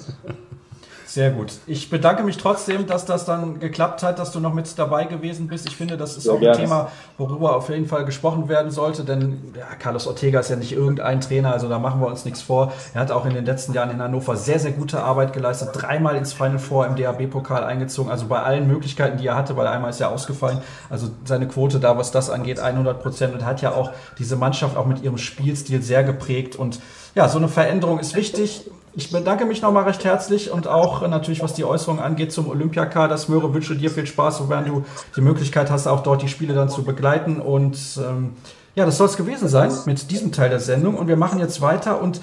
Sehr 1.18 1.32
gut. 1.32 1.54
Ich 1.66 1.90
bedanke 1.90 2.22
mich 2.22 2.36
trotzdem, 2.36 2.86
dass 2.86 3.04
das 3.04 3.24
dann 3.24 3.58
geklappt 3.58 4.04
hat, 4.04 4.20
dass 4.20 4.30
du 4.30 4.38
noch 4.38 4.54
mit 4.54 4.78
dabei 4.78 5.02
gewesen 5.02 5.48
bist. 5.48 5.66
Ich 5.66 5.74
finde, 5.74 5.96
das 5.96 6.16
ist 6.16 6.22
Sehr 6.22 6.34
auch 6.34 6.40
ein 6.40 6.52
Thema, 6.52 6.92
worüber 7.16 7.56
auf 7.56 7.70
jeden 7.70 7.86
Fall 7.86 8.04
gesprochen 8.04 8.48
werden 8.48 8.70
sollte, 8.70 9.02
denn 9.02 9.52
ja, 9.58 9.64
Carlos 9.80 10.06
Ortega 10.06 10.38
ist 10.38 10.48
ja 10.48 10.54
nicht 10.54 10.70
irgendein 10.70 11.20
Trainer, 11.20 11.52
also 11.52 11.68
da 11.68 11.80
machen 11.80 12.00
wir 12.00 12.06
uns 12.06 12.24
nichts 12.24 12.40
vor. 12.40 12.72
Er 12.94 13.00
hat 13.00 13.10
auch 13.10 13.26
in 13.26 13.34
den 13.34 13.44
letzten 13.44 13.72
Jahren 13.72 13.90
in 13.90 14.00
Hannover 14.00 14.36
sehr, 14.36 14.60
sehr 14.60 14.70
gute 14.70 15.02
Arbeit 15.02 15.32
geleistet, 15.32 15.70
dreimal 15.72 16.14
ins 16.14 16.32
Final 16.32 16.60
Four 16.60 16.86
im 16.86 16.94
DAB-Pokal 16.94 17.64
eingezogen, 17.64 18.12
also 18.12 18.26
bei 18.26 18.40
allen 18.40 18.68
Möglichkeiten, 18.68 19.18
die 19.18 19.26
er 19.26 19.34
hatte, 19.34 19.56
weil 19.56 19.66
einmal 19.66 19.90
ist 19.90 20.00
er 20.00 20.12
ausgefallen. 20.12 20.58
Also 20.88 21.08
seine 21.24 21.48
Quote 21.48 21.80
da, 21.80 21.98
was 21.98 22.12
das 22.12 22.30
angeht, 22.30 22.60
100 22.60 23.02
Prozent 23.02 23.34
und 23.34 23.44
hat 23.44 23.60
ja 23.60 23.72
auch 23.72 23.90
diese 24.20 24.36
Mannschaft 24.36 24.76
auch 24.76 24.86
mit 24.86 25.02
ihrem 25.02 25.18
Spielstil 25.18 25.82
sehr 25.82 26.04
geprägt 26.04 26.54
und 26.54 26.78
ja, 27.16 27.28
so 27.28 27.38
eine 27.38 27.48
Veränderung 27.48 27.98
ist 27.98 28.14
wichtig. 28.14 28.70
Ich 28.98 29.12
bedanke 29.12 29.44
mich 29.44 29.62
nochmal 29.62 29.84
recht 29.84 30.04
herzlich 30.04 30.50
und 30.50 30.66
auch 30.66 31.06
natürlich, 31.06 31.40
was 31.40 31.54
die 31.54 31.64
Äußerung 31.64 32.00
angeht 32.00 32.32
zum 32.32 32.48
Olympiakader. 32.48 33.16
Smöre, 33.16 33.54
wünsche 33.54 33.76
dir 33.76 33.90
viel 33.90 34.06
Spaß, 34.06 34.38
sofern 34.38 34.64
du 34.64 34.84
die 35.14 35.20
Möglichkeit 35.20 35.70
hast, 35.70 35.86
auch 35.86 36.02
dort 36.02 36.20
die 36.22 36.26
Spiele 36.26 36.52
dann 36.52 36.68
zu 36.68 36.82
begleiten. 36.82 37.40
Und 37.40 37.78
ähm, 37.96 38.32
ja, 38.74 38.84
das 38.84 38.98
soll 38.98 39.06
es 39.06 39.16
gewesen 39.16 39.46
sein 39.46 39.70
mit 39.86 40.10
diesem 40.10 40.32
Teil 40.32 40.50
der 40.50 40.58
Sendung. 40.58 40.96
Und 40.96 41.06
wir 41.06 41.14
machen 41.16 41.38
jetzt 41.38 41.60
weiter 41.60 42.02
und 42.02 42.20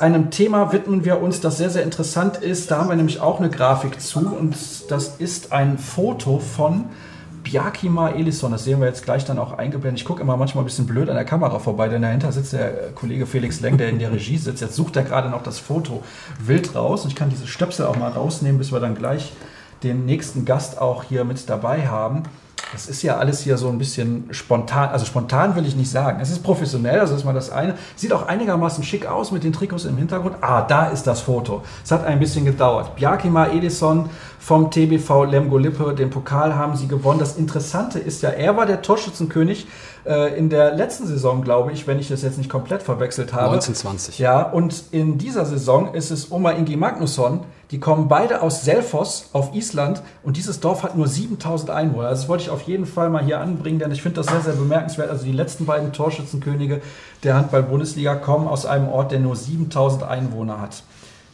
einem 0.00 0.32
Thema 0.32 0.72
widmen 0.72 1.04
wir 1.04 1.22
uns, 1.22 1.40
das 1.40 1.58
sehr, 1.58 1.70
sehr 1.70 1.84
interessant 1.84 2.38
ist. 2.38 2.72
Da 2.72 2.78
haben 2.78 2.88
wir 2.88 2.96
nämlich 2.96 3.20
auch 3.20 3.38
eine 3.38 3.48
Grafik 3.48 4.00
zu 4.00 4.18
und 4.18 4.56
das 4.90 5.18
ist 5.18 5.52
ein 5.52 5.78
Foto 5.78 6.40
von 6.40 6.86
Bjarkima 7.46 8.08
Elisson, 8.08 8.50
das 8.50 8.64
sehen 8.64 8.80
wir 8.80 8.88
jetzt 8.88 9.04
gleich 9.04 9.24
dann 9.24 9.38
auch 9.38 9.56
eingeblendet. 9.56 10.00
Ich 10.00 10.04
gucke 10.04 10.20
immer 10.20 10.36
manchmal 10.36 10.64
ein 10.64 10.66
bisschen 10.66 10.86
blöd 10.86 11.08
an 11.08 11.14
der 11.14 11.24
Kamera 11.24 11.60
vorbei, 11.60 11.88
denn 11.88 12.02
dahinter 12.02 12.32
sitzt 12.32 12.52
der 12.52 12.90
Kollege 12.92 13.24
Felix 13.24 13.60
Leng, 13.60 13.78
der 13.78 13.88
in 13.88 14.00
der 14.00 14.10
Regie 14.10 14.36
sitzt. 14.36 14.62
Jetzt 14.62 14.74
sucht 14.74 14.96
er 14.96 15.04
gerade 15.04 15.30
noch 15.30 15.44
das 15.44 15.60
Foto 15.60 16.02
wild 16.44 16.74
raus. 16.74 17.04
Und 17.04 17.10
ich 17.10 17.14
kann 17.14 17.30
diese 17.30 17.46
Stöpsel 17.46 17.86
auch 17.86 17.96
mal 17.96 18.10
rausnehmen, 18.10 18.58
bis 18.58 18.72
wir 18.72 18.80
dann 18.80 18.96
gleich 18.96 19.32
den 19.84 20.06
nächsten 20.06 20.44
Gast 20.44 20.80
auch 20.80 21.04
hier 21.04 21.24
mit 21.24 21.48
dabei 21.48 21.86
haben. 21.86 22.24
Das 22.72 22.88
ist 22.88 23.02
ja 23.02 23.16
alles 23.16 23.40
hier 23.40 23.58
so 23.58 23.68
ein 23.68 23.78
bisschen 23.78 24.28
spontan. 24.32 24.88
Also 24.88 25.06
spontan 25.06 25.54
will 25.54 25.66
ich 25.66 25.76
nicht 25.76 25.90
sagen. 25.90 26.18
Es 26.20 26.30
ist 26.30 26.42
professionell, 26.42 26.98
also 26.98 27.14
ist 27.14 27.24
mal 27.24 27.32
das 27.32 27.50
eine. 27.50 27.76
Sieht 27.94 28.12
auch 28.12 28.26
einigermaßen 28.26 28.82
schick 28.82 29.06
aus 29.06 29.30
mit 29.30 29.44
den 29.44 29.52
Trikots 29.52 29.84
im 29.84 29.96
Hintergrund. 29.96 30.36
Ah, 30.40 30.62
da 30.62 30.86
ist 30.86 31.06
das 31.06 31.20
Foto. 31.20 31.62
Es 31.84 31.92
hat 31.92 32.04
ein 32.04 32.18
bisschen 32.18 32.44
gedauert. 32.44 32.96
Bjarkima 32.96 33.48
Edison 33.48 34.10
vom 34.40 34.70
TBV 34.70 35.24
Lemgo 35.24 35.58
Lippe, 35.58 35.94
den 35.94 36.10
Pokal 36.10 36.56
haben 36.56 36.76
sie 36.76 36.88
gewonnen. 36.88 37.20
Das 37.20 37.36
Interessante 37.36 38.00
ist 38.00 38.22
ja, 38.22 38.30
er 38.30 38.56
war 38.56 38.66
der 38.66 38.82
Torschützenkönig 38.82 39.66
äh, 40.06 40.38
in 40.38 40.48
der 40.48 40.74
letzten 40.74 41.06
Saison, 41.06 41.42
glaube 41.42 41.72
ich, 41.72 41.86
wenn 41.86 41.98
ich 41.98 42.08
das 42.08 42.22
jetzt 42.22 42.38
nicht 42.38 42.50
komplett 42.50 42.82
verwechselt 42.82 43.32
habe. 43.32 43.54
1920. 43.54 44.18
Ja, 44.18 44.42
und 44.42 44.84
in 44.92 45.18
dieser 45.18 45.44
Saison 45.44 45.94
ist 45.94 46.10
es 46.10 46.30
Oma 46.30 46.52
Ingi 46.52 46.76
Magnusson. 46.76 47.40
Die 47.72 47.80
kommen 47.80 48.06
beide 48.06 48.42
aus 48.42 48.64
Selfoss 48.64 49.30
auf 49.32 49.52
Island 49.52 50.00
und 50.22 50.36
dieses 50.36 50.60
Dorf 50.60 50.84
hat 50.84 50.96
nur 50.96 51.08
7000 51.08 51.70
Einwohner. 51.70 52.08
Also 52.08 52.22
das 52.22 52.28
wollte 52.28 52.44
ich 52.44 52.50
auf 52.50 52.62
jeden 52.62 52.86
Fall 52.86 53.10
mal 53.10 53.24
hier 53.24 53.40
anbringen, 53.40 53.80
denn 53.80 53.90
ich 53.90 54.02
finde 54.02 54.20
das 54.20 54.26
sehr, 54.26 54.40
sehr 54.40 54.52
bemerkenswert. 54.52 55.10
Also 55.10 55.24
die 55.24 55.32
letzten 55.32 55.66
beiden 55.66 55.92
Torschützenkönige 55.92 56.80
der 57.24 57.34
Handball-Bundesliga 57.34 58.14
kommen 58.14 58.46
aus 58.46 58.66
einem 58.66 58.88
Ort, 58.88 59.10
der 59.10 59.18
nur 59.18 59.34
7000 59.34 60.04
Einwohner 60.04 60.60
hat. 60.60 60.84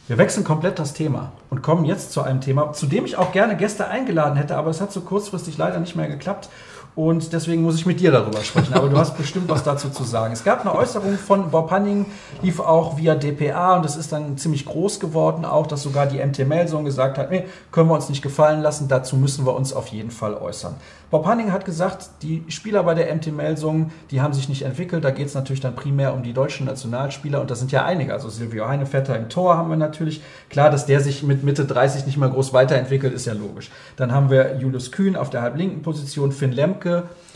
Wir 0.07 0.17
wechseln 0.17 0.43
komplett 0.43 0.79
das 0.79 0.93
Thema 0.93 1.31
und 1.49 1.61
kommen 1.61 1.85
jetzt 1.85 2.11
zu 2.11 2.21
einem 2.23 2.41
Thema, 2.41 2.73
zu 2.73 2.87
dem 2.87 3.05
ich 3.05 3.17
auch 3.17 3.31
gerne 3.31 3.55
Gäste 3.55 3.87
eingeladen 3.87 4.35
hätte, 4.35 4.57
aber 4.57 4.69
es 4.69 4.81
hat 4.81 4.91
so 4.91 5.01
kurzfristig 5.01 5.57
leider 5.57 5.79
nicht 5.79 5.95
mehr 5.95 6.07
geklappt. 6.09 6.49
Und 6.95 7.33
deswegen 7.33 7.63
muss 7.63 7.75
ich 7.75 7.85
mit 7.85 7.99
dir 7.99 8.11
darüber 8.11 8.41
sprechen. 8.41 8.73
Aber 8.73 8.87
du 8.87 8.97
hast 8.97 9.17
bestimmt 9.17 9.49
was 9.49 9.63
dazu 9.63 9.89
zu 9.89 10.03
sagen. 10.03 10.33
Es 10.33 10.43
gab 10.43 10.61
eine 10.61 10.75
Äußerung 10.75 11.17
von 11.17 11.49
Bob 11.49 11.71
Hanning, 11.71 12.05
lief 12.43 12.59
auch 12.59 12.97
via 12.97 13.15
DPA 13.15 13.77
und 13.77 13.85
das 13.85 13.95
ist 13.95 14.11
dann 14.11 14.37
ziemlich 14.37 14.65
groß 14.65 14.99
geworden, 14.99 15.43
auch 15.43 15.65
dass 15.65 15.81
sogar 15.81 16.05
die 16.05 16.23
MT 16.23 16.47
Melsung 16.47 16.85
gesagt 16.85 17.17
hat, 17.17 17.31
nee, 17.31 17.45
können 17.71 17.89
wir 17.89 17.95
uns 17.95 18.09
nicht 18.09 18.21
gefallen 18.21 18.61
lassen, 18.61 18.87
dazu 18.87 19.15
müssen 19.15 19.45
wir 19.45 19.55
uns 19.55 19.73
auf 19.73 19.87
jeden 19.87 20.11
Fall 20.11 20.35
äußern. 20.35 20.75
Bob 21.13 21.27
Hanning 21.27 21.51
hat 21.51 21.63
gesagt, 21.63 22.09
die 22.23 22.43
Spieler 22.47 22.81
bei 22.81 22.95
der 22.95 23.13
MT 23.13 23.33
Melsung, 23.33 23.91
die 24.09 24.19
haben 24.19 24.33
sich 24.33 24.49
nicht 24.49 24.63
entwickelt. 24.63 25.03
Da 25.03 25.11
geht 25.11 25.27
es 25.27 25.35
natürlich 25.35 25.61
dann 25.61 25.75
primär 25.75 26.11
um 26.11 26.23
die 26.23 26.33
deutschen 26.33 26.65
Nationalspieler 26.65 27.39
und 27.39 27.51
das 27.51 27.59
sind 27.59 27.71
ja 27.71 27.85
einige. 27.85 28.13
Also 28.13 28.29
Silvio 28.29 28.67
Heinevetter 28.67 29.15
im 29.15 29.29
Tor 29.29 29.55
haben 29.55 29.69
wir 29.69 29.77
natürlich. 29.77 30.23
Klar, 30.49 30.71
dass 30.71 30.87
der 30.87 31.01
sich 31.01 31.21
mit 31.21 31.43
Mitte 31.43 31.65
30 31.65 32.07
nicht 32.07 32.17
mal 32.17 32.31
groß 32.31 32.51
weiterentwickelt, 32.53 33.13
ist 33.13 33.27
ja 33.27 33.33
logisch. 33.33 33.69
Dann 33.95 34.11
haben 34.11 34.31
wir 34.31 34.57
Julius 34.57 34.91
Kühn 34.91 35.15
auf 35.15 35.29
der 35.29 35.43
halblinken 35.43 35.83
Position, 35.83 36.31
Finn 36.31 36.51
Lemke, 36.51 36.82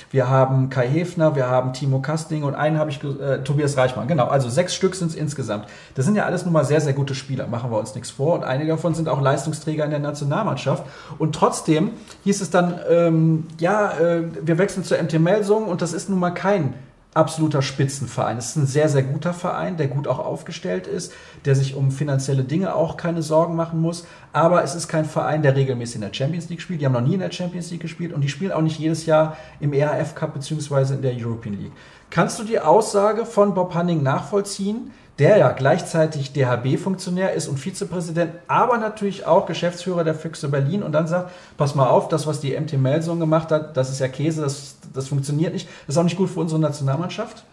wir 0.09 0.29
haben 0.29 0.69
Kai 0.69 0.87
Hefner, 0.87 1.35
wir 1.35 1.47
haben 1.47 1.73
Timo 1.73 1.99
Kasting 1.99 2.43
und 2.43 2.55
einen 2.55 2.77
habe 2.77 2.89
ich, 2.89 3.03
äh, 3.03 3.43
Tobias 3.43 3.75
Reichmann. 3.75 4.07
Genau, 4.07 4.27
also 4.27 4.49
sechs 4.49 4.73
Stück 4.73 4.95
sind 4.95 5.09
es 5.09 5.15
insgesamt. 5.15 5.65
Das 5.95 6.05
sind 6.05 6.15
ja 6.15 6.25
alles 6.25 6.45
nun 6.45 6.53
mal 6.53 6.63
sehr, 6.63 6.79
sehr 6.79 6.93
gute 6.93 7.13
Spieler, 7.13 7.47
machen 7.47 7.71
wir 7.71 7.77
uns 7.77 7.93
nichts 7.93 8.11
vor. 8.11 8.35
Und 8.35 8.43
einige 8.43 8.69
davon 8.71 8.95
sind 8.95 9.09
auch 9.09 9.21
Leistungsträger 9.21 9.83
in 9.83 9.91
der 9.91 9.99
Nationalmannschaft. 9.99 10.85
Und 11.17 11.35
trotzdem 11.35 11.91
hieß 12.23 12.41
es 12.41 12.49
dann, 12.49 12.79
ähm, 12.89 13.47
ja, 13.59 13.91
äh, 13.99 14.23
wir 14.41 14.57
wechseln 14.57 14.83
zur 14.83 14.97
MT 14.97 15.19
Melsung 15.19 15.65
und 15.65 15.81
das 15.81 15.93
ist 15.93 16.09
nun 16.09 16.19
mal 16.19 16.31
kein 16.31 16.73
absoluter 17.17 17.61
Spitzenverein. 17.61 18.37
Es 18.37 18.51
ist 18.51 18.55
ein 18.55 18.67
sehr, 18.67 18.87
sehr 18.87 19.03
guter 19.03 19.33
Verein, 19.33 19.75
der 19.75 19.87
gut 19.87 20.07
auch 20.07 20.19
aufgestellt 20.19 20.87
ist, 20.87 21.11
der 21.45 21.55
sich 21.55 21.75
um 21.75 21.91
finanzielle 21.91 22.43
Dinge 22.43 22.75
auch 22.75 22.95
keine 22.95 23.23
Sorgen 23.23 23.55
machen 23.55 23.81
muss. 23.81 24.05
Aber 24.31 24.63
es 24.63 24.75
ist 24.75 24.87
kein 24.87 25.05
Verein, 25.05 25.41
der 25.41 25.55
regelmäßig 25.55 25.95
in 25.95 26.01
der 26.01 26.13
Champions 26.13 26.49
League 26.49 26.61
spielt. 26.61 26.79
Die 26.79 26.85
haben 26.85 26.93
noch 26.93 27.01
nie 27.01 27.15
in 27.15 27.19
der 27.19 27.31
Champions 27.31 27.71
League 27.71 27.81
gespielt 27.81 28.13
und 28.13 28.21
die 28.21 28.29
spielen 28.29 28.51
auch 28.51 28.61
nicht 28.61 28.79
jedes 28.79 29.05
Jahr 29.05 29.35
im 29.59 29.73
ERF 29.73 30.15
Cup 30.15 30.35
bzw. 30.35 30.93
in 30.93 31.01
der 31.01 31.15
European 31.15 31.59
League. 31.59 31.73
Kannst 32.09 32.39
du 32.39 32.43
die 32.43 32.59
Aussage 32.59 33.25
von 33.25 33.53
Bob 33.53 33.73
Hanning 33.73 34.01
nachvollziehen, 34.03 34.91
der 35.19 35.37
ja 35.37 35.51
gleichzeitig 35.51 36.33
DHB-Funktionär 36.33 37.33
ist 37.33 37.47
und 37.47 37.57
Vizepräsident, 37.57 38.33
aber 38.47 38.77
natürlich 38.77 39.25
auch 39.25 39.45
Geschäftsführer 39.45 40.03
der 40.03 40.13
Füchse 40.13 40.49
Berlin 40.49 40.83
und 40.83 40.91
dann 40.91 41.07
sagt, 41.07 41.31
pass 41.57 41.73
mal 41.73 41.87
auf, 41.87 42.07
das, 42.07 42.27
was 42.27 42.39
die 42.39 42.57
MT 42.57 42.73
Melson 42.73 43.19
gemacht 43.19 43.51
hat, 43.51 43.75
das 43.75 43.89
ist 43.89 43.99
ja 43.99 44.07
Käse, 44.07 44.41
das, 44.41 44.77
das 44.93 45.07
funktioniert 45.07 45.53
nicht, 45.53 45.67
das 45.87 45.95
ist 45.95 45.99
auch 45.99 46.03
nicht 46.03 46.17
gut 46.17 46.29
für 46.29 46.39
unsere 46.39 46.59
Nationalmannschaft? 46.59 47.43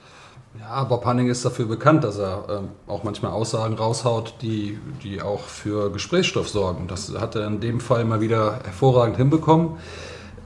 Ja, 0.60 0.84
Bob 0.84 1.04
Hanning 1.04 1.28
ist 1.28 1.44
dafür 1.44 1.66
bekannt, 1.66 2.04
dass 2.04 2.18
er 2.18 2.44
ähm, 2.48 2.68
auch 2.86 3.02
manchmal 3.02 3.32
Aussagen 3.32 3.74
raushaut, 3.74 4.34
die, 4.40 4.78
die 5.02 5.20
auch 5.20 5.40
für 5.40 5.90
Gesprächsstoff 5.90 6.48
sorgen. 6.48 6.86
Das 6.86 7.12
hat 7.18 7.34
er 7.34 7.46
in 7.48 7.60
dem 7.60 7.80
Fall 7.80 8.04
mal 8.04 8.20
wieder 8.20 8.60
hervorragend 8.64 9.16
hinbekommen. 9.16 9.78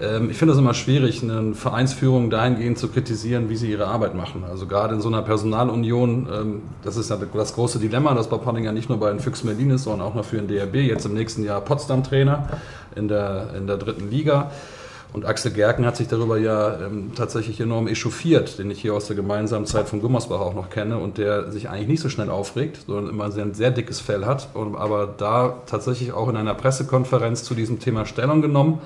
Ähm, 0.01 0.31
ich 0.31 0.37
finde 0.37 0.53
es 0.53 0.59
immer 0.59 0.75
schwierig, 0.75 1.23
eine 1.23 1.55
Vereinsführung 1.55 2.31
dahingehend 2.31 2.79
zu 2.79 2.89
kritisieren, 2.89 3.49
wie 3.49 3.57
sie 3.57 3.71
ihre 3.71 3.87
Arbeit 3.87 4.15
machen. 4.15 4.45
Also 4.49 4.67
gerade 4.67 4.95
in 4.95 5.01
so 5.01 5.09
einer 5.09 5.23
Personalunion, 5.23 6.29
ähm, 6.33 6.63
das 6.83 6.97
ist 6.97 7.11
ja 7.11 7.17
das 7.17 7.55
große 7.55 7.79
Dilemma, 7.79 8.15
dass 8.15 8.29
Bob 8.29 8.47
Hanning 8.47 8.65
ja 8.65 8.73
nicht 8.73 8.89
nur 8.89 8.99
bei 8.99 9.11
den 9.11 9.21
Füchsen 9.21 9.47
Berlin 9.47 9.71
ist, 9.71 9.85
sondern 9.85 10.07
auch 10.07 10.15
noch 10.15 10.25
für 10.25 10.37
den 10.37 10.49
DRB, 10.49 10.77
jetzt 10.77 11.07
im 11.07 11.15
nächsten 11.15 11.45
Jahr 11.45 11.61
Potsdam-Trainer 11.61 12.49
in 12.95 13.09
der, 13.09 13.55
in 13.57 13.67
der 13.67 13.77
dritten 13.77 14.11
Liga. 14.11 14.51
Und 15.11 15.25
Axel 15.25 15.53
Gerken 15.53 15.87
hat 15.87 15.97
sich 15.97 16.07
darüber 16.07 16.37
ja 16.37 16.81
ähm, 16.85 17.13
tatsächlich 17.17 17.59
enorm 17.61 17.89
echauffiert, 17.89 18.59
den 18.59 18.71
ich 18.71 18.83
hier 18.83 18.93
aus 18.93 19.07
der 19.07 19.17
gemeinsamen 19.17 19.65
Zeit 19.65 19.89
von 19.89 20.03
Gummersbach 20.03 20.39
auch 20.39 20.55
noch 20.55 20.69
kenne 20.69 20.99
und 20.99 21.17
der 21.17 21.51
sich 21.51 21.71
eigentlich 21.71 21.89
nicht 21.89 22.03
so 22.03 22.11
schnell 22.11 22.29
aufregt, 22.29 22.81
sondern 22.87 23.09
immer 23.09 23.25
ein 23.25 23.55
sehr 23.55 23.71
dickes 23.71 24.01
Fell 24.01 24.27
hat, 24.27 24.49
aber 24.55 25.09
da 25.17 25.55
tatsächlich 25.65 26.13
auch 26.13 26.29
in 26.29 26.37
einer 26.37 26.55
Pressekonferenz 26.55 27.43
zu 27.43 27.55
diesem 27.55 27.81
Thema 27.81 28.05
Stellung 28.05 28.43
genommen 28.43 28.81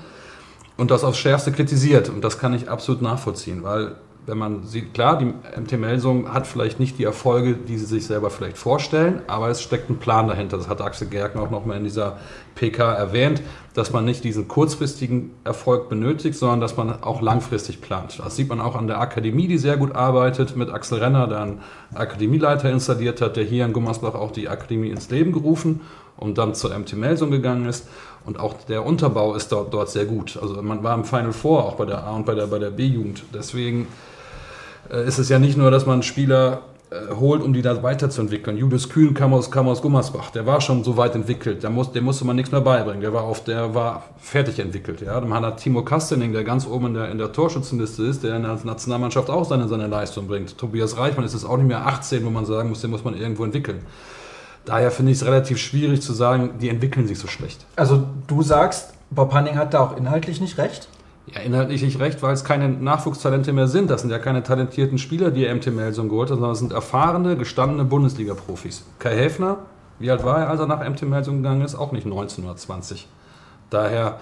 und 0.77 0.91
das 0.91 1.03
aufs 1.03 1.17
Schärfste 1.17 1.51
kritisiert. 1.51 2.09
Und 2.09 2.23
das 2.23 2.39
kann 2.39 2.53
ich 2.53 2.69
absolut 2.69 3.01
nachvollziehen, 3.01 3.63
weil 3.63 3.95
wenn 4.25 4.37
man 4.37 4.63
sieht, 4.63 4.93
klar, 4.93 5.17
die 5.17 5.25
MT 5.25 5.73
Melsung 5.73 6.33
hat 6.33 6.47
vielleicht 6.47 6.79
nicht 6.79 6.97
die 6.97 7.03
Erfolge, 7.03 7.55
die 7.55 7.77
sie 7.77 7.85
sich 7.85 8.05
selber 8.05 8.29
vielleicht 8.29 8.57
vorstellen, 8.57 9.21
aber 9.27 9.49
es 9.49 9.61
steckt 9.61 9.89
ein 9.89 9.97
Plan 9.97 10.27
dahinter. 10.27 10.55
Das 10.57 10.69
hat 10.69 10.81
Axel 10.81 11.07
Gerken 11.07 11.39
auch 11.39 11.49
nochmal 11.49 11.77
in 11.77 11.83
dieser 11.83 12.17
PK 12.55 12.93
erwähnt, 12.93 13.41
dass 13.73 13.91
man 13.91 14.05
nicht 14.05 14.23
diesen 14.23 14.47
kurzfristigen 14.47 15.31
Erfolg 15.43 15.89
benötigt, 15.89 16.37
sondern 16.37 16.61
dass 16.61 16.77
man 16.77 17.03
auch 17.03 17.21
langfristig 17.21 17.81
plant. 17.81 18.19
Das 18.23 18.35
sieht 18.35 18.47
man 18.47 18.61
auch 18.61 18.75
an 18.75 18.87
der 18.87 19.01
Akademie, 19.01 19.47
die 19.47 19.57
sehr 19.57 19.75
gut 19.75 19.93
arbeitet, 19.93 20.55
mit 20.55 20.69
Axel 20.69 20.99
Renner, 20.99 21.27
der 21.27 21.41
einen 21.41 21.61
Akademieleiter 21.93 22.69
installiert 22.69 23.19
hat, 23.19 23.35
der 23.35 23.43
hier 23.43 23.65
in 23.65 23.73
Gummersbach 23.73 24.15
auch 24.15 24.31
die 24.31 24.47
Akademie 24.47 24.89
ins 24.89 25.09
Leben 25.09 25.33
gerufen 25.33 25.81
und 26.15 26.37
dann 26.37 26.55
zur 26.55 26.77
MT 26.77 26.93
Melsung 26.93 27.31
gegangen 27.31 27.65
ist. 27.65 27.87
Und 28.25 28.39
auch 28.39 28.55
der 28.67 28.85
Unterbau 28.85 29.35
ist 29.35 29.51
dort, 29.51 29.73
dort 29.73 29.89
sehr 29.89 30.05
gut. 30.05 30.39
Also 30.41 30.61
man 30.61 30.83
war 30.83 30.95
im 30.95 31.03
Final 31.03 31.33
Four, 31.33 31.65
auch 31.65 31.75
bei 31.75 31.85
der 31.85 32.03
A 32.03 32.11
und 32.11 32.25
bei 32.25 32.35
der, 32.35 32.47
bei 32.47 32.59
der 32.59 32.69
B-Jugend. 32.69 33.23
Deswegen 33.33 33.87
äh, 34.89 35.05
ist 35.05 35.17
es 35.17 35.29
ja 35.29 35.39
nicht 35.39 35.57
nur, 35.57 35.71
dass 35.71 35.85
man 35.85 36.03
Spieler 36.03 36.61
äh, 36.93 37.15
holt, 37.15 37.41
um 37.41 37.53
die 37.53 37.61
da 37.61 37.81
weiterzuentwickeln. 37.81 38.57
Julius 38.57 38.89
Kühn 38.89 39.13
kam 39.13 39.33
aus, 39.33 39.49
kam 39.49 39.67
aus 39.67 39.81
Gummersbach, 39.81 40.29
der 40.31 40.45
war 40.45 40.61
schon 40.61 40.83
so 40.83 40.95
weit 40.95 41.15
entwickelt, 41.15 41.63
der 41.63 41.69
muss, 41.69 41.91
dem 41.91 42.03
musste 42.03 42.25
man 42.25 42.35
nichts 42.35 42.51
mehr 42.51 42.61
beibringen, 42.61 43.01
der 43.01 43.13
war, 43.13 43.23
auf, 43.23 43.43
der 43.43 43.73
war 43.73 44.03
fertig 44.19 44.59
entwickelt. 44.59 45.01
Ja. 45.01 45.19
Dann 45.19 45.33
hat 45.33 45.57
Timo 45.57 45.83
Kastening, 45.83 46.33
der 46.33 46.43
ganz 46.43 46.67
oben 46.67 46.87
in 46.87 46.93
der, 46.93 47.09
in 47.09 47.17
der 47.17 47.31
Torschützenliste 47.31 48.03
ist, 48.03 48.23
der 48.23 48.35
in 48.35 48.43
der 48.43 48.59
Nationalmannschaft 48.63 49.29
auch 49.29 49.45
seine, 49.45 49.67
seine 49.67 49.87
Leistung 49.87 50.27
bringt. 50.27 50.57
Tobias 50.57 50.97
Reichmann 50.97 51.25
ist 51.25 51.33
es 51.33 51.45
auch 51.45 51.57
nicht 51.57 51.67
mehr 51.67 51.87
18, 51.87 52.23
wo 52.25 52.29
man 52.29 52.45
sagen 52.45 52.69
muss, 52.69 52.81
den 52.81 52.91
muss 52.91 53.03
man 53.03 53.17
irgendwo 53.17 53.43
entwickeln. 53.43 53.79
Daher 54.65 54.91
finde 54.91 55.11
ich 55.11 55.19
es 55.19 55.25
relativ 55.25 55.57
schwierig 55.57 56.01
zu 56.01 56.13
sagen, 56.13 56.51
die 56.59 56.69
entwickeln 56.69 57.07
sich 57.07 57.19
so 57.19 57.27
schlecht. 57.27 57.65
Also 57.75 58.05
du 58.27 58.41
sagst, 58.43 58.93
Bob 59.11 59.33
Hanning 59.33 59.57
hat 59.57 59.73
da 59.73 59.81
auch 59.81 59.97
inhaltlich 59.97 60.39
nicht 60.39 60.57
recht? 60.57 60.87
Ja, 61.27 61.41
inhaltlich 61.41 61.81
nicht 61.81 61.99
recht, 61.99 62.21
weil 62.21 62.33
es 62.33 62.43
keine 62.43 62.69
Nachwuchstalente 62.69 63.53
mehr 63.53 63.67
sind. 63.67 63.89
Das 63.89 64.01
sind 64.01 64.09
ja 64.09 64.19
keine 64.19 64.43
talentierten 64.43 64.97
Spieler, 64.97 65.31
die 65.31 65.47
MT 65.47 65.67
Melsung 65.67 66.09
geholt 66.09 66.29
hat, 66.29 66.35
sondern 66.35 66.51
das 66.51 66.59
sind 66.59 66.73
erfahrene, 66.73 67.37
gestandene 67.37 67.85
Bundesliga-Profis. 67.85 68.83
Kai 68.99 69.15
Häfner, 69.15 69.59
wie 69.99 70.11
alt 70.11 70.23
war 70.23 70.39
er, 70.39 70.49
als 70.49 70.59
er 70.59 70.67
nach 70.67 70.87
MT 70.87 71.03
Melsung 71.03 71.37
gegangen 71.37 71.61
ist? 71.61 71.75
Auch 71.75 71.91
nicht 71.93 72.05
1920. 72.05 73.07
Daher, 73.69 74.19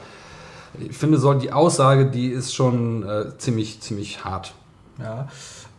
ich 0.79 0.95
finde, 0.95 1.17
so 1.17 1.33
die 1.33 1.51
Aussage, 1.51 2.05
die 2.05 2.27
ist 2.27 2.53
schon 2.53 3.03
äh, 3.07 3.37
ziemlich, 3.37 3.81
ziemlich 3.81 4.23
hart. 4.23 4.53
Ja. 4.99 5.27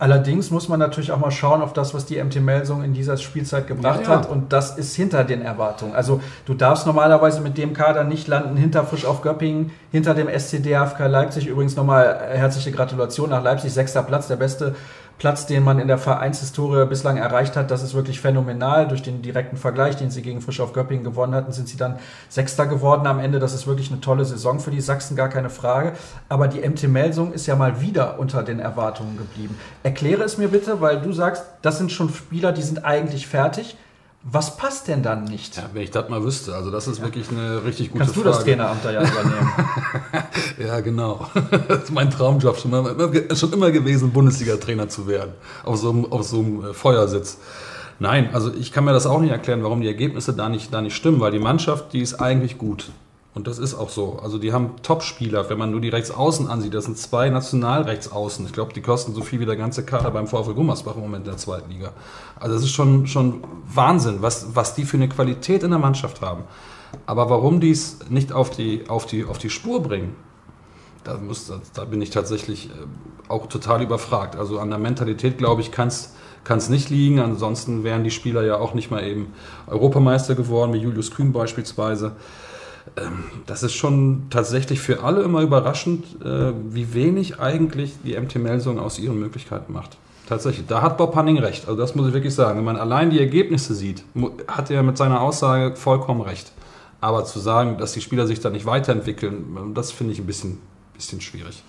Allerdings 0.02 0.50
muss 0.50 0.68
man 0.68 0.80
natürlich 0.80 1.12
auch 1.12 1.20
mal 1.20 1.30
schauen 1.30 1.62
auf 1.62 1.74
das, 1.74 1.94
was 1.94 2.06
die 2.06 2.20
MT 2.20 2.40
Melsung 2.40 2.82
in 2.82 2.92
dieser 2.92 3.16
Spielzeit 3.18 3.68
gebracht 3.68 4.00
ja, 4.02 4.10
ja. 4.10 4.16
hat. 4.16 4.28
Und 4.28 4.52
das 4.52 4.76
ist 4.76 4.96
hinter 4.96 5.22
den 5.22 5.42
Erwartungen. 5.42 5.94
Also 5.94 6.20
du 6.44 6.54
darfst 6.54 6.86
normalerweise 6.86 7.40
mit 7.40 7.56
dem 7.56 7.72
Kader 7.72 8.02
nicht 8.02 8.26
landen, 8.26 8.56
hinter 8.56 8.82
Frisch 8.82 9.04
auf 9.04 9.22
Göppingen, 9.22 9.70
hinter 9.92 10.14
dem 10.14 10.26
SCDFK 10.26 11.06
Leipzig. 11.06 11.46
Übrigens 11.46 11.76
nochmal 11.76 12.18
herzliche 12.32 12.72
Gratulation 12.72 13.30
nach 13.30 13.44
Leipzig, 13.44 13.72
sechster 13.72 14.02
Platz, 14.02 14.26
der 14.26 14.34
beste 14.34 14.74
Platz, 15.22 15.46
den 15.46 15.62
man 15.62 15.78
in 15.78 15.86
der 15.86 15.98
Vereinshistorie 15.98 16.84
bislang 16.84 17.16
erreicht 17.16 17.54
hat, 17.54 17.70
das 17.70 17.84
ist 17.84 17.94
wirklich 17.94 18.20
phänomenal. 18.20 18.88
Durch 18.88 19.02
den 19.02 19.22
direkten 19.22 19.56
Vergleich, 19.56 19.94
den 19.94 20.10
sie 20.10 20.20
gegen 20.20 20.40
Frisch 20.40 20.58
auf 20.58 20.72
Göppingen 20.72 21.04
gewonnen 21.04 21.32
hatten, 21.32 21.52
sind 21.52 21.68
sie 21.68 21.76
dann 21.76 22.00
Sechster 22.28 22.66
geworden 22.66 23.06
am 23.06 23.20
Ende. 23.20 23.38
Das 23.38 23.54
ist 23.54 23.68
wirklich 23.68 23.92
eine 23.92 24.00
tolle 24.00 24.24
Saison 24.24 24.58
für 24.58 24.72
die 24.72 24.80
Sachsen, 24.80 25.14
gar 25.14 25.28
keine 25.28 25.48
Frage. 25.48 25.92
Aber 26.28 26.48
die 26.48 26.68
MT 26.68 26.88
Melsung 26.88 27.32
ist 27.32 27.46
ja 27.46 27.54
mal 27.54 27.80
wieder 27.80 28.18
unter 28.18 28.42
den 28.42 28.58
Erwartungen 28.58 29.16
geblieben. 29.16 29.56
Erkläre 29.84 30.24
es 30.24 30.38
mir 30.38 30.48
bitte, 30.48 30.80
weil 30.80 31.00
du 31.00 31.12
sagst, 31.12 31.44
das 31.62 31.78
sind 31.78 31.92
schon 31.92 32.12
Spieler, 32.12 32.50
die 32.50 32.62
sind 32.62 32.84
eigentlich 32.84 33.28
fertig. 33.28 33.76
Was 34.24 34.56
passt 34.56 34.86
denn 34.86 35.02
dann 35.02 35.24
nicht? 35.24 35.56
Ja, 35.56 35.70
wenn 35.72 35.82
ich 35.82 35.90
das 35.90 36.08
mal 36.08 36.22
wüsste, 36.22 36.54
also 36.54 36.70
das 36.70 36.86
ist 36.86 36.98
ja. 36.98 37.04
wirklich 37.04 37.28
eine 37.30 37.64
richtig 37.64 37.90
gute 37.90 38.04
Kannst 38.04 38.14
Frage. 38.14 38.30
Kannst 38.30 38.46
du 38.46 38.54
das 38.54 38.56
Traineramt 38.56 38.84
da 38.84 38.92
ja 38.92 39.02
übernehmen? 39.02 39.52
ja, 40.58 40.80
genau. 40.80 41.26
Das 41.68 41.84
ist 41.84 41.92
mein 41.92 42.08
Traumjob 42.08 42.56
schon, 42.56 42.70
mal, 42.70 42.94
schon 43.34 43.52
immer 43.52 43.72
gewesen, 43.72 44.12
Bundesliga-Trainer 44.12 44.88
zu 44.88 45.08
werden. 45.08 45.32
Auf 45.64 45.78
so, 45.78 45.90
einem, 45.90 46.04
auf 46.12 46.22
so 46.22 46.38
einem 46.38 46.66
äh, 46.66 46.72
Feuersitz. 46.72 47.38
Nein, 47.98 48.30
also 48.32 48.52
ich 48.54 48.70
kann 48.70 48.84
mir 48.84 48.92
das 48.92 49.06
auch 49.06 49.20
nicht 49.20 49.32
erklären, 49.32 49.64
warum 49.64 49.80
die 49.80 49.88
Ergebnisse 49.88 50.32
da 50.32 50.48
nicht, 50.48 50.72
da 50.72 50.80
nicht 50.80 50.94
stimmen, 50.94 51.20
weil 51.20 51.32
die 51.32 51.38
Mannschaft, 51.40 51.92
die 51.92 52.00
ist 52.00 52.14
eigentlich 52.14 52.58
gut. 52.58 52.90
Und 53.34 53.46
das 53.46 53.58
ist 53.58 53.74
auch 53.74 53.88
so. 53.88 54.18
Also 54.22 54.38
die 54.38 54.52
haben 54.52 54.72
Top-Spieler. 54.82 55.48
Wenn 55.48 55.56
man 55.56 55.70
nur 55.70 55.80
die 55.80 55.88
Rechtsaußen 55.88 56.48
ansieht, 56.48 56.74
das 56.74 56.84
sind 56.84 56.98
zwei 56.98 57.30
Nationalrechtsaußen. 57.30 58.44
Ich 58.44 58.52
glaube, 58.52 58.74
die 58.74 58.82
kosten 58.82 59.14
so 59.14 59.22
viel 59.22 59.40
wie 59.40 59.46
der 59.46 59.56
ganze 59.56 59.84
Kader 59.84 60.10
beim 60.10 60.26
VfL 60.26 60.52
Gummersbach 60.52 60.96
im 60.96 61.00
Moment 61.00 61.24
in 61.24 61.30
der 61.30 61.38
zweiten 61.38 61.70
Liga. 61.70 61.92
Also 62.38 62.54
das 62.54 62.64
ist 62.64 62.72
schon, 62.72 63.06
schon 63.06 63.42
Wahnsinn, 63.72 64.18
was, 64.20 64.54
was 64.54 64.74
die 64.74 64.84
für 64.84 64.98
eine 64.98 65.08
Qualität 65.08 65.62
in 65.62 65.70
der 65.70 65.78
Mannschaft 65.78 66.20
haben. 66.20 66.44
Aber 67.06 67.30
warum 67.30 67.60
die 67.60 67.70
es 67.70 68.00
nicht 68.10 68.32
auf 68.32 68.50
die, 68.50 68.84
auf, 68.88 69.06
die, 69.06 69.24
auf 69.24 69.38
die 69.38 69.48
Spur 69.48 69.82
bringen, 69.82 70.14
da, 71.04 71.16
muss, 71.16 71.50
da 71.72 71.84
bin 71.84 72.02
ich 72.02 72.10
tatsächlich 72.10 72.66
äh, 72.66 72.72
auch 73.28 73.46
total 73.46 73.82
überfragt. 73.82 74.36
Also 74.36 74.58
an 74.58 74.68
der 74.68 74.78
Mentalität, 74.78 75.38
glaube 75.38 75.62
ich, 75.62 75.72
kann 75.72 75.88
es 75.88 76.68
nicht 76.68 76.90
liegen. 76.90 77.18
Ansonsten 77.18 77.82
wären 77.82 78.04
die 78.04 78.10
Spieler 78.10 78.44
ja 78.44 78.58
auch 78.58 78.74
nicht 78.74 78.90
mal 78.90 79.02
eben 79.02 79.32
Europameister 79.66 80.34
geworden, 80.34 80.74
wie 80.74 80.78
Julius 80.78 81.10
Kühn 81.12 81.32
beispielsweise. 81.32 82.12
Ähm, 82.96 83.24
das 83.46 83.62
ist 83.62 83.74
schon 83.74 84.24
tatsächlich 84.30 84.80
für 84.80 85.02
alle 85.02 85.22
immer 85.22 85.40
überraschend, 85.40 86.04
äh, 86.24 86.52
wie 86.70 86.94
wenig 86.94 87.40
eigentlich 87.40 87.94
die 88.04 88.18
MT 88.18 88.36
Melsung 88.36 88.78
aus 88.78 88.98
ihren 88.98 89.18
Möglichkeiten 89.18 89.72
macht. 89.72 89.96
Tatsächlich, 90.28 90.66
da 90.66 90.82
hat 90.82 90.96
Bob 90.98 91.14
Hanning 91.16 91.38
recht. 91.38 91.68
Also 91.68 91.80
das 91.80 91.94
muss 91.94 92.08
ich 92.08 92.14
wirklich 92.14 92.34
sagen. 92.34 92.58
Wenn 92.58 92.64
man 92.64 92.76
allein 92.76 93.10
die 93.10 93.18
Ergebnisse 93.18 93.74
sieht, 93.74 94.04
hat 94.46 94.70
er 94.70 94.82
mit 94.82 94.96
seiner 94.96 95.20
Aussage 95.20 95.76
vollkommen 95.76 96.20
recht. 96.20 96.52
Aber 97.00 97.24
zu 97.24 97.40
sagen, 97.40 97.78
dass 97.78 97.92
die 97.92 98.00
Spieler 98.00 98.26
sich 98.26 98.40
da 98.40 98.48
nicht 98.48 98.64
weiterentwickeln, 98.64 99.72
das 99.74 99.90
finde 99.90 100.12
ich 100.12 100.20
ein 100.20 100.26
bisschen, 100.26 100.58
bisschen 100.94 101.20
schwierig. 101.20 101.62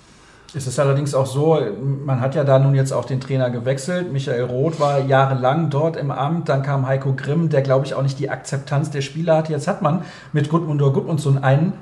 Es 0.55 0.67
ist 0.67 0.79
allerdings 0.79 1.15
auch 1.15 1.25
so, 1.25 1.59
man 2.05 2.21
hat 2.21 2.35
ja 2.35 2.43
da 2.43 2.59
nun 2.59 2.75
jetzt 2.75 2.91
auch 2.91 3.05
den 3.05 3.19
Trainer 3.19 3.49
gewechselt. 3.49 4.13
Michael 4.13 4.43
Roth 4.43 4.79
war 4.79 4.99
jahrelang 4.99 5.71
dort 5.71 5.97
im 5.97 6.11
Amt. 6.11 6.47
Dann 6.47 6.61
kam 6.61 6.85
Heiko 6.85 7.13
Grimm, 7.13 7.49
der, 7.49 7.63
glaube 7.63 7.87
ich, 7.87 7.95
auch 7.95 8.03
nicht 8.03 8.19
die 8.19 8.29
Akzeptanz 8.29 8.91
der 8.91 9.01
Spieler 9.01 9.37
hatte. 9.37 9.51
Jetzt 9.51 9.67
hat 9.67 9.81
man 9.81 10.03
mit 10.31 10.49
Gudmundur 10.49 10.93
Gudmundsson 10.93 11.39
einen, 11.39 11.73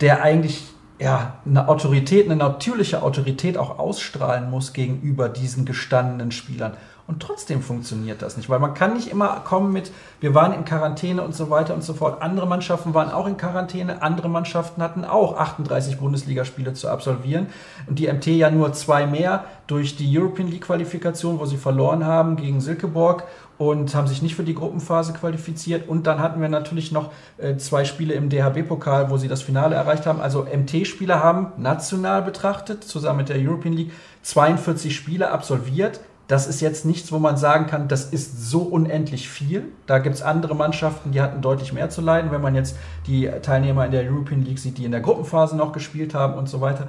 der 0.00 0.22
eigentlich 0.22 0.72
ja, 0.98 1.38
eine 1.46 1.68
Autorität, 1.68 2.26
eine 2.26 2.36
natürliche 2.36 3.02
Autorität 3.02 3.56
auch 3.56 3.78
ausstrahlen 3.78 4.50
muss 4.50 4.72
gegenüber 4.72 5.28
diesen 5.28 5.64
gestandenen 5.64 6.32
Spielern. 6.32 6.74
Und 7.08 7.20
trotzdem 7.20 7.62
funktioniert 7.62 8.22
das 8.22 8.36
nicht, 8.36 8.48
weil 8.48 8.60
man 8.60 8.74
kann 8.74 8.94
nicht 8.94 9.08
immer 9.08 9.40
kommen 9.40 9.72
mit, 9.72 9.90
wir 10.20 10.34
waren 10.34 10.52
in 10.54 10.64
Quarantäne 10.64 11.22
und 11.22 11.34
so 11.34 11.50
weiter 11.50 11.74
und 11.74 11.82
so 11.82 11.94
fort. 11.94 12.22
Andere 12.22 12.46
Mannschaften 12.46 12.94
waren 12.94 13.10
auch 13.10 13.26
in 13.26 13.36
Quarantäne, 13.36 14.02
andere 14.02 14.28
Mannschaften 14.28 14.82
hatten 14.82 15.04
auch 15.04 15.36
38 15.36 15.98
Bundesligaspiele 15.98 16.74
zu 16.74 16.88
absolvieren. 16.88 17.48
Und 17.88 17.98
die 17.98 18.10
MT 18.10 18.26
ja 18.28 18.50
nur 18.50 18.72
zwei 18.72 19.06
mehr 19.06 19.44
durch 19.66 19.96
die 19.96 20.16
European 20.16 20.48
League 20.48 20.62
Qualifikation, 20.62 21.40
wo 21.40 21.46
sie 21.46 21.56
verloren 21.56 22.06
haben 22.06 22.36
gegen 22.36 22.60
Silkeborg 22.60 23.24
und 23.58 23.94
haben 23.94 24.06
sich 24.06 24.22
nicht 24.22 24.36
für 24.36 24.44
die 24.44 24.54
Gruppenphase 24.54 25.12
qualifiziert. 25.12 25.88
Und 25.88 26.06
dann 26.06 26.20
hatten 26.20 26.40
wir 26.40 26.48
natürlich 26.48 26.92
noch 26.92 27.10
äh, 27.38 27.56
zwei 27.56 27.84
Spiele 27.84 28.14
im 28.14 28.28
DHB-Pokal, 28.28 29.10
wo 29.10 29.16
sie 29.16 29.28
das 29.28 29.42
Finale 29.42 29.74
erreicht 29.74 30.06
haben. 30.06 30.20
Also 30.20 30.44
MT-Spieler 30.44 31.22
haben 31.22 31.52
national 31.56 32.22
betrachtet, 32.22 32.84
zusammen 32.84 33.18
mit 33.18 33.28
der 33.28 33.38
European 33.38 33.74
League, 33.74 33.92
42 34.22 34.94
Spiele 34.94 35.30
absolviert 35.30 36.00
das 36.32 36.46
ist 36.46 36.62
jetzt 36.62 36.86
nichts, 36.86 37.12
wo 37.12 37.18
man 37.18 37.36
sagen 37.36 37.66
kann, 37.66 37.88
das 37.88 38.06
ist 38.06 38.48
so 38.48 38.60
unendlich 38.60 39.28
viel. 39.28 39.64
Da 39.84 39.98
gibt 39.98 40.14
es 40.14 40.22
andere 40.22 40.56
Mannschaften, 40.56 41.12
die 41.12 41.20
hatten 41.20 41.42
deutlich 41.42 41.74
mehr 41.74 41.90
zu 41.90 42.00
leiden, 42.00 42.30
wenn 42.30 42.40
man 42.40 42.54
jetzt 42.54 42.74
die 43.06 43.30
Teilnehmer 43.42 43.84
in 43.84 43.92
der 43.92 44.10
European 44.10 44.40
League 44.40 44.58
sieht, 44.58 44.78
die 44.78 44.86
in 44.86 44.92
der 44.92 45.02
Gruppenphase 45.02 45.54
noch 45.58 45.72
gespielt 45.72 46.14
haben 46.14 46.32
und 46.38 46.48
so 46.48 46.62
weiter. 46.62 46.88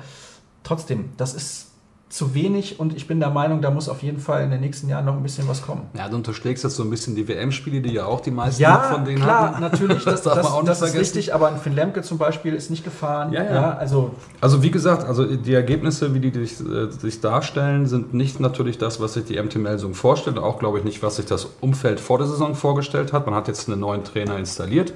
Trotzdem, 0.63 1.09
das 1.17 1.33
ist 1.33 1.72
zu 2.13 2.35
wenig 2.35 2.79
und 2.79 2.95
ich 2.95 3.07
bin 3.07 3.19
der 3.19 3.31
Meinung, 3.31 3.63
da 3.63 3.71
muss 3.71 3.89
auf 3.89 4.03
jeden 4.03 4.19
Fall 4.19 4.43
in 4.43 4.51
den 4.51 4.61
nächsten 4.61 4.87
Jahren 4.87 5.05
noch 5.05 5.15
ein 5.15 5.23
bisschen 5.23 5.47
was 5.47 5.63
kommen. 5.63 5.87
Ja, 5.97 6.07
du 6.07 6.15
unterschlägst 6.15 6.63
jetzt 6.63 6.75
so 6.75 6.83
ein 6.83 6.89
bisschen 6.91 7.15
die 7.15 7.27
WM-Spiele, 7.27 7.81
die 7.81 7.91
ja 7.91 8.05
auch 8.05 8.21
die 8.21 8.29
meisten 8.29 8.61
ja, 8.61 8.81
von 8.81 9.03
denen 9.03 9.23
klar, 9.23 9.49
hatten. 9.49 9.61
natürlich, 9.61 10.03
das, 10.05 10.21
das 10.21 10.35
darf 10.35 10.43
man 10.43 10.51
auch 10.51 10.61
nicht 10.61 10.69
das 10.69 10.77
vergessen. 10.77 11.01
ist 11.01 11.15
richtig, 11.15 11.33
aber 11.33 11.47
ein 11.47 11.57
Finn 11.57 11.73
Lemke 11.73 12.03
zum 12.03 12.19
Beispiel 12.19 12.53
ist 12.53 12.69
nicht 12.69 12.83
gefahren. 12.83 13.33
Ja, 13.33 13.43
ja. 13.43 13.53
ja, 13.53 13.77
also, 13.77 14.11
also 14.41 14.61
wie 14.61 14.69
gesagt, 14.69 15.07
also 15.07 15.25
die 15.25 15.55
Ergebnisse, 15.55 16.13
wie 16.13 16.19
die 16.19 16.45
sich, 16.45 16.59
äh, 16.59 16.91
sich 16.91 17.19
darstellen, 17.19 17.87
sind 17.87 18.13
nicht 18.13 18.39
natürlich 18.39 18.77
das, 18.77 19.01
was 19.01 19.13
sich 19.13 19.25
die 19.25 19.41
MT 19.41 19.55
Melsung 19.55 19.95
vorstellt, 19.95 20.37
auch 20.37 20.59
glaube 20.59 20.77
ich 20.77 20.83
nicht, 20.83 21.01
was 21.01 21.15
sich 21.15 21.25
das 21.25 21.47
Umfeld 21.61 21.99
vor 21.99 22.19
der 22.19 22.27
Saison 22.27 22.53
vorgestellt 22.53 23.11
hat. 23.11 23.25
Man 23.25 23.33
hat 23.33 23.47
jetzt 23.47 23.67
einen 23.67 23.79
neuen 23.79 24.03
Trainer 24.03 24.37
installiert. 24.37 24.93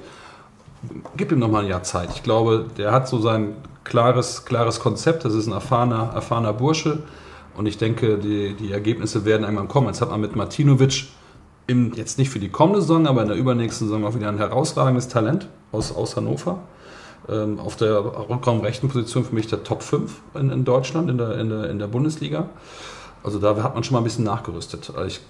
Gib 1.16 1.32
ihm 1.32 1.38
noch 1.40 1.50
mal 1.50 1.64
ein 1.64 1.68
Jahr 1.68 1.82
Zeit. 1.82 2.10
Ich 2.14 2.22
glaube, 2.22 2.66
der 2.76 2.92
hat 2.92 3.08
so 3.08 3.20
sein 3.20 3.56
klares, 3.84 4.44
klares 4.44 4.80
Konzept. 4.80 5.24
Das 5.24 5.34
ist 5.34 5.46
ein 5.46 5.52
erfahrener, 5.52 6.12
erfahrener 6.14 6.52
Bursche. 6.52 7.02
Und 7.56 7.66
ich 7.66 7.78
denke, 7.78 8.18
die, 8.18 8.54
die 8.54 8.70
Ergebnisse 8.70 9.24
werden 9.24 9.42
irgendwann 9.42 9.68
kommen. 9.68 9.88
Jetzt 9.88 10.00
hat 10.00 10.10
man 10.10 10.20
mit 10.20 10.36
Martinovic 10.36 11.06
im, 11.66 11.92
jetzt 11.94 12.18
nicht 12.18 12.30
für 12.30 12.38
die 12.38 12.48
kommende 12.48 12.80
Saison, 12.80 13.06
aber 13.06 13.22
in 13.22 13.28
der 13.28 13.36
übernächsten 13.36 13.88
Saison 13.88 14.04
auch 14.04 14.14
wieder 14.14 14.28
ein 14.28 14.38
herausragendes 14.38 15.08
Talent 15.08 15.48
aus, 15.72 15.94
aus 15.94 16.16
Hannover. 16.16 16.60
Ähm, 17.28 17.58
auf 17.58 17.76
der 17.76 18.04
rückraumrechten 18.30 18.88
Position 18.88 19.24
für 19.24 19.34
mich 19.34 19.48
der 19.48 19.64
Top 19.64 19.82
5 19.82 20.20
in, 20.34 20.50
in 20.50 20.64
Deutschland, 20.64 21.10
in 21.10 21.18
der, 21.18 21.38
in, 21.38 21.50
der, 21.50 21.68
in 21.68 21.78
der 21.78 21.88
Bundesliga. 21.88 22.48
Also 23.24 23.38
da 23.38 23.60
hat 23.62 23.74
man 23.74 23.82
schon 23.84 23.94
mal 23.94 24.00
ein 24.00 24.04
bisschen 24.04 24.24
nachgerüstet. 24.24 24.92
Also 24.94 25.06
ich, 25.06 25.20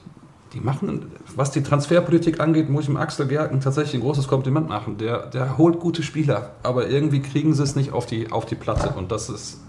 die 0.52 0.60
machen, 0.60 1.12
was 1.36 1.50
die 1.50 1.62
Transferpolitik 1.62 2.40
angeht, 2.40 2.70
muss 2.70 2.82
ich 2.82 2.86
dem 2.86 2.96
Axel 2.96 3.26
Gerken 3.26 3.60
tatsächlich 3.60 3.94
ein 3.94 4.00
großes 4.00 4.28
Kompliment 4.28 4.68
machen. 4.68 4.96
Der, 4.98 5.26
der 5.26 5.58
holt 5.58 5.78
gute 5.78 6.02
Spieler, 6.02 6.52
aber 6.62 6.88
irgendwie 6.88 7.20
kriegen 7.20 7.52
sie 7.54 7.62
es 7.62 7.76
nicht 7.76 7.92
auf 7.92 8.06
die, 8.06 8.32
auf 8.32 8.46
die 8.46 8.54
Platte. 8.54 8.94
Und 8.96 9.12
das 9.12 9.28
ist. 9.28 9.60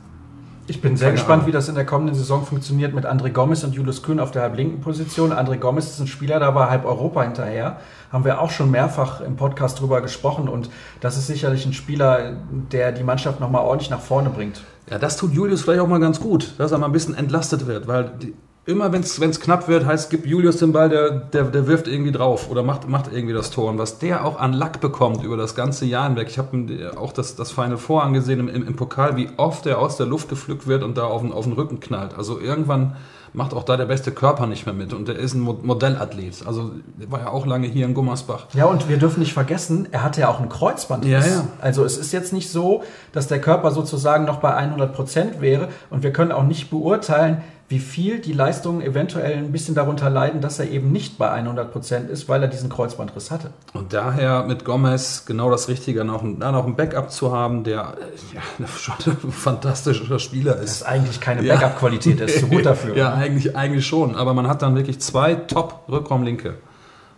Ich 0.67 0.81
bin 0.81 0.97
sehr 0.97 1.11
gespannt, 1.11 1.41
Ahnung. 1.41 1.47
wie 1.47 1.51
das 1.51 1.67
in 1.67 1.73
der 1.73 1.85
kommenden 1.85 2.15
Saison 2.15 2.45
funktioniert 2.45 2.93
mit 2.93 3.03
André 3.03 3.31
Gomez 3.31 3.63
und 3.63 3.73
Julius 3.73 4.03
Kühn 4.03 4.19
auf 4.19 4.29
der 4.29 4.43
halblinken 4.43 4.81
Position. 4.81 5.33
André 5.33 5.57
Gomez 5.57 5.87
ist 5.87 5.99
ein 5.99 6.05
Spieler, 6.05 6.39
da 6.39 6.53
war 6.53 6.69
halb 6.69 6.85
Europa 6.85 7.23
hinterher. 7.23 7.79
Haben 8.11 8.23
wir 8.23 8.39
auch 8.39 8.51
schon 8.51 8.69
mehrfach 8.69 9.19
im 9.21 9.35
Podcast 9.35 9.79
drüber 9.79 10.01
gesprochen 10.01 10.47
und 10.47 10.69
das 11.01 11.17
ist 11.17 11.25
sicherlich 11.25 11.65
ein 11.65 11.73
Spieler, 11.73 12.37
der 12.71 12.91
die 12.91 13.03
Mannschaft 13.03 13.39
nochmal 13.39 13.63
ordentlich 13.63 13.89
nach 13.89 13.99
vorne 13.99 14.29
bringt. 14.29 14.61
Ja, 14.91 14.99
das 14.99 15.17
tut 15.17 15.33
Julius 15.33 15.63
vielleicht 15.63 15.81
auch 15.81 15.87
mal 15.87 15.99
ganz 15.99 16.19
gut, 16.19 16.53
dass 16.59 16.71
er 16.71 16.77
mal 16.77 16.85
ein 16.85 16.91
bisschen 16.91 17.15
entlastet 17.15 17.65
wird, 17.65 17.87
weil 17.87 18.11
die, 18.21 18.35
immer 18.65 18.91
wenn 18.91 19.01
es 19.01 19.39
knapp 19.39 19.67
wird, 19.67 19.85
heißt, 19.85 20.09
gibt 20.09 20.25
Julius 20.27 20.57
den 20.57 20.73
Ball, 20.73 20.89
der, 20.89 21.09
der, 21.11 21.45
der 21.45 21.67
wirft 21.67 21.87
irgendwie 21.87 22.11
drauf 22.11 22.49
oder 22.51 22.61
macht, 22.61 22.87
macht 22.87 23.11
irgendwie 23.11 23.33
das 23.33 23.49
Tor. 23.49 23.69
Und 23.71 23.79
was 23.79 23.99
der 23.99 24.25
auch 24.25 24.39
an 24.39 24.53
Lack 24.53 24.79
bekommt 24.79 25.23
über 25.23 25.37
das 25.37 25.55
ganze 25.55 25.85
Jahr 25.85 26.07
hinweg, 26.07 26.27
ich 26.29 26.37
habe 26.37 26.93
auch 26.95 27.11
das, 27.11 27.35
das 27.35 27.51
Final 27.51 27.77
Four 27.77 28.03
angesehen 28.03 28.47
im, 28.47 28.67
im, 28.67 28.75
Pokal, 28.75 29.15
wie 29.17 29.29
oft 29.37 29.65
er 29.65 29.79
aus 29.79 29.97
der 29.97 30.05
Luft 30.05 30.29
gepflückt 30.29 30.67
wird 30.67 30.83
und 30.83 30.97
da 30.97 31.05
auf 31.05 31.21
den, 31.21 31.31
auf 31.31 31.45
den 31.45 31.53
Rücken 31.53 31.79
knallt. 31.79 32.15
Also 32.15 32.39
irgendwann 32.39 32.95
macht 33.33 33.53
auch 33.53 33.63
da 33.63 33.77
der 33.77 33.85
beste 33.85 34.11
Körper 34.11 34.47
nicht 34.47 34.65
mehr 34.65 34.73
mit 34.73 34.93
und 34.93 35.07
der 35.07 35.17
ist 35.17 35.33
ein 35.33 35.41
Modellathlet. 35.41 36.45
Also 36.45 36.71
der 36.99 37.11
war 37.11 37.19
ja 37.19 37.29
auch 37.29 37.45
lange 37.45 37.67
hier 37.67 37.85
in 37.85 37.93
Gummersbach. 37.93 38.47
Ja, 38.53 38.65
und 38.65 38.89
wir 38.89 38.97
dürfen 38.97 39.19
nicht 39.19 39.33
vergessen, 39.33 39.87
er 39.91 40.03
hatte 40.03 40.21
ja 40.21 40.29
auch 40.29 40.39
ein 40.39 40.49
Kreuzband. 40.49 41.05
Ja, 41.05 41.19
ja. 41.19 41.47
Also 41.59 41.83
es 41.83 41.97
ist 41.97 42.11
jetzt 42.11 42.33
nicht 42.33 42.51
so, 42.51 42.83
dass 43.11 43.27
der 43.27 43.39
Körper 43.39 43.71
sozusagen 43.71 44.25
noch 44.25 44.37
bei 44.37 44.53
100 44.53 44.93
Prozent 44.93 45.41
wäre 45.41 45.69
und 45.89 46.03
wir 46.03 46.11
können 46.11 46.31
auch 46.31 46.43
nicht 46.43 46.69
beurteilen, 46.69 47.43
wie 47.69 47.77
viel 47.77 48.19
die 48.19 48.33
Leistungen 48.33 48.81
eventuell 48.81 49.37
ein 49.37 49.51
bisschen 49.51 49.75
darunter 49.75 50.09
leiden, 50.09 50.41
dass 50.41 50.57
er 50.57 50.71
eben 50.71 50.91
nicht 50.91 51.19
bei 51.19 51.29
100 51.29 51.71
Prozent 51.71 52.09
ist, 52.09 52.27
weil 52.27 52.41
er 52.41 52.47
diesen 52.47 52.67
Kreuzbandriss 52.67 53.29
hatte. 53.29 53.51
Und 53.73 53.93
daher 53.93 54.43
mit 54.43 54.65
Gomez 54.65 55.25
genau 55.27 55.51
das 55.51 55.67
Richtige, 55.67 56.03
noch, 56.03 56.23
da 56.39 56.51
noch 56.51 56.65
ein 56.65 56.75
Backup 56.75 57.11
zu 57.11 57.31
haben, 57.31 57.63
der 57.63 57.95
ja, 58.33 58.67
schon 58.75 58.95
ein 59.05 59.31
fantastischer 59.31 60.17
Spieler 60.17 60.55
ist. 60.55 60.63
Das 60.63 60.71
ist 60.77 60.83
eigentlich 60.83 61.21
keine 61.21 61.43
Backup-Qualität, 61.43 62.19
der 62.19 62.27
ist 62.27 62.39
zu 62.39 62.47
gut 62.47 62.65
dafür. 62.65 62.97
ja, 62.97 63.13
eigentlich, 63.13 63.55
eigentlich 63.55 63.85
schon. 63.85 64.15
Aber 64.15 64.33
man 64.33 64.47
hat 64.47 64.63
dann 64.63 64.75
wirklich 64.75 64.99
zwei 64.99 65.35
Top-Rückraumlinke. 65.35 66.55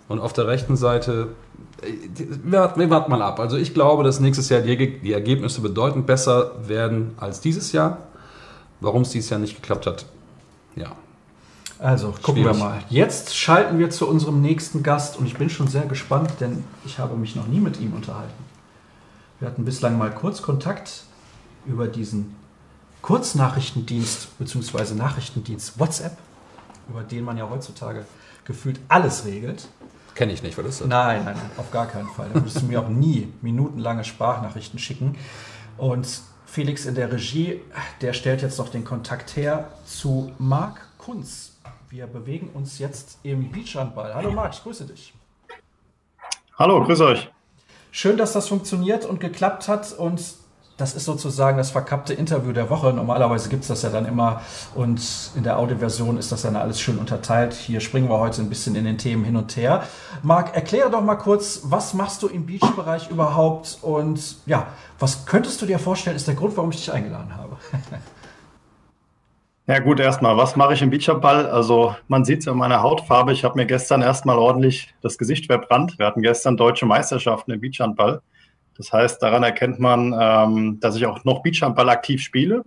Und 0.09 0.19
auf 0.19 0.33
der 0.33 0.47
rechten 0.47 0.75
Seite, 0.75 1.29
wir, 2.43 2.73
wir 2.75 2.89
warten 2.89 3.09
mal 3.09 3.21
ab. 3.21 3.39
Also 3.39 3.55
ich 3.55 3.73
glaube, 3.73 4.03
dass 4.03 4.19
nächstes 4.19 4.49
Jahr 4.49 4.59
die, 4.59 4.99
die 4.99 5.13
Ergebnisse 5.13 5.61
bedeutend 5.61 6.07
besser 6.07 6.51
werden 6.67 7.13
als 7.15 7.39
dieses 7.39 7.71
Jahr. 7.71 7.99
Warum 8.81 9.03
es 9.03 9.11
dieses 9.11 9.29
Jahr 9.29 9.39
nicht 9.39 9.55
geklappt 9.55 9.87
hat, 9.87 10.05
ja. 10.75 10.95
Also, 11.79 12.11
gucken 12.11 12.43
Schwierig. 12.43 12.57
wir 12.57 12.63
mal. 12.63 12.83
Jetzt 12.89 13.35
schalten 13.35 13.79
wir 13.79 13.89
zu 13.89 14.07
unserem 14.07 14.41
nächsten 14.41 14.83
Gast 14.83 15.17
und 15.17 15.25
ich 15.25 15.35
bin 15.37 15.49
schon 15.49 15.67
sehr 15.67 15.85
gespannt, 15.85 16.33
denn 16.39 16.63
ich 16.85 16.99
habe 16.99 17.15
mich 17.15 17.35
noch 17.35 17.47
nie 17.47 17.59
mit 17.59 17.79
ihm 17.79 17.93
unterhalten. 17.93 18.43
Wir 19.39 19.47
hatten 19.47 19.65
bislang 19.65 19.97
mal 19.97 20.11
kurz 20.11 20.43
Kontakt 20.43 21.03
über 21.65 21.87
diesen 21.87 22.35
Kurznachrichtendienst 23.01 24.37
bzw. 24.37 24.93
Nachrichtendienst 24.93 25.79
WhatsApp, 25.79 26.17
über 26.87 27.01
den 27.01 27.23
man 27.23 27.37
ja 27.37 27.49
heutzutage 27.49 28.05
gefühlt 28.45 28.79
alles 28.87 29.25
regelt. 29.25 29.67
Kenne 30.13 30.33
ich 30.33 30.43
nicht, 30.43 30.57
was 30.57 30.65
ist 30.65 30.81
das? 30.81 30.87
Nein, 30.87 31.25
nein, 31.25 31.35
auf 31.57 31.71
gar 31.71 31.87
keinen 31.87 32.09
Fall. 32.09 32.27
Da 32.31 32.35
würdest 32.35 32.61
du 32.61 32.65
mir 32.65 32.79
auch 32.79 32.89
nie 32.89 33.33
minutenlange 33.41 34.03
Sprachnachrichten 34.03 34.77
schicken. 34.77 35.15
Und 35.77 36.21
Felix 36.51 36.85
in 36.85 36.95
der 36.95 37.09
Regie, 37.09 37.61
der 38.01 38.11
stellt 38.11 38.41
jetzt 38.41 38.59
noch 38.59 38.67
den 38.67 38.83
Kontakt 38.83 39.37
her 39.37 39.71
zu 39.85 40.33
Marc 40.37 40.81
Kunz. 40.97 41.55
Wir 41.89 42.07
bewegen 42.07 42.49
uns 42.53 42.77
jetzt 42.77 43.19
im 43.23 43.53
Beachhandball. 43.53 44.13
Hallo 44.13 44.31
Marc, 44.31 44.55
ich 44.55 44.61
grüße 44.61 44.85
dich. 44.85 45.13
Hallo, 46.59 46.83
grüß 46.83 46.99
euch. 46.99 47.31
Schön, 47.91 48.17
dass 48.17 48.33
das 48.33 48.49
funktioniert 48.49 49.05
und 49.05 49.21
geklappt 49.21 49.69
hat 49.69 49.93
und 49.93 50.21
das 50.81 50.95
ist 50.95 51.05
sozusagen 51.05 51.57
das 51.57 51.69
verkappte 51.69 52.13
Interview 52.13 52.51
der 52.53 52.71
Woche. 52.71 52.91
Normalerweise 52.91 53.49
gibt 53.49 53.61
es 53.61 53.67
das 53.67 53.83
ja 53.83 53.89
dann 53.89 54.05
immer 54.05 54.41
und 54.73 54.99
in 55.35 55.43
der 55.43 55.59
Audioversion 55.59 56.17
ist 56.17 56.31
das 56.31 56.41
dann 56.41 56.55
alles 56.55 56.81
schön 56.81 56.97
unterteilt. 56.97 57.53
Hier 57.53 57.79
springen 57.81 58.09
wir 58.09 58.17
heute 58.17 58.41
ein 58.41 58.49
bisschen 58.49 58.75
in 58.75 58.85
den 58.85 58.97
Themen 58.97 59.23
hin 59.23 59.35
und 59.35 59.55
her. 59.55 59.83
Marc, 60.23 60.55
erkläre 60.55 60.89
doch 60.89 61.03
mal 61.03 61.15
kurz, 61.15 61.61
was 61.65 61.93
machst 61.93 62.23
du 62.23 62.27
im 62.27 62.47
Beach-Bereich 62.47 63.11
überhaupt 63.11 63.77
und 63.83 64.37
ja, 64.47 64.67
was 64.97 65.27
könntest 65.27 65.61
du 65.61 65.67
dir 65.67 65.77
vorstellen, 65.77 66.15
ist 66.15 66.27
der 66.27 66.35
Grund, 66.35 66.57
warum 66.57 66.71
ich 66.71 66.77
dich 66.77 66.91
eingeladen 66.91 67.37
habe? 67.37 67.57
Ja 69.67 69.79
gut, 69.79 70.01
erstmal, 70.01 70.35
was 70.35 70.57
mache 70.57 70.73
ich 70.73 70.81
im 70.81 70.89
Beachhandball? 70.89 71.45
Also 71.45 71.95
man 72.09 72.25
sieht 72.25 72.39
es 72.39 72.47
an 72.47 72.57
meiner 72.57 72.81
Hautfarbe. 72.81 73.31
Ich 73.31 73.45
habe 73.45 73.55
mir 73.55 73.65
gestern 73.65 74.01
erstmal 74.01 74.37
ordentlich 74.37 74.93
das 75.01 75.17
Gesicht 75.17 75.45
verbrannt. 75.45 75.97
Wir 75.97 76.07
hatten 76.07 76.23
gestern 76.23 76.57
deutsche 76.57 76.85
Meisterschaften 76.85 77.51
im 77.51 77.61
Beachhandball. 77.61 78.21
Das 78.77 78.91
heißt, 78.93 79.21
daran 79.21 79.43
erkennt 79.43 79.79
man, 79.79 80.15
ähm, 80.19 80.79
dass 80.79 80.95
ich 80.95 81.05
auch 81.05 81.23
noch 81.23 81.43
Beachhandball 81.43 81.89
aktiv 81.89 82.21
spiele. 82.21 82.63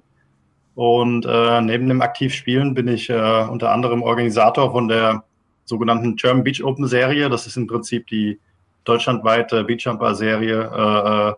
Und 0.75 1.25
äh, 1.25 1.61
neben 1.61 1.89
dem 1.89 2.03
Aktivspielen 2.03 2.75
bin 2.75 2.89
ich 2.89 3.09
äh, 3.09 3.47
unter 3.49 3.71
anderem 3.71 4.03
Organisator 4.03 4.73
von 4.73 4.89
der 4.89 5.25
sogenannten 5.65 6.17
German 6.17 6.45
Beach 6.45 6.65
Open 6.65 6.87
Serie. 6.87 7.29
Das 7.29 7.47
ist 7.47 7.57
im 7.57 7.67
Prinzip 7.67 8.07
die 8.09 8.41
deutschlandweite 8.85 9.65
Beachhandball-Serie. 9.65 10.71
Äh, 10.73 11.31
äh 11.31 11.35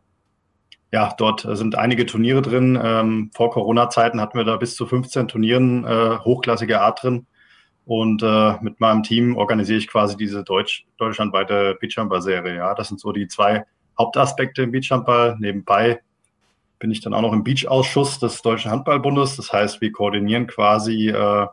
ja, 0.93 1.13
dort 1.19 1.47
sind 1.51 1.77
einige 1.77 2.07
Turniere 2.07 2.43
drin. 2.43 2.79
Ähm, 2.83 3.31
vor 3.35 3.51
Corona-Zeiten 3.51 4.21
hatten 4.21 4.39
wir 4.39 4.45
da 4.45 4.57
bis 4.57 4.77
zu 4.77 4.87
15 4.87 5.29
Turnieren 5.29 5.85
äh, 5.85 6.19
hochklassiger 6.19 6.81
Art 6.81 7.03
drin. 7.03 7.27
Und 7.85 8.23
äh, 8.23 8.55
mit 8.63 8.81
meinem 8.81 9.03
Team 9.03 9.37
organisiere 9.37 9.79
ich 9.79 9.89
quasi 9.89 10.17
diese 10.17 10.43
Deutsch, 10.43 10.87
deutschlandweite 10.97 11.77
Beachhandball-Serie. 11.81 12.57
Ja, 12.57 12.75
das 12.75 12.89
sind 12.89 13.01
so 13.01 13.13
die 13.13 13.29
zwei 13.29 13.65
Hauptaspekte 13.99 14.63
im 14.63 14.73
Beachhandball. 14.73 15.37
Nebenbei 15.39 16.01
bin 16.79 16.91
ich 16.91 17.01
dann 17.01 17.15
auch 17.15 17.23
noch 17.23 17.33
im 17.33 17.45
Beach-Ausschuss 17.45 18.19
des 18.19 18.43
Deutschen 18.43 18.71
Handballbundes. 18.71 19.37
Das 19.37 19.53
heißt, 19.53 19.81
wir 19.81 19.93
koordinieren 19.93 20.47
quasi 20.47 21.09
äh, 21.09 21.47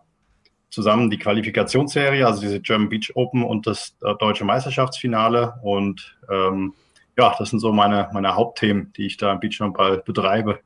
zusammen 0.70 1.10
die 1.10 1.20
Qualifikationsserie, 1.20 2.26
also 2.26 2.42
diese 2.42 2.60
German 2.60 2.90
Beach 2.90 3.12
Open 3.16 3.44
und 3.44 3.68
das 3.68 3.96
äh, 4.04 4.14
deutsche 4.16 4.44
Meisterschaftsfinale. 4.44 5.56
Und 5.62 6.18
ähm, 6.30 6.74
ja, 7.18 7.36
das 7.38 7.52
sind 7.52 7.60
so 7.60 7.72
meine, 7.72 8.10
meine 8.12 8.36
Hauptthemen, 8.36 8.92
die 8.98 9.06
ich 9.06 9.18
da 9.18 9.32
im 9.32 9.40
Beachhandball 9.40 10.00
betreibe. 10.00 10.60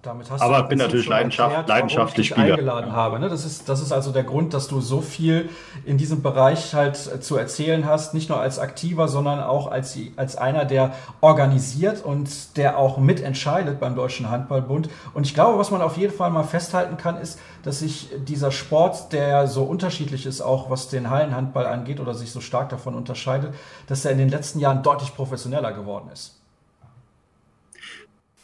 Damit 0.00 0.30
hast 0.30 0.40
Aber 0.40 0.62
du 0.62 0.68
bin 0.68 0.78
natürlich 0.78 1.08
Leidenschaft, 1.08 1.50
erklärt, 1.50 1.68
leidenschaftlich 1.68 2.28
Spieler. 2.28 2.54
eingeladen 2.54 2.92
habe. 2.92 3.18
Ne? 3.18 3.28
Das, 3.28 3.44
ist, 3.44 3.68
das 3.68 3.82
ist 3.82 3.92
also 3.92 4.12
der 4.12 4.24
Grund, 4.24 4.54
dass 4.54 4.66
du 4.66 4.80
so 4.80 5.02
viel 5.02 5.50
in 5.84 5.98
diesem 5.98 6.22
Bereich 6.22 6.74
halt 6.74 6.94
äh, 6.96 7.20
zu 7.20 7.36
erzählen 7.36 7.84
hast, 7.84 8.14
nicht 8.14 8.30
nur 8.30 8.40
als 8.40 8.58
Aktiver, 8.58 9.08
sondern 9.08 9.40
auch 9.40 9.70
als, 9.70 9.98
als 10.16 10.36
einer, 10.36 10.64
der 10.64 10.94
organisiert 11.20 12.02
und 12.02 12.56
der 12.56 12.78
auch 12.78 12.96
mitentscheidet 12.96 13.78
beim 13.78 13.94
Deutschen 13.94 14.30
Handballbund. 14.30 14.88
Und 15.12 15.26
ich 15.26 15.34
glaube, 15.34 15.58
was 15.58 15.70
man 15.70 15.82
auf 15.82 15.98
jeden 15.98 16.14
Fall 16.14 16.30
mal 16.30 16.44
festhalten 16.44 16.96
kann, 16.96 17.18
ist, 17.18 17.38
dass 17.62 17.80
sich 17.80 18.08
dieser 18.26 18.52
Sport, 18.52 19.12
der 19.12 19.48
so 19.48 19.64
unterschiedlich 19.64 20.24
ist, 20.24 20.40
auch 20.40 20.70
was 20.70 20.88
den 20.88 21.10
Hallenhandball 21.10 21.66
angeht 21.66 22.00
oder 22.00 22.14
sich 22.14 22.32
so 22.32 22.40
stark 22.40 22.70
davon 22.70 22.94
unterscheidet, 22.94 23.52
dass 23.86 24.06
er 24.06 24.12
in 24.12 24.18
den 24.18 24.30
letzten 24.30 24.60
Jahren 24.60 24.82
deutlich 24.82 25.14
professioneller 25.14 25.72
geworden 25.72 26.08
ist. 26.10 26.37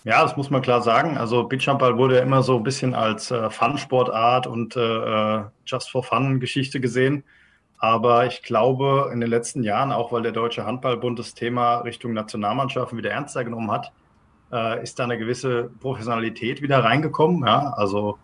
Ja, 0.05 0.23
das 0.23 0.37
muss 0.37 0.51
man 0.51 0.61
klar 0.61 0.83
sagen. 0.83 1.17
Also 1.17 1.45
Beachhandball 1.45 1.97
wurde 1.97 2.17
ja 2.17 2.23
immer 2.23 2.43
so 2.43 2.59
ein 2.59 2.63
bisschen 2.63 2.95
als 2.95 3.31
äh, 3.31 3.49
Fun-Sportart 3.49 4.47
und 4.47 4.77
äh, 4.77 4.81
äh, 4.81 5.45
Just 5.65 5.91
for 5.91 6.05
Fun-Geschichte 6.05 6.79
gesehen. 6.79 7.25
Aber 7.79 8.27
ich 8.27 8.43
glaube, 8.43 9.11
in 9.13 9.21
den 9.21 9.31
letzten 9.31 9.63
Jahren, 9.63 9.93
auch 9.93 10.13
weil 10.13 10.23
der 10.23 10.33
Deutsche 10.33 10.67
Handballbund 10.67 11.19
das 11.19 11.33
Thema 11.33 11.79
Richtung 11.79 12.13
Nationalmannschaften 12.13 12.99
wieder 12.99 13.11
ernster 13.13 13.45
genommen 13.45 13.71
hat, 13.71 13.93
äh, 14.53 14.83
ist 14.83 14.99
da 14.99 15.05
eine 15.05 15.19
gewisse 15.19 15.71
Professionalität 15.81 16.61
wieder 16.61 16.85
reingekommen. 16.85 17.47
Ja, 17.47 17.73
also 17.77 18.19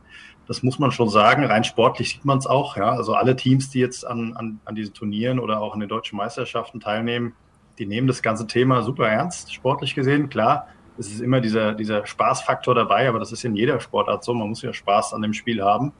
das 0.47 0.63
muss 0.63 0.79
man 0.79 0.93
schon 0.93 1.09
sagen. 1.09 1.45
Rein 1.45 1.65
sportlich 1.65 2.11
sieht 2.11 2.27
man 2.27 2.39
es 2.39 2.47
auch. 2.47 2.77
Ja, 2.77 2.91
also 2.91 3.15
alle 3.15 3.37
Teams, 3.37 3.71
die 3.71 3.81
jetzt 3.81 4.07
an, 4.07 4.35
an, 4.37 4.61
an 4.67 4.75
diesen 4.75 4.93
Turnieren 4.93 5.39
oder 5.39 5.61
auch 5.63 5.73
an 5.73 5.81
den 5.81 5.89
deutschen 5.89 6.19
Meisterschaften 6.19 6.79
teilnehmen, 6.81 7.35
die 7.79 7.87
nehmen 7.87 8.07
das 8.07 8.21
ganze 8.21 8.47
Thema 8.47 8.83
super 8.83 9.09
ernst, 9.09 9.55
sportlich 9.55 9.95
gesehen. 9.95 10.29
Klar, 10.29 10.69
es 11.01 11.09
ist 11.11 11.21
immer 11.23 11.41
dieser, 11.41 11.73
dieser 11.73 12.07
Spaßfaktor 12.07 12.75
dabei, 12.75 13.09
aber 13.09 13.19
das 13.19 13.33
ist 13.33 13.43
in 13.45 13.57
jeder 13.57 13.81
Sportart 13.81 14.23
so. 14.23 14.35
Man 14.35 14.51
muss 14.51 14.61
ja 14.61 14.75
Spaß 14.75 15.15
an 15.15 15.23
dem 15.23 15.33
Spiel 15.33 15.63
haben. 15.63 15.93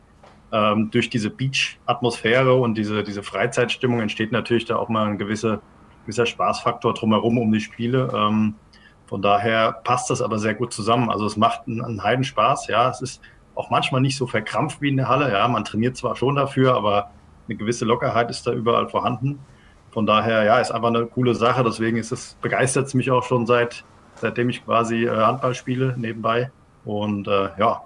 Ähm, 0.53 0.91
durch 0.91 1.09
diese 1.09 1.31
Beach-Atmosphäre 1.31 2.55
und 2.55 2.75
diese, 2.75 3.03
diese 3.03 3.23
Freizeitstimmung 3.23 4.01
entsteht 4.01 4.31
natürlich 4.31 4.67
da 4.67 4.77
auch 4.77 4.91
mal 4.91 5.07
ein 5.07 5.17
gewisser, 5.17 5.63
gewisser 6.05 6.27
Spaßfaktor 6.27 6.93
drumherum 6.93 7.39
um 7.39 7.51
die 7.51 7.61
Spiele. 7.61 8.13
Ähm, 8.15 8.57
von 9.07 9.23
daher 9.23 9.73
passt 9.73 10.11
das 10.11 10.21
aber 10.21 10.39
sehr 10.39 10.55
gut 10.55 10.73
zusammen. 10.73 11.11
Also 11.11 11.25
es 11.25 11.39
macht 11.39 11.67
einen, 11.67 11.83
einen 11.83 12.03
Heidenspaß. 12.03 12.67
Ja, 12.67 12.91
es 12.91 13.01
ist 13.01 13.23
auch 13.55 13.71
manchmal 13.71 14.03
nicht 14.03 14.19
so 14.19 14.27
verkrampft 14.27 14.83
wie 14.83 14.91
in 14.91 14.99
der 14.99 15.09
Halle. 15.09 15.33
Ja, 15.33 15.49
man 15.49 15.65
trainiert 15.65 15.97
zwar 15.97 16.15
schon 16.15 16.35
dafür, 16.35 16.75
aber 16.75 17.11
eine 17.49 17.57
gewisse 17.57 17.87
Lockerheit 17.87 18.29
ist 18.29 18.47
da 18.47 18.53
überall 18.53 18.89
vorhanden. 18.89 19.39
Von 19.93 20.05
daher, 20.05 20.45
ja, 20.45 20.59
ist 20.61 20.71
einfach 20.71 20.89
eine 20.89 21.07
coole 21.07 21.35
Sache. 21.35 21.65
Deswegen 21.65 21.97
ist 21.97 22.13
es, 22.13 22.37
begeistert 22.43 22.87
es 22.89 22.95
mich 22.95 23.11
auch 23.11 23.25
schon 23.25 23.47
seit, 23.47 23.85
seitdem 24.21 24.49
ich 24.51 24.65
quasi 24.65 25.05
äh, 25.05 25.11
Handball 25.11 25.55
spiele 25.55 25.95
nebenbei. 25.97 26.51
Und 26.85 27.29
äh, 27.29 27.51
ja. 27.59 27.83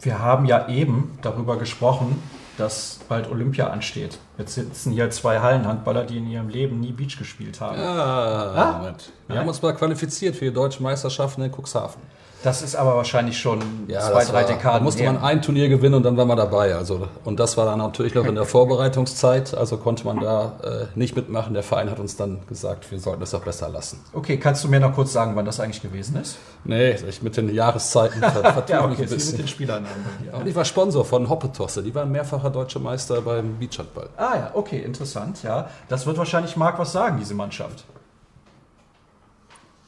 Wir 0.00 0.20
haben 0.20 0.44
ja 0.44 0.68
eben 0.68 1.18
darüber 1.22 1.58
gesprochen, 1.58 2.22
dass 2.56 3.00
bald 3.08 3.30
Olympia 3.30 3.68
ansteht. 3.68 4.18
Jetzt 4.36 4.54
sitzen 4.54 4.92
hier 4.92 5.10
zwei 5.10 5.40
Hallenhandballer, 5.40 6.04
die 6.04 6.18
in 6.18 6.28
ihrem 6.28 6.48
Leben 6.48 6.80
nie 6.80 6.92
Beach 6.92 7.16
gespielt 7.16 7.60
haben. 7.60 7.78
Ja, 7.78 7.88
ah? 7.88 8.94
wir 9.26 9.34
ja. 9.34 9.40
haben 9.40 9.48
uns 9.48 9.62
mal 9.62 9.74
qualifiziert 9.74 10.36
für 10.36 10.46
die 10.46 10.52
deutschen 10.52 10.82
Meisterschaften 10.82 11.42
in 11.42 11.52
Cuxhaven. 11.52 12.00
Das 12.44 12.62
ist 12.62 12.76
aber 12.76 12.96
wahrscheinlich 12.96 13.38
schon 13.38 13.60
ja, 13.88 14.00
zwei, 14.00 14.24
drei 14.24 14.32
war, 14.32 14.44
Dekaden. 14.44 14.78
Da 14.78 14.80
musste 14.80 15.02
her. 15.02 15.12
man 15.12 15.22
ein 15.22 15.42
Turnier 15.42 15.68
gewinnen 15.68 15.94
und 15.94 16.04
dann 16.04 16.16
war 16.16 16.24
man 16.24 16.36
dabei. 16.36 16.74
Also, 16.74 17.08
und 17.24 17.40
das 17.40 17.56
war 17.56 17.66
dann 17.66 17.78
natürlich 17.78 18.14
noch 18.14 18.24
in 18.26 18.36
der 18.36 18.44
Vorbereitungszeit. 18.46 19.54
Also 19.54 19.76
konnte 19.76 20.04
man 20.04 20.20
da 20.20 20.52
äh, 20.62 20.86
nicht 20.94 21.16
mitmachen. 21.16 21.54
Der 21.54 21.64
Verein 21.64 21.90
hat 21.90 21.98
uns 21.98 22.16
dann 22.16 22.40
gesagt, 22.48 22.90
wir 22.90 23.00
sollten 23.00 23.20
das 23.20 23.32
doch 23.32 23.42
besser 23.42 23.68
lassen. 23.68 24.00
Okay, 24.12 24.36
kannst 24.36 24.62
du 24.62 24.68
mir 24.68 24.78
noch 24.78 24.94
kurz 24.94 25.12
sagen, 25.12 25.34
wann 25.34 25.46
das 25.46 25.58
eigentlich 25.58 25.82
gewesen 25.82 26.16
ist? 26.16 26.38
Nee, 26.64 26.92
ich 26.92 27.22
mit 27.22 27.36
den 27.36 27.52
Jahreszeiten 27.52 28.20
ver 28.20 28.64
ja, 28.68 28.84
okay, 28.84 29.02
ein 29.02 29.08
bisschen. 29.08 29.32
mit 29.32 29.40
den 29.40 29.48
Spielern. 29.48 29.86
Ja. 30.24 30.40
Ich 30.44 30.54
war 30.54 30.64
Sponsor 30.64 31.04
von 31.04 31.28
Hoppetosse. 31.28 31.82
Die 31.82 31.94
waren 31.94 32.10
mehrfacher 32.12 32.50
deutscher 32.50 32.80
Meister 32.80 33.20
beim 33.20 33.58
Beachhandball. 33.58 34.10
Ah 34.16 34.34
ja, 34.36 34.50
okay, 34.54 34.78
interessant. 34.78 35.42
Ja, 35.42 35.68
Das 35.88 36.06
wird 36.06 36.16
wahrscheinlich 36.18 36.56
Marc 36.56 36.78
was 36.78 36.92
sagen, 36.92 37.18
diese 37.18 37.34
Mannschaft. 37.34 37.84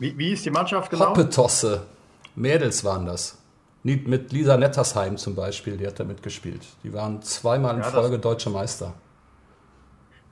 Wie, 0.01 0.16
wie 0.16 0.32
ist 0.32 0.44
die 0.44 0.51
Mannschaft 0.51 0.90
genau? 0.90 1.11
Hoppetosse. 1.11 1.82
Mädels 2.35 2.85
waren 2.85 3.07
das. 3.07 3.39
Mit 3.83 4.31
Lisa 4.33 4.57
Nettersheim 4.57 5.16
zum 5.16 5.35
Beispiel, 5.35 5.76
die 5.76 5.87
hat 5.87 5.99
da 5.99 6.05
mitgespielt. 6.05 6.66
Die 6.85 6.93
waren 6.93 7.22
zweimal 7.22 7.76
in 7.76 7.83
ja, 7.83 7.89
Folge 7.89 8.18
deutsche 8.18 8.51
Meister. 8.51 8.93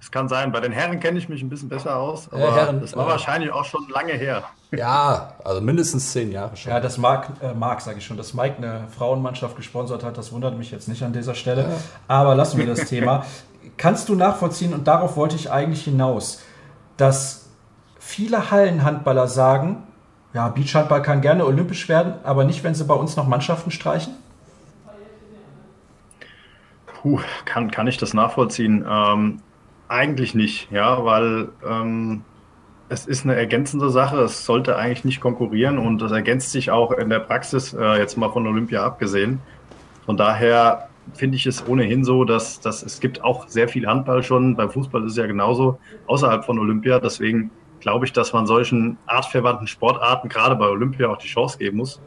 Es 0.00 0.10
kann 0.10 0.28
sein, 0.28 0.52
bei 0.52 0.60
den 0.60 0.70
Herren 0.70 1.00
kenne 1.00 1.18
ich 1.18 1.28
mich 1.28 1.42
ein 1.42 1.48
bisschen 1.48 1.68
besser 1.68 1.96
aus, 1.96 2.32
aber 2.32 2.54
Herren, 2.54 2.80
das 2.80 2.94
war 2.94 3.06
äh, 3.06 3.10
wahrscheinlich 3.10 3.50
auch 3.50 3.64
schon 3.64 3.88
lange 3.88 4.12
her. 4.12 4.44
Ja, 4.70 5.34
also 5.42 5.60
mindestens 5.60 6.12
zehn 6.12 6.30
Jahre 6.30 6.56
schon. 6.56 6.70
Ja, 6.70 6.78
das 6.78 6.98
Marc, 6.98 7.30
äh, 7.42 7.52
Marc 7.52 7.80
sage 7.80 7.98
ich 7.98 8.06
schon, 8.06 8.16
dass 8.16 8.32
Mike 8.32 8.58
eine 8.58 8.86
Frauenmannschaft 8.96 9.56
gesponsert 9.56 10.04
hat, 10.04 10.16
das 10.16 10.30
wundert 10.30 10.56
mich 10.56 10.70
jetzt 10.70 10.88
nicht 10.88 11.02
an 11.02 11.12
dieser 11.12 11.34
Stelle. 11.34 11.62
Ja. 11.62 11.76
Aber 12.06 12.34
lassen 12.34 12.58
wir 12.58 12.66
das 12.66 12.84
Thema. 12.84 13.24
Kannst 13.76 14.08
du 14.08 14.14
nachvollziehen, 14.14 14.72
und 14.72 14.86
darauf 14.86 15.16
wollte 15.16 15.36
ich 15.36 15.50
eigentlich 15.50 15.84
hinaus, 15.84 16.42
dass 16.96 17.46
viele 17.98 18.50
Hallenhandballer 18.50 19.26
sagen, 19.26 19.87
ja, 20.34 20.48
Beachhandball 20.48 21.02
kann 21.02 21.20
gerne 21.20 21.44
olympisch 21.46 21.88
werden, 21.88 22.14
aber 22.24 22.44
nicht, 22.44 22.62
wenn 22.64 22.74
sie 22.74 22.84
bei 22.84 22.94
uns 22.94 23.16
noch 23.16 23.26
Mannschaften 23.26 23.70
streichen? 23.70 24.14
Puh, 26.86 27.20
kann, 27.44 27.70
kann 27.70 27.86
ich 27.86 27.96
das 27.96 28.12
nachvollziehen? 28.12 28.84
Ähm, 28.88 29.40
eigentlich 29.88 30.34
nicht, 30.34 30.70
ja, 30.70 31.04
weil 31.04 31.48
ähm, 31.66 32.24
es 32.88 33.06
ist 33.06 33.24
eine 33.24 33.36
ergänzende 33.36 33.90
Sache. 33.90 34.20
Es 34.20 34.44
sollte 34.44 34.76
eigentlich 34.76 35.04
nicht 35.04 35.20
konkurrieren 35.20 35.78
und 35.78 36.00
das 36.00 36.12
ergänzt 36.12 36.52
sich 36.52 36.70
auch 36.70 36.92
in 36.92 37.10
der 37.10 37.20
Praxis, 37.20 37.72
äh, 37.72 37.98
jetzt 37.98 38.16
mal 38.16 38.30
von 38.30 38.46
Olympia 38.46 38.84
abgesehen. 38.84 39.40
Von 40.06 40.16
daher 40.16 40.88
finde 41.14 41.36
ich 41.36 41.46
es 41.46 41.66
ohnehin 41.66 42.04
so, 42.04 42.24
dass, 42.24 42.60
dass 42.60 42.82
es 42.82 43.00
gibt 43.00 43.22
auch 43.22 43.48
sehr 43.48 43.68
viel 43.68 43.86
Handball 43.86 44.22
schon. 44.22 44.56
Beim 44.56 44.70
Fußball 44.70 45.04
ist 45.04 45.12
es 45.12 45.18
ja 45.18 45.26
genauso 45.26 45.78
außerhalb 46.06 46.44
von 46.44 46.58
Olympia. 46.58 46.98
Deswegen 46.98 47.50
glaube 47.80 48.06
ich, 48.06 48.12
dass 48.12 48.32
man 48.32 48.46
solchen 48.46 48.98
artverwandten 49.06 49.66
Sportarten 49.66 50.28
gerade 50.28 50.56
bei 50.56 50.66
Olympia 50.66 51.08
auch 51.08 51.18
die 51.18 51.28
Chance 51.28 51.58
geben 51.58 51.78
muss. 51.78 52.00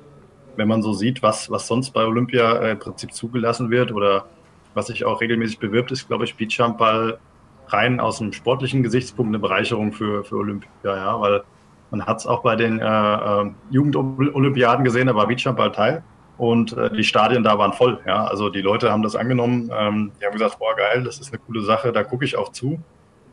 Wenn 0.55 0.67
man 0.67 0.81
so 0.81 0.93
sieht, 0.93 1.23
was, 1.23 1.49
was 1.49 1.67
sonst 1.67 1.91
bei 1.91 2.03
Olympia 2.03 2.53
äh, 2.57 2.71
im 2.71 2.79
Prinzip 2.79 3.13
zugelassen 3.13 3.69
wird 3.69 3.91
oder 3.91 4.25
was 4.73 4.87
sich 4.87 5.05
auch 5.05 5.21
regelmäßig 5.21 5.59
bewirbt, 5.59 5.91
ist, 5.91 6.07
glaube 6.07 6.25
ich, 6.25 6.35
Beachhandball 6.35 7.19
rein 7.67 7.99
aus 7.99 8.21
einem 8.21 8.33
sportlichen 8.33 8.83
Gesichtspunkt 8.83 9.29
eine 9.29 9.39
Bereicherung 9.39 9.93
für, 9.93 10.23
für 10.23 10.35
Olympia, 10.35 10.69
ja, 10.83 11.19
weil 11.19 11.43
man 11.89 12.05
hat 12.05 12.19
es 12.19 12.27
auch 12.27 12.41
bei 12.41 12.55
den 12.55 12.79
äh, 12.79 12.85
äh, 12.85 13.51
Jugendolympiaden 13.69 14.83
gesehen, 14.83 15.07
da 15.07 15.15
war 15.15 15.27
Beachhandball 15.27 15.71
Teil 15.71 16.03
und 16.37 16.73
äh, 16.73 16.89
die 16.91 17.03
Stadien 17.03 17.43
da 17.43 17.57
waren 17.57 17.73
voll, 17.73 17.99
ja, 18.05 18.25
also 18.25 18.49
die 18.49 18.61
Leute 18.61 18.91
haben 18.91 19.03
das 19.03 19.15
angenommen, 19.15 19.69
ähm, 19.73 20.11
die 20.19 20.25
haben 20.25 20.33
gesagt, 20.33 20.59
boah 20.59 20.75
geil, 20.75 21.03
das 21.03 21.19
ist 21.19 21.31
eine 21.31 21.41
coole 21.45 21.61
Sache, 21.61 21.91
da 21.91 22.03
gucke 22.03 22.25
ich 22.25 22.37
auch 22.37 22.51
zu 22.51 22.79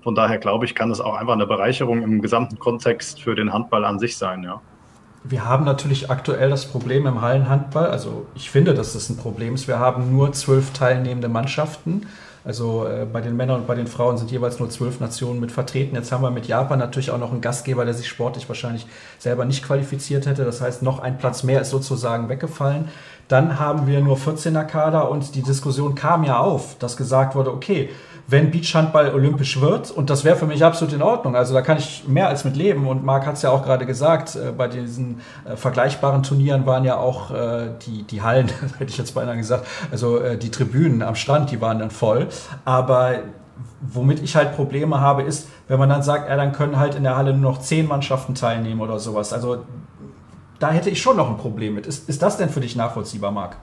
Von 0.03 0.15
daher 0.15 0.39
glaube 0.39 0.65
ich, 0.65 0.75
kann 0.75 0.91
es 0.91 1.01
auch 1.01 1.15
einfach 1.15 1.35
eine 1.35 1.47
Bereicherung 1.47 2.03
im 2.03 2.23
gesamten 2.23 2.59
Kontext 2.59 3.21
für 3.21 3.35
den 3.35 3.53
Handball 3.53 3.85
an 3.85 3.99
sich 3.99 4.17
sein, 4.17 4.43
ja. 4.43 4.61
Wir 5.25 5.45
haben 5.45 5.65
natürlich 5.65 6.11
aktuell 6.11 6.49
das 6.49 6.67
Problem 6.67 7.07
im 7.07 7.21
Hallenhandball, 7.21 7.91
also 7.91 8.27
ich 8.35 8.51
finde, 8.51 8.73
dass 8.73 8.93
das 8.93 9.11
ein 9.11 9.17
Problem 9.17 9.55
ist. 9.55 9.67
Wir 9.67 9.79
haben 9.79 10.13
nur 10.13 10.33
zwölf 10.33 10.73
teilnehmende 10.73 11.29
Mannschaften. 11.29 12.07
Also 12.45 12.87
äh, 12.87 13.05
bei 13.05 13.21
den 13.21 13.37
Männern 13.37 13.61
und 13.61 13.67
bei 13.67 13.75
den 13.75 13.87
Frauen 13.89 14.17
sind 14.17 14.31
jeweils 14.31 14.59
nur 14.59 14.71
zwölf 14.71 15.01
Nationen 15.01 15.39
mit 15.39 15.53
vertreten. 15.53 15.97
Jetzt 15.97 16.13
haben 16.13 16.23
wir 16.23 16.31
mit 16.31 16.47
Japan 16.47 16.79
natürlich 16.79 17.11
auch 17.11 17.19
noch 17.19 17.31
einen 17.31 17.43
Gastgeber, 17.43 17.85
der 17.85 17.93
sich 17.93 18.09
sportlich 18.09 18.49
wahrscheinlich 18.49 18.87
selber 19.19 19.45
nicht 19.45 19.65
qualifiziert 19.65 20.27
hätte. 20.27 20.45
Das 20.45 20.63
heißt, 20.63 20.83
noch 20.83 21.01
ein 21.01 21.19
Platz 21.19 21.43
mehr 21.43 21.61
ist 21.61 21.69
sozusagen 21.69 22.31
weggefallen. 22.31 22.89
Dann 23.27 23.59
haben 23.59 23.87
wir 23.87 24.01
nur 24.01 24.17
14er 24.17 24.65
Kader 24.65 25.11
und 25.11 25.35
die 25.35 25.43
Diskussion 25.43 25.95
kam 25.95 26.25
ja 26.25 26.39
auf, 26.39 26.79
dass 26.79 26.97
gesagt 26.97 27.35
wurde, 27.35 27.53
okay, 27.53 27.91
wenn 28.29 28.51
Beachhandball 28.51 29.13
olympisch 29.15 29.61
wird. 29.61 29.91
Und 29.91 30.11
das 30.11 30.23
wäre 30.23 30.37
für 30.37 30.47
mich 30.47 30.63
absolut 30.63 30.93
in 30.93 31.03
Ordnung. 31.03 31.35
Also 31.35 31.55
da 31.55 31.63
kann 31.63 31.79
ich 31.79 32.07
mehr 32.07 32.29
als 32.29 32.45
mit 32.45 32.57
leben. 32.57 32.87
Und 32.87 33.03
Marc 33.03 33.27
hat 33.27 33.37
es 33.37 33.43
ja 33.43 33.51
auch 33.51 33.65
gerade 33.65 33.87
gesagt, 33.87 34.37
äh, 34.37 34.53
bei 34.53 34.69
diesen 34.69 35.23
äh, 35.45 35.57
vergleichbaren 35.57 36.23
Turnieren 36.23 36.67
waren 36.67 36.85
ja 36.85 36.99
auch 36.99 37.31
äh, 37.31 37.71
die, 37.87 38.03
die 38.03 38.23
Hallen, 38.23 38.49
hätte 38.79 38.91
ich 38.91 38.99
jetzt 38.99 39.15
beinahe 39.15 39.39
gesagt, 39.39 39.67
also 39.91 40.19
äh, 40.19 40.37
die 40.37 40.51
Tribünen 40.51 41.03
am 41.03 41.15
Strand, 41.15 41.51
die 41.51 41.61
waren 41.63 41.79
dann 41.79 41.91
voll. 41.91 42.29
Aber 42.67 43.21
womit 43.81 44.23
ich 44.23 44.37
halt 44.37 44.55
Probleme 44.55 45.01
habe, 45.01 45.23
ist, 45.23 45.49
wenn 45.67 45.79
man 45.79 45.89
dann 45.89 46.03
sagt, 46.03 46.29
ja, 46.29 46.37
dann 46.37 46.53
können 46.53 46.79
halt 46.79 46.95
in 46.95 47.05
der 47.05 47.17
Halle 47.17 47.33
nur 47.33 47.53
noch 47.53 47.61
zehn 47.61 47.89
Mannschaften 47.89 48.35
teilnehmen 48.35 48.83
oder 48.83 48.99
sowas. 48.99 49.33
Also 49.33 49.65
da 50.59 50.71
hätte 50.71 50.91
ich 50.91 51.01
schon 51.01 51.17
noch 51.17 51.31
ein 51.31 51.39
Problem 51.39 51.77
mit. 51.77 51.87
Ist, 51.87 52.11
ist 52.11 52.21
das 52.21 52.37
denn 52.37 52.51
für 52.51 52.61
dich 52.61 52.77
nachvollziehbar, 52.77 53.31
Marc? 53.31 53.57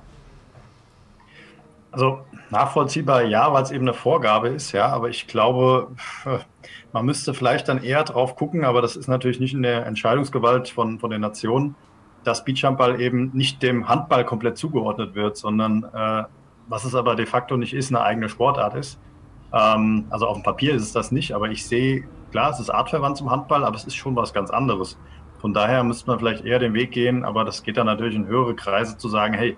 Also 1.92 2.20
nachvollziehbar 2.50 3.24
ja, 3.24 3.52
weil 3.54 3.64
es 3.64 3.72
eben 3.72 3.86
eine 3.86 3.94
Vorgabe 3.94 4.50
ist, 4.50 4.72
ja, 4.72 4.88
aber 4.88 5.10
ich 5.10 5.28
glaube, 5.28 5.90
man 6.94 7.06
müsste 7.06 7.34
vielleicht 7.34 7.68
dann 7.68 7.84
eher 7.84 8.04
drauf 8.04 8.36
gucken, 8.36 8.66
aber 8.66 8.82
das 8.82 8.96
ist 8.96 9.08
natürlich 9.08 9.40
nicht 9.40 9.54
in 9.54 9.64
der 9.64 9.86
Entscheidungsgewalt 9.86 10.70
von, 10.70 11.00
von 11.00 11.10
den 11.10 11.22
Nationen, 11.22 11.76
dass 12.24 12.44
Beachhandball 12.44 13.00
eben 13.00 13.32
nicht 13.34 13.62
dem 13.62 13.88
Handball 13.88 14.26
komplett 14.26 14.58
zugeordnet 14.58 15.16
wird, 15.16 15.38
sondern 15.38 15.84
äh, 15.94 16.24
was 16.68 16.84
es 16.84 16.96
aber 16.96 17.16
de 17.16 17.26
facto 17.26 17.58
nicht 17.58 17.74
ist, 17.74 17.92
eine 17.92 18.02
eigene 18.02 18.30
Sportart 18.30 18.76
ist. 18.76 19.00
Ähm, 19.54 20.06
also 20.10 20.28
auf 20.28 20.38
dem 20.38 20.44
Papier 20.44 20.74
ist 20.74 20.84
es 20.84 20.92
das 20.92 21.12
nicht, 21.12 21.34
aber 21.34 21.50
ich 21.50 21.66
sehe, 21.66 22.04
klar, 22.32 22.52
es 22.52 22.60
ist 22.60 22.70
artverwandt 22.70 23.18
zum 23.18 23.30
Handball, 23.30 23.64
aber 23.64 23.76
es 23.76 23.86
ist 23.86 23.96
schon 23.96 24.16
was 24.16 24.34
ganz 24.34 24.50
anderes. 24.50 24.98
Von 25.40 25.54
daher 25.54 25.84
müsste 25.84 26.08
man 26.08 26.20
vielleicht 26.20 26.44
eher 26.44 26.60
den 26.60 26.74
Weg 26.74 26.92
gehen, 26.92 27.24
aber 27.24 27.46
das 27.46 27.62
geht 27.62 27.78
dann 27.78 27.86
natürlich 27.86 28.16
in 28.16 28.26
höhere 28.26 28.56
Kreise 28.56 28.98
zu 28.98 29.10
sagen, 29.10 29.34
hey, 29.34 29.58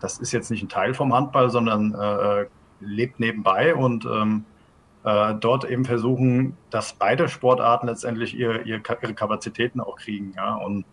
das 0.00 0.18
ist 0.18 0.32
jetzt 0.32 0.50
nicht 0.50 0.62
ein 0.62 0.68
Teil 0.68 0.94
vom 0.94 1.14
Handball, 1.14 1.50
sondern 1.50 1.94
äh, 1.94 2.46
lebt 2.80 3.20
nebenbei 3.20 3.74
und 3.74 4.04
ähm, 4.06 4.44
äh, 5.04 5.34
dort 5.34 5.64
eben 5.64 5.84
versuchen, 5.84 6.56
dass 6.70 6.92
beide 6.94 7.28
Sportarten 7.28 7.86
letztendlich 7.86 8.36
ihr, 8.36 8.66
ihr, 8.66 8.82
ihre 9.02 9.14
Kapazitäten 9.14 9.80
auch 9.80 9.96
kriegen. 9.96 10.32
Ja? 10.36 10.54
Und 10.54 10.84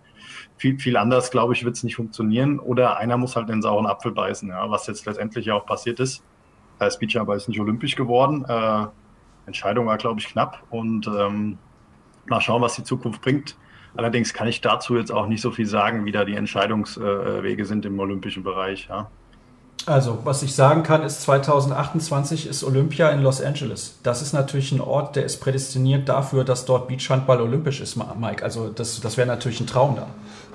viel, 0.58 0.80
viel 0.80 0.98
anders, 0.98 1.32
glaube 1.32 1.54
ich, 1.54 1.66
wird 1.66 1.76
es 1.76 1.84
nicht 1.84 1.96
funktionieren. 1.96 2.60
Oder 2.60 2.98
einer 2.98 3.18
muss 3.18 3.36
halt 3.36 3.50
den 3.50 3.62
sauren 3.62 3.86
Apfel 3.86 4.12
beißen, 4.12 4.50
ja? 4.50 4.70
was 4.70 4.88
jetzt 4.88 5.06
letztendlich 5.06 5.46
ja 5.46 5.56
auch 5.56 5.66
passiert 5.66 6.00
ist. 6.00 6.24
Da 6.80 6.86
ist 6.88 7.00
Beachhandball 7.00 7.38
ist 7.38 7.50
nicht 7.50 7.60
olympisch 7.60 7.96
geworden. 7.96 8.46
Äh, 8.48 8.88
Entscheidung 9.46 9.88
war, 9.88 9.98
glaube 9.98 10.20
ich, 10.20 10.28
knapp. 10.28 10.64
Und 10.70 11.08
ähm, 11.08 11.58
mal 12.28 12.42
schauen, 12.42 12.62
was 12.62 12.76
die 12.76 12.84
Zukunft 12.84 13.22
bringt. 13.22 13.58
Allerdings 13.98 14.34
kann 14.34 14.48
ich 14.48 14.62
dazu 14.62 14.96
jetzt 14.96 15.12
auch 15.12 15.28
nicht 15.28 15.42
so 15.42 15.52
viel 15.52 15.66
sagen, 15.66 16.06
wie 16.06 16.12
da 16.12 16.24
die 16.24 16.36
Entscheidungswege 16.36 17.66
sind 17.66 17.86
im 17.86 18.00
olympischen 18.00 18.44
Bereich. 18.44 18.88
Ja. 18.90 19.10
Also, 19.88 20.20
was 20.26 20.44
ich 20.44 20.54
sagen 20.54 20.84
kann, 20.84 21.02
ist 21.02 21.22
2028 21.22 22.48
ist 22.48 22.64
Olympia 22.66 23.10
in 23.10 23.22
Los 23.22 23.42
Angeles. 23.42 23.96
Das 24.04 24.22
ist 24.22 24.34
natürlich 24.34 24.74
ein 24.74 24.82
Ort, 24.82 25.16
der 25.16 25.24
ist 25.24 25.40
prädestiniert 25.40 26.10
dafür, 26.10 26.44
dass 26.44 26.66
dort 26.66 26.90
Beachhandball 26.90 27.40
olympisch 27.40 27.80
ist, 27.80 27.96
Mike. 27.96 28.44
Also, 28.44 28.68
das, 28.68 29.00
das 29.00 29.16
wäre 29.16 29.28
natürlich 29.28 29.62
ein 29.62 29.68
Traum 29.68 29.96
da. 29.96 30.08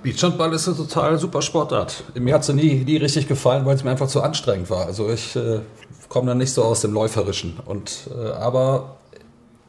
Beachhandball 0.02 0.52
ist 0.52 0.68
eine 0.68 0.76
total 0.76 1.18
super 1.18 1.40
Sportart. 1.40 2.04
Mir 2.14 2.34
hat 2.34 2.44
sie 2.44 2.52
nie, 2.52 2.84
nie 2.84 2.98
richtig 2.98 3.26
gefallen, 3.26 3.64
weil 3.64 3.74
es 3.74 3.84
mir 3.84 3.90
einfach 3.90 4.08
zu 4.08 4.22
anstrengend 4.22 4.68
war. 4.68 4.84
Also, 4.84 5.08
ich 5.10 5.34
äh, 5.34 5.60
komme 6.10 6.26
da 6.26 6.34
nicht 6.34 6.52
so 6.52 6.62
aus 6.64 6.82
dem 6.82 6.92
Läuferischen. 6.92 7.58
Und, 7.64 8.10
äh, 8.14 8.32
aber 8.32 8.96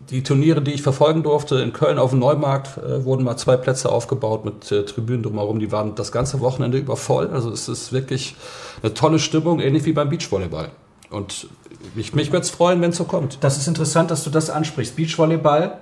die 0.09 0.23
Turniere, 0.23 0.61
die 0.61 0.71
ich 0.71 0.81
verfolgen 0.81 1.23
durfte, 1.23 1.55
in 1.59 1.73
Köln 1.73 1.97
auf 1.97 2.11
dem 2.11 2.19
Neumarkt 2.19 2.77
äh, 2.77 3.03
wurden 3.05 3.23
mal 3.23 3.37
zwei 3.37 3.57
Plätze 3.57 3.91
aufgebaut 3.91 4.45
mit 4.45 4.71
äh, 4.71 4.85
Tribünen 4.85 5.23
drumherum. 5.23 5.59
Die 5.59 5.71
waren 5.71 5.95
das 5.95 6.11
ganze 6.11 6.39
Wochenende 6.41 6.77
über 6.77 6.95
voll. 6.95 7.29
Also 7.31 7.49
es 7.51 7.67
ist 7.67 7.93
wirklich 7.93 8.35
eine 8.81 8.93
tolle 8.93 9.19
Stimmung, 9.19 9.59
ähnlich 9.59 9.85
wie 9.85 9.93
beim 9.93 10.09
Beachvolleyball. 10.09 10.69
Und 11.09 11.47
mich, 11.95 12.13
mich 12.15 12.31
würde 12.31 12.43
es 12.43 12.49
freuen, 12.49 12.81
wenn 12.81 12.89
es 12.91 12.97
so 12.97 13.03
kommt. 13.03 13.37
Das 13.41 13.57
ist 13.57 13.67
interessant, 13.67 14.11
dass 14.11 14.23
du 14.23 14.29
das 14.29 14.49
ansprichst. 14.49 14.95
Beachvolleyball 14.95 15.77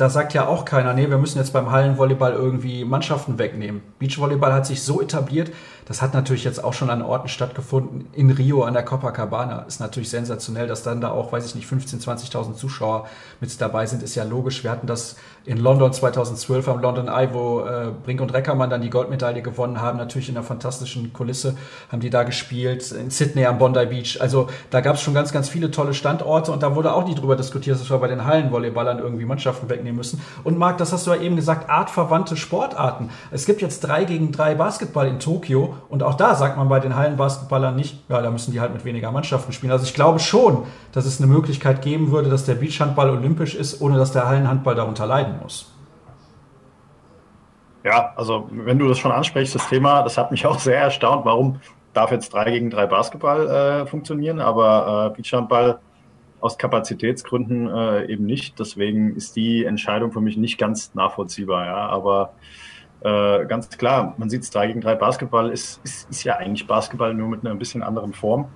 da 0.00 0.08
sagt 0.08 0.32
ja 0.32 0.46
auch 0.46 0.64
keiner, 0.64 0.94
nee, 0.94 1.10
wir 1.10 1.18
müssen 1.18 1.36
jetzt 1.36 1.52
beim 1.52 1.70
Hallenvolleyball 1.70 2.32
irgendwie 2.32 2.86
Mannschaften 2.86 3.38
wegnehmen. 3.38 3.82
Beachvolleyball 3.98 4.50
hat 4.54 4.64
sich 4.64 4.82
so 4.82 5.02
etabliert, 5.02 5.52
das 5.90 6.02
hat 6.02 6.14
natürlich 6.14 6.44
jetzt 6.44 6.62
auch 6.62 6.72
schon 6.72 6.88
an 6.88 7.02
Orten 7.02 7.26
stattgefunden. 7.26 8.06
In 8.12 8.30
Rio 8.30 8.62
an 8.62 8.74
der 8.74 8.84
Copacabana 8.84 9.62
ist 9.62 9.80
natürlich 9.80 10.08
sensationell, 10.08 10.68
dass 10.68 10.84
dann 10.84 11.00
da 11.00 11.10
auch, 11.10 11.32
weiß 11.32 11.44
ich 11.44 11.56
nicht, 11.56 11.68
15.000, 11.68 12.30
20.000 12.30 12.54
Zuschauer 12.54 13.08
mit 13.40 13.60
dabei 13.60 13.86
sind, 13.86 14.04
ist 14.04 14.14
ja 14.14 14.22
logisch. 14.22 14.62
Wir 14.62 14.70
hatten 14.70 14.86
das 14.86 15.16
in 15.46 15.58
London 15.58 15.92
2012 15.92 16.68
am 16.68 16.80
London 16.80 17.08
Eye, 17.08 17.30
wo 17.32 17.62
äh, 17.62 17.90
Brink 18.04 18.20
und 18.20 18.32
Reckermann 18.32 18.70
dann 18.70 18.82
die 18.82 18.90
Goldmedaille 18.90 19.42
gewonnen 19.42 19.80
haben, 19.80 19.98
natürlich 19.98 20.28
in 20.28 20.36
einer 20.36 20.46
fantastischen 20.46 21.12
Kulisse 21.12 21.56
haben 21.90 21.98
die 21.98 22.10
da 22.10 22.22
gespielt, 22.22 22.92
in 22.92 23.10
Sydney 23.10 23.46
am 23.46 23.58
Bondi 23.58 23.84
Beach. 23.86 24.20
Also 24.20 24.48
da 24.70 24.82
gab 24.82 24.94
es 24.94 25.02
schon 25.02 25.14
ganz, 25.14 25.32
ganz 25.32 25.48
viele 25.48 25.72
tolle 25.72 25.92
Standorte 25.92 26.52
und 26.52 26.62
da 26.62 26.76
wurde 26.76 26.94
auch 26.94 27.04
nicht 27.04 27.20
drüber 27.20 27.34
diskutiert, 27.34 27.80
dass 27.80 27.90
wir 27.90 27.98
bei 27.98 28.06
den 28.06 28.24
Hallenvolleyballern 28.26 29.00
irgendwie 29.00 29.24
Mannschaften 29.24 29.68
wegnehmen 29.68 29.96
müssen. 29.96 30.22
Und 30.44 30.56
Marc, 30.56 30.78
das 30.78 30.92
hast 30.92 31.08
du 31.08 31.10
ja 31.10 31.20
eben 31.20 31.34
gesagt, 31.34 31.68
artverwandte 31.68 32.36
Sportarten. 32.36 33.10
Es 33.32 33.44
gibt 33.44 33.60
jetzt 33.60 33.80
drei 33.80 34.04
gegen 34.04 34.30
drei 34.30 34.54
Basketball 34.54 35.08
in 35.08 35.18
Tokio 35.18 35.79
und 35.88 36.02
auch 36.02 36.14
da 36.14 36.34
sagt 36.34 36.56
man 36.56 36.68
bei 36.68 36.80
den 36.80 36.94
Hallenbasketballern 36.94 37.74
nicht, 37.74 37.98
ja, 38.08 38.20
da 38.20 38.30
müssen 38.30 38.52
die 38.52 38.60
halt 38.60 38.72
mit 38.72 38.84
weniger 38.84 39.10
Mannschaften 39.10 39.52
spielen. 39.52 39.72
Also 39.72 39.84
ich 39.84 39.94
glaube 39.94 40.18
schon, 40.18 40.64
dass 40.92 41.06
es 41.06 41.20
eine 41.20 41.30
Möglichkeit 41.30 41.82
geben 41.82 42.10
würde, 42.10 42.30
dass 42.30 42.44
der 42.44 42.54
Beachhandball 42.54 43.10
olympisch 43.10 43.54
ist, 43.54 43.80
ohne 43.80 43.96
dass 43.96 44.12
der 44.12 44.26
Hallenhandball 44.26 44.74
darunter 44.74 45.06
leiden 45.06 45.34
muss. 45.42 45.72
Ja, 47.82 48.12
also 48.16 48.48
wenn 48.50 48.78
du 48.78 48.88
das 48.88 48.98
schon 48.98 49.12
ansprichst, 49.12 49.54
das 49.54 49.68
Thema, 49.68 50.02
das 50.02 50.18
hat 50.18 50.30
mich 50.30 50.46
auch 50.46 50.58
sehr 50.58 50.78
erstaunt. 50.78 51.24
Warum 51.24 51.60
darf 51.92 52.10
jetzt 52.12 52.32
drei 52.32 52.50
gegen 52.50 52.70
drei 52.70 52.86
Basketball 52.86 53.48
äh, 53.48 53.86
funktionieren, 53.86 54.40
aber 54.40 55.10
äh, 55.12 55.16
Beachhandball 55.16 55.80
aus 56.40 56.56
Kapazitätsgründen 56.56 57.68
äh, 57.68 58.06
eben 58.06 58.24
nicht. 58.24 58.58
Deswegen 58.58 59.14
ist 59.14 59.36
die 59.36 59.64
Entscheidung 59.64 60.12
für 60.12 60.20
mich 60.20 60.36
nicht 60.36 60.58
ganz 60.58 60.94
nachvollziehbar. 60.94 61.66
Ja, 61.66 61.88
aber 61.88 62.32
äh, 63.02 63.46
ganz 63.46 63.68
klar, 63.70 64.14
man 64.18 64.28
sieht 64.28 64.42
es 64.42 64.50
3 64.50 64.68
gegen 64.68 64.80
3 64.80 64.94
Basketball 64.96 65.50
ist, 65.50 65.80
ist, 65.84 66.10
ist 66.10 66.24
ja 66.24 66.36
eigentlich 66.36 66.66
Basketball 66.66 67.14
nur 67.14 67.28
mit 67.28 67.40
einer 67.40 67.50
ein 67.50 67.58
bisschen 67.58 67.82
anderen 67.82 68.12
Form. 68.12 68.48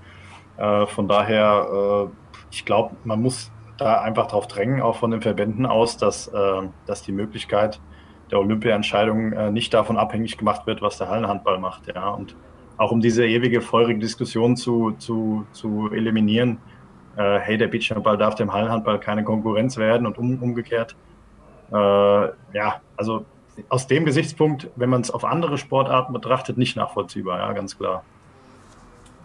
Äh, 0.59 0.87
von 0.87 1.09
daher, 1.09 2.11
äh, 2.11 2.37
ich 2.51 2.65
glaube, 2.65 2.95
man 3.05 3.23
muss 3.23 3.51
da 3.79 4.03
einfach 4.03 4.27
drauf 4.27 4.47
drängen, 4.47 4.83
auch 4.83 4.97
von 4.97 5.11
den 5.11 5.23
Verbänden 5.23 5.65
aus, 5.65 5.97
dass, 5.97 6.29
äh, 6.29 6.63
dass 6.87 7.03
die 7.03 7.13
Möglichkeit 7.13 7.81
der 8.31 8.39
Olympia-Entscheidung 8.39 9.33
äh, 9.33 9.51
nicht 9.51 9.73
davon 9.73 9.97
abhängig 9.97 10.37
gemacht 10.37 10.67
wird, 10.67 10.83
was 10.83 10.99
der 10.99 11.09
Hallenhandball 11.09 11.59
macht. 11.59 11.87
Ja. 11.93 12.11
Und 12.11 12.37
auch 12.77 12.93
um 12.93 13.01
diese 13.01 13.27
ewige 13.27 13.63
feurige 13.63 13.99
Diskussion 13.99 14.57
zu, 14.57 14.93
zu, 14.99 15.47
zu 15.53 15.91
eliminieren, 15.91 16.59
äh, 17.17 17.39
hey, 17.39 17.57
der 17.57 17.69
Beachhandball 17.69 18.19
darf 18.19 18.35
dem 18.35 18.53
Hallenhandball 18.53 19.01
keine 19.01 19.25
Konkurrenz 19.25 19.79
werden 19.79 20.07
und 20.07 20.19
um, 20.19 20.43
umgekehrt. 20.43 20.97
Ja, 21.71 22.81
also 22.97 23.25
aus 23.69 23.87
dem 23.87 24.05
Gesichtspunkt, 24.05 24.69
wenn 24.77 24.91
man 24.91 25.01
es 25.01 25.11
auf 25.11 25.25
andere 25.25 25.59
Sportarten 25.59 26.13
betrachtet, 26.13 26.59
nicht 26.59 26.77
nachvollziehbar, 26.77 27.39
ja, 27.39 27.53
ganz 27.53 27.79
klar. 27.79 28.05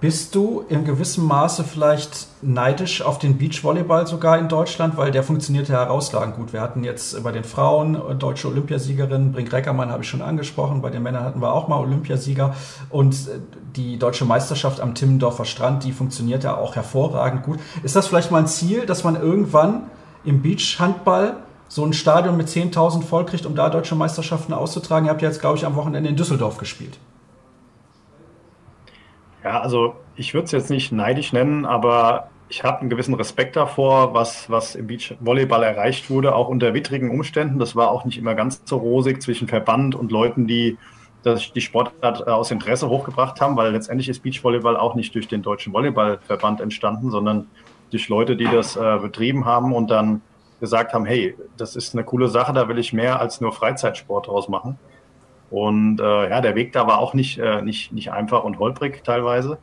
Bist 0.01 0.33
du 0.33 0.63
in 0.69 0.85
gewissem 0.85 1.25
Maße 1.25 1.65
vielleicht 1.65 2.27
neidisch 2.41 3.01
auf 3.01 3.19
den 3.19 3.37
Beachvolleyball 3.37 4.07
sogar 4.07 4.37
in 4.37 4.47
Deutschland, 4.47 4.95
weil 4.95 5.11
der 5.11 5.23
funktioniert 5.23 5.67
ja 5.67 5.81
herausragend 5.81 6.37
gut. 6.37 6.53
Wir 6.53 6.61
hatten 6.61 6.85
jetzt 6.85 7.21
bei 7.21 7.33
den 7.33 7.43
Frauen 7.43 8.01
deutsche 8.17 8.47
Olympiasiegerin, 8.47 9.33
Brink 9.33 9.51
Reckermann 9.51 9.91
habe 9.91 10.03
ich 10.03 10.09
schon 10.09 10.21
angesprochen, 10.21 10.81
bei 10.81 10.89
den 10.89 11.03
Männern 11.03 11.25
hatten 11.25 11.41
wir 11.41 11.51
auch 11.51 11.67
mal 11.67 11.79
Olympiasieger 11.79 12.55
und 12.89 13.27
die 13.75 13.99
deutsche 13.99 14.23
Meisterschaft 14.23 14.79
am 14.79 14.95
Timmendorfer 14.95 15.43
Strand, 15.43 15.83
die 15.83 15.91
funktioniert 15.91 16.45
ja 16.45 16.55
auch 16.55 16.75
hervorragend 16.75 17.43
gut. 17.43 17.59
Ist 17.83 17.97
das 17.97 18.07
vielleicht 18.07 18.31
mal 18.31 18.37
ein 18.37 18.47
Ziel, 18.47 18.85
dass 18.85 19.03
man 19.03 19.21
irgendwann 19.21 19.87
im 20.23 20.41
Beachhandball 20.41 21.35
so 21.69 21.85
ein 21.85 21.93
Stadion 21.93 22.35
mit 22.35 22.47
10.000 22.47 23.03
voll 23.03 23.25
kriegt, 23.25 23.45
um 23.45 23.55
da 23.55 23.69
deutsche 23.69 23.95
Meisterschaften 23.95 24.53
auszutragen. 24.53 25.05
Ihr 25.05 25.11
habt 25.11 25.21
ja 25.21 25.29
jetzt, 25.29 25.39
glaube 25.39 25.57
ich, 25.57 25.65
am 25.65 25.75
Wochenende 25.75 26.09
in 26.09 26.15
Düsseldorf 26.15 26.57
gespielt. 26.57 26.99
Ja, 29.43 29.61
also 29.61 29.95
ich 30.15 30.33
würde 30.33 30.45
es 30.45 30.51
jetzt 30.51 30.69
nicht 30.69 30.91
neidisch 30.91 31.31
nennen, 31.31 31.65
aber 31.65 32.29
ich 32.49 32.63
habe 32.63 32.79
einen 32.79 32.89
gewissen 32.89 33.13
Respekt 33.13 33.55
davor, 33.55 34.15
was, 34.15 34.49
was 34.49 34.73
im 34.73 34.87
Beachvolleyball 34.87 35.61
erreicht 35.61 36.09
wurde, 36.09 36.35
auch 36.35 36.49
unter 36.49 36.73
widrigen 36.73 37.11
Umständen. 37.11 37.59
Das 37.59 37.75
war 37.75 37.91
auch 37.91 38.03
nicht 38.03 38.17
immer 38.17 38.33
ganz 38.33 38.63
so 38.65 38.77
rosig 38.77 39.21
zwischen 39.21 39.47
Verband 39.47 39.93
und 39.93 40.11
Leuten, 40.11 40.47
die 40.47 40.77
das, 41.21 41.53
die 41.53 41.61
Sportart 41.61 42.25
äh, 42.25 42.31
aus 42.31 42.49
Interesse 42.49 42.89
hochgebracht 42.89 43.39
haben, 43.41 43.55
weil 43.55 43.71
letztendlich 43.71 44.09
ist 44.09 44.23
Beachvolleyball 44.23 44.75
auch 44.75 44.95
nicht 44.95 45.13
durch 45.13 45.27
den 45.27 45.43
Deutschen 45.43 45.71
Volleyballverband 45.73 46.61
entstanden, 46.61 47.11
sondern 47.11 47.47
durch 47.91 48.09
Leute, 48.09 48.35
die 48.35 48.45
das 48.45 48.75
äh, 48.75 48.97
betrieben 48.99 49.45
haben 49.45 49.73
und 49.73 49.91
dann 49.91 50.21
gesagt 50.59 50.93
haben, 50.93 51.05
hey, 51.05 51.35
das 51.57 51.75
ist 51.75 51.93
eine 51.93 52.03
coole 52.03 52.27
Sache, 52.27 52.53
da 52.53 52.67
will 52.67 52.77
ich 52.79 52.93
mehr 52.93 53.19
als 53.19 53.41
nur 53.41 53.51
Freizeitsport 53.51 54.27
draus 54.27 54.49
machen. 54.49 54.77
Und 55.49 55.99
äh, 55.99 56.29
ja, 56.29 56.41
der 56.41 56.55
Weg 56.55 56.73
da 56.73 56.85
war 56.87 56.99
auch 56.99 57.13
nicht, 57.13 57.39
äh, 57.39 57.61
nicht, 57.61 57.91
nicht 57.91 58.11
einfach 58.11 58.43
und 58.43 58.59
holprig 58.59 59.03
teilweise. 59.03 59.57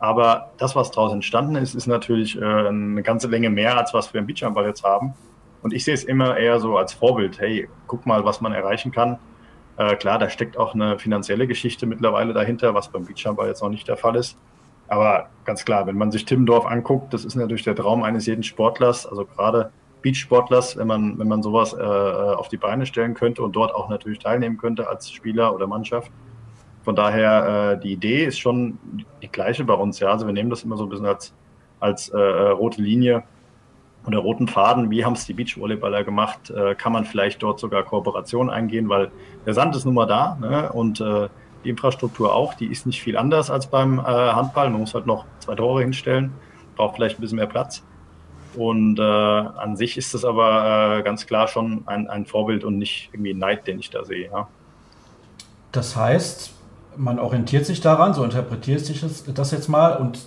Aber 0.00 0.50
das, 0.58 0.76
was 0.76 0.90
daraus 0.90 1.12
entstanden 1.12 1.56
ist, 1.56 1.74
ist 1.74 1.86
natürlich 1.86 2.40
äh, 2.40 2.44
eine 2.44 3.02
ganze 3.02 3.28
Länge 3.28 3.50
mehr, 3.50 3.76
als 3.76 3.94
was 3.94 4.12
wir 4.12 4.20
im 4.20 4.26
Beachhandball 4.26 4.66
jetzt 4.66 4.84
haben. 4.84 5.14
Und 5.62 5.72
ich 5.72 5.84
sehe 5.84 5.94
es 5.94 6.04
immer 6.04 6.36
eher 6.36 6.60
so 6.60 6.76
als 6.76 6.92
Vorbild. 6.92 7.40
Hey, 7.40 7.68
guck 7.86 8.06
mal, 8.06 8.24
was 8.24 8.40
man 8.40 8.52
erreichen 8.52 8.92
kann. 8.92 9.18
Äh, 9.76 9.96
klar, 9.96 10.18
da 10.18 10.28
steckt 10.28 10.56
auch 10.56 10.74
eine 10.74 10.98
finanzielle 10.98 11.46
Geschichte 11.46 11.86
mittlerweile 11.86 12.32
dahinter, 12.32 12.74
was 12.74 12.88
beim 12.88 13.04
Beachhandball 13.04 13.48
jetzt 13.48 13.62
noch 13.62 13.70
nicht 13.70 13.88
der 13.88 13.96
Fall 13.96 14.16
ist. 14.16 14.36
Aber 14.88 15.28
ganz 15.44 15.64
klar, 15.64 15.86
wenn 15.86 15.96
man 15.96 16.10
sich 16.10 16.24
Timmendorf 16.24 16.66
anguckt, 16.66 17.12
das 17.12 17.24
ist 17.24 17.34
natürlich 17.34 17.64
der 17.64 17.76
Traum 17.76 18.02
eines 18.02 18.26
jeden 18.26 18.42
Sportlers, 18.42 19.06
also 19.06 19.24
gerade 19.24 19.70
Beachsportlers, 20.02 20.76
wenn 20.76 20.86
man, 20.86 21.18
wenn 21.18 21.28
man 21.28 21.42
sowas 21.42 21.72
äh, 21.72 21.76
auf 21.76 22.48
die 22.48 22.56
Beine 22.56 22.86
stellen 22.86 23.14
könnte 23.14 23.42
und 23.42 23.56
dort 23.56 23.74
auch 23.74 23.88
natürlich 23.88 24.18
teilnehmen 24.18 24.58
könnte 24.58 24.88
als 24.88 25.10
Spieler 25.10 25.54
oder 25.54 25.66
Mannschaft. 25.66 26.10
Von 26.82 26.96
daher, 26.96 27.72
äh, 27.74 27.80
die 27.80 27.92
Idee 27.92 28.24
ist 28.24 28.38
schon 28.38 28.78
die 29.20 29.28
gleiche 29.28 29.64
bei 29.64 29.74
uns, 29.74 30.00
ja. 30.00 30.10
Also 30.10 30.26
wir 30.26 30.32
nehmen 30.32 30.50
das 30.50 30.62
immer 30.62 30.76
so 30.76 30.84
ein 30.84 30.88
bisschen 30.88 31.06
als, 31.06 31.34
als 31.80 32.08
äh, 32.08 32.18
rote 32.18 32.80
Linie 32.80 33.24
oder 34.06 34.18
roten 34.18 34.48
Faden. 34.48 34.90
Wie 34.90 35.04
haben 35.04 35.12
es 35.14 35.26
die 35.26 35.34
Beachvolleyballer 35.34 36.04
gemacht? 36.04 36.50
Äh, 36.50 36.74
kann 36.74 36.92
man 36.92 37.04
vielleicht 37.04 37.42
dort 37.42 37.60
sogar 37.60 37.82
Kooperation 37.82 38.48
eingehen, 38.48 38.88
weil 38.88 39.10
der 39.44 39.54
Sand 39.54 39.76
ist 39.76 39.84
nun 39.84 39.94
mal 39.94 40.06
da 40.06 40.38
ne? 40.40 40.72
und 40.72 41.00
äh, 41.00 41.28
die 41.64 41.70
Infrastruktur 41.70 42.34
auch, 42.34 42.54
die 42.54 42.66
ist 42.66 42.86
nicht 42.86 43.02
viel 43.02 43.16
anders 43.16 43.50
als 43.50 43.66
beim 43.66 43.98
äh, 43.98 44.02
Handball. 44.02 44.70
Man 44.70 44.80
muss 44.80 44.94
halt 44.94 45.06
noch 45.06 45.26
zwei 45.40 45.56
Tore 45.56 45.82
hinstellen, 45.82 46.32
braucht 46.76 46.96
vielleicht 46.96 47.18
ein 47.18 47.20
bisschen 47.20 47.36
mehr 47.36 47.46
Platz. 47.46 47.84
Und 48.58 48.98
äh, 48.98 49.02
an 49.02 49.76
sich 49.76 49.96
ist 49.96 50.14
das 50.14 50.24
aber 50.24 50.98
äh, 50.98 51.02
ganz 51.04 51.26
klar 51.26 51.46
schon 51.46 51.84
ein, 51.86 52.08
ein 52.08 52.26
Vorbild 52.26 52.64
und 52.64 52.76
nicht 52.76 53.08
irgendwie 53.12 53.32
Neid, 53.32 53.68
den 53.68 53.78
ich 53.78 53.90
da 53.90 54.04
sehe. 54.04 54.28
Ja. 54.32 54.48
Das 55.70 55.94
heißt, 55.94 56.50
man 56.96 57.20
orientiert 57.20 57.66
sich 57.66 57.80
daran, 57.80 58.14
so 58.14 58.24
interpretiere 58.24 58.80
ich 58.80 59.04
das 59.32 59.50
jetzt 59.52 59.68
mal. 59.68 59.96
Und 59.98 60.18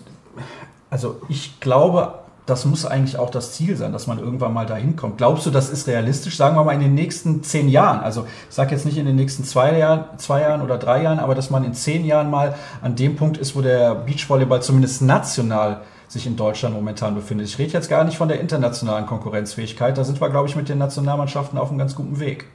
also 0.89 1.19
ich 1.27 1.59
glaube, 1.59 2.13
das 2.45 2.63
muss 2.63 2.85
eigentlich 2.85 3.17
auch 3.17 3.31
das 3.31 3.51
Ziel 3.51 3.75
sein, 3.75 3.91
dass 3.91 4.07
man 4.07 4.17
irgendwann 4.17 4.53
mal 4.53 4.65
dahin 4.65 4.95
kommt. 4.95 5.17
Glaubst 5.17 5.45
du, 5.45 5.51
das 5.51 5.69
ist 5.69 5.87
realistisch? 5.87 6.37
Sagen 6.37 6.55
wir 6.55 6.63
mal 6.63 6.71
in 6.71 6.79
den 6.79 6.95
nächsten 6.95 7.43
zehn 7.43 7.67
Jahren. 7.67 7.99
Also 7.99 8.25
ich 8.49 8.55
sage 8.55 8.71
jetzt 8.71 8.85
nicht 8.85 8.97
in 8.97 9.05
den 9.05 9.17
nächsten 9.17 9.43
zwei 9.43 9.77
Jahren, 9.77 10.05
zwei 10.17 10.39
Jahren 10.39 10.61
oder 10.61 10.77
drei 10.77 11.03
Jahren, 11.03 11.19
aber 11.19 11.35
dass 11.35 11.49
man 11.49 11.65
in 11.65 11.73
zehn 11.73 12.05
Jahren 12.05 12.29
mal 12.29 12.55
an 12.81 12.95
dem 12.95 13.17
Punkt 13.17 13.37
ist, 13.37 13.57
wo 13.57 13.61
der 13.61 13.93
Beachvolleyball 13.93 14.61
zumindest 14.61 15.01
national 15.01 15.81
sich 16.11 16.27
in 16.27 16.35
Deutschland 16.35 16.75
momentan 16.75 17.15
befindet. 17.15 17.47
Ich 17.47 17.57
rede 17.57 17.71
jetzt 17.71 17.89
gar 17.89 18.03
nicht 18.03 18.17
von 18.17 18.27
der 18.27 18.41
internationalen 18.41 19.05
Konkurrenzfähigkeit. 19.05 19.97
Da 19.97 20.03
sind 20.03 20.19
wir, 20.19 20.29
glaube 20.29 20.49
ich, 20.49 20.57
mit 20.57 20.67
den 20.67 20.77
Nationalmannschaften 20.77 21.57
auf 21.57 21.69
einem 21.69 21.77
ganz 21.77 21.95
guten 21.95 22.19
Weg. 22.19 22.47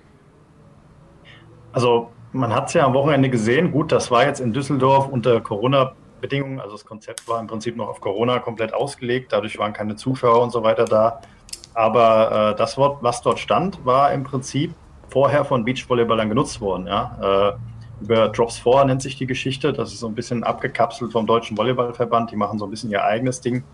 Also 1.72 2.10
man 2.32 2.54
hat 2.54 2.68
es 2.68 2.74
ja 2.74 2.84
am 2.84 2.92
Wochenende 2.92 3.30
gesehen. 3.30 3.72
Gut, 3.72 3.92
das 3.92 4.10
war 4.10 4.26
jetzt 4.26 4.40
in 4.40 4.52
Düsseldorf 4.52 5.08
unter 5.08 5.40
Corona 5.40 5.92
Bedingungen. 6.20 6.60
Also 6.60 6.72
das 6.72 6.84
Konzept 6.84 7.26
war 7.28 7.40
im 7.40 7.46
Prinzip 7.46 7.76
noch 7.76 7.88
auf 7.88 8.02
Corona 8.02 8.40
komplett 8.40 8.74
ausgelegt. 8.74 9.32
Dadurch 9.32 9.58
waren 9.58 9.72
keine 9.72 9.96
Zuschauer 9.96 10.42
und 10.42 10.50
so 10.50 10.62
weiter 10.62 10.84
da. 10.84 11.22
Aber 11.72 12.52
äh, 12.52 12.56
das 12.56 12.76
Wort, 12.76 13.02
was 13.02 13.22
dort 13.22 13.38
stand, 13.38 13.86
war 13.86 14.12
im 14.12 14.24
Prinzip 14.24 14.74
vorher 15.08 15.46
von 15.46 15.64
Beachvolleyballern 15.64 16.28
genutzt 16.28 16.60
worden. 16.60 16.86
Ja? 16.88 17.56
Äh, 17.56 17.75
über 18.00 18.28
Drops 18.28 18.58
4 18.58 18.84
nennt 18.84 19.02
sich 19.02 19.16
die 19.16 19.26
Geschichte. 19.26 19.72
Das 19.72 19.92
ist 19.92 20.00
so 20.00 20.06
ein 20.06 20.14
bisschen 20.14 20.44
abgekapselt 20.44 21.12
vom 21.12 21.26
Deutschen 21.26 21.56
Volleyballverband. 21.56 22.30
Die 22.30 22.36
machen 22.36 22.58
so 22.58 22.66
ein 22.66 22.70
bisschen 22.70 22.90
ihr 22.90 23.04
eigenes 23.04 23.40
Ding. 23.40 23.64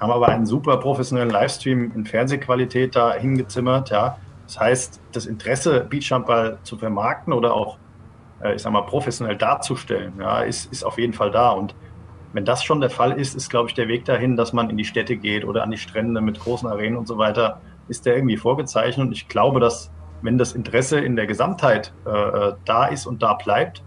Haben 0.00 0.12
aber 0.12 0.28
einen 0.28 0.46
super 0.46 0.76
professionellen 0.78 1.30
Livestream 1.30 1.92
in 1.94 2.04
Fernsehqualität 2.06 2.96
da 2.96 3.14
hingezimmert. 3.14 3.90
Ja? 3.90 4.18
Das 4.46 4.58
heißt, 4.58 5.00
das 5.12 5.26
Interesse, 5.26 5.86
Beachhandball 5.88 6.58
zu 6.62 6.76
vermarkten 6.78 7.32
oder 7.32 7.54
auch, 7.54 7.76
äh, 8.42 8.54
ich 8.54 8.62
sag 8.62 8.72
mal, 8.72 8.82
professionell 8.82 9.36
darzustellen, 9.36 10.14
ja, 10.20 10.40
ist, 10.40 10.72
ist 10.72 10.84
auf 10.84 10.98
jeden 10.98 11.12
Fall 11.12 11.30
da. 11.30 11.50
Und 11.50 11.74
wenn 12.32 12.44
das 12.44 12.62
schon 12.62 12.80
der 12.80 12.90
Fall 12.90 13.12
ist, 13.12 13.34
ist, 13.34 13.50
glaube 13.50 13.68
ich, 13.68 13.74
der 13.74 13.88
Weg 13.88 14.04
dahin, 14.04 14.36
dass 14.36 14.52
man 14.52 14.70
in 14.70 14.76
die 14.76 14.84
Städte 14.84 15.16
geht 15.16 15.44
oder 15.44 15.62
an 15.62 15.70
die 15.70 15.78
Strände 15.78 16.20
mit 16.20 16.38
großen 16.38 16.68
Arenen 16.68 16.96
und 16.96 17.08
so 17.08 17.18
weiter, 17.18 17.60
ist 17.88 18.06
der 18.06 18.16
irgendwie 18.16 18.36
vorgezeichnet. 18.36 19.06
Und 19.06 19.12
ich 19.12 19.28
glaube, 19.28 19.60
dass 19.60 19.90
wenn 20.26 20.38
das 20.38 20.52
Interesse 20.52 21.00
in 21.00 21.16
der 21.16 21.26
Gesamtheit 21.26 21.92
äh, 22.04 22.52
da 22.64 22.86
ist 22.86 23.06
und 23.06 23.22
da 23.22 23.34
bleibt 23.34 23.82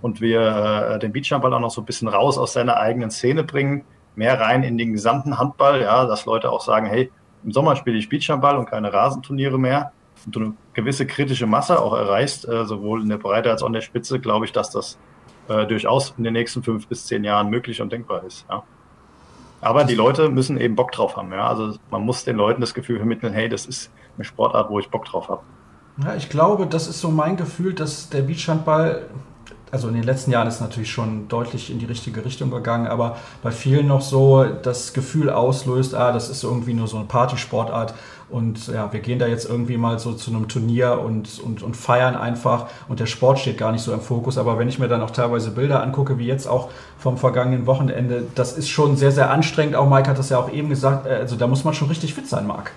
und 0.00 0.20
wir 0.20 0.40
äh, 0.40 0.98
den 0.98 1.12
Beachhandball 1.12 1.52
auch 1.52 1.60
noch 1.60 1.70
so 1.70 1.82
ein 1.82 1.84
bisschen 1.84 2.08
raus 2.08 2.38
aus 2.38 2.54
seiner 2.54 2.78
eigenen 2.78 3.10
Szene 3.10 3.44
bringen, 3.44 3.84
mehr 4.14 4.40
rein 4.40 4.62
in 4.62 4.78
den 4.78 4.92
gesamten 4.92 5.38
Handball, 5.38 5.82
ja, 5.82 6.06
dass 6.06 6.26
Leute 6.26 6.50
auch 6.50 6.62
sagen, 6.62 6.86
hey, 6.86 7.10
im 7.44 7.52
Sommer 7.52 7.76
spiele 7.76 7.98
ich 7.98 8.08
Beachhandball 8.08 8.56
und 8.56 8.66
keine 8.66 8.92
Rasenturniere 8.92 9.58
mehr 9.58 9.92
und 10.24 10.36
du 10.36 10.40
eine 10.40 10.52
gewisse 10.74 11.06
kritische 11.06 11.46
Masse 11.46 11.80
auch 11.80 11.94
erreichst, 11.94 12.48
äh, 12.48 12.64
sowohl 12.64 13.02
in 13.02 13.08
der 13.08 13.18
Breite 13.18 13.50
als 13.50 13.62
auch 13.62 13.66
in 13.66 13.72
der 13.72 13.80
Spitze, 13.80 14.20
glaube 14.20 14.46
ich, 14.46 14.52
dass 14.52 14.70
das 14.70 14.98
äh, 15.48 15.66
durchaus 15.66 16.14
in 16.16 16.24
den 16.24 16.34
nächsten 16.34 16.62
fünf 16.62 16.86
bis 16.86 17.06
zehn 17.06 17.24
Jahren 17.24 17.50
möglich 17.50 17.80
und 17.82 17.92
denkbar 17.92 18.24
ist. 18.24 18.46
Ja. 18.48 18.62
Aber 19.60 19.84
die 19.84 19.94
Leute 19.94 20.28
müssen 20.28 20.58
eben 20.58 20.74
Bock 20.74 20.92
drauf 20.92 21.16
haben. 21.16 21.32
Ja. 21.32 21.48
Also 21.48 21.78
man 21.90 22.02
muss 22.02 22.24
den 22.24 22.36
Leuten 22.36 22.60
das 22.60 22.74
Gefühl 22.74 22.98
vermitteln, 22.98 23.32
hey, 23.32 23.48
das 23.48 23.66
ist 23.66 23.90
eine 24.16 24.24
Sportart, 24.24 24.70
wo 24.70 24.78
ich 24.78 24.88
Bock 24.88 25.04
drauf 25.04 25.28
habe. 25.28 25.42
Ja, 26.04 26.14
ich 26.14 26.30
glaube, 26.30 26.66
das 26.66 26.86
ist 26.88 27.00
so 27.00 27.10
mein 27.10 27.36
Gefühl, 27.36 27.74
dass 27.74 28.08
der 28.08 28.22
Beachhandball, 28.22 29.02
also 29.70 29.88
in 29.88 29.94
den 29.94 30.02
letzten 30.02 30.30
Jahren 30.30 30.48
ist 30.48 30.60
natürlich 30.60 30.90
schon 30.90 31.28
deutlich 31.28 31.70
in 31.70 31.78
die 31.78 31.86
richtige 31.86 32.24
Richtung 32.24 32.50
gegangen, 32.50 32.86
aber 32.86 33.16
bei 33.42 33.50
vielen 33.50 33.86
noch 33.86 34.00
so 34.00 34.44
das 34.44 34.94
Gefühl 34.94 35.30
auslöst, 35.30 35.94
ah, 35.94 36.12
das 36.12 36.30
ist 36.30 36.42
irgendwie 36.42 36.74
nur 36.74 36.88
so 36.88 36.96
eine 36.96 37.06
Partysportart 37.06 37.94
und 38.30 38.68
ja, 38.68 38.92
wir 38.92 39.00
gehen 39.00 39.18
da 39.18 39.26
jetzt 39.26 39.48
irgendwie 39.48 39.76
mal 39.76 39.98
so 39.98 40.12
zu 40.12 40.30
einem 40.30 40.46
Turnier 40.48 41.00
und, 41.00 41.40
und, 41.40 41.62
und 41.62 41.76
feiern 41.76 42.14
einfach. 42.14 42.66
Und 42.88 43.00
der 43.00 43.06
Sport 43.06 43.40
steht 43.40 43.58
gar 43.58 43.72
nicht 43.72 43.82
so 43.82 43.92
im 43.92 44.00
Fokus. 44.00 44.38
Aber 44.38 44.56
wenn 44.58 44.68
ich 44.68 44.78
mir 44.78 44.86
dann 44.86 45.02
auch 45.02 45.10
teilweise 45.10 45.50
Bilder 45.50 45.82
angucke, 45.82 46.16
wie 46.18 46.26
jetzt 46.26 46.46
auch 46.46 46.70
vom 46.96 47.18
vergangenen 47.18 47.66
Wochenende, 47.66 48.24
das 48.36 48.56
ist 48.56 48.68
schon 48.68 48.96
sehr, 48.96 49.10
sehr 49.10 49.30
anstrengend. 49.30 49.74
Auch 49.74 49.88
Mike 49.88 50.08
hat 50.08 50.18
das 50.18 50.30
ja 50.30 50.38
auch 50.38 50.50
eben 50.52 50.68
gesagt. 50.68 51.06
Äh, 51.06 51.14
also 51.14 51.34
da 51.34 51.48
muss 51.48 51.64
man 51.64 51.74
schon 51.74 51.88
richtig 51.88 52.14
fit 52.14 52.28
sein, 52.28 52.46
Marc. 52.46 52.70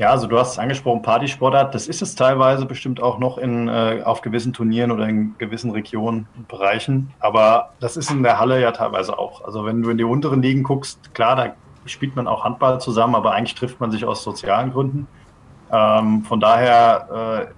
Ja, 0.00 0.12
also 0.12 0.26
du 0.26 0.38
hast 0.38 0.52
es 0.52 0.58
angesprochen, 0.58 1.02
Partysportart, 1.02 1.74
das 1.74 1.86
ist 1.86 2.00
es 2.00 2.14
teilweise 2.14 2.64
bestimmt 2.64 3.02
auch 3.02 3.18
noch 3.18 3.36
in, 3.36 3.68
äh, 3.68 4.00
auf 4.02 4.22
gewissen 4.22 4.54
Turnieren 4.54 4.92
oder 4.92 5.06
in 5.06 5.36
gewissen 5.36 5.72
Regionen 5.72 6.26
und 6.38 6.48
Bereichen. 6.48 7.12
Aber 7.20 7.74
das 7.80 7.98
ist 7.98 8.10
in 8.10 8.22
der 8.22 8.40
Halle 8.40 8.62
ja 8.62 8.72
teilweise 8.72 9.18
auch. 9.18 9.44
Also 9.44 9.66
wenn 9.66 9.82
du 9.82 9.90
in 9.90 9.98
die 9.98 10.04
unteren 10.04 10.40
Ligen 10.40 10.62
guckst, 10.62 11.12
klar, 11.12 11.36
da 11.36 11.52
spielt 11.84 12.16
man 12.16 12.28
auch 12.28 12.44
Handball 12.44 12.80
zusammen, 12.80 13.14
aber 13.14 13.32
eigentlich 13.32 13.54
trifft 13.54 13.78
man 13.78 13.90
sich 13.90 14.06
aus 14.06 14.24
sozialen 14.24 14.72
Gründen. 14.72 15.06
Ähm, 15.70 16.24
von 16.24 16.40
daher 16.40 17.50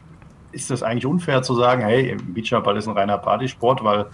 äh, 0.53 0.57
ist 0.57 0.73
es 0.73 0.83
eigentlich 0.83 1.07
unfair 1.07 1.43
zu 1.43 1.55
sagen, 1.55 1.83
hey, 1.83 2.17
Beachhandball 2.21 2.77
ist 2.77 2.89
ein 2.89 2.99
reiner 2.99 3.19
Partysport, 3.19 3.85
weil 3.85 4.07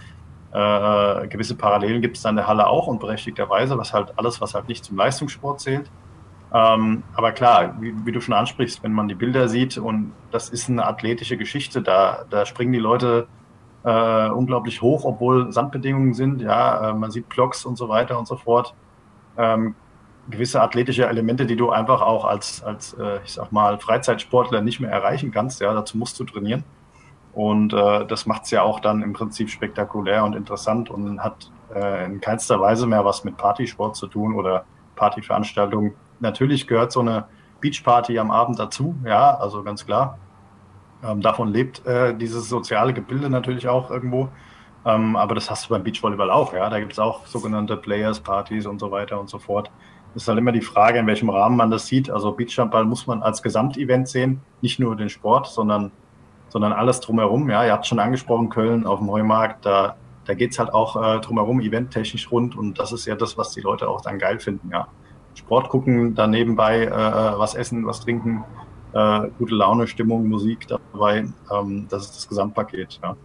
äh, 0.52 1.28
gewisse 1.28 1.54
Parallelen 1.54 2.02
gibt 2.02 2.18
es 2.18 2.24
dann 2.24 2.32
in 2.32 2.36
der 2.36 2.46
Halle 2.46 2.66
auch 2.66 2.88
und 2.88 3.00
berechtigterweise, 3.00 3.78
was 3.78 3.94
halt 3.94 4.12
alles, 4.16 4.38
was 4.42 4.52
halt 4.52 4.68
nicht 4.68 4.84
zum 4.84 4.98
Leistungssport 4.98 5.60
zählt. 5.60 5.90
Ähm, 6.52 7.02
aber 7.14 7.32
klar, 7.32 7.76
wie, 7.80 7.94
wie, 8.04 8.12
du 8.12 8.20
schon 8.20 8.34
ansprichst, 8.34 8.82
wenn 8.82 8.92
man 8.92 9.08
die 9.08 9.14
Bilder 9.14 9.48
sieht 9.48 9.76
und 9.76 10.12
das 10.30 10.48
ist 10.48 10.70
eine 10.70 10.86
athletische 10.86 11.36
Geschichte, 11.36 11.82
da, 11.82 12.24
da 12.30 12.46
springen 12.46 12.72
die 12.72 12.78
Leute 12.78 13.28
äh, 13.84 14.30
unglaublich 14.30 14.80
hoch, 14.82 15.04
obwohl 15.04 15.52
Sandbedingungen 15.52 16.14
sind. 16.14 16.40
Ja, 16.40 16.90
äh, 16.90 16.94
man 16.94 17.10
sieht 17.10 17.28
Blocks 17.28 17.64
und 17.64 17.76
so 17.76 17.88
weiter 17.88 18.18
und 18.18 18.26
so 18.26 18.36
fort. 18.36 18.74
Ähm, 19.36 19.74
gewisse 20.30 20.60
athletische 20.60 21.06
Elemente, 21.06 21.46
die 21.46 21.56
du 21.56 21.70
einfach 21.70 22.02
auch 22.02 22.24
als, 22.24 22.62
als 22.62 22.94
äh, 22.94 23.20
ich 23.24 23.32
sag 23.32 23.52
mal, 23.52 23.78
Freizeitsportler 23.78 24.60
nicht 24.60 24.80
mehr 24.80 24.90
erreichen 24.90 25.30
kannst. 25.30 25.60
Ja, 25.60 25.72
dazu 25.74 25.96
musst 25.96 26.18
du 26.18 26.24
trainieren. 26.24 26.64
Und 27.32 27.72
äh, 27.72 28.06
das 28.06 28.26
macht 28.26 28.44
es 28.44 28.50
ja 28.50 28.62
auch 28.62 28.80
dann 28.80 29.02
im 29.02 29.12
Prinzip 29.12 29.48
spektakulär 29.50 30.24
und 30.24 30.34
interessant 30.34 30.90
und 30.90 31.22
hat 31.22 31.50
äh, 31.74 32.04
in 32.06 32.20
keinster 32.20 32.60
Weise 32.60 32.86
mehr 32.86 33.04
was 33.04 33.22
mit 33.24 33.36
Partysport 33.36 33.96
zu 33.96 34.06
tun 34.06 34.34
oder 34.34 34.64
Partyveranstaltungen. 34.96 35.94
Natürlich 36.20 36.66
gehört 36.66 36.92
so 36.92 37.00
eine 37.00 37.26
Beachparty 37.60 38.18
am 38.18 38.30
Abend 38.30 38.58
dazu, 38.58 38.96
ja, 39.04 39.36
also 39.36 39.62
ganz 39.62 39.84
klar. 39.84 40.18
Ähm, 41.02 41.20
davon 41.20 41.48
lebt 41.48 41.86
äh, 41.86 42.14
dieses 42.14 42.48
soziale 42.48 42.92
Gebilde 42.92 43.30
natürlich 43.30 43.68
auch 43.68 43.90
irgendwo. 43.90 44.28
Ähm, 44.84 45.16
aber 45.16 45.34
das 45.34 45.50
hast 45.50 45.66
du 45.66 45.70
beim 45.70 45.82
Beachvolleyball 45.82 46.30
auch, 46.30 46.52
ja. 46.52 46.68
Da 46.70 46.80
gibt 46.80 46.92
es 46.92 46.98
auch 46.98 47.26
sogenannte 47.26 47.76
Players-Partys 47.76 48.66
und 48.66 48.78
so 48.78 48.90
weiter 48.90 49.20
und 49.20 49.28
so 49.28 49.38
fort 49.38 49.70
ist 50.14 50.28
halt 50.28 50.38
immer 50.38 50.52
die 50.52 50.60
Frage, 50.60 50.98
in 50.98 51.06
welchem 51.06 51.30
Rahmen 51.30 51.56
man 51.56 51.70
das 51.70 51.86
sieht. 51.86 52.10
Also 52.10 52.32
Beachhandball 52.32 52.84
muss 52.84 53.06
man 53.06 53.22
als 53.22 53.42
Gesamtevent 53.42 54.08
sehen, 54.08 54.40
nicht 54.60 54.78
nur 54.78 54.96
den 54.96 55.08
Sport, 55.08 55.46
sondern, 55.46 55.90
sondern 56.48 56.72
alles 56.72 57.00
drumherum. 57.00 57.48
Ja, 57.50 57.64
ihr 57.64 57.72
habt 57.72 57.86
schon 57.86 57.98
angesprochen, 57.98 58.48
Köln 58.48 58.86
auf 58.86 58.98
dem 58.98 59.10
Heumarkt, 59.10 59.64
da, 59.66 59.96
da 60.24 60.34
geht's 60.34 60.58
halt 60.58 60.72
auch 60.72 60.96
äh, 60.96 61.20
drumherum 61.20 61.60
eventtechnisch 61.60 62.30
rund 62.30 62.56
und 62.56 62.78
das 62.78 62.92
ist 62.92 63.06
ja 63.06 63.14
das, 63.14 63.38
was 63.38 63.52
die 63.52 63.60
Leute 63.60 63.88
auch 63.88 64.00
dann 64.00 64.18
geil 64.18 64.40
finden. 64.40 64.70
Ja. 64.72 64.88
Sport 65.38 65.68
gucken, 65.68 66.14
dann 66.14 66.30
nebenbei 66.30 66.84
äh, 66.84 66.90
was 67.38 67.54
essen, 67.54 67.86
was 67.86 68.00
trinken, 68.00 68.44
äh, 68.92 69.28
gute 69.38 69.54
Laune, 69.54 69.86
Stimmung, 69.86 70.28
Musik 70.28 70.66
dabei, 70.66 71.28
ähm, 71.52 71.86
das 71.88 72.04
ist 72.04 72.16
das 72.16 72.28
Gesamtpaket. 72.28 72.98
Ja. 73.02 73.16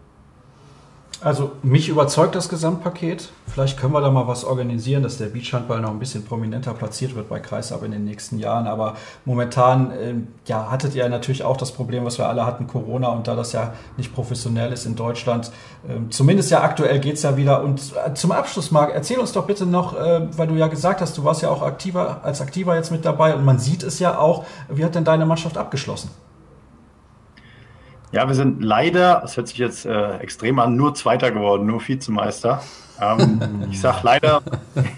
Also 1.23 1.53
mich 1.63 1.87
überzeugt 1.87 2.35
das 2.35 2.49
Gesamtpaket. 2.49 3.29
Vielleicht 3.47 3.79
können 3.79 3.93
wir 3.93 4.01
da 4.01 4.11
mal 4.11 4.27
was 4.27 4.43
organisieren, 4.43 5.03
dass 5.03 5.17
der 5.17 5.27
Beachhandball 5.27 5.79
noch 5.79 5.91
ein 5.91 5.99
bisschen 5.99 6.25
prominenter 6.25 6.73
platziert 6.73 7.15
wird 7.15 7.29
bei 7.29 7.39
Kreisab 7.39 7.83
in 7.83 7.91
den 7.91 8.03
nächsten 8.03 8.39
Jahren. 8.39 8.67
Aber 8.67 8.95
momentan 9.23 9.91
äh, 9.91 10.15
ja, 10.47 10.69
hattet 10.69 10.95
ihr 10.95 11.07
natürlich 11.07 11.43
auch 11.43 11.55
das 11.55 11.71
Problem, 11.71 12.03
was 12.03 12.17
wir 12.17 12.27
alle 12.27 12.45
hatten, 12.45 12.67
Corona. 12.67 13.07
Und 13.07 13.29
da 13.29 13.35
das 13.35 13.53
ja 13.53 13.73
nicht 13.95 14.13
professionell 14.13 14.73
ist 14.73 14.85
in 14.85 14.97
Deutschland, 14.97 15.51
äh, 15.87 16.09
zumindest 16.09 16.51
ja 16.51 16.61
aktuell 16.61 16.99
geht 16.99 17.15
es 17.15 17.23
ja 17.23 17.37
wieder. 17.37 17.63
Und 17.63 17.79
äh, 18.05 18.13
zum 18.15 18.33
Abschluss, 18.33 18.71
Marc, 18.71 18.93
erzähl 18.93 19.19
uns 19.19 19.31
doch 19.31 19.47
bitte 19.47 19.65
noch, 19.65 19.97
äh, 19.97 20.27
weil 20.37 20.47
du 20.47 20.55
ja 20.55 20.67
gesagt 20.67 20.99
hast, 20.99 21.17
du 21.17 21.23
warst 21.23 21.41
ja 21.41 21.49
auch 21.49 21.61
aktiver 21.61 22.19
als 22.23 22.41
aktiver 22.41 22.75
jetzt 22.75 22.91
mit 22.91 23.05
dabei 23.05 23.33
und 23.33 23.45
man 23.45 23.59
sieht 23.59 23.83
es 23.83 23.99
ja 23.99 24.17
auch. 24.17 24.43
Wie 24.67 24.83
hat 24.83 24.95
denn 24.95 25.05
deine 25.05 25.25
Mannschaft 25.25 25.57
abgeschlossen? 25.57 26.09
Ja, 28.13 28.27
wir 28.27 28.35
sind 28.35 28.63
leider, 28.63 29.21
das 29.21 29.37
hört 29.37 29.47
sich 29.47 29.57
jetzt 29.57 29.87
äh, 29.87 30.17
extrem 30.17 30.59
an, 30.59 30.75
nur 30.75 30.93
Zweiter 30.93 31.31
geworden, 31.31 31.65
nur 31.65 31.81
Vizemeister. 31.85 32.61
Ähm, 33.01 33.67
ich 33.71 33.81
sag 33.81 34.03
leider, 34.03 34.43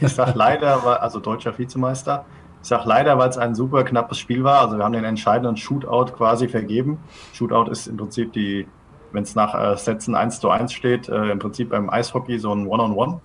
ich 0.02 0.14
sag 0.14 0.36
leider, 0.36 1.02
also 1.02 1.22
deutscher 1.22 1.58
Vizemeister. 1.58 2.26
Ich 2.62 2.68
sag 2.68 2.84
leider, 2.84 3.18
weil 3.18 3.30
es 3.30 3.38
ein 3.38 3.56
super 3.56 3.86
knappes 3.86 4.20
Spiel 4.20 4.44
war. 4.44 4.60
Also 4.60 4.78
wir 4.78 4.84
haben 4.84 4.92
den 4.92 5.06
entscheidenden 5.06 5.56
Shootout 5.56 6.12
quasi 6.12 6.50
vergeben. 6.50 7.00
Shootout 7.32 7.72
ist 7.72 7.88
im 7.88 7.96
Prinzip 7.96 8.34
die, 8.34 8.68
wenn 9.14 9.24
es 9.24 9.34
nach 9.34 9.56
äh, 9.56 9.78
Sätzen 9.78 10.14
1 10.14 10.42
zu 10.42 10.50
1 10.50 10.74
steht, 10.74 11.08
äh, 11.08 11.32
im 11.32 11.40
Prinzip 11.40 11.70
beim 11.70 11.90
Eishockey 11.90 12.38
so 12.38 12.54
ein 12.54 12.68
One-on-One. 12.68 13.14
-on 13.14 13.16
-One. 13.16 13.20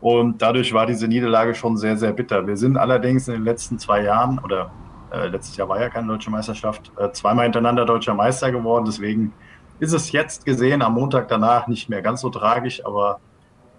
Und 0.00 0.40
dadurch 0.40 0.72
war 0.72 0.86
diese 0.86 1.06
Niederlage 1.06 1.54
schon 1.54 1.76
sehr, 1.76 1.98
sehr 1.98 2.12
bitter. 2.12 2.46
Wir 2.46 2.56
sind 2.56 2.78
allerdings 2.78 3.28
in 3.28 3.34
den 3.34 3.44
letzten 3.44 3.78
zwei 3.78 4.02
Jahren 4.02 4.38
oder 4.38 4.70
äh, 5.12 5.28
letztes 5.28 5.56
Jahr 5.56 5.68
war 5.68 5.80
ja 5.80 5.88
keine 5.88 6.08
deutsche 6.08 6.30
Meisterschaft, 6.30 6.90
äh, 6.96 7.10
zweimal 7.12 7.44
hintereinander 7.44 7.84
deutscher 7.84 8.14
Meister 8.14 8.50
geworden. 8.50 8.84
Deswegen 8.86 9.32
ist 9.78 9.92
es 9.92 10.12
jetzt 10.12 10.44
gesehen 10.44 10.82
am 10.82 10.94
Montag 10.94 11.28
danach 11.28 11.66
nicht 11.66 11.88
mehr 11.88 12.02
ganz 12.02 12.20
so 12.20 12.30
tragisch, 12.30 12.84
aber 12.84 13.20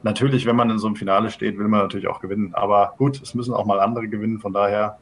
natürlich, 0.03 0.45
wenn 0.45 0.55
man 0.55 0.69
in 0.69 0.79
so 0.79 0.87
einem 0.87 0.95
Finale 0.95 1.31
steht, 1.31 1.57
will 1.57 1.67
man 1.67 1.81
natürlich 1.81 2.07
auch 2.07 2.19
gewinnen. 2.19 2.53
Aber 2.53 2.93
gut, 2.97 3.21
es 3.21 3.33
müssen 3.33 3.53
auch 3.53 3.65
mal 3.65 3.79
andere 3.79 4.07
gewinnen. 4.07 4.39
Von 4.39 4.53
daher, 4.53 4.97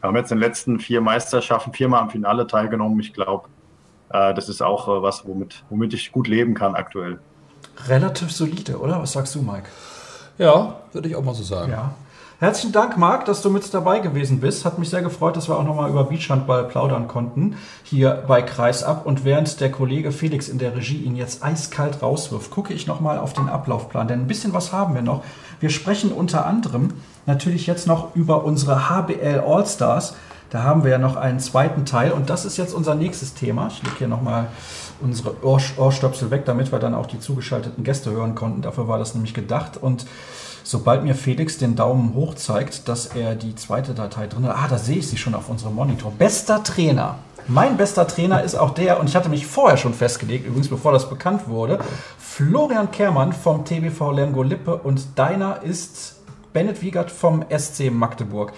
wir 0.00 0.08
haben 0.08 0.16
jetzt 0.16 0.32
in 0.32 0.38
den 0.38 0.46
letzten 0.46 0.80
vier 0.80 1.00
Meisterschaften 1.00 1.72
viermal 1.72 2.00
am 2.02 2.10
Finale 2.10 2.46
teilgenommen. 2.46 2.98
Ich 3.00 3.12
glaube, 3.12 3.48
äh, 4.10 4.34
das 4.34 4.48
ist 4.48 4.60
auch 4.60 4.88
äh, 4.88 5.02
was, 5.02 5.26
womit, 5.26 5.64
womit 5.70 5.94
ich 5.94 6.12
gut 6.12 6.28
leben 6.28 6.54
kann 6.54 6.74
aktuell. 6.74 7.20
Relativ 7.86 8.30
solide, 8.32 8.78
oder? 8.78 9.00
Was 9.00 9.12
sagst 9.12 9.34
du, 9.34 9.42
Mike? 9.42 9.68
Ja, 10.36 10.80
würde 10.92 11.08
ich 11.08 11.16
auch 11.16 11.22
mal 11.22 11.34
so 11.34 11.42
sagen. 11.42 11.72
Ja. 11.72 11.94
Herzlichen 12.40 12.72
Dank, 12.72 12.96
Marc, 12.96 13.26
dass 13.26 13.42
du 13.42 13.50
mit 13.50 13.74
dabei 13.74 13.98
gewesen 13.98 14.40
bist. 14.40 14.64
Hat 14.64 14.78
mich 14.78 14.88
sehr 14.88 15.02
gefreut, 15.02 15.36
dass 15.36 15.50
wir 15.50 15.58
auch 15.58 15.62
nochmal 15.62 15.90
über 15.90 16.04
Beachhandball 16.04 16.64
plaudern 16.64 17.06
konnten, 17.06 17.58
hier 17.82 18.24
bei 18.26 18.40
Kreisab. 18.40 19.04
Und 19.04 19.26
während 19.26 19.60
der 19.60 19.70
Kollege 19.70 20.10
Felix 20.10 20.48
in 20.48 20.56
der 20.56 20.74
Regie 20.74 21.02
ihn 21.02 21.16
jetzt 21.16 21.44
eiskalt 21.44 22.00
rauswirft, 22.00 22.50
gucke 22.50 22.72
ich 22.72 22.86
nochmal 22.86 23.18
auf 23.18 23.34
den 23.34 23.50
Ablaufplan, 23.50 24.08
denn 24.08 24.20
ein 24.20 24.26
bisschen 24.26 24.54
was 24.54 24.72
haben 24.72 24.94
wir 24.94 25.02
noch. 25.02 25.22
Wir 25.60 25.68
sprechen 25.68 26.12
unter 26.12 26.46
anderem 26.46 26.94
natürlich 27.26 27.66
jetzt 27.66 27.86
noch 27.86 28.16
über 28.16 28.42
unsere 28.42 28.88
HBL 28.88 29.42
All-Stars. 29.46 30.14
Da 30.48 30.62
haben 30.62 30.82
wir 30.82 30.92
ja 30.92 30.98
noch 30.98 31.16
einen 31.16 31.40
zweiten 31.40 31.84
Teil 31.84 32.10
und 32.10 32.30
das 32.30 32.46
ist 32.46 32.56
jetzt 32.56 32.72
unser 32.72 32.94
nächstes 32.94 33.34
Thema. 33.34 33.68
Ich 33.68 33.82
lege 33.82 33.96
hier 33.98 34.08
nochmal 34.08 34.46
unsere 35.02 35.44
Ohr 35.44 35.60
Ohrstöpsel 35.76 36.30
weg, 36.30 36.46
damit 36.46 36.72
wir 36.72 36.78
dann 36.78 36.94
auch 36.94 37.06
die 37.06 37.20
zugeschalteten 37.20 37.84
Gäste 37.84 38.10
hören 38.10 38.34
konnten. 38.34 38.62
Dafür 38.62 38.88
war 38.88 38.98
das 38.98 39.14
nämlich 39.14 39.34
gedacht. 39.34 39.76
Und 39.76 40.06
sobald 40.70 41.02
mir 41.02 41.16
Felix 41.16 41.58
den 41.58 41.74
Daumen 41.74 42.14
hoch 42.14 42.36
zeigt, 42.36 42.86
dass 42.88 43.06
er 43.06 43.34
die 43.34 43.56
zweite 43.56 43.92
Datei 43.92 44.28
drin 44.28 44.46
hat, 44.46 44.56
ah, 44.56 44.68
da 44.68 44.78
sehe 44.78 44.98
ich 44.98 45.08
sie 45.08 45.16
schon 45.16 45.34
auf 45.34 45.48
unserem 45.48 45.74
Monitor. 45.74 46.12
Bester 46.16 46.62
Trainer. 46.62 47.16
Mein 47.48 47.76
bester 47.76 48.06
Trainer 48.06 48.44
ist 48.44 48.54
auch 48.54 48.70
der, 48.70 49.00
und 49.00 49.08
ich 49.08 49.16
hatte 49.16 49.28
mich 49.28 49.48
vorher 49.48 49.76
schon 49.76 49.94
festgelegt, 49.94 50.46
übrigens 50.46 50.68
bevor 50.68 50.92
das 50.92 51.10
bekannt 51.10 51.48
wurde, 51.48 51.80
Florian 52.18 52.92
Kermann 52.92 53.32
vom 53.32 53.64
TBV 53.64 54.12
Lemgo 54.12 54.44
Lippe 54.44 54.76
und 54.76 55.18
deiner 55.18 55.60
ist 55.64 56.20
Bennett 56.52 56.82
Wiegert 56.82 57.10
vom 57.10 57.44
SC 57.50 57.90
Magdeburg 57.90 58.52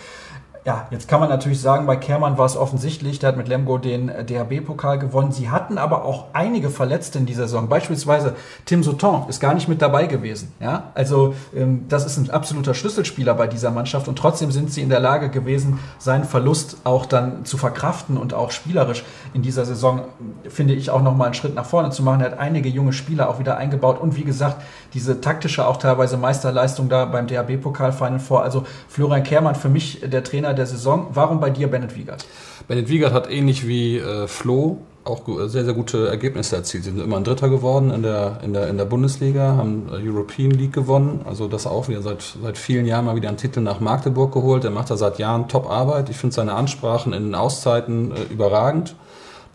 ja, 0.64 0.86
jetzt 0.92 1.08
kann 1.08 1.18
man 1.18 1.28
natürlich 1.28 1.60
sagen, 1.60 1.86
bei 1.86 1.96
Kermann 1.96 2.38
war 2.38 2.46
es 2.46 2.56
offensichtlich, 2.56 3.18
der 3.18 3.30
hat 3.30 3.36
mit 3.36 3.48
Lemgo 3.48 3.78
den 3.78 4.08
äh, 4.08 4.24
DHB-Pokal 4.24 5.00
gewonnen. 5.00 5.32
Sie 5.32 5.50
hatten 5.50 5.76
aber 5.76 6.04
auch 6.04 6.26
einige 6.34 6.70
Verletzte 6.70 7.18
in 7.18 7.26
dieser 7.26 7.44
Saison. 7.48 7.68
Beispielsweise 7.68 8.36
Tim 8.64 8.84
Sauton 8.84 9.28
ist 9.28 9.40
gar 9.40 9.54
nicht 9.54 9.66
mit 9.66 9.82
dabei 9.82 10.06
gewesen. 10.06 10.52
Ja, 10.60 10.92
also 10.94 11.34
ähm, 11.52 11.86
das 11.88 12.06
ist 12.06 12.16
ein 12.16 12.30
absoluter 12.30 12.74
Schlüsselspieler 12.74 13.34
bei 13.34 13.48
dieser 13.48 13.72
Mannschaft 13.72 14.06
und 14.06 14.16
trotzdem 14.16 14.52
sind 14.52 14.72
sie 14.72 14.82
in 14.82 14.88
der 14.88 15.00
Lage 15.00 15.30
gewesen, 15.30 15.80
seinen 15.98 16.24
Verlust 16.24 16.76
auch 16.84 17.06
dann 17.06 17.44
zu 17.44 17.58
verkraften 17.58 18.16
und 18.16 18.32
auch 18.32 18.52
spielerisch 18.52 19.02
in 19.34 19.42
dieser 19.42 19.64
Saison, 19.64 20.02
finde 20.48 20.74
ich, 20.74 20.90
auch 20.90 21.02
nochmal 21.02 21.26
einen 21.26 21.34
Schritt 21.34 21.56
nach 21.56 21.66
vorne 21.66 21.90
zu 21.90 22.04
machen. 22.04 22.20
Er 22.20 22.30
hat 22.30 22.38
einige 22.38 22.68
junge 22.68 22.92
Spieler 22.92 23.28
auch 23.28 23.40
wieder 23.40 23.56
eingebaut 23.56 24.00
und 24.00 24.16
wie 24.16 24.24
gesagt, 24.24 24.62
diese 24.94 25.20
taktische, 25.20 25.66
auch 25.66 25.78
teilweise 25.78 26.16
Meisterleistung 26.18 26.88
da 26.88 27.04
beim 27.04 27.26
DHB-Pokal-Final 27.26 28.20
vor. 28.20 28.44
Also 28.44 28.64
Florian 28.86 29.24
Kermann 29.24 29.56
für 29.56 29.68
mich 29.68 30.02
der 30.04 30.22
Trainer 30.22 30.51
der 30.54 30.66
Saison. 30.66 31.08
Warum 31.12 31.40
bei 31.40 31.50
dir 31.50 31.68
Bennett 31.68 31.96
Wiegert? 31.96 32.24
Bennett 32.68 32.88
Wiegert 32.88 33.12
hat 33.12 33.30
ähnlich 33.30 33.66
wie 33.66 33.98
äh, 33.98 34.26
Flo 34.26 34.78
auch 35.04 35.22
sehr, 35.48 35.64
sehr 35.64 35.74
gute 35.74 36.08
Ergebnisse 36.08 36.56
erzielt. 36.56 36.84
Sie 36.84 36.90
sind 36.90 37.00
immer 37.00 37.16
ein 37.16 37.24
Dritter 37.24 37.48
geworden 37.48 37.90
in 37.90 38.02
der, 38.02 38.38
in 38.44 38.52
der, 38.52 38.68
in 38.68 38.76
der 38.76 38.84
Bundesliga, 38.84 39.56
haben 39.56 39.88
European 39.90 40.52
League 40.52 40.72
gewonnen. 40.72 41.22
Also 41.24 41.48
das 41.48 41.66
auch 41.66 41.88
wieder 41.88 42.02
seit, 42.02 42.22
seit 42.40 42.56
vielen 42.56 42.86
Jahren 42.86 43.06
mal 43.06 43.16
wieder 43.16 43.28
einen 43.28 43.36
Titel 43.36 43.60
nach 43.60 43.80
Magdeburg 43.80 44.32
geholt. 44.32 44.64
Er 44.64 44.70
macht 44.70 44.90
da 44.90 44.96
seit 44.96 45.18
Jahren 45.18 45.48
Top-Arbeit. 45.48 46.08
Ich 46.08 46.16
finde 46.16 46.34
seine 46.34 46.54
Ansprachen 46.54 47.12
in 47.12 47.24
den 47.24 47.34
Auszeiten 47.34 48.12
äh, 48.12 48.32
überragend. 48.32 48.94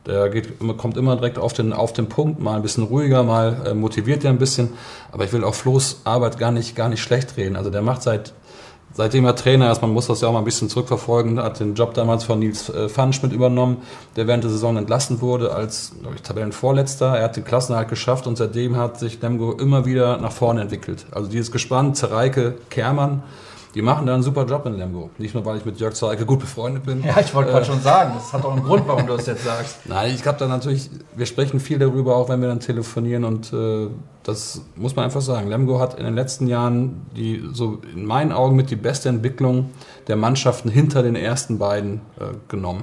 Der 0.06 0.30
geht, 0.30 0.60
kommt 0.78 0.96
immer 0.96 1.16
direkt 1.18 1.38
auf 1.38 1.54
den, 1.54 1.74
auf 1.74 1.92
den 1.92 2.08
Punkt, 2.08 2.40
mal 2.40 2.56
ein 2.56 2.62
bisschen 2.62 2.84
ruhiger, 2.84 3.24
mal 3.24 3.58
äh, 3.66 3.74
motiviert 3.74 4.24
er 4.24 4.30
ein 4.30 4.38
bisschen. 4.38 4.70
Aber 5.12 5.26
ich 5.26 5.34
will 5.34 5.44
auch 5.44 5.56
Flo's 5.56 6.02
Arbeit 6.06 6.38
gar 6.38 6.52
nicht, 6.52 6.76
gar 6.76 6.88
nicht 6.88 7.02
schlecht 7.02 7.36
reden. 7.36 7.56
Also 7.56 7.70
der 7.70 7.82
macht 7.82 8.04
seit, 8.04 8.34
seitdem 8.98 9.26
er 9.26 9.36
Trainer 9.36 9.72
ist, 9.72 9.82
man 9.84 9.94
muss 9.94 10.08
das 10.08 10.22
ja 10.22 10.28
auch 10.28 10.34
mal 10.34 10.40
ein 10.40 10.46
bisschen 10.46 10.70
zurückverfolgen, 10.70 11.40
hat 11.40 11.60
den 11.60 11.76
Job 11.76 11.94
damals 11.94 12.24
von 12.24 12.40
Nils 12.40 12.68
äh, 12.70 12.90
Pfannschmidt 12.90 13.32
übernommen, 13.32 13.78
der 14.16 14.26
während 14.26 14.44
der 14.44 14.50
Saison 14.50 14.76
entlassen 14.76 15.22
wurde 15.22 15.54
als, 15.54 15.92
ich, 16.16 16.22
Tabellenvorletzter. 16.24 17.16
Er 17.16 17.26
hat 17.26 17.38
den 17.38 17.46
Klassenerhalt 17.46 17.90
geschafft 17.90 18.26
und 18.26 18.38
seitdem 18.38 18.76
hat 18.76 19.00
sich 19.00 19.22
Lemgo 19.22 19.52
immer 19.52 19.86
wieder 19.86 20.18
nach 20.18 20.32
vorne 20.32 20.62
entwickelt. 20.62 21.06
Also 21.12 21.30
dieses 21.30 21.52
Gespann, 21.52 21.94
Zereike, 21.94 22.56
Kermann, 22.72 23.22
die 23.78 23.84
machen 23.84 24.08
da 24.08 24.16
einen 24.16 24.24
super 24.24 24.44
Job 24.48 24.66
in 24.66 24.74
Lemgo. 24.74 25.12
Nicht 25.20 25.36
nur, 25.36 25.46
weil 25.46 25.58
ich 25.58 25.66
mit 25.66 25.80
Jörg 25.80 25.94
Zeige 25.94 26.26
gut 26.26 26.40
befreundet 26.40 26.84
bin. 26.84 27.04
Ja, 27.04 27.20
ich 27.20 27.32
wollte 27.36 27.52
gerade 27.52 27.64
äh, 27.64 27.68
schon 27.68 27.80
sagen, 27.80 28.14
das 28.16 28.34
hat 28.34 28.44
auch 28.44 28.54
einen 28.54 28.64
Grund, 28.64 28.88
warum 28.88 29.06
du 29.06 29.16
das 29.16 29.28
jetzt 29.28 29.44
sagst. 29.44 29.82
Nein, 29.86 30.16
ich 30.16 30.24
glaube 30.24 30.40
da 30.40 30.48
natürlich, 30.48 30.90
wir 31.16 31.28
sprechen 31.28 31.60
viel 31.60 31.78
darüber, 31.78 32.16
auch 32.16 32.28
wenn 32.28 32.42
wir 32.42 32.48
dann 32.48 32.60
telefonieren 32.60 33.24
und 33.24 33.54
äh, 33.54 33.88
das 34.24 34.64
muss 34.76 34.96
man 34.96 35.06
einfach 35.06 35.22
sagen. 35.22 35.48
Lemgo 35.48 35.80
hat 35.80 35.94
in 35.94 36.06
den 36.06 36.16
letzten 36.16 36.48
Jahren 36.48 37.06
die, 37.16 37.48
so 37.54 37.80
in 37.94 38.04
meinen 38.04 38.32
Augen 38.32 38.56
mit 38.56 38.72
die 38.72 38.76
beste 38.76 39.10
Entwicklung 39.10 39.70
der 40.08 40.16
Mannschaften 40.16 40.70
hinter 40.70 41.04
den 41.04 41.16
ersten 41.16 41.60
beiden 41.60 42.02
äh, 42.20 42.34
genommen. 42.48 42.82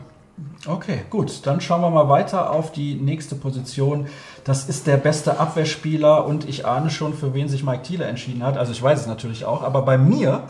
Okay, 0.69 1.01
gut. 1.11 1.45
Dann 1.45 1.61
schauen 1.61 1.81
wir 1.81 1.91
mal 1.91 2.09
weiter 2.09 2.53
auf 2.53 2.71
die 2.71 2.95
nächste 2.95 3.35
Position. 3.35 4.07
Das 4.45 4.69
ist 4.69 4.87
der 4.87 4.97
beste 4.97 5.41
Abwehrspieler 5.41 6.25
und 6.25 6.49
ich 6.49 6.67
ahne 6.67 6.91
schon, 6.91 7.15
für 7.15 7.35
wen 7.35 7.49
sich 7.49 7.65
Mike 7.65 7.83
Thiele 7.83 8.05
entschieden 8.05 8.45
hat. 8.45 8.57
Also 8.57 8.71
ich 8.71 8.81
weiß 8.81 9.01
es 9.01 9.07
natürlich 9.09 9.45
auch, 9.45 9.65
aber 9.65 9.83
bei 9.83 9.99
mir 9.99 10.45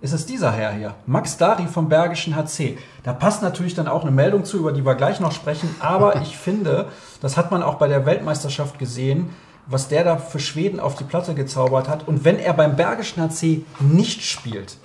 ist 0.00 0.12
es 0.12 0.26
dieser 0.26 0.52
Herr 0.52 0.72
hier, 0.72 0.94
Max 1.06 1.36
Dari 1.36 1.66
vom 1.66 1.88
Bergischen 1.88 2.36
HC. 2.36 2.78
Da 3.02 3.12
passt 3.12 3.42
natürlich 3.42 3.74
dann 3.74 3.88
auch 3.88 4.02
eine 4.02 4.12
Meldung 4.12 4.44
zu, 4.44 4.58
über 4.58 4.72
die 4.72 4.84
wir 4.84 4.94
gleich 4.94 5.18
noch 5.18 5.32
sprechen, 5.32 5.74
aber 5.80 6.16
ich 6.22 6.38
finde, 6.38 6.86
das 7.20 7.36
hat 7.36 7.50
man 7.50 7.62
auch 7.62 7.76
bei 7.76 7.88
der 7.88 8.06
Weltmeisterschaft 8.06 8.78
gesehen, 8.78 9.30
was 9.66 9.88
der 9.88 10.04
da 10.04 10.16
für 10.16 10.38
Schweden 10.38 10.80
auf 10.80 10.94
die 10.94 11.04
Platte 11.04 11.34
gezaubert 11.34 11.88
hat. 11.88 12.06
Und 12.06 12.24
wenn 12.24 12.38
er 12.38 12.54
beim 12.54 12.76
Bergischen 12.76 13.22
HC 13.22 13.64
nicht 13.80 14.22
spielt, 14.22 14.78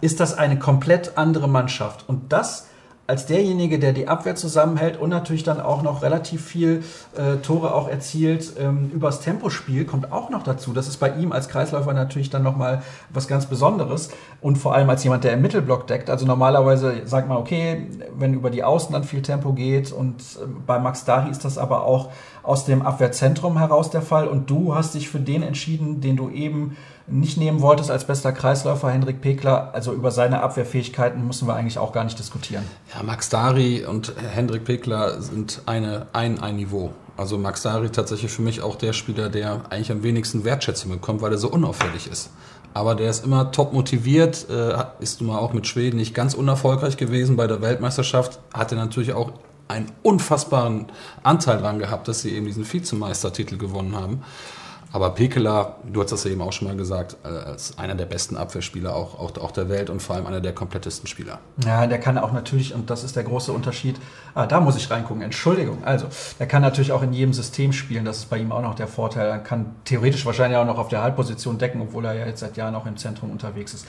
ist 0.00 0.20
das 0.20 0.38
eine 0.38 0.58
komplett 0.58 1.18
andere 1.18 1.48
Mannschaft. 1.48 2.08
Und 2.08 2.32
das 2.32 2.68
als 3.10 3.26
derjenige, 3.26 3.80
der 3.80 3.92
die 3.92 4.06
Abwehr 4.06 4.36
zusammenhält 4.36 4.96
und 4.96 5.10
natürlich 5.10 5.42
dann 5.42 5.60
auch 5.60 5.82
noch 5.82 6.02
relativ 6.02 6.44
viel 6.44 6.84
äh, 7.16 7.38
Tore 7.38 7.74
auch 7.74 7.88
erzielt 7.88 8.52
ähm, 8.56 8.88
übers 8.94 9.20
Tempospiel, 9.20 9.84
kommt 9.84 10.12
auch 10.12 10.30
noch 10.30 10.44
dazu. 10.44 10.72
Das 10.72 10.86
ist 10.86 10.98
bei 10.98 11.10
ihm 11.16 11.32
als 11.32 11.48
Kreisläufer 11.48 11.92
natürlich 11.92 12.30
dann 12.30 12.44
nochmal 12.44 12.82
was 13.12 13.26
ganz 13.26 13.46
Besonderes 13.46 14.10
und 14.40 14.58
vor 14.58 14.74
allem 14.76 14.88
als 14.88 15.02
jemand, 15.02 15.24
der 15.24 15.32
im 15.32 15.42
Mittelblock 15.42 15.88
deckt. 15.88 16.08
Also 16.08 16.24
normalerweise 16.24 17.04
sagt 17.04 17.28
man, 17.28 17.38
okay, 17.38 17.88
wenn 18.16 18.32
über 18.32 18.48
die 18.48 18.62
Außen 18.62 18.92
dann 18.92 19.02
viel 19.02 19.22
Tempo 19.22 19.54
geht 19.54 19.90
und 19.90 20.20
äh, 20.20 20.46
bei 20.64 20.78
Max 20.78 21.04
Dari 21.04 21.30
ist 21.30 21.44
das 21.44 21.58
aber 21.58 21.82
auch 21.82 22.10
aus 22.44 22.64
dem 22.64 22.82
Abwehrzentrum 22.82 23.58
heraus 23.58 23.90
der 23.90 24.02
Fall 24.02 24.28
und 24.28 24.48
du 24.48 24.76
hast 24.76 24.94
dich 24.94 25.08
für 25.08 25.18
den 25.18 25.42
entschieden, 25.42 26.00
den 26.00 26.16
du 26.16 26.30
eben 26.30 26.76
nicht 27.06 27.36
nehmen 27.36 27.60
wolltest 27.60 27.90
als 27.90 28.06
bester 28.06 28.32
Kreisläufer, 28.32 28.90
Hendrik 28.90 29.20
Pekler. 29.20 29.70
Also 29.74 29.92
über 29.92 30.10
seine 30.10 30.42
Abwehrfähigkeiten 30.42 31.26
müssen 31.26 31.48
wir 31.48 31.54
eigentlich 31.54 31.78
auch 31.78 31.92
gar 31.92 32.04
nicht 32.04 32.18
diskutieren. 32.18 32.64
Ja, 32.94 33.02
Max 33.02 33.28
Dari 33.28 33.84
und 33.84 34.12
Hendrik 34.34 34.64
Pekler 34.64 35.20
sind 35.20 35.62
eine, 35.66 36.06
ein, 36.12 36.40
ein 36.40 36.56
Niveau. 36.56 36.90
Also 37.16 37.36
Max 37.36 37.62
Dari 37.62 37.90
tatsächlich 37.90 38.30
für 38.30 38.42
mich 38.42 38.62
auch 38.62 38.76
der 38.76 38.92
Spieler, 38.92 39.28
der 39.28 39.62
eigentlich 39.70 39.92
am 39.92 40.02
wenigsten 40.02 40.44
Wertschätzung 40.44 40.90
bekommt, 40.90 41.20
weil 41.20 41.32
er 41.32 41.38
so 41.38 41.50
unauffällig 41.50 42.06
ist. 42.06 42.30
Aber 42.72 42.94
der 42.94 43.10
ist 43.10 43.24
immer 43.24 43.50
top 43.50 43.72
motiviert, 43.72 44.46
äh, 44.48 44.84
ist 45.00 45.20
nun 45.20 45.30
mal 45.30 45.38
auch 45.38 45.52
mit 45.52 45.66
Schweden 45.66 45.96
nicht 45.96 46.14
ganz 46.14 46.34
unerfolgreich 46.34 46.96
gewesen 46.96 47.36
bei 47.36 47.46
der 47.46 47.60
Weltmeisterschaft, 47.60 48.38
hatte 48.54 48.76
natürlich 48.76 49.12
auch 49.12 49.32
einen 49.66 49.90
unfassbaren 50.02 50.86
Anteil 51.22 51.58
daran 51.58 51.78
gehabt, 51.78 52.08
dass 52.08 52.22
sie 52.22 52.34
eben 52.34 52.46
diesen 52.46 52.70
Vizemeistertitel 52.70 53.56
gewonnen 53.56 53.96
haben. 53.96 54.22
Aber 54.92 55.10
Pekela, 55.10 55.76
du 55.84 56.02
hast 56.02 56.10
das 56.10 56.24
ja 56.24 56.32
eben 56.32 56.42
auch 56.42 56.52
schon 56.52 56.66
mal 56.66 56.76
gesagt, 56.76 57.16
äh, 57.22 57.28
als 57.28 57.78
einer 57.78 57.94
der 57.94 58.06
besten 58.06 58.36
Abwehrspieler 58.36 58.94
auch, 58.94 59.18
auch, 59.18 59.36
auch 59.38 59.52
der 59.52 59.68
Welt 59.68 59.88
und 59.88 60.02
vor 60.02 60.16
allem 60.16 60.26
einer 60.26 60.40
der 60.40 60.52
komplettesten 60.52 61.06
Spieler. 61.06 61.38
Ja, 61.64 61.86
der 61.86 62.00
kann 62.00 62.18
auch 62.18 62.32
natürlich, 62.32 62.74
und 62.74 62.90
das 62.90 63.04
ist 63.04 63.14
der 63.14 63.22
große 63.22 63.52
Unterschied, 63.52 63.96
ah, 64.34 64.46
da 64.46 64.60
muss 64.60 64.76
ich 64.76 64.90
reingucken, 64.90 65.22
Entschuldigung. 65.22 65.84
Also, 65.84 66.06
der 66.40 66.48
kann 66.48 66.62
natürlich 66.62 66.90
auch 66.90 67.02
in 67.02 67.12
jedem 67.12 67.32
System 67.32 67.72
spielen, 67.72 68.04
das 68.04 68.18
ist 68.18 68.30
bei 68.30 68.38
ihm 68.38 68.50
auch 68.50 68.62
noch 68.62 68.74
der 68.74 68.88
Vorteil. 68.88 69.28
Er 69.28 69.38
kann 69.38 69.76
theoretisch 69.84 70.26
wahrscheinlich 70.26 70.58
auch 70.58 70.66
noch 70.66 70.78
auf 70.78 70.88
der 70.88 71.02
Halbposition 71.02 71.58
decken, 71.58 71.80
obwohl 71.80 72.04
er 72.04 72.14
ja 72.14 72.26
jetzt 72.26 72.40
seit 72.40 72.56
Jahren 72.56 72.74
auch 72.74 72.86
im 72.86 72.96
Zentrum 72.96 73.30
unterwegs 73.30 73.74
ist. 73.74 73.86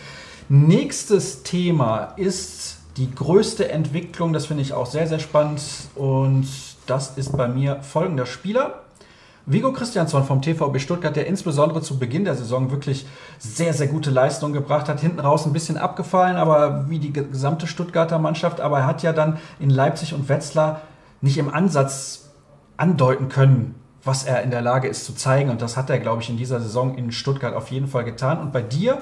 Nächstes 0.50 1.42
Thema 1.44 2.14
ist 2.16 2.78
die 2.98 3.10
größte 3.10 3.70
Entwicklung, 3.70 4.34
das 4.34 4.46
finde 4.46 4.62
ich 4.62 4.74
auch 4.74 4.86
sehr, 4.86 5.08
sehr 5.08 5.20
spannend 5.20 5.62
und 5.96 6.48
das 6.86 7.18
ist 7.18 7.36
bei 7.38 7.48
mir 7.48 7.82
folgender 7.82 8.26
Spieler. 8.26 8.82
Vigo 9.46 9.74
Christiansson 9.74 10.24
vom 10.24 10.42
TVB 10.42 10.80
Stuttgart, 10.80 11.16
der 11.16 11.28
insbesondere 11.28 11.82
zu 11.82 11.98
Beginn 11.98 12.26
der 12.26 12.36
Saison 12.36 12.70
wirklich 12.72 13.08
sehr, 13.40 13.74
sehr 13.74 13.88
gute 13.88 14.12
Leistungen 14.12 14.54
gebracht 14.54 14.88
hat. 14.88 15.00
Hinten 15.00 15.20
raus 15.20 15.46
ein 15.46 15.54
bisschen 15.54 15.78
abgefallen, 15.78 16.38
aber 16.38 16.90
wie 16.90 17.00
die 17.00 17.12
gesamte 17.12 17.68
Stuttgarter 17.68 18.20
Mannschaft. 18.20 18.62
Aber 18.62 18.80
er 18.80 18.86
hat 18.86 19.04
ja 19.04 19.14
dann 19.14 19.40
in 19.60 19.70
Leipzig 19.70 20.14
und 20.14 20.30
Wetzlar 20.30 20.82
nicht 21.22 21.38
im 21.38 21.54
Ansatz 21.54 22.30
andeuten 22.78 23.30
können, 23.30 23.76
was 24.04 24.24
er 24.24 24.42
in 24.42 24.50
der 24.50 24.62
Lage 24.62 24.88
ist 24.88 25.06
zu 25.06 25.14
zeigen. 25.14 25.50
Und 25.50 25.62
das 25.62 25.78
hat 25.78 25.90
er, 25.90 26.00
glaube 26.00 26.22
ich, 26.22 26.30
in 26.30 26.38
dieser 26.38 26.60
Saison 26.60 26.98
in 26.98 27.12
Stuttgart 27.12 27.54
auf 27.54 27.70
jeden 27.70 27.88
Fall 27.88 28.04
getan. 28.04 28.40
Und 28.40 28.52
bei 28.52 28.62
dir 28.62 28.98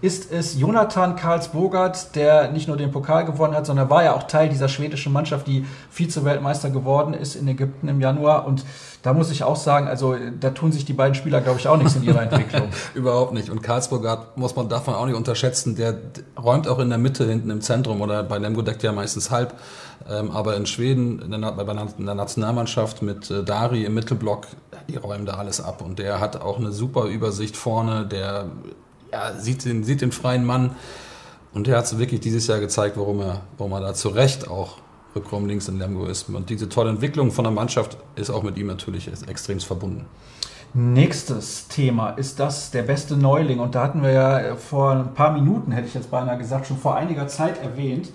ist 0.00 0.32
es 0.32 0.58
Jonathan 0.58 1.14
Karlsbogart, 1.14 2.16
der 2.16 2.50
nicht 2.50 2.66
nur 2.66 2.76
den 2.76 2.90
Pokal 2.90 3.24
gewonnen 3.24 3.54
hat, 3.54 3.66
sondern 3.66 3.90
war 3.90 4.02
ja 4.02 4.14
auch 4.14 4.24
Teil 4.24 4.48
dieser 4.48 4.68
schwedischen 4.68 5.12
Mannschaft, 5.12 5.46
die 5.46 5.64
Vize-Weltmeister 5.90 6.70
geworden 6.70 7.14
ist 7.14 7.36
in 7.36 7.46
Ägypten 7.46 7.86
im 7.86 8.00
Januar. 8.00 8.46
Und 8.46 8.64
da 9.02 9.14
muss 9.14 9.30
ich 9.30 9.44
auch 9.44 9.56
sagen, 9.56 9.88
also 9.88 10.14
da 10.40 10.50
tun 10.50 10.72
sich 10.72 10.84
die 10.84 10.92
beiden 10.92 11.14
Spieler, 11.14 11.40
glaube 11.40 11.58
ich, 11.58 11.68
auch 11.68 11.76
nichts 11.76 11.96
in 11.96 12.02
ihrer 12.02 12.22
Entwicklung. 12.22 12.68
Überhaupt 12.94 13.32
nicht. 13.32 13.48
Und 13.48 13.62
Karlsbogart 13.62 14.36
muss 14.36 14.54
man 14.56 14.68
davon 14.68 14.94
auch 14.94 15.06
nicht 15.06 15.16
unterschätzen. 15.16 15.74
Der 15.74 15.98
räumt 16.40 16.68
auch 16.68 16.78
in 16.78 16.90
der 16.90 16.98
Mitte 16.98 17.26
hinten 17.26 17.50
im 17.50 17.62
Zentrum 17.62 18.02
oder 18.02 18.22
bei 18.22 18.36
Lemgo 18.38 18.60
deckt 18.60 18.82
ja 18.82 18.92
meistens 18.92 19.30
halb. 19.30 19.54
Ähm, 20.08 20.30
aber 20.30 20.56
in 20.56 20.66
Schweden, 20.66 21.20
in 21.20 21.30
der 21.30 22.14
Nationalmannschaft 22.14 23.00
mit 23.00 23.30
äh, 23.30 23.42
Dari 23.42 23.84
im 23.84 23.94
Mittelblock, 23.94 24.46
die 24.88 24.96
räumen 24.96 25.24
da 25.24 25.34
alles 25.34 25.62
ab. 25.62 25.82
Und 25.82 25.98
der 25.98 26.20
hat 26.20 26.40
auch 26.40 26.58
eine 26.58 26.72
super 26.72 27.04
Übersicht 27.04 27.56
vorne, 27.56 28.06
der 28.06 28.46
ja, 29.12 29.32
sieht, 29.38 29.64
den, 29.64 29.82
sieht 29.84 30.02
den 30.02 30.12
freien 30.12 30.44
Mann. 30.44 30.76
Und 31.52 31.66
der 31.66 31.78
hat 31.78 31.98
wirklich 31.98 32.20
dieses 32.20 32.46
Jahr 32.46 32.60
gezeigt, 32.60 32.96
warum 32.96 33.20
er, 33.20 33.40
warum 33.56 33.72
er 33.72 33.80
da 33.80 33.94
zu 33.94 34.10
Recht 34.10 34.48
auch 34.48 34.76
Rückraum 35.14 35.46
links 35.46 35.68
in 35.68 35.78
Lemgo 35.78 36.06
ist. 36.06 36.28
Und 36.28 36.50
diese 36.50 36.68
tolle 36.68 36.90
Entwicklung 36.90 37.30
von 37.30 37.44
der 37.44 37.52
Mannschaft 37.52 37.96
ist 38.16 38.30
auch 38.30 38.42
mit 38.42 38.56
ihm 38.56 38.66
natürlich 38.66 39.10
extrem 39.26 39.60
verbunden. 39.60 40.06
Nächstes 40.72 41.66
Thema 41.66 42.10
ist 42.10 42.38
das 42.38 42.70
der 42.70 42.82
beste 42.82 43.16
Neuling. 43.16 43.58
Und 43.58 43.74
da 43.74 43.82
hatten 43.82 44.02
wir 44.02 44.12
ja 44.12 44.56
vor 44.56 44.92
ein 44.92 45.14
paar 45.14 45.32
Minuten, 45.32 45.72
hätte 45.72 45.88
ich 45.88 45.94
jetzt 45.94 46.10
beinahe 46.10 46.38
gesagt, 46.38 46.66
schon 46.66 46.78
vor 46.78 46.94
einiger 46.94 47.26
Zeit 47.26 47.60
erwähnt, 47.60 48.10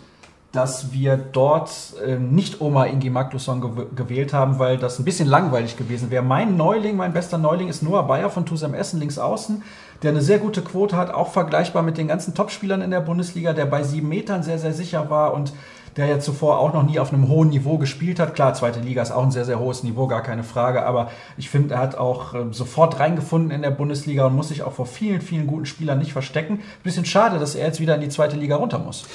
dass 0.55 0.93
wir 0.93 1.17
dort 1.17 1.69
äh, 2.05 2.17
nicht 2.17 2.61
Oma 2.61 2.85
Ingi 2.85 3.09
Magnusson 3.09 3.59
gew 3.59 3.87
gewählt 3.93 4.31
haben, 4.31 4.57
weil 4.57 4.77
das 4.77 4.99
ein 4.99 5.03
bisschen 5.03 5.27
langweilig 5.27 5.75
gewesen 5.75 6.11
wäre. 6.11 6.23
Mein 6.23 6.55
Neuling, 6.55 6.95
mein 6.95 7.11
bester 7.11 7.37
Neuling 7.37 7.67
ist 7.67 7.83
Noah 7.83 8.07
Bayer 8.07 8.29
von 8.29 8.45
Tusem 8.45 8.73
Essen 8.73 9.01
links 9.01 9.19
außen, 9.19 9.63
der 10.01 10.11
eine 10.11 10.21
sehr 10.21 10.39
gute 10.39 10.61
Quote 10.61 10.95
hat, 10.95 11.13
auch 11.13 11.33
vergleichbar 11.33 11.83
mit 11.83 11.97
den 11.97 12.07
ganzen 12.07 12.33
Topspielern 12.33 12.81
in 12.81 12.91
der 12.91 13.01
Bundesliga, 13.01 13.51
der 13.51 13.65
bei 13.65 13.83
sieben 13.83 14.07
Metern 14.07 14.43
sehr, 14.43 14.59
sehr 14.59 14.73
sicher 14.73 15.09
war 15.09 15.33
und 15.33 15.51
der 15.97 16.07
ja 16.07 16.19
zuvor 16.19 16.59
auch 16.59 16.73
noch 16.73 16.83
nie 16.83 16.99
auf 16.99 17.13
einem 17.13 17.27
hohen 17.27 17.49
Niveau 17.49 17.77
gespielt 17.77 18.19
hat. 18.19 18.35
Klar, 18.35 18.53
zweite 18.53 18.79
Liga 18.79 19.01
ist 19.01 19.11
auch 19.11 19.23
ein 19.23 19.31
sehr, 19.31 19.45
sehr 19.45 19.59
hohes 19.59 19.83
Niveau, 19.83 20.07
gar 20.07 20.23
keine 20.23 20.43
Frage, 20.43 20.85
aber 20.85 21.09
ich 21.37 21.49
finde, 21.49 21.75
er 21.75 21.79
hat 21.79 21.95
auch 21.95 22.33
äh, 22.33 22.45
sofort 22.51 22.99
reingefunden 22.99 23.51
in 23.51 23.61
der 23.61 23.71
Bundesliga 23.71 24.25
und 24.25 24.35
muss 24.35 24.49
sich 24.49 24.63
auch 24.63 24.73
vor 24.73 24.85
vielen, 24.85 25.21
vielen 25.21 25.47
guten 25.47 25.65
Spielern 25.65 25.99
nicht 25.99 26.13
verstecken. 26.13 26.59
Bisschen 26.83 27.05
schade, 27.05 27.39
dass 27.39 27.55
er 27.55 27.67
jetzt 27.67 27.79
wieder 27.79 27.95
in 27.95 28.01
die 28.01 28.09
zweite 28.09 28.35
Liga 28.35 28.57
runter 28.57 28.79
muss. 28.79 29.05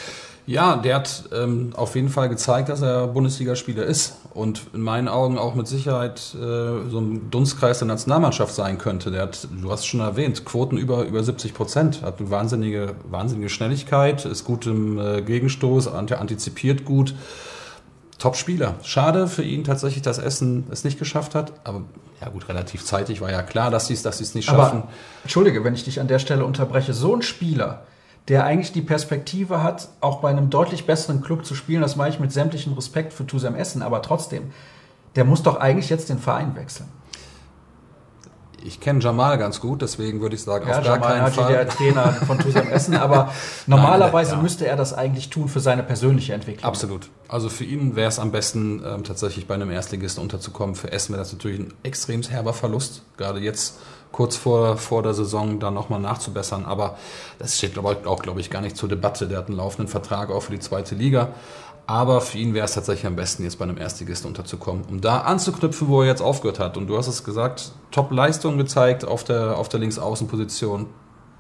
Ja, 0.51 0.74
der 0.74 0.97
hat 0.97 1.27
ähm, 1.32 1.70
auf 1.77 1.94
jeden 1.94 2.09
Fall 2.09 2.28
gezeigt, 2.28 2.70
dass 2.70 2.82
er 2.82 3.06
Bundesligaspieler 3.06 3.85
ist 3.85 4.16
und 4.35 4.62
in 4.74 4.81
meinen 4.81 5.06
Augen 5.06 5.39
auch 5.39 5.55
mit 5.55 5.68
Sicherheit 5.68 6.35
äh, 6.35 6.90
so 6.90 6.98
ein 6.98 7.31
Dunstkreis 7.31 7.78
der 7.78 7.86
Nationalmannschaft 7.86 8.52
sein 8.52 8.77
könnte. 8.77 9.12
Der 9.12 9.22
hat, 9.22 9.47
du 9.62 9.70
hast 9.70 9.81
es 9.81 9.86
schon 9.86 10.01
erwähnt, 10.01 10.44
Quoten 10.44 10.77
über, 10.77 11.05
über 11.05 11.22
70 11.22 11.55
Prozent, 11.55 12.02
hat 12.02 12.18
eine 12.18 12.32
wahnsinnige, 12.32 12.97
wahnsinnige 13.09 13.48
Schnelligkeit, 13.48 14.24
ist 14.24 14.44
gut 14.44 14.66
im 14.66 14.98
äh, 14.98 15.22
Gegenstoß, 15.22 15.86
antizipiert 15.86 16.85
gut. 16.85 17.14
Top-Spieler. 18.18 18.74
Schade 18.82 19.28
für 19.28 19.44
ihn 19.44 19.62
tatsächlich, 19.62 20.02
dass 20.02 20.18
Essen 20.18 20.64
es 20.72 20.82
nicht 20.82 20.98
geschafft 20.98 21.36
hat, 21.36 21.52
aber 21.62 21.82
ja 22.20 22.28
gut, 22.28 22.48
relativ 22.48 22.85
zeitig 22.85 23.20
war 23.20 23.31
ja 23.31 23.43
klar, 23.43 23.70
dass 23.70 23.86
sie 23.86 23.94
es 23.94 24.02
dass 24.02 24.20
nicht 24.35 24.47
schaffen. 24.47 24.78
Aber, 24.78 24.89
Entschuldige, 25.22 25.62
wenn 25.62 25.74
ich 25.74 25.85
dich 25.85 26.01
an 26.01 26.09
der 26.09 26.18
Stelle 26.18 26.44
unterbreche, 26.44 26.93
so 26.93 27.14
ein 27.14 27.22
Spieler, 27.22 27.85
der 28.29 28.45
eigentlich 28.45 28.73
die 28.73 28.83
Perspektive 28.83 29.63
hat, 29.63 29.89
auch 30.01 30.21
bei 30.21 30.31
einem 30.31 30.51
deutlich 30.51 30.87
besseren 30.87 31.21
Club 31.21 31.45
zu 31.45 31.55
spielen. 31.55 31.83
Das 31.83 31.97
mache 31.97 32.11
ich 32.11 32.21
mit 32.21 32.33
sämtlichem 32.33 32.75
Respekt 32.75 33.13
für 33.13 33.27
Tusem 33.27 33.55
Essen, 33.55 33.83
aber 33.83 34.03
trotzdem, 34.03 34.53
der 35.17 35.25
muss 35.25 35.43
doch 35.43 35.57
eigentlich 35.57 35.91
jetzt 35.91 36.09
den 36.09 36.19
Verein 36.19 36.55
wechseln. 36.55 36.89
Ich 38.63 38.79
kenne 38.79 39.01
Jamal 39.01 39.39
ganz 39.39 39.61
gut, 39.61 39.81
deswegen 39.81 40.21
würde 40.21 40.35
ich 40.35 40.43
sagen, 40.43 40.69
ja, 40.69 40.79
auf 40.79 40.85
gar 40.85 40.97
Jamal 40.97 41.09
keinen 41.09 41.23
Haji, 41.23 41.33
Fall. 41.33 41.53
der 41.53 41.69
Trainer 41.69 42.13
von 42.27 42.39
Tusem 42.39 42.69
Essen, 42.69 42.95
aber 42.95 43.33
normalerweise 43.67 44.33
Nein, 44.33 44.39
ja. 44.41 44.43
müsste 44.43 44.67
er 44.67 44.77
das 44.77 44.93
eigentlich 44.93 45.31
tun 45.31 45.49
für 45.49 45.61
seine 45.61 45.83
persönliche 45.83 46.35
Entwicklung. 46.35 46.65
Absolut. 46.65 47.09
Also 47.27 47.49
für 47.49 47.65
ihn 47.65 47.97
wäre 47.97 48.09
es 48.09 48.19
am 48.19 48.33
besten, 48.33 48.83
ähm, 48.85 49.05
tatsächlich 49.05 49.47
bei 49.47 49.55
einem 49.55 49.71
Erstligisten 49.71 50.23
unterzukommen. 50.23 50.75
Für 50.75 50.93
Essen 50.93 51.13
wäre 51.13 51.23
das 51.23 51.33
natürlich 51.33 51.59
ein 51.59 51.73
extrem 51.85 52.23
herber 52.23 52.53
Verlust, 52.53 53.03
gerade 53.17 53.41
jetzt 53.41 53.79
kurz 54.12 54.37
vor, 54.37 54.77
vor 54.77 55.03
der 55.03 55.15
Saison 55.15 55.61
dann 55.61 55.74
nochmal 55.74 56.01
nachzubessern. 56.01 56.65
Aber 56.65 56.97
das 57.39 57.59
steht 57.59 57.73
ich, 57.77 57.78
auch, 57.78 58.23
glaube 58.23 58.41
ich, 58.41 58.51
gar 58.51 58.61
nicht 58.61 58.77
zur 58.77 58.89
Debatte. 58.89 59.28
Der 59.28 59.39
hat 59.39 59.49
einen 59.49 59.57
laufenden 59.57 59.89
Vertrag 59.89 60.31
auch 60.31 60.41
für 60.41 60.53
die 60.53 60.61
zweite 60.61 60.95
Liga. 60.95 61.28
Aber 61.87 62.20
für 62.20 62.39
ihn 62.39 62.55
wäre 62.55 62.65
es 62.65 62.74
tatsächlich 62.74 63.07
am 63.07 63.16
besten, 63.16 63.43
jetzt 63.43 63.59
bei 63.59 63.65
einem 63.65 63.77
Erstligisten 63.77 64.28
unterzukommen, 64.28 64.85
um 64.89 65.01
da 65.01 65.23
anzuknüpfen, 65.23 65.89
wo 65.89 66.03
er 66.03 66.07
jetzt 66.07 66.23
aufgehört 66.23 66.61
hat. 66.61 66.77
Und 66.77 66.87
du 66.87 66.97
hast 66.97 67.09
es 67.09 67.24
gesagt, 67.24 67.73
Top-Leistung 67.91 68.59
gezeigt 68.59 69.05
auf 69.05 69.24
der, 69.24 69.59
auf 69.59 69.69
der 69.69 69.81
Linksaußenposition. 69.81 70.87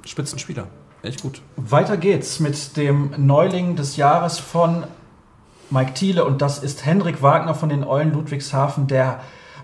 Spitzenspieler. 0.04 0.66
Echt 1.02 1.22
gut. 1.22 1.40
Weiter 1.56 1.96
geht's 1.96 2.40
mit 2.40 2.76
dem 2.76 3.12
Neuling 3.16 3.76
des 3.76 3.96
Jahres 3.96 4.38
von 4.38 4.84
Mike 5.70 5.94
Thiele 5.94 6.24
und 6.24 6.42
das 6.42 6.58
ist 6.58 6.84
Hendrik 6.84 7.22
Wagner 7.22 7.54
von 7.54 7.68
den 7.68 7.84
Eulen 7.84 8.12
Ludwigshafen, 8.12 8.88
der 8.88 9.20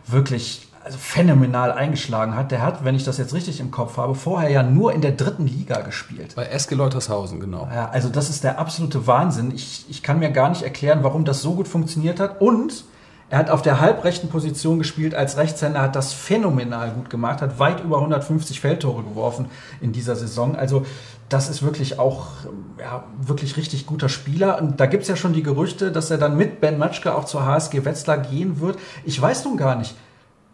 wirklich 0.06 0.65
also 0.86 0.98
phänomenal 0.98 1.72
eingeschlagen 1.72 2.36
hat. 2.36 2.52
Der 2.52 2.62
hat, 2.62 2.84
wenn 2.84 2.94
ich 2.94 3.02
das 3.02 3.18
jetzt 3.18 3.34
richtig 3.34 3.58
im 3.58 3.72
Kopf 3.72 3.96
habe, 3.96 4.14
vorher 4.14 4.50
ja 4.50 4.62
nur 4.62 4.92
in 4.92 5.00
der 5.00 5.10
dritten 5.10 5.44
Liga 5.44 5.80
gespielt. 5.80 6.36
Bei 6.36 6.44
SG 6.46 6.76
Leutershausen, 6.76 7.40
genau. 7.40 7.68
Ja, 7.74 7.88
also 7.88 8.08
das 8.08 8.30
ist 8.30 8.44
der 8.44 8.60
absolute 8.60 9.08
Wahnsinn. 9.08 9.50
Ich, 9.52 9.84
ich 9.88 10.04
kann 10.04 10.20
mir 10.20 10.30
gar 10.30 10.48
nicht 10.48 10.62
erklären, 10.62 11.00
warum 11.02 11.24
das 11.24 11.42
so 11.42 11.54
gut 11.54 11.66
funktioniert 11.66 12.20
hat. 12.20 12.40
Und 12.40 12.84
er 13.28 13.38
hat 13.38 13.50
auf 13.50 13.62
der 13.62 13.80
halbrechten 13.80 14.28
Position 14.28 14.78
gespielt 14.78 15.16
als 15.16 15.36
Rechtshänder, 15.36 15.82
hat 15.82 15.96
das 15.96 16.12
phänomenal 16.12 16.92
gut 16.92 17.10
gemacht, 17.10 17.42
hat 17.42 17.58
weit 17.58 17.82
über 17.82 17.96
150 17.96 18.60
Feldtore 18.60 19.02
geworfen 19.02 19.46
in 19.80 19.90
dieser 19.92 20.14
Saison. 20.14 20.54
Also 20.54 20.86
das 21.28 21.48
ist 21.48 21.64
wirklich 21.64 21.98
auch 21.98 22.28
ja, 22.78 23.02
wirklich 23.20 23.56
richtig 23.56 23.86
guter 23.86 24.08
Spieler. 24.08 24.62
Und 24.62 24.78
da 24.78 24.86
gibt 24.86 25.02
es 25.02 25.08
ja 25.08 25.16
schon 25.16 25.32
die 25.32 25.42
Gerüchte, 25.42 25.90
dass 25.90 26.12
er 26.12 26.18
dann 26.18 26.36
mit 26.36 26.60
Ben 26.60 26.78
Matschke 26.78 27.12
auch 27.12 27.24
zur 27.24 27.44
HSG 27.44 27.84
Wetzlar 27.84 28.18
gehen 28.18 28.60
wird. 28.60 28.78
Ich 29.04 29.20
weiß 29.20 29.44
nun 29.46 29.56
gar 29.56 29.74
nicht. 29.74 29.96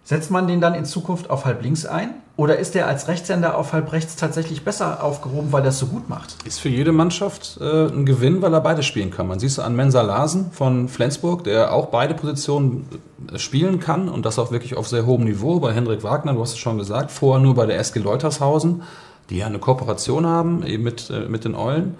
Setzt 0.05 0.31
man 0.31 0.49
den 0.49 0.61
dann 0.61 0.75
in 0.75 0.85
Zukunft 0.85 1.31
auf 1.31 1.45
halb 1.45 1.63
links 1.63 1.87
ein? 1.87 2.15
Oder 2.37 2.59
ist 2.59 2.75
er 2.75 2.87
als 2.89 3.09
Rechtshänder 3.09 3.57
auf 3.57 3.73
halb 3.73 3.93
rechts 3.93 4.17
tatsächlich 4.17 4.65
besser 4.65 5.05
aufgehoben, 5.05 5.53
weil 5.53 5.63
er 5.63 5.69
es 5.69 5.79
so 5.79 5.87
gut 5.87 6.09
macht? 6.09 6.35
Ist 6.45 6.61
für 6.61 6.71
jede 6.71 6.91
Mannschaft 6.91 7.59
äh, 7.61 7.87
ein 7.87 8.07
Gewinn, 8.07 8.43
weil 8.43 8.53
er 8.55 8.63
beide 8.63 8.83
spielen 8.83 9.11
kann. 9.11 9.29
Man 9.29 9.39
sieht 9.39 9.51
es 9.51 9.59
an 9.59 9.77
Mensa 9.77 10.01
Larsen 10.01 10.51
von 10.51 10.89
Flensburg, 10.89 11.45
der 11.45 11.73
auch 11.73 11.87
beide 11.87 12.15
Positionen 12.15 12.89
äh, 13.33 13.39
spielen 13.39 13.81
kann 13.81 14.09
und 14.09 14.27
das 14.27 14.39
auch 14.39 14.51
wirklich 14.51 14.77
auf 14.77 14.89
sehr 14.89 15.07
hohem 15.07 15.25
Niveau. 15.25 15.61
Bei 15.61 15.73
Hendrik 15.73 16.03
Wagner, 16.03 16.33
du 16.33 16.41
hast 16.41 16.53
es 16.53 16.59
schon 16.59 16.79
gesagt, 16.79 17.13
vorher 17.13 17.41
nur 17.41 17.55
bei 17.55 17.67
der 17.67 17.79
SG 17.79 18.01
Leutershausen, 18.01 18.83
die 19.31 19.37
ja 19.37 19.47
eine 19.47 19.59
Kooperation 19.59 20.27
haben, 20.27 20.67
eben 20.67 20.83
mit, 20.83 21.11
äh, 21.11 21.29
mit 21.29 21.45
den 21.45 21.55
Eulen. 21.55 21.97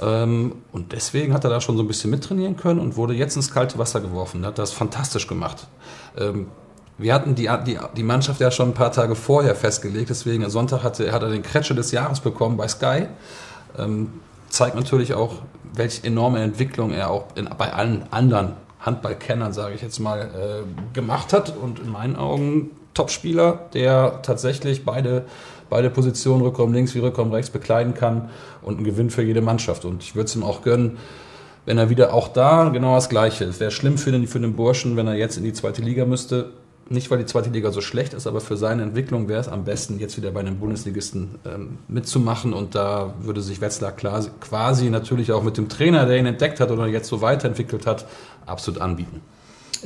Ähm, 0.00 0.56
und 0.72 0.92
deswegen 0.92 1.34
hat 1.34 1.44
er 1.44 1.50
da 1.50 1.60
schon 1.60 1.76
so 1.76 1.82
ein 1.82 1.88
bisschen 1.88 2.10
mittrainieren 2.10 2.56
können 2.56 2.80
und 2.80 2.96
wurde 2.96 3.14
jetzt 3.14 3.36
ins 3.36 3.52
kalte 3.52 3.78
Wasser 3.78 4.00
geworfen. 4.00 4.44
Hat 4.46 4.58
das 4.58 4.72
fantastisch 4.72 5.28
gemacht. 5.28 5.68
Ähm, 6.18 6.46
wir 6.96 7.12
hatten 7.12 7.34
die, 7.34 7.50
die, 7.66 7.78
die 7.96 8.02
Mannschaft 8.02 8.40
ja 8.40 8.50
schon 8.50 8.70
ein 8.70 8.74
paar 8.74 8.92
Tage 8.92 9.14
vorher 9.14 9.54
festgelegt, 9.54 10.10
deswegen 10.10 10.48
Sonntag 10.48 10.82
hatte, 10.82 11.12
hat 11.12 11.22
er 11.22 11.30
den 11.30 11.42
Kretsche 11.42 11.74
des 11.74 11.90
Jahres 11.90 12.20
bekommen 12.20 12.56
bei 12.56 12.68
Sky. 12.68 13.06
Ähm, 13.76 14.12
zeigt 14.48 14.76
natürlich 14.76 15.14
auch, 15.14 15.36
welche 15.72 16.06
enorme 16.06 16.40
Entwicklung 16.40 16.92
er 16.92 17.10
auch 17.10 17.24
in, 17.34 17.48
bei 17.58 17.72
allen 17.72 18.04
anderen 18.12 18.52
Handballkennern, 18.78 19.52
sage 19.52 19.74
ich 19.74 19.82
jetzt 19.82 19.98
mal, 19.98 20.20
äh, 20.20 20.94
gemacht 20.94 21.32
hat. 21.32 21.56
Und 21.56 21.80
in 21.80 21.90
meinen 21.90 22.14
Augen 22.14 22.70
Topspieler, 22.92 23.58
der 23.74 24.22
tatsächlich 24.22 24.84
beide, 24.84 25.24
beide 25.68 25.90
Positionen, 25.90 26.42
Rückraum 26.42 26.72
links 26.72 26.94
wie 26.94 27.00
Rückraum 27.00 27.32
rechts, 27.32 27.50
bekleiden 27.50 27.94
kann 27.94 28.30
und 28.62 28.78
ein 28.78 28.84
Gewinn 28.84 29.10
für 29.10 29.22
jede 29.22 29.40
Mannschaft. 29.40 29.84
Und 29.84 30.04
ich 30.04 30.14
würde 30.14 30.26
es 30.26 30.36
ihm 30.36 30.44
auch 30.44 30.62
gönnen, 30.62 30.98
wenn 31.66 31.78
er 31.78 31.90
wieder 31.90 32.14
auch 32.14 32.28
da 32.28 32.68
genau 32.68 32.94
das 32.94 33.08
Gleiche. 33.08 33.46
Es 33.46 33.58
wäre 33.58 33.72
schlimm 33.72 33.98
für 33.98 34.12
den, 34.12 34.28
für 34.28 34.38
den 34.38 34.54
Burschen, 34.54 34.96
wenn 34.96 35.08
er 35.08 35.14
jetzt 35.14 35.36
in 35.36 35.42
die 35.42 35.54
zweite 35.54 35.82
Liga 35.82 36.04
müsste 36.04 36.52
nicht, 36.88 37.10
weil 37.10 37.18
die 37.18 37.26
zweite 37.26 37.50
Liga 37.50 37.70
so 37.70 37.80
schlecht 37.80 38.14
ist, 38.14 38.26
aber 38.26 38.40
für 38.40 38.56
seine 38.56 38.82
Entwicklung 38.82 39.28
wäre 39.28 39.40
es 39.40 39.48
am 39.48 39.64
besten, 39.64 39.98
jetzt 39.98 40.16
wieder 40.16 40.30
bei 40.30 40.40
einem 40.40 40.58
Bundesligisten 40.58 41.36
ähm, 41.46 41.78
mitzumachen. 41.88 42.52
Und 42.52 42.74
da 42.74 43.14
würde 43.20 43.40
sich 43.40 43.60
Wetzlar 43.60 43.92
quasi 43.92 44.90
natürlich 44.90 45.32
auch 45.32 45.42
mit 45.42 45.56
dem 45.56 45.68
Trainer, 45.68 46.06
der 46.06 46.18
ihn 46.18 46.26
entdeckt 46.26 46.60
hat 46.60 46.70
oder 46.70 46.86
jetzt 46.86 47.08
so 47.08 47.20
weiterentwickelt 47.20 47.86
hat, 47.86 48.06
absolut 48.46 48.80
anbieten. 48.80 49.20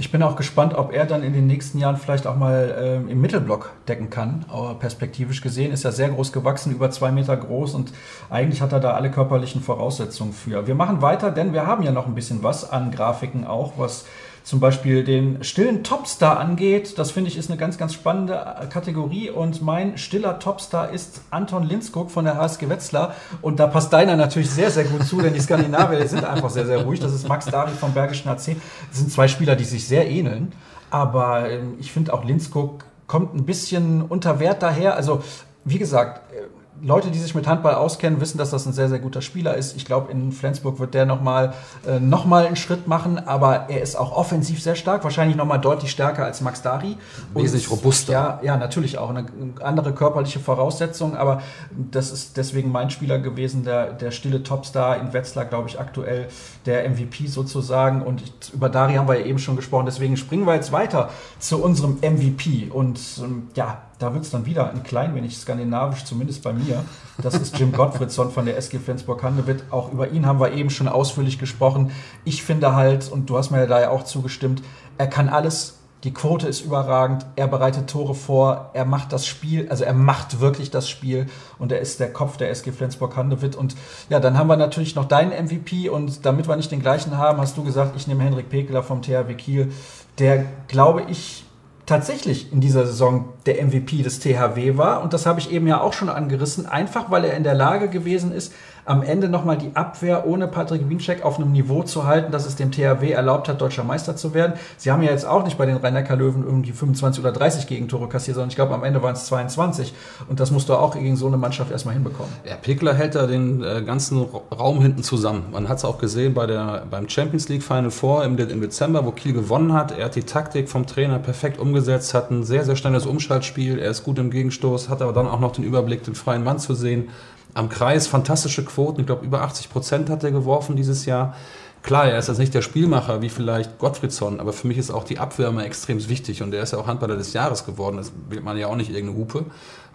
Ich 0.01 0.13
bin 0.13 0.23
auch 0.23 0.37
gespannt, 0.37 0.75
ob 0.75 0.93
er 0.93 1.07
dann 1.07 1.25
in 1.25 1.33
den 1.33 1.49
nächsten 1.49 1.79
Jahren 1.79 1.97
vielleicht 1.97 2.29
auch 2.29 2.37
mal 2.37 2.77
ähm, 2.81 3.09
im 3.09 3.21
Mittelblock 3.21 3.73
decken 3.89 4.11
kann. 4.11 4.45
Aber 4.49 4.75
perspektivisch 4.75 5.41
gesehen 5.41 5.73
ist 5.73 5.85
er 5.85 5.91
sehr 5.91 6.11
groß 6.11 6.33
gewachsen, 6.33 6.73
über 6.73 6.91
zwei 6.93 7.11
Meter 7.11 7.37
groß 7.37 7.75
und 7.75 7.93
eigentlich 8.31 8.61
hat 8.61 8.73
er 8.73 8.79
da 8.79 8.93
alle 8.93 9.11
körperlichen 9.11 9.61
Voraussetzungen 9.61 10.33
für. 10.33 10.69
Wir 10.69 10.77
machen 10.77 11.03
weiter, 11.03 11.33
denn 11.33 11.53
wir 11.53 11.67
haben 11.67 11.83
ja 11.83 11.91
noch 11.91 12.07
ein 12.07 12.15
bisschen 12.15 12.45
was 12.45 12.71
an 12.71 12.93
Grafiken 12.93 13.45
auch, 13.45 13.73
was 13.77 14.05
zum 14.43 14.61
Beispiel 14.61 15.05
den 15.05 15.45
stillen 15.45 15.85
Topstar 15.85 16.39
angeht. 16.39 16.99
Das 16.99 17.11
finde 17.11 17.31
ich 17.31 17.37
ist 17.37 17.51
eine 17.51 17.59
ganz, 17.59 17.79
ganz 17.79 17.95
spannende 17.95 18.35
äh, 18.35 18.67
Kategorie. 18.67 19.31
Und 19.31 19.63
mein 19.63 19.99
stiller 19.99 20.39
Topstar 20.39 20.91
ist 20.91 21.23
Anton 21.31 21.65
Linskog 21.65 22.11
von 22.11 22.25
der 22.25 22.37
HSG 22.37 22.69
Wetzlar. 22.69 23.15
Und 23.43 23.61
da 23.61 23.67
passt 23.67 23.93
deiner 23.93 24.17
natürlich 24.17 24.51
sehr, 24.51 24.71
sehr 24.71 24.85
gut 24.85 25.05
zu, 25.05 25.21
denn 25.21 25.35
die 25.35 25.41
Skandinavier 25.41 26.07
sind 26.09 26.25
einfach 26.25 26.51
sehr, 26.51 26.67
sehr 26.67 26.85
ruhig. 26.85 27.01
Das 27.01 27.13
ist 27.13 27.29
Max 27.29 27.47
David 27.47 27.75
vom 27.75 27.93
Bergischen 27.93 28.29
AC. 28.29 28.57
Das 28.91 28.99
sind 28.99 29.13
zwei 29.13 29.29
Spieler, 29.29 29.57
die 29.57 29.65
sich 29.65 29.87
sehr 29.87 30.09
ähneln. 30.11 30.53
Aber 30.91 31.51
ähm, 31.51 31.75
ich 31.79 31.93
finde 31.93 32.15
auch 32.15 32.25
Linskog 32.25 32.85
kommt 33.07 33.35
ein 33.35 33.45
bisschen 33.45 34.03
unter 34.03 34.39
Wert 34.39 34.63
daher. 34.63 34.95
Also, 34.95 35.23
wie 35.65 35.79
gesagt, 35.79 36.33
äh, 36.33 36.43
Leute, 36.83 37.11
die 37.11 37.19
sich 37.19 37.35
mit 37.35 37.47
Handball 37.47 37.75
auskennen, 37.75 38.21
wissen, 38.21 38.39
dass 38.39 38.51
das 38.51 38.67
ein 38.67 38.73
sehr, 38.73 38.89
sehr 38.89 38.99
guter 38.99 39.23
Spieler 39.23 39.55
ist. 39.55 39.77
Ich 39.77 39.85
glaube, 39.85 40.13
in 40.13 40.33
Flensburg 40.33 40.79
wird 40.79 40.95
der 40.95 41.07
nochmal 41.07 41.55
äh, 41.87 41.99
noch 41.99 42.31
einen 42.31 42.57
Schritt 42.57 42.87
machen, 42.87 43.19
aber 43.27 43.69
er 43.69 43.83
ist 43.83 43.97
auch 43.97 44.13
offensiv 44.13 44.63
sehr 44.63 44.75
stark, 44.75 45.03
wahrscheinlich 45.03 45.37
nochmal 45.37 45.61
deutlich 45.61 45.91
stärker 45.91 46.25
als 46.25 46.41
Max 46.41 46.63
Dari. 46.63 46.97
Wesentlich 47.35 47.71
robuster. 47.71 48.13
Ja, 48.13 48.41
ja, 48.43 48.57
natürlich 48.57 48.99
auch. 48.99 49.11
Eine 49.11 49.27
andere 49.61 49.93
körperliche 49.93 50.41
Voraussetzung, 50.41 51.17
aber 51.17 51.43
das 51.71 52.13
ist 52.13 52.37
deswegen 52.37 52.71
mein 52.71 52.91
Spieler 52.91 53.19
gewesen, 53.19 53.65
der, 53.65 53.93
der 53.93 54.11
stille 54.11 54.43
Topstar 54.43 55.01
in 55.01 55.13
Wetzlar, 55.13 55.47
glaube 55.47 55.69
ich, 55.69 55.81
aktuell 55.81 56.29
der 56.67 56.89
MVP 56.89 57.27
sozusagen. 57.27 58.03
Und 58.03 58.23
über 58.53 58.69
Dari 58.69 58.95
haben 58.95 59.09
wir 59.09 59.19
ja 59.19 59.27
eben 59.27 59.39
schon 59.39 59.57
gesprochen, 59.57 59.87
deswegen 59.87 60.17
springen 60.17 60.47
wir 60.47 60.55
jetzt 60.55 60.73
weiter 60.73 61.11
zu 61.39 61.63
unserem 61.63 61.99
MVP. 62.03 62.71
Und 62.71 63.01
ähm, 63.23 63.49
ja, 63.55 63.83
da 63.99 64.15
wird 64.15 64.25
es 64.25 64.31
dann 64.31 64.47
wieder 64.47 64.71
ein 64.71 64.85
klein 64.85 65.15
wenig 65.15 65.37
skandinavisch, 65.37 66.05
zumindest 66.05 66.43
bei 66.43 66.53
mir. 66.53 66.85
Das 67.21 67.35
ist 67.35 67.59
Jim 67.59 67.73
Gottfriedsson 67.73 68.31
von 68.31 68.47
der 68.47 68.57
SG 68.57 68.79
Flensburg-Handewitt. 68.79 69.65
Auch 69.71 69.93
über 69.93 70.11
ihn 70.11 70.25
haben 70.25 70.41
wir 70.41 70.53
eben 70.53 70.71
schon 70.71 70.87
ausführlich 70.87 71.39
gesprochen. 71.39 71.91
Ich 72.25 72.45
finde 72.45 72.75
halt, 72.77 73.11
und 73.11 73.29
du 73.29 73.37
hast 73.37 73.51
mir 73.51 73.67
da 73.67 73.81
ja 73.81 73.91
auch 73.91 74.05
zugestimmt, 74.05 74.63
er 74.99 75.09
kann 75.09 75.29
alles. 75.29 75.75
Die 76.05 76.15
Quote 76.15 76.47
ist 76.47 76.61
überragend. 76.61 77.27
Er 77.35 77.49
bereitet 77.49 77.91
Tore 77.91 78.15
vor. 78.15 78.71
Er 78.73 78.85
macht 78.85 79.13
das 79.13 79.27
Spiel, 79.27 79.69
also 79.69 79.83
er 79.83 79.95
macht 79.95 80.39
wirklich 80.39 80.71
das 80.71 80.89
Spiel. 80.89 81.27
Und 81.59 81.73
er 81.73 81.81
ist 81.81 81.99
der 81.99 82.13
Kopf 82.13 82.37
der 82.37 82.51
SG 82.51 82.71
Flensburg-Handewitt. 82.71 83.57
Und 83.57 83.75
ja, 84.09 84.21
dann 84.21 84.39
haben 84.39 84.47
wir 84.47 84.57
natürlich 84.57 84.95
noch 84.95 85.07
deinen 85.07 85.33
MVP. 85.33 85.89
Und 85.89 86.25
damit 86.25 86.47
wir 86.47 86.55
nicht 86.55 86.71
den 86.71 86.83
gleichen 86.83 87.19
haben, 87.19 87.41
hast 87.41 87.57
du 87.57 87.65
gesagt, 87.65 87.97
ich 87.97 88.07
nehme 88.07 88.23
Henrik 88.23 88.49
Pekeler 88.49 88.85
vom 88.85 89.03
THW 89.03 89.35
Kiel. 89.35 89.73
Der, 90.21 90.45
glaube 90.69 91.03
ich, 91.09 91.45
tatsächlich 91.89 92.53
in 92.53 92.61
dieser 92.61 92.87
Saison 92.87 93.31
der 93.47 93.65
MVP 93.65 94.03
des 94.03 94.21
THW 94.21 94.77
war. 94.77 95.03
Und 95.03 95.15
das 95.15 95.25
habe 95.25 95.41
ich 95.41 95.51
eben 95.51 95.67
ja 95.67 95.81
auch 95.81 95.95
schon 95.95 96.11
angerissen, 96.11 96.67
einfach 96.67 97.11
weil 97.11 97.25
er 97.25 97.35
in 97.35 97.45
der 97.45 97.55
Lage 97.55 97.89
gewesen 97.89 98.31
ist, 98.31 98.53
am 98.89 99.03
Ende 99.03 99.29
nochmal 99.29 99.59
die 99.59 99.71
Abwehr 99.75 100.27
ohne 100.27 100.49
Patrick 100.49 100.89
Wiencheck 100.89 101.23
auf 101.23 101.39
einem 101.39 101.53
Niveau 101.53 101.83
zu 101.83 102.07
halten, 102.07 102.33
dass 102.33 102.47
es 102.47 102.57
dem 102.57 102.73
THW 102.73 103.11
erlaubt 103.11 103.49
hat, 103.49 103.61
deutscher 103.61 103.85
Meister 103.85 104.17
zu 104.17 104.33
werden. 104.33 104.55
Sie 104.79 104.91
haben 104.91 105.03
ja 105.03 105.11
jetzt 105.11 105.27
auch 105.27 105.45
nicht 105.45 105.59
bei 105.59 105.67
den 105.67 105.77
rhein 105.77 105.95
löwen 106.19 106.43
irgendwie 106.43 106.73
25 106.73 107.23
oder 107.23 107.33
30 107.33 107.67
Gegentore 107.67 108.09
kassiert, 108.09 108.37
sondern 108.37 108.49
ich 108.49 108.57
glaube, 108.57 108.75
am 108.75 108.85
Ende 108.85 109.03
waren 109.03 109.13
es 109.13 109.27
22. 109.27 109.93
Und 110.29 110.41
das 110.41 110.51
musst 110.51 110.71
du 110.71 110.75
auch 110.75 110.95
gegen 110.95 111.17
so 111.17 111.27
eine 111.27 111.37
Mannschaft 111.37 111.71
erstmal 111.71 111.95
hinbekommen. 111.95 112.33
Ja, 112.49 112.57
Pickler 112.57 112.95
hält 112.95 113.15
da 113.15 113.27
den 113.27 113.63
äh, 113.63 113.83
ganzen 113.83 114.23
Raum 114.23 114.81
hinten 114.81 115.03
zusammen. 115.03 115.45
Man 115.53 115.69
hat 115.69 115.79
es 115.79 115.85
auch 115.85 115.99
gesehen 115.99 116.33
bei 116.33 116.47
der, 116.47 116.87
beim 116.91 117.11
Champions 117.11 117.49
League 117.51 117.63
Final 117.63 117.91
Four 117.91 118.25
im, 118.25 118.39
im 118.39 118.61
Dezember, 118.63 119.05
wo 119.05 119.11
Kiel 119.11 119.35
gewonnen 119.35 119.75
hat. 119.75 119.97
Er 119.99 120.07
hat 120.07 120.15
die 120.15 120.23
Taktik 120.23 120.71
vom 120.71 120.87
Trainer 120.87 121.19
perfekt 121.19 121.59
umgesetzt, 121.59 122.15
hat 122.15 122.31
ein 122.31 122.43
sehr, 122.43 122.65
sehr 122.65 122.77
schnelles 122.77 123.05
Umschaltspiel. 123.05 123.79
Er 123.79 123.91
ist 123.91 124.03
gut 124.03 124.19
im 124.19 124.31
Gegenstoß, 124.31 124.89
hat 124.89 125.03
aber 125.03 125.13
dann 125.13 125.27
auch 125.27 125.41
noch 125.41 125.53
den 125.53 125.65
Überblick, 125.65 126.05
den 126.05 126.15
freien 126.15 126.43
Mann 126.43 126.59
zu 126.59 126.73
sehen 126.75 127.11
am 127.55 127.69
Kreis 127.69 128.07
fantastische 128.07 128.65
Quoten. 128.65 129.01
Ich 129.01 129.07
glaube, 129.07 129.25
über 129.25 129.43
80 129.43 129.71
Prozent 129.71 130.11
hat 130.11 130.25
er 130.25 130.31
geworfen 130.31 130.77
dieses 130.77 131.07
Jahr. 131.07 131.35
Klar, 131.83 132.07
er 132.07 132.19
ist 132.19 132.29
jetzt 132.29 132.39
nicht 132.39 132.55
der 132.55 132.63
Spielmacher 132.63 133.23
wie 133.23 133.29
vielleicht 133.29 133.79
Gottfriedsson, 133.79 134.41
aber 134.41 134.53
für 134.53 134.67
mich 134.67 134.79
ist 134.79 134.91
auch 134.91 135.05
die 135.05 135.19
Abwehr 135.19 135.49
immer 135.49 135.65
extrem 135.65 136.07
wichtig 136.09 136.43
und 136.43 136.53
er 136.53 136.63
ist 136.63 136.73
ja 136.73 136.79
auch 136.79 136.87
Handballer 136.87 137.17
des 137.17 137.33
Jahres 137.33 137.65
geworden. 137.65 137.97
Das 137.97 138.13
will 138.29 138.41
man 138.41 138.59
ja 138.59 138.67
auch 138.67 138.77
nicht 138.77 138.91
irgendeine 138.91 139.19
Hupe. 139.19 139.45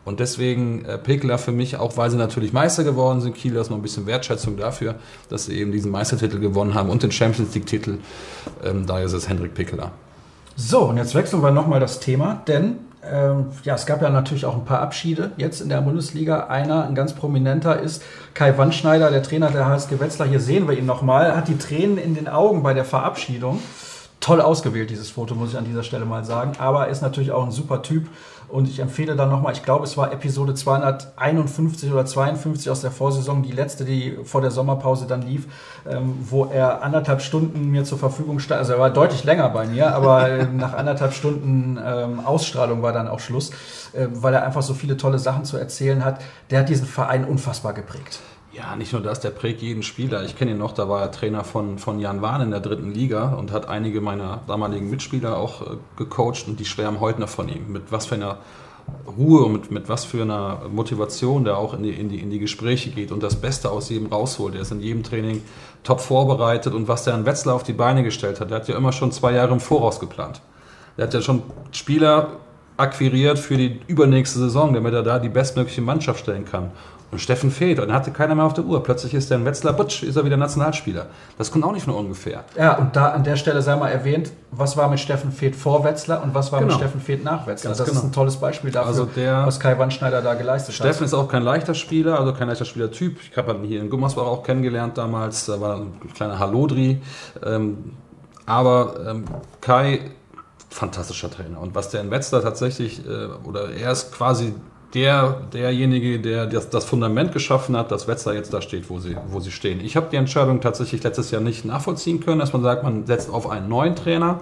Und 0.06 0.20
deswegen 0.20 0.84
äh, 0.86 0.98
Pekeler 0.98 1.38
für 1.38 1.52
mich, 1.52 1.78
auch 1.78 1.96
weil 1.96 2.10
sie 2.10 2.18
natürlich 2.18 2.52
Meister 2.52 2.84
geworden 2.84 3.22
sind, 3.22 3.36
Kiel 3.36 3.56
erstmal 3.56 3.80
ein 3.80 3.84
bisschen 3.84 4.06
Wertschätzung 4.06 4.58
dafür, 4.58 4.96
dass 5.30 5.46
sie 5.46 5.58
eben 5.58 5.72
diesen 5.72 5.92
Meistertitel 5.92 6.40
gewonnen 6.40 6.74
haben 6.74 6.90
und 6.90 7.04
den 7.04 7.12
Champions 7.12 7.54
League-Titel. 7.54 8.00
Ähm, 8.64 8.86
daher 8.86 9.06
ist 9.06 9.14
es 9.14 9.30
Hendrik 9.30 9.54
Pekeler. 9.54 9.92
So, 10.56 10.84
und 10.84 10.98
jetzt 10.98 11.16
wechseln 11.16 11.42
wir 11.42 11.52
nochmal 11.52 11.80
das 11.80 12.00
Thema, 12.00 12.44
denn 12.48 12.78
ähm, 13.10 13.48
ja, 13.64 13.76
es 13.76 13.86
gab 13.86 14.02
ja 14.02 14.10
natürlich 14.10 14.46
auch 14.46 14.56
ein 14.56 14.66
paar 14.66 14.80
Abschiede 14.80 15.32
jetzt 15.38 15.62
in 15.62 15.70
der 15.70 15.82
Bundesliga. 15.82 16.48
Einer, 16.48 16.86
ein 16.86 16.96
ganz 16.96 17.14
prominenter, 17.14 17.80
ist 17.80 18.04
Kai 18.34 18.58
Wandschneider, 18.58 19.12
der 19.12 19.24
Trainer 19.24 19.50
der 19.50 19.66
HSG 19.66 20.00
Wetzlar. 20.00 20.28
Hier 20.28 20.40
sehen 20.40 20.68
wir 20.68 20.78
ihn 20.78 20.86
nochmal. 20.86 21.36
Hat 21.36 21.48
die 21.48 21.58
Tränen 21.58 21.98
in 21.98 22.16
den 22.16 22.28
Augen 22.28 22.64
bei 22.64 22.74
der 22.74 22.86
Verabschiedung. 22.86 23.60
Toll 24.20 24.40
ausgewählt, 24.40 24.90
dieses 24.90 25.10
Foto, 25.10 25.36
muss 25.36 25.52
ich 25.52 25.58
an 25.58 25.66
dieser 25.66 25.84
Stelle 25.84 26.06
mal 26.06 26.24
sagen. 26.24 26.54
Aber 26.58 26.86
er 26.86 26.92
ist 26.92 27.02
natürlich 27.02 27.32
auch 27.32 27.44
ein 27.44 27.52
super 27.52 27.82
Typ 27.82 28.08
und 28.54 28.70
ich 28.70 28.80
empfehle 28.80 29.16
dann 29.16 29.32
nochmal, 29.32 29.54
ich 29.54 29.64
glaube, 29.64 29.84
es 29.84 29.98
war 29.98 30.14
Episode 30.14 30.54
251 30.54 31.92
oder 31.92 32.06
52 32.06 32.70
aus 32.70 32.82
der 32.82 32.92
Vorsaison, 32.92 33.42
die 33.42 33.52
letzte, 33.52 33.84
die 33.84 34.20
vor 34.24 34.42
der 34.42 34.52
Sommerpause 34.52 35.08
dann 35.08 35.24
lief, 35.24 35.48
ähm, 35.90 36.14
wo 36.30 36.46
er 36.46 36.84
anderthalb 36.84 37.24
Stunden 37.24 37.72
mir 37.72 37.84
zur 37.84 37.98
Verfügung 37.98 38.38
stand. 38.38 38.60
Also 38.60 38.74
er 38.74 38.80
war 38.80 38.92
deutlich 38.92 39.24
länger 39.24 39.50
bei 39.50 39.66
mir, 39.66 39.96
aber 39.96 40.30
äh, 40.30 40.46
nach 40.54 40.76
anderthalb 40.76 41.14
Stunden 41.14 41.80
ähm, 41.84 42.20
Ausstrahlung 42.20 42.84
war 42.84 42.94
dann 42.94 43.08
auch 43.08 43.20
Schluss, 43.20 43.50
äh, 43.94 44.06
weil 44.12 44.36
er 44.36 44.46
einfach 44.46 44.62
so 44.62 44.76
viele 44.76 44.98
tolle 44.98 45.18
Sachen 45.18 45.46
zu 45.46 45.58
erzählen 45.58 46.06
hat. 46.06 46.22
Der 46.52 46.60
hat 46.60 46.70
diesen 46.70 46.86
Verein 46.86 47.26
unfassbar 47.26 47.74
geprägt. 47.74 48.20
Ja, 48.54 48.76
nicht 48.76 48.94
nur 48.94 49.02
das, 49.02 49.20
der 49.20 49.32
prägt 49.32 49.64
jeden 49.64 49.82
Spieler. 49.82 50.24
Ich 50.24 50.38
kenne 50.38 50.52
ihn 50.52 50.60
noch, 50.60 50.74
da 50.74 50.88
war 50.88 51.02
er 51.02 51.12
Trainer 51.12 51.44
von, 51.44 51.80
von 51.80 52.00
Jan 52.00 52.22
Wahn 52.22 52.42
in 52.42 52.52
der 52.52 52.60
dritten 52.60 52.94
Liga 52.94 53.34
und 53.34 53.52
hat 53.52 53.68
einige 53.68 54.00
meiner 54.00 54.42
damaligen 54.46 54.92
Mitspieler 54.92 55.38
auch 55.38 55.62
äh, 55.62 55.66
gecoacht 55.98 56.48
und 56.48 56.60
die 56.60 56.66
schwärmen 56.66 57.00
heute 57.00 57.20
noch 57.20 57.30
von 57.30 57.50
ihm. 57.50 57.72
Mit 57.72 57.92
was 57.92 58.06
für 58.06 58.16
einer 58.16 58.38
Ruhe 59.18 59.44
und 59.44 59.54
mit, 59.54 59.72
mit 59.72 59.90
was 59.90 60.06
für 60.06 60.22
einer 60.22 60.62
Motivation 60.72 61.46
der 61.46 61.58
auch 61.58 61.74
in 61.74 61.82
die, 61.82 61.92
in, 61.92 62.10
die, 62.10 62.20
in 62.20 62.30
die 62.30 62.38
Gespräche 62.38 62.92
geht 62.92 63.12
und 63.12 63.24
das 63.24 63.38
Beste 63.38 63.72
aus 63.72 63.90
jedem 63.90 64.08
rausholt. 64.08 64.54
Er 64.54 64.62
ist 64.62 64.72
in 64.72 64.82
jedem 64.82 65.02
Training 65.02 65.42
top 65.82 66.00
vorbereitet 66.00 66.76
und 66.76 66.88
was 66.88 67.06
der 67.06 67.16
an 67.16 67.26
Wetzlar 67.26 67.56
auf 67.56 67.64
die 67.64 67.74
Beine 67.74 68.04
gestellt 68.04 68.40
hat, 68.40 68.52
der 68.52 68.58
hat 68.58 68.68
ja 68.68 68.78
immer 68.78 68.92
schon 68.92 69.12
zwei 69.12 69.34
Jahre 69.34 69.54
im 69.54 69.62
Voraus 69.62 70.00
geplant. 70.00 70.42
Der 70.98 71.08
hat 71.08 71.14
ja 71.16 71.22
schon 71.22 71.42
Spieler 71.72 72.38
akquiriert 72.78 73.40
für 73.40 73.58
die 73.58 73.80
übernächste 73.88 74.40
Saison, 74.40 74.74
damit 74.74 74.94
er 74.94 75.04
da 75.04 75.20
die 75.20 75.30
bestmögliche 75.30 75.82
Mannschaft 75.82 76.20
stellen 76.20 76.46
kann. 76.46 76.72
Und 77.14 77.20
Steffen 77.20 77.52
fehlt 77.52 77.80
und 77.80 77.94
hatte 77.94 78.10
keiner 78.10 78.34
mehr 78.34 78.44
auf 78.44 78.56
der 78.56 78.64
Uhr. 78.64 78.82
Plötzlich 78.82 79.14
ist 79.14 79.30
der 79.30 79.38
in 79.38 79.46
Wetzlar, 79.46 79.74
butsch, 79.74 80.02
ist 80.02 80.16
er 80.16 80.26
wieder 80.26 80.36
Nationalspieler. 80.36 81.06
Das 81.38 81.52
kommt 81.52 81.64
auch 81.64 81.72
nicht 81.72 81.86
nur 81.86 81.96
ungefähr. 81.96 82.44
Ja, 82.58 82.76
und 82.76 82.96
da 82.96 83.10
an 83.10 83.24
der 83.24 83.36
Stelle 83.36 83.62
sei 83.62 83.76
mal 83.76 83.90
erwähnt, 83.90 84.32
was 84.50 84.78
war 84.78 84.90
mit 84.90 85.00
Steffen 85.00 85.32
Fehlt 85.32 85.56
vor 85.56 85.84
Wetzlar 85.84 86.24
und 86.24 86.34
was 86.34 86.52
war 86.52 86.60
genau. 86.60 86.72
mit 86.72 86.82
Steffen 86.82 87.00
Fehlt 87.00 87.24
nach 87.24 87.46
Wetzlar. 87.46 87.70
Ganz 87.70 87.78
das 87.78 87.88
genau. 87.88 88.00
ist 88.00 88.06
ein 88.06 88.12
tolles 88.14 88.38
Beispiel 88.38 88.72
dafür, 88.72 88.88
also 88.88 89.06
der, 89.06 89.46
was 89.46 89.60
Kai 89.60 89.78
Wandschneider 89.78 90.24
da 90.24 90.34
geleistet 90.34 90.74
Steffen 90.74 90.90
hat. 90.90 90.96
Steffen 90.96 91.06
ist 91.06 91.14
auch 91.14 91.28
kein 91.28 91.44
leichter 91.44 91.76
Spieler, 91.76 92.20
also 92.20 92.34
kein 92.34 92.48
leichter 92.48 92.66
Spielertyp. 92.66 93.20
Ich 93.30 93.38
habe 93.38 93.54
ihn 93.54 93.64
hier 93.64 93.80
in 93.80 93.92
Gummersbach 93.92 94.26
auch 94.26 94.42
kennengelernt 94.42 94.98
damals. 94.98 95.46
Da 95.46 95.62
war 95.62 95.76
ein 95.76 96.00
kleiner 96.16 96.40
Hallodri. 96.40 97.00
Ähm, 97.46 97.94
aber 98.48 98.96
ähm, 99.08 99.26
Kai, 99.62 100.00
fantastischer 100.72 101.30
Trainer. 101.30 101.62
Und 101.62 101.76
was 101.76 101.90
der 101.90 102.02
in 102.02 102.10
Wetzlar 102.10 102.42
tatsächlich, 102.42 103.06
äh, 103.06 103.28
oder 103.48 103.70
er 103.70 103.92
ist 103.92 104.12
quasi 104.12 104.56
der, 104.94 105.42
derjenige, 105.52 106.20
der 106.20 106.46
das, 106.46 106.70
das, 106.70 106.86
Fundament 106.86 107.32
geschaffen 107.32 107.76
hat, 107.76 107.92
dass 107.92 108.08
Wetzlar 108.08 108.36
jetzt 108.36 108.54
da 108.54 108.62
steht, 108.62 108.90
wo 108.90 109.00
sie, 109.00 109.18
wo 109.28 109.40
sie 109.40 109.52
stehen. 109.52 109.80
Ich 109.84 109.96
habe 109.96 110.08
die 110.12 110.18
Entscheidung 110.18 110.62
tatsächlich 110.62 111.04
letztes 111.04 111.32
Jahr 111.32 111.42
nicht 111.42 111.66
nachvollziehen 111.66 112.20
können, 112.20 112.40
dass 112.40 112.54
man 112.54 112.62
sagt, 112.62 112.84
man 112.84 113.06
setzt 113.06 113.30
auf 113.30 113.50
einen 113.50 113.68
neuen 113.68 113.96
Trainer. 113.96 114.42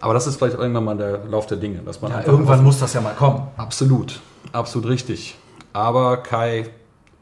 Aber 0.00 0.14
das 0.14 0.26
ist 0.26 0.36
vielleicht 0.36 0.58
irgendwann 0.58 0.84
mal 0.84 0.96
der 0.96 1.24
Lauf 1.26 1.46
der 1.46 1.58
Dinge. 1.58 1.78
Dass 1.78 2.00
man 2.00 2.10
ja, 2.10 2.24
irgendwann 2.26 2.62
muss 2.62 2.78
das 2.78 2.92
ja 2.94 3.00
mal 3.00 3.14
kommen. 3.14 3.42
Absolut, 3.56 4.20
absolut 4.52 4.88
richtig. 4.88 5.36
Aber 5.72 6.18
Kai, 6.18 6.66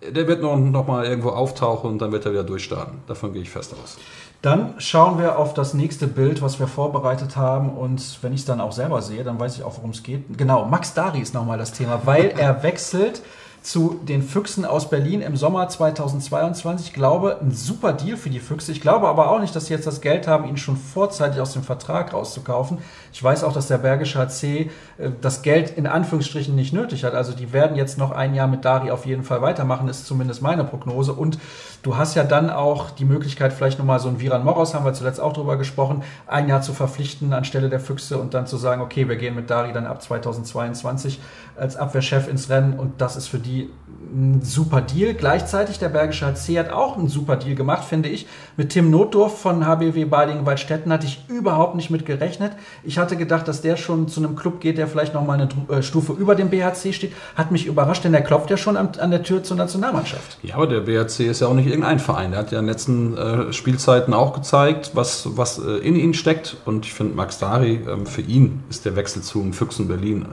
der 0.09 0.27
wird 0.27 0.43
noch, 0.43 0.57
noch 0.57 0.87
mal 0.87 1.05
irgendwo 1.05 1.31
auftauchen 1.31 1.91
und 1.91 1.99
dann 1.99 2.13
wird 2.13 2.25
er 2.25 2.33
wieder 2.33 2.45
durchstarten. 2.45 2.99
Davon 3.07 3.33
gehe 3.33 3.43
ich 3.43 3.51
fest 3.51 3.75
aus. 3.83 3.99
Dann 4.41 4.75
schauen 4.79 5.19
wir 5.19 5.37
auf 5.39 5.53
das 5.53 5.75
nächste 5.75 6.07
Bild, 6.07 6.43
was 6.43 6.61
wir 6.61 6.69
vorbereitet 6.69 7.37
haben. 7.37 7.71
Und 7.71 8.23
wenn 8.23 8.33
ich 8.33 8.41
es 8.41 8.47
dann 8.47 8.61
auch 8.61 8.73
selber 8.73 9.03
sehe, 9.03 9.25
dann 9.25 9.41
weiß 9.41 9.57
ich 9.57 9.65
auch, 9.65 9.77
worum 9.77 9.91
es 9.91 10.05
geht. 10.05 10.39
Genau, 10.39 10.65
Max 10.65 10.95
Dari 10.95 11.19
ist 11.19 11.35
nochmal 11.35 11.59
das 11.59 11.73
Thema, 11.73 12.03
weil 12.05 12.35
er 12.37 12.63
wechselt 12.63 13.23
zu 13.69 14.01
den 14.03 14.23
Füchsen 14.23 14.65
aus 14.65 14.89
Berlin 14.89 15.21
im 15.21 15.37
Sommer 15.37 15.69
2022. 15.69 16.87
Ich 16.87 16.93
glaube, 16.95 17.39
ein 17.43 17.51
super 17.51 17.93
Deal 17.93 18.17
für 18.17 18.31
die 18.31 18.41
Füchse. 18.41 18.73
Ich 18.73 18.81
glaube 18.81 19.07
aber 19.09 19.31
auch 19.31 19.41
nicht, 19.41 19.55
dass 19.55 19.67
sie 19.67 19.75
jetzt 19.75 19.87
das 19.87 20.01
Geld 20.01 20.27
haben, 20.27 20.49
ihn 20.49 20.57
schon 20.57 20.79
vorzeitig 20.79 21.39
aus 21.39 21.53
dem 21.53 21.63
Vertrag 21.63 22.15
rauszukaufen. 22.15 22.79
Ich 23.13 23.23
weiß 23.23 23.45
auch, 23.45 23.53
dass 23.53 23.69
der 23.69 23.77
Bergische 23.77 24.21
HC 24.21 24.71
äh, 24.97 25.11
das 25.21 25.43
Geld 25.43 25.77
in 25.77 25.87
Anführungsstrichen 25.87 26.55
nicht 26.55 26.73
nötig 26.73 27.05
hat. 27.05 27.13
Also 27.13 27.35
die 27.35 27.53
werden 27.53 27.77
jetzt 27.77 27.99
noch 27.99 28.11
ein 28.11 28.35
Jahr 28.35 28.47
mit 28.47 28.65
Dari 28.65 28.91
auf 28.91 29.05
jeden 29.05 29.23
Fall 29.23 29.43
weitermachen, 29.43 29.87
ist 29.89 30.07
zumindest 30.07 30.41
meine 30.41 30.65
Prognose. 30.65 31.13
Und 31.13 31.39
du 31.83 31.99
hast 31.99 32.15
ja 32.15 32.25
dann 32.25 32.49
auch 32.49 32.91
die 32.91 33.05
Möglichkeit, 33.05 33.53
vielleicht 33.53 33.79
nochmal 33.79 34.01
so 34.01 34.09
ein 34.09 34.19
Viran 34.19 34.45
Moros, 34.45 34.73
haben 34.73 34.87
wir 34.87 34.95
zuletzt 34.95 35.21
auch 35.21 35.35
drüber 35.35 35.59
gesprochen, 35.59 36.03
ein 36.27 36.49
Jahr 36.49 36.63
zu 36.63 36.73
verpflichten 36.73 37.35
anstelle 37.35 37.69
der 37.69 37.81
Füchse 37.81 38.17
und 38.17 38.33
dann 38.33 38.47
zu 38.47 38.57
sagen, 38.57 38.81
okay, 38.81 39.11
wir 39.11 39.17
gehen 39.17 39.35
mit 39.35 39.51
Dari 39.51 39.75
dann 39.75 39.87
ab 39.87 40.01
2022 40.01 41.21
als 41.55 41.77
Abwehrchef 41.77 42.29
ins 42.29 42.49
Rennen 42.49 42.73
und 42.79 43.03
das 43.03 43.17
ist 43.17 43.27
für 43.27 43.39
die 43.39 43.58
ein 43.63 44.41
super 44.43 44.81
Deal. 44.81 45.15
Gleichzeitig 45.15 45.79
der 45.79 45.89
Bergische 45.89 46.27
HC 46.27 46.59
hat 46.59 46.73
auch 46.73 46.97
einen 46.97 47.09
super 47.09 47.37
Deal 47.37 47.55
gemacht, 47.55 47.85
finde 47.85 48.09
ich. 48.09 48.27
Mit 48.57 48.71
Tim 48.71 48.91
Notdorf 48.91 49.41
von 49.41 49.67
HBW 49.67 50.05
Balingen-Waldstätten 50.07 50.93
hatte 50.93 51.07
ich 51.07 51.25
überhaupt 51.29 51.75
nicht 51.75 51.91
mit 51.91 52.07
gerechnet. 52.07 52.53
Ich 52.85 52.99
hatte 52.99 53.17
gedacht, 53.17 53.49
dass 53.49 53.61
der 53.61 53.77
schon 53.77 54.09
zu 54.09 54.21
einem 54.21 54.37
Club 54.37 54.61
geht, 54.61 54.79
der 54.79 54.89
vielleicht 54.89 55.15
noch 55.15 55.27
mal 55.27 55.35
eine 55.35 55.49
äh, 55.69 55.83
Stufe 55.83 56.13
über 56.13 56.35
dem 56.35 56.51
BHC 56.51 56.93
steht. 56.93 57.13
Hat 57.35 57.51
mich 57.51 57.67
überrascht, 57.67 58.05
denn 58.05 58.13
der 58.13 58.23
klopft 58.23 58.51
ja 58.51 58.57
schon 58.57 58.77
an, 58.77 59.11
der 59.11 59.23
Tür 59.23 59.43
zur 59.43 59.57
Nationalmannschaft. 59.57 60.39
Ja, 60.43 60.57
aber 60.57 60.67
der 60.67 60.81
BHC 60.81 61.27
ist 61.27 61.41
ja 61.41 61.49
auch 61.49 61.55
nicht 61.55 61.67
irgendein 61.67 61.99
Verein. 61.99 62.31
Der 62.31 62.41
hat 62.41 62.53
ja 62.53 62.59
in 62.59 62.65
den 62.65 62.71
letzten 62.71 63.17
äh, 63.17 63.53
Spielzeiten 63.53 64.15
auch 64.15 64.33
gezeigt, 64.33 64.93
was, 64.95 65.37
was 65.37 65.59
äh, 65.59 65.79
in 65.79 65.97
ihm 65.97 66.15
steckt. 66.15 66.57
Und 66.65 66.87
ich 66.87 66.95
finde, 66.95 67.15
Max 67.15 67.39
Dari, 67.39 67.77
äh, 67.77 68.07
für 68.07 68.23
ihn 68.23 68.63
ist 68.71 68.85
der 68.85 68.97
Wechsel 68.97 69.23
zu 69.23 69.53
Füchsen 69.53 69.89
Berlin 69.89 70.27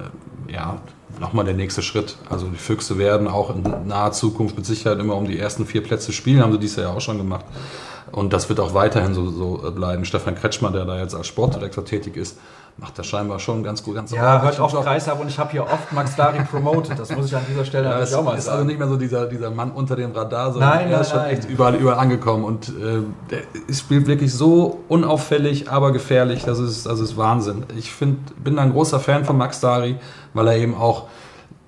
ja 0.47 0.77
nochmal 1.19 1.45
der 1.45 1.53
nächste 1.53 1.81
Schritt. 1.81 2.17
Also 2.29 2.47
die 2.47 2.57
Füchse 2.57 2.97
werden 2.97 3.27
auch 3.27 3.55
in 3.55 3.87
naher 3.87 4.11
Zukunft 4.11 4.57
mit 4.57 4.65
Sicherheit 4.65 4.99
immer 4.99 5.15
um 5.15 5.27
die 5.27 5.39
ersten 5.39 5.65
vier 5.65 5.83
Plätze 5.83 6.11
spielen, 6.11 6.41
haben 6.41 6.51
sie 6.51 6.59
dies 6.59 6.75
Jahr 6.75 6.91
ja 6.91 6.93
auch 6.93 7.01
schon 7.01 7.17
gemacht. 7.17 7.45
Und 8.11 8.33
das 8.33 8.49
wird 8.49 8.59
auch 8.59 8.73
weiterhin 8.73 9.13
so, 9.13 9.29
so 9.29 9.71
bleiben. 9.71 10.05
Stefan 10.05 10.35
Kretschmann, 10.35 10.73
der 10.73 10.85
da 10.85 10.99
jetzt 10.99 11.15
als 11.15 11.27
Sportdirektor 11.27 11.85
tätig 11.85 12.15
ist, 12.15 12.37
macht 12.77 12.99
das 12.99 13.07
scheinbar 13.07 13.39
schon 13.39 13.63
ganz 13.63 13.81
gut. 13.83 13.95
Ganz 13.95 14.11
ja, 14.11 14.41
hört 14.41 14.59
auf 14.59 14.73
Kreis 14.83 15.07
ab 15.07 15.19
und 15.21 15.29
ich 15.29 15.39
habe 15.39 15.51
hier 15.51 15.63
oft 15.63 15.93
Max 15.93 16.15
Dari 16.15 16.43
promoted. 16.43 16.99
Das 16.99 17.15
muss 17.15 17.27
ich 17.27 17.35
an 17.35 17.43
dieser 17.49 17.63
Stelle 17.63 17.85
ja, 17.85 17.91
natürlich 17.91 18.15
auch 18.15 18.23
mal 18.23 18.37
ist 18.37 18.45
sagen. 18.45 18.57
also 18.57 18.67
nicht 18.67 18.79
mehr 18.79 18.87
so 18.87 18.97
dieser, 18.97 19.27
dieser 19.27 19.49
Mann 19.49 19.71
unter 19.71 19.95
dem 19.95 20.11
Radar, 20.11 20.51
sondern 20.51 20.69
nein, 20.69 20.87
er 20.87 20.91
nein, 20.91 21.01
ist 21.01 21.09
schon 21.09 21.19
nein. 21.19 21.37
echt 21.37 21.49
überall, 21.49 21.75
überall 21.75 21.99
angekommen. 21.99 22.43
Und 22.43 22.69
äh, 22.69 22.99
der 23.29 23.73
spielt 23.73 24.07
wirklich 24.07 24.33
so 24.33 24.81
unauffällig, 24.89 25.69
aber 25.69 25.93
gefährlich. 25.93 26.43
Das 26.43 26.59
ist, 26.59 26.85
das 26.85 26.99
ist 26.99 27.15
Wahnsinn. 27.15 27.63
Ich 27.77 27.91
find, 27.91 28.43
bin 28.43 28.59
ein 28.59 28.73
großer 28.73 28.99
Fan 28.99 29.23
von 29.23 29.37
Max 29.37 29.61
Dari, 29.61 29.95
weil 30.33 30.47
er 30.47 30.57
eben 30.57 30.75
auch 30.75 31.05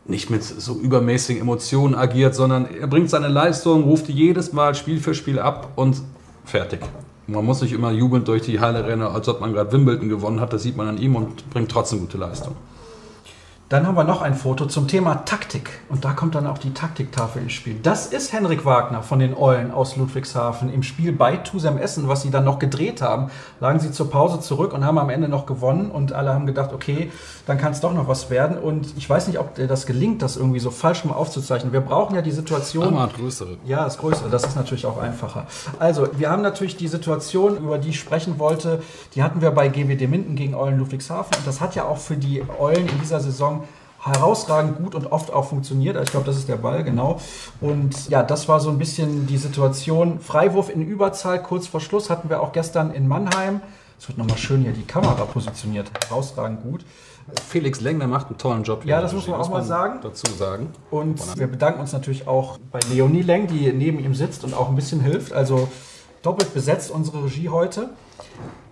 nicht 0.05 0.29
mit 0.29 0.43
so 0.43 0.75
übermäßigen 0.75 1.41
Emotionen 1.41 1.95
agiert, 1.95 2.35
sondern 2.35 2.65
er 2.65 2.87
bringt 2.87 3.09
seine 3.09 3.27
Leistung, 3.27 3.83
ruft 3.83 4.07
die 4.07 4.13
jedes 4.13 4.53
Mal 4.53 4.75
Spiel 4.75 4.99
für 4.99 5.13
Spiel 5.13 5.39
ab 5.39 5.69
und 5.75 6.01
fertig. 6.45 6.81
Man 7.27 7.43
muss 7.43 7.61
nicht 7.61 7.73
immer 7.73 7.91
jubelnd 7.91 8.27
durch 8.29 8.43
die 8.43 8.61
Halle 8.61 8.85
rennen, 8.85 9.01
als 9.01 9.27
ob 9.27 9.41
man 9.41 9.51
gerade 9.51 9.71
Wimbledon 9.73 10.07
gewonnen 10.07 10.39
hat. 10.39 10.53
Das 10.53 10.63
sieht 10.63 10.77
man 10.77 10.87
an 10.87 10.97
ihm 10.97 11.15
und 11.15 11.49
bringt 11.49 11.69
trotzdem 11.69 11.99
gute 11.99 12.17
Leistung. 12.17 12.55
Dann 13.69 13.85
haben 13.85 13.95
wir 13.95 14.05
noch 14.05 14.21
ein 14.21 14.33
Foto 14.33 14.65
zum 14.65 14.87
Thema 14.87 15.25
Taktik. 15.25 15.81
Und 15.89 16.05
da 16.05 16.13
kommt 16.13 16.35
dann 16.35 16.47
auch 16.47 16.57
die 16.57 16.73
Taktiktafel 16.73 17.41
ins 17.41 17.51
Spiel. 17.51 17.77
Das 17.83 18.07
ist 18.07 18.31
Henrik 18.31 18.63
Wagner 18.63 19.03
von 19.03 19.19
den 19.19 19.35
Eulen 19.35 19.71
aus 19.71 19.97
Ludwigshafen. 19.97 20.71
Im 20.71 20.83
Spiel 20.83 21.11
bei 21.11 21.35
Tusem 21.35 21.77
Essen, 21.77 22.07
was 22.07 22.21
sie 22.21 22.31
dann 22.31 22.45
noch 22.45 22.59
gedreht 22.59 23.01
haben, 23.01 23.29
lagen 23.59 23.81
sie 23.81 23.91
zur 23.91 24.09
Pause 24.09 24.39
zurück 24.39 24.71
und 24.71 24.85
haben 24.85 24.97
am 24.97 25.09
Ende 25.09 25.27
noch 25.27 25.45
gewonnen. 25.45 25.91
Und 25.91 26.13
alle 26.13 26.33
haben 26.33 26.45
gedacht, 26.45 26.71
okay, 26.71 27.11
dann 27.45 27.57
kann 27.57 27.73
es 27.73 27.81
doch 27.81 27.93
noch 27.93 28.07
was 28.07 28.29
werden. 28.29 28.57
Und 28.57 28.95
ich 28.95 29.09
weiß 29.09 29.27
nicht, 29.27 29.37
ob 29.37 29.55
dir 29.55 29.67
das 29.67 29.85
gelingt, 29.85 30.21
das 30.21 30.37
irgendwie 30.37 30.59
so 30.59 30.71
falsch 30.71 31.03
mal 31.03 31.15
aufzuzeichnen. 31.15 31.73
Wir 31.73 31.81
brauchen 31.81 32.15
ja 32.15 32.21
die 32.21 32.31
Situation. 32.31 32.97
Aber 32.97 33.11
größere. 33.11 33.57
Ja, 33.65 33.83
das 33.83 33.97
Größere, 33.97 34.29
das 34.29 34.45
ist 34.45 34.55
natürlich 34.55 34.85
auch 34.85 34.97
einfacher. 34.97 35.45
Also, 35.77 36.07
wir 36.17 36.29
haben 36.29 36.41
natürlich 36.41 36.77
die 36.77 36.87
Situation, 36.87 37.57
über 37.57 37.79
die 37.79 37.89
ich 37.89 37.99
sprechen 37.99 38.39
wollte, 38.39 38.81
die 39.13 39.23
hatten 39.23 39.41
wir 39.41 39.51
bei 39.51 39.67
GWD 39.67 40.07
Minden 40.07 40.37
gegen 40.37 40.55
Eulen 40.55 40.79
Ludwigshafen. 40.79 41.35
Und 41.37 41.45
das 41.45 41.59
hat 41.59 41.75
ja 41.75 41.83
auch 41.83 41.97
für 41.97 42.15
die 42.15 42.41
Eulen 42.59 42.87
in 42.87 43.01
dieser 43.01 43.19
Saison 43.19 43.57
herausragend 44.07 44.77
gut 44.77 44.95
und 44.95 45.11
oft 45.11 45.31
auch 45.33 45.45
funktioniert. 45.45 45.97
Ich 46.03 46.11
glaube, 46.11 46.25
das 46.25 46.37
ist 46.37 46.49
der 46.49 46.57
Ball, 46.57 46.83
genau. 46.83 47.19
Und 47.61 48.09
ja, 48.09 48.23
das 48.23 48.47
war 48.47 48.59
so 48.59 48.69
ein 48.69 48.77
bisschen 48.77 49.27
die 49.27 49.37
Situation. 49.37 50.19
Freiwurf 50.19 50.69
in 50.69 50.81
Überzahl, 50.81 51.41
kurz 51.41 51.67
vor 51.67 51.79
Schluss, 51.79 52.09
hatten 52.09 52.29
wir 52.29 52.41
auch 52.41 52.51
gestern 52.51 52.91
in 52.91 53.07
Mannheim. 53.07 53.61
Es 53.99 54.07
wird 54.07 54.17
nochmal 54.17 54.37
schön 54.37 54.61
hier 54.61 54.73
die 54.73 54.85
Kamera 54.85 55.25
positioniert. 55.25 55.89
Herausragend 56.07 56.61
gut. 56.61 56.85
Felix 57.47 57.81
Lengner 57.81 58.07
macht 58.07 58.27
einen 58.27 58.37
tollen 58.37 58.63
Job. 58.63 58.83
hier 58.83 58.91
Ja, 58.91 59.01
das 59.01 59.11
muss 59.11 59.27
man 59.27 59.39
auch 59.41 59.49
mal 59.49 59.63
sagen. 59.63 59.99
Dazu 60.01 60.31
sagen. 60.33 60.69
Und 60.91 61.37
wir 61.37 61.47
bedanken 61.47 61.81
uns 61.81 61.91
natürlich 61.91 62.27
auch 62.27 62.57
bei 62.71 62.79
Leonie 62.91 63.21
Leng, 63.21 63.47
die 63.47 63.71
neben 63.73 63.99
ihm 63.99 64.15
sitzt 64.15 64.43
und 64.43 64.53
auch 64.53 64.69
ein 64.69 64.75
bisschen 64.75 65.01
hilft. 65.01 65.33
Also 65.33 65.67
doppelt 66.21 66.53
besetzt 66.53 66.91
unsere 66.91 67.25
Regie 67.25 67.49
heute. 67.49 67.89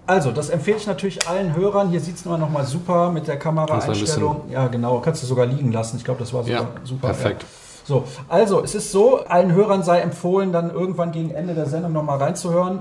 Also, 0.08 0.32
das 0.32 0.50
empfehle 0.50 0.78
ich 0.78 0.86
natürlich 0.86 1.28
allen 1.28 1.56
Hörern. 1.56 1.90
Hier 1.90 2.00
sieht 2.00 2.16
es 2.18 2.26
nur 2.26 2.38
noch 2.38 2.50
mal 2.50 2.64
super 2.66 3.10
mit 3.12 3.28
der 3.28 3.38
Kameraeinstellung. 3.38 4.44
Ja, 4.52 4.68
genau. 4.68 5.00
Kannst 5.00 5.24
du 5.24 5.28
sogar 5.28 5.46
liegen 5.48 5.72
lassen. 5.72 5.98
Ich 5.98 6.04
glaube, 6.04 6.20
das 6.20 6.32
war 6.34 6.44
sogar 6.44 6.62
Ja, 6.62 6.68
super. 6.84 7.08
perfekt. 7.08 7.42
Ja. 7.44 7.48
So, 7.88 8.04
also, 8.30 8.64
es 8.64 8.76
ist 8.76 8.92
so, 8.92 9.26
allen 9.26 9.54
Hörern 9.54 9.84
sei 9.84 10.00
empfohlen, 10.00 10.52
dann 10.52 10.72
irgendwann 10.72 11.12
gegen 11.12 11.32
Ende 11.32 11.54
der 11.54 11.66
Sendung 11.68 11.94
noch 11.94 12.04
mal 12.04 12.18
reinzuhören. 12.18 12.80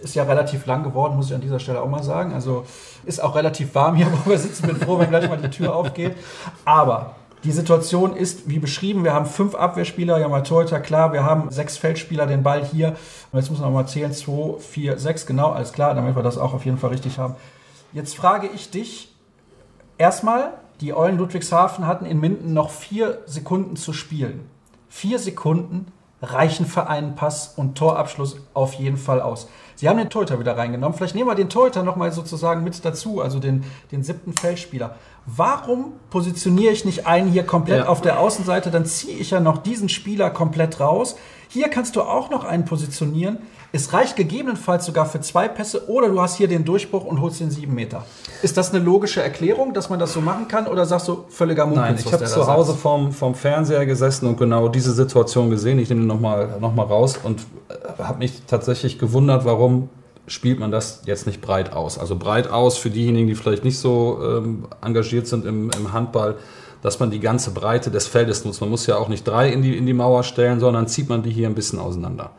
Ist 0.00 0.14
ja 0.16 0.24
relativ 0.24 0.66
lang 0.66 0.82
geworden, 0.82 1.14
muss 1.16 1.28
ich 1.28 1.34
an 1.34 1.40
dieser 1.40 1.60
Stelle 1.60 1.80
auch 1.80 1.88
mal 1.88 2.02
sagen. 2.02 2.32
Also, 2.32 2.64
ist 3.04 3.22
auch 3.22 3.34
relativ 3.36 3.74
warm 3.74 3.94
hier, 3.96 4.06
wo 4.24 4.30
wir 4.30 4.38
sitzen. 4.38 4.66
Bin 4.66 4.76
froh, 4.76 4.98
wenn 4.98 5.10
gleich 5.10 5.28
mal 5.28 5.38
die 5.38 5.50
Tür 5.50 5.74
aufgeht. 5.74 6.16
Aber 6.64 7.14
die 7.44 7.52
Situation 7.52 8.14
ist 8.14 8.48
wie 8.48 8.58
beschrieben. 8.58 9.04
Wir 9.04 9.14
haben 9.14 9.26
fünf 9.26 9.54
Abwehrspieler, 9.54 10.18
ja 10.18 10.28
mal 10.28 10.42
Torhüter, 10.42 10.80
klar. 10.80 11.12
Wir 11.12 11.24
haben 11.24 11.50
sechs 11.50 11.76
Feldspieler, 11.76 12.26
den 12.26 12.42
Ball 12.42 12.64
hier. 12.64 12.96
Und 13.32 13.40
jetzt 13.40 13.50
muss 13.50 13.60
man 13.60 13.72
mal 13.72 13.86
zählen. 13.86 14.12
Zwei, 14.12 14.58
vier, 14.60 14.98
sechs, 14.98 15.26
genau, 15.26 15.50
alles 15.50 15.72
klar, 15.72 15.94
damit 15.94 16.14
wir 16.14 16.22
das 16.22 16.38
auch 16.38 16.54
auf 16.54 16.64
jeden 16.64 16.78
Fall 16.78 16.90
richtig 16.90 17.18
haben. 17.18 17.34
Jetzt 17.92 18.16
frage 18.16 18.48
ich 18.54 18.70
dich 18.70 19.12
erstmal, 19.98 20.52
die 20.80 20.94
Eulen 20.94 21.18
Ludwigshafen 21.18 21.86
hatten 21.86 22.06
in 22.06 22.20
Minden 22.20 22.54
noch 22.54 22.70
vier 22.70 23.20
Sekunden 23.26 23.76
zu 23.76 23.92
spielen. 23.92 24.48
Vier 24.88 25.18
Sekunden 25.18 25.86
reichen 26.20 26.66
für 26.66 26.86
einen 26.86 27.16
Pass 27.16 27.54
und 27.56 27.76
Torabschluss 27.76 28.36
auf 28.54 28.74
jeden 28.74 28.96
Fall 28.96 29.20
aus. 29.20 29.48
Sie 29.76 29.88
haben 29.88 29.98
den 29.98 30.10
Torhüter 30.10 30.38
wieder 30.38 30.56
reingenommen. 30.56 30.96
Vielleicht 30.96 31.14
nehmen 31.14 31.28
wir 31.28 31.34
den 31.34 31.48
Torhüter 31.48 31.82
nochmal 31.82 32.12
sozusagen 32.12 32.62
mit 32.64 32.84
dazu, 32.84 33.20
also 33.20 33.38
den, 33.38 33.64
den 33.90 34.02
siebten 34.02 34.32
Feldspieler. 34.32 34.96
Warum 35.26 35.92
positioniere 36.10 36.72
ich 36.72 36.84
nicht 36.84 37.06
einen 37.06 37.30
hier 37.30 37.44
komplett 37.44 37.80
Ja. 37.84 37.88
auf 37.88 38.00
der 38.00 38.18
Außenseite? 38.20 38.70
Dann 38.70 38.86
ziehe 38.86 39.16
ich 39.16 39.30
ja 39.30 39.40
noch 39.40 39.58
diesen 39.58 39.88
Spieler 39.88 40.30
komplett 40.30 40.80
raus. 40.80 41.16
Hier 41.48 41.68
kannst 41.68 41.96
du 41.96 42.02
auch 42.02 42.30
noch 42.30 42.44
einen 42.44 42.64
positionieren. 42.64 43.38
Es 43.74 43.94
reicht 43.94 44.16
gegebenenfalls 44.16 44.84
sogar 44.84 45.06
für 45.06 45.22
zwei 45.22 45.48
Pässe 45.48 45.88
oder 45.88 46.10
du 46.10 46.20
hast 46.20 46.36
hier 46.36 46.46
den 46.46 46.66
Durchbruch 46.66 47.04
und 47.04 47.22
holst 47.22 47.40
den 47.40 47.50
sieben 47.50 47.74
Meter. 47.74 48.04
Ist 48.42 48.58
das 48.58 48.74
eine 48.74 48.84
logische 48.84 49.22
Erklärung, 49.22 49.72
dass 49.72 49.88
man 49.88 49.98
das 49.98 50.12
so 50.12 50.20
machen 50.20 50.46
kann 50.46 50.66
oder 50.66 50.84
sagst 50.84 51.08
du 51.08 51.24
völliger 51.30 51.64
Mumpitz? 51.64 51.82
Nein, 51.82 51.96
ich 51.98 52.12
habe 52.12 52.24
zu 52.26 52.46
Hause 52.46 52.72
sagt? 52.72 52.82
vorm, 52.82 53.12
vorm 53.12 53.34
Fernseher 53.34 53.86
gesessen 53.86 54.26
und 54.26 54.36
genau 54.36 54.68
diese 54.68 54.92
Situation 54.92 55.48
gesehen. 55.48 55.78
Ich 55.78 55.88
nehme 55.88 56.02
den 56.02 56.06
nochmal 56.06 56.58
noch 56.60 56.74
mal 56.74 56.84
raus 56.84 57.18
und 57.22 57.40
äh, 57.70 58.02
habe 58.02 58.18
mich 58.18 58.42
tatsächlich 58.46 58.98
gewundert, 58.98 59.46
warum 59.46 59.88
spielt 60.26 60.60
man 60.60 60.70
das 60.70 61.02
jetzt 61.06 61.26
nicht 61.26 61.40
breit 61.40 61.72
aus. 61.72 61.98
Also 61.98 62.16
breit 62.16 62.50
aus 62.50 62.76
für 62.76 62.90
diejenigen, 62.90 63.26
die 63.26 63.34
vielleicht 63.34 63.64
nicht 63.64 63.78
so 63.78 64.20
ähm, 64.22 64.66
engagiert 64.82 65.26
sind 65.26 65.46
im, 65.46 65.70
im 65.70 65.92
Handball, 65.94 66.36
dass 66.82 67.00
man 67.00 67.10
die 67.10 67.20
ganze 67.20 67.52
Breite 67.52 67.90
des 67.90 68.06
Feldes 68.06 68.44
nutzt. 68.44 68.60
Man 68.60 68.70
muss 68.70 68.86
ja 68.86 68.96
auch 68.98 69.08
nicht 69.08 69.26
drei 69.26 69.50
in 69.50 69.62
die, 69.62 69.76
in 69.78 69.86
die 69.86 69.94
Mauer 69.94 70.24
stellen, 70.24 70.60
sondern 70.60 70.88
zieht 70.88 71.08
man 71.08 71.22
die 71.22 71.30
hier 71.30 71.48
ein 71.48 71.54
bisschen 71.54 71.78
auseinander. 71.78 72.32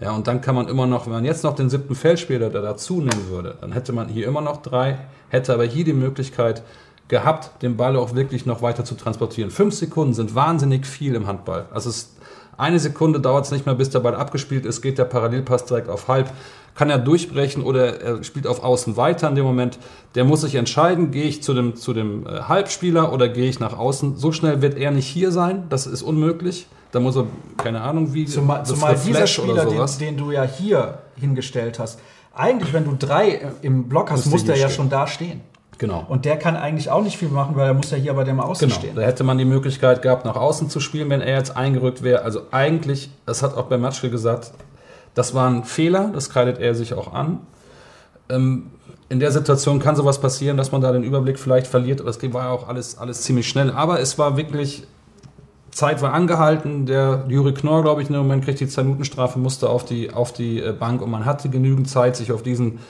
Ja, 0.00 0.12
und 0.12 0.26
dann 0.26 0.40
kann 0.40 0.54
man 0.54 0.66
immer 0.68 0.86
noch, 0.86 1.06
wenn 1.06 1.12
man 1.12 1.24
jetzt 1.24 1.44
noch 1.44 1.54
den 1.54 1.68
siebten 1.68 1.94
Feldspieler 1.94 2.48
da 2.48 2.62
dazu 2.62 3.00
nehmen 3.00 3.28
würde, 3.28 3.56
dann 3.60 3.72
hätte 3.72 3.92
man 3.92 4.08
hier 4.08 4.26
immer 4.26 4.40
noch 4.40 4.62
drei, 4.62 4.98
hätte 5.28 5.52
aber 5.52 5.64
hier 5.64 5.84
die 5.84 5.92
Möglichkeit 5.92 6.62
gehabt, 7.08 7.62
den 7.62 7.76
Ball 7.76 7.96
auch 7.96 8.14
wirklich 8.14 8.46
noch 8.46 8.62
weiter 8.62 8.84
zu 8.84 8.94
transportieren. 8.94 9.50
Fünf 9.50 9.74
Sekunden 9.74 10.14
sind 10.14 10.34
wahnsinnig 10.34 10.86
viel 10.86 11.14
im 11.14 11.26
Handball. 11.26 11.66
Also 11.70 11.90
es 11.90 12.14
eine 12.60 12.78
Sekunde 12.78 13.20
dauert 13.20 13.46
es 13.46 13.50
nicht 13.50 13.66
mehr, 13.66 13.74
bis 13.74 13.90
der 13.90 14.00
Ball 14.00 14.14
abgespielt 14.14 14.66
ist, 14.66 14.82
geht 14.82 14.98
der 14.98 15.04
Parallelpass 15.04 15.64
direkt 15.64 15.88
auf 15.88 16.08
halb, 16.08 16.30
kann 16.74 16.90
er 16.90 16.98
durchbrechen 16.98 17.62
oder 17.62 18.00
er 18.00 18.24
spielt 18.24 18.46
auf 18.46 18.62
Außen 18.62 18.96
weiter 18.96 19.28
in 19.28 19.34
dem 19.34 19.44
Moment. 19.44 19.78
Der 20.14 20.24
muss 20.24 20.42
sich 20.42 20.54
entscheiden, 20.54 21.10
gehe 21.10 21.24
ich 21.24 21.42
zu 21.42 21.54
dem, 21.54 21.76
zu 21.76 21.92
dem 21.92 22.26
äh, 22.26 22.42
Halbspieler 22.42 23.12
oder 23.12 23.28
gehe 23.28 23.48
ich 23.48 23.60
nach 23.60 23.76
außen. 23.76 24.16
So 24.16 24.32
schnell 24.32 24.62
wird 24.62 24.76
er 24.76 24.90
nicht 24.90 25.06
hier 25.06 25.32
sein, 25.32 25.64
das 25.68 25.86
ist 25.86 26.02
unmöglich. 26.02 26.66
Da 26.92 27.00
muss 27.00 27.16
er, 27.16 27.26
keine 27.56 27.82
Ahnung, 27.82 28.14
wie 28.14 28.26
Zumal, 28.26 28.64
zumal 28.66 28.96
dieser 28.96 29.26
Spieler, 29.26 29.64
den, 29.64 29.86
den 30.00 30.16
du 30.16 30.32
ja 30.32 30.42
hier 30.42 30.98
hingestellt 31.16 31.78
hast, 31.78 32.00
eigentlich, 32.34 32.72
wenn 32.72 32.84
du 32.84 32.96
drei 32.98 33.52
im 33.62 33.88
Block 33.88 34.10
hast, 34.10 34.26
Müsste 34.26 34.30
muss 34.30 34.44
der 34.44 34.56
ja 34.56 34.68
schon 34.68 34.88
da 34.88 35.06
stehen. 35.06 35.40
Genau. 35.80 36.04
Und 36.06 36.26
der 36.26 36.36
kann 36.36 36.56
eigentlich 36.56 36.90
auch 36.90 37.02
nicht 37.02 37.16
viel 37.16 37.30
machen, 37.30 37.56
weil 37.56 37.68
er 37.68 37.72
muss 37.72 37.90
ja 37.90 37.96
hier 37.96 38.12
bei 38.12 38.22
dem 38.22 38.38
Außen 38.38 38.68
Genau, 38.68 38.78
stehen. 38.78 38.94
da 38.96 39.00
hätte 39.00 39.24
man 39.24 39.38
die 39.38 39.46
Möglichkeit 39.46 40.02
gehabt, 40.02 40.26
nach 40.26 40.36
außen 40.36 40.68
zu 40.68 40.78
spielen, 40.78 41.08
wenn 41.08 41.22
er 41.22 41.38
jetzt 41.38 41.56
eingerückt 41.56 42.02
wäre. 42.02 42.20
Also 42.20 42.42
eigentlich, 42.50 43.10
das 43.24 43.42
hat 43.42 43.56
auch 43.56 43.64
bei 43.64 43.78
Matschke 43.78 44.10
gesagt, 44.10 44.52
das 45.14 45.32
war 45.34 45.48
ein 45.48 45.64
Fehler, 45.64 46.10
das 46.12 46.28
kreidet 46.28 46.58
er 46.58 46.74
sich 46.74 46.92
auch 46.92 47.14
an. 47.14 47.38
Ähm, 48.28 48.66
in 49.08 49.20
der 49.20 49.32
Situation 49.32 49.78
kann 49.78 49.96
sowas 49.96 50.20
passieren, 50.20 50.58
dass 50.58 50.70
man 50.70 50.82
da 50.82 50.92
den 50.92 51.02
Überblick 51.02 51.38
vielleicht 51.38 51.66
verliert. 51.66 52.02
Das 52.04 52.22
war 52.34 52.44
ja 52.44 52.50
auch 52.50 52.68
alles, 52.68 52.98
alles 52.98 53.22
ziemlich 53.22 53.48
schnell. 53.48 53.70
Aber 53.70 54.00
es 54.00 54.18
war 54.18 54.36
wirklich 54.36 54.84
Zeit 55.70 56.02
war 56.02 56.12
angehalten. 56.12 56.84
Der 56.84 57.24
Juri 57.28 57.54
Knorr, 57.54 57.80
glaube 57.82 58.02
ich, 58.02 58.08
in 58.08 58.12
dem 58.12 58.22
Moment 58.22 58.44
kriegt 58.44 58.60
die 58.60 58.66
2-Minuten-Strafe, 58.66 59.38
musste 59.38 59.70
auf 59.70 59.86
die, 59.86 60.12
auf 60.12 60.34
die 60.34 60.60
äh, 60.60 60.72
Bank 60.72 61.00
und 61.00 61.10
man 61.10 61.24
hatte 61.24 61.48
genügend 61.48 61.88
Zeit, 61.88 62.16
sich 62.16 62.32
auf 62.32 62.42
diesen, 62.42 62.80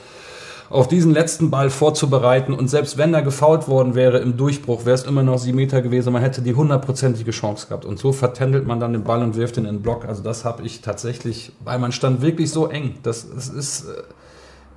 auf 0.71 0.87
diesen 0.87 1.11
letzten 1.11 1.51
Ball 1.51 1.69
vorzubereiten. 1.69 2.53
Und 2.53 2.69
selbst 2.69 2.97
wenn 2.97 3.13
er 3.13 3.21
gefault 3.21 3.67
worden 3.67 3.93
wäre 3.93 4.19
im 4.19 4.37
Durchbruch, 4.37 4.85
wäre 4.85 4.95
es 4.95 5.03
immer 5.03 5.21
noch 5.21 5.37
sieben 5.37 5.57
Meter 5.57 5.81
gewesen. 5.81 6.13
Man 6.13 6.21
hätte 6.21 6.41
die 6.41 6.55
hundertprozentige 6.55 7.31
Chance 7.31 7.67
gehabt. 7.67 7.85
Und 7.85 7.99
so 7.99 8.13
vertändelt 8.13 8.65
man 8.65 8.79
dann 8.79 8.93
den 8.93 9.03
Ball 9.03 9.21
und 9.21 9.35
wirft 9.35 9.57
ihn 9.57 9.65
in 9.65 9.75
den 9.75 9.81
Block. 9.81 10.05
Also 10.05 10.23
das 10.23 10.45
habe 10.45 10.63
ich 10.63 10.81
tatsächlich, 10.81 11.51
weil 11.63 11.77
man 11.77 11.91
stand 11.91 12.21
wirklich 12.21 12.51
so 12.51 12.67
eng. 12.67 12.95
Das, 13.03 13.29
das 13.33 13.49
ist 13.49 13.85
äh, 13.85 14.01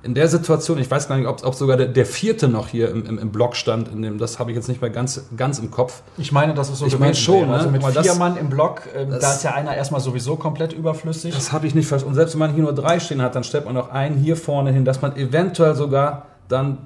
in 0.05 0.13
der 0.13 0.27
Situation, 0.27 0.77
ich 0.77 0.89
weiß 0.89 1.07
gar 1.07 1.17
nicht, 1.17 1.27
ob, 1.27 1.43
ob 1.43 1.55
sogar 1.55 1.77
der, 1.77 1.87
der, 1.87 2.05
vierte 2.05 2.47
noch 2.47 2.67
hier 2.67 2.91
im, 2.91 3.07
im, 3.07 3.17
im 3.17 3.31
Block 3.31 3.55
stand, 3.55 3.87
in 3.87 4.03
dem, 4.03 4.19
das 4.19 4.37
habe 4.37 4.51
ich 4.51 4.55
jetzt 4.55 4.67
nicht 4.67 4.79
mehr 4.79 4.91
ganz, 4.91 5.25
ganz 5.35 5.57
im 5.57 5.71
Kopf. 5.71 6.03
Ich 6.19 6.31
meine, 6.31 6.53
das 6.53 6.69
ist 6.69 6.77
so 6.77 6.85
ich 6.85 6.99
meine 6.99 7.15
schon, 7.15 7.47
ne? 7.47 7.55
also 7.55 7.71
mit 7.71 7.83
vier 7.83 7.91
das- 7.91 8.19
Mann 8.19 8.37
im 8.37 8.49
Block, 8.49 8.83
ähm, 8.95 9.09
das- 9.09 9.19
da 9.21 9.33
ist 9.33 9.43
ja 9.43 9.55
einer 9.55 9.75
erstmal 9.75 10.01
sowieso 10.01 10.35
komplett 10.35 10.73
überflüssig. 10.73 11.33
Das 11.33 11.51
habe 11.51 11.65
ich 11.65 11.73
nicht 11.73 11.87
verstanden. 11.87 12.11
Und 12.11 12.15
selbst 12.15 12.35
wenn 12.35 12.39
man 12.39 12.53
hier 12.53 12.61
nur 12.61 12.75
drei 12.75 12.99
stehen 12.99 13.19
hat, 13.19 13.33
dann 13.33 13.43
stellt 13.43 13.65
man 13.65 13.73
noch 13.73 13.89
einen 13.89 14.17
hier 14.17 14.37
vorne 14.37 14.71
hin, 14.71 14.85
dass 14.85 15.01
man 15.01 15.15
eventuell 15.15 15.73
sogar 15.73 16.27
dann 16.49 16.77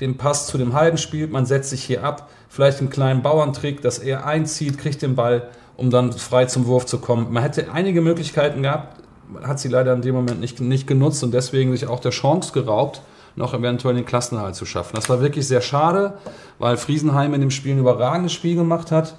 den 0.00 0.18
Pass 0.18 0.46
zu 0.46 0.58
dem 0.58 0.74
Heiden 0.74 0.98
spielt. 0.98 1.32
Man 1.32 1.46
setzt 1.46 1.70
sich 1.70 1.82
hier 1.82 2.04
ab, 2.04 2.28
vielleicht 2.50 2.80
einen 2.80 2.90
kleinen 2.90 3.22
Bauerntrick, 3.22 3.80
dass 3.80 3.98
er 3.98 4.26
einzieht, 4.26 4.76
kriegt 4.76 5.00
den 5.00 5.14
Ball, 5.14 5.48
um 5.78 5.88
dann 5.88 6.12
frei 6.12 6.44
zum 6.44 6.66
Wurf 6.66 6.84
zu 6.84 6.98
kommen. 6.98 7.32
Man 7.32 7.42
hätte 7.42 7.72
einige 7.72 8.02
Möglichkeiten 8.02 8.62
gehabt, 8.62 8.97
hat 9.42 9.60
sie 9.60 9.68
leider 9.68 9.92
in 9.92 10.02
dem 10.02 10.14
Moment 10.14 10.40
nicht, 10.40 10.60
nicht 10.60 10.86
genutzt 10.86 11.22
und 11.24 11.32
deswegen 11.32 11.72
sich 11.72 11.86
auch 11.86 12.00
der 12.00 12.10
Chance 12.10 12.52
geraubt, 12.52 13.02
noch 13.36 13.54
eventuell 13.54 13.94
den 13.94 14.04
Klassenerhalt 14.04 14.54
zu 14.54 14.66
schaffen. 14.66 14.96
Das 14.96 15.08
war 15.08 15.20
wirklich 15.20 15.46
sehr 15.46 15.60
schade, 15.60 16.18
weil 16.58 16.76
Friesenheim 16.76 17.34
in 17.34 17.40
dem 17.40 17.50
Spiel 17.50 17.74
ein 17.74 17.78
überragendes 17.78 18.32
Spiel 18.32 18.56
gemacht 18.56 18.90
hat. 18.90 19.16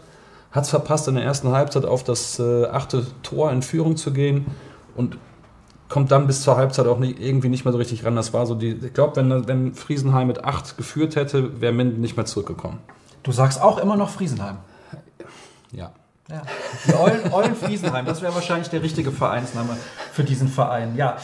Hat 0.52 0.64
es 0.64 0.70
verpasst, 0.70 1.08
in 1.08 1.16
der 1.16 1.24
ersten 1.24 1.50
Halbzeit 1.52 1.86
auf 1.86 2.04
das 2.04 2.40
äh, 2.40 2.66
achte 2.66 3.06
Tor 3.24 3.52
in 3.52 3.62
Führung 3.62 3.98
zu 3.98 4.12
gehen 4.12 4.48
und 4.96 5.18
kommt 5.90 6.12
dann 6.12 6.28
bis 6.28 6.42
zur 6.42 6.58
Halbzeit 6.58 6.88
auch 6.88 7.00
nicht, 7.00 7.20
irgendwie 7.20 7.50
nicht 7.50 7.66
mehr 7.66 7.72
so 7.72 7.78
richtig 7.78 8.06
ran. 8.06 8.16
Das 8.16 8.34
war 8.34 8.46
so 8.46 8.56
die, 8.56 8.72
ich 8.72 8.94
glaube, 8.94 9.16
wenn, 9.18 9.48
wenn 9.48 9.74
Friesenheim 9.74 10.28
mit 10.28 10.44
acht 10.44 10.78
geführt 10.78 11.16
hätte, 11.16 11.62
wäre 11.62 11.74
Minden 11.74 12.02
nicht 12.02 12.18
mehr 12.18 12.26
zurückgekommen. 12.26 12.80
Du 13.24 13.32
sagst 13.32 13.62
auch 13.62 13.78
immer 13.78 13.96
noch 13.96 14.10
Friesenheim. 14.10 14.58
Ja. 15.72 15.92
Ja. 16.30 16.44
Eulen, 17.00 17.34
Eulen 17.34 17.56
Friesenheim, 17.56 18.06
das 18.06 18.22
wäre 18.22 18.36
wahrscheinlich 18.36 18.70
der 18.70 18.84
richtige 18.84 19.12
Vereinsname 19.12 19.76
für 20.12 20.24
diesen 20.24 20.48
Verein. 20.48 20.96
Ja, 20.96 21.18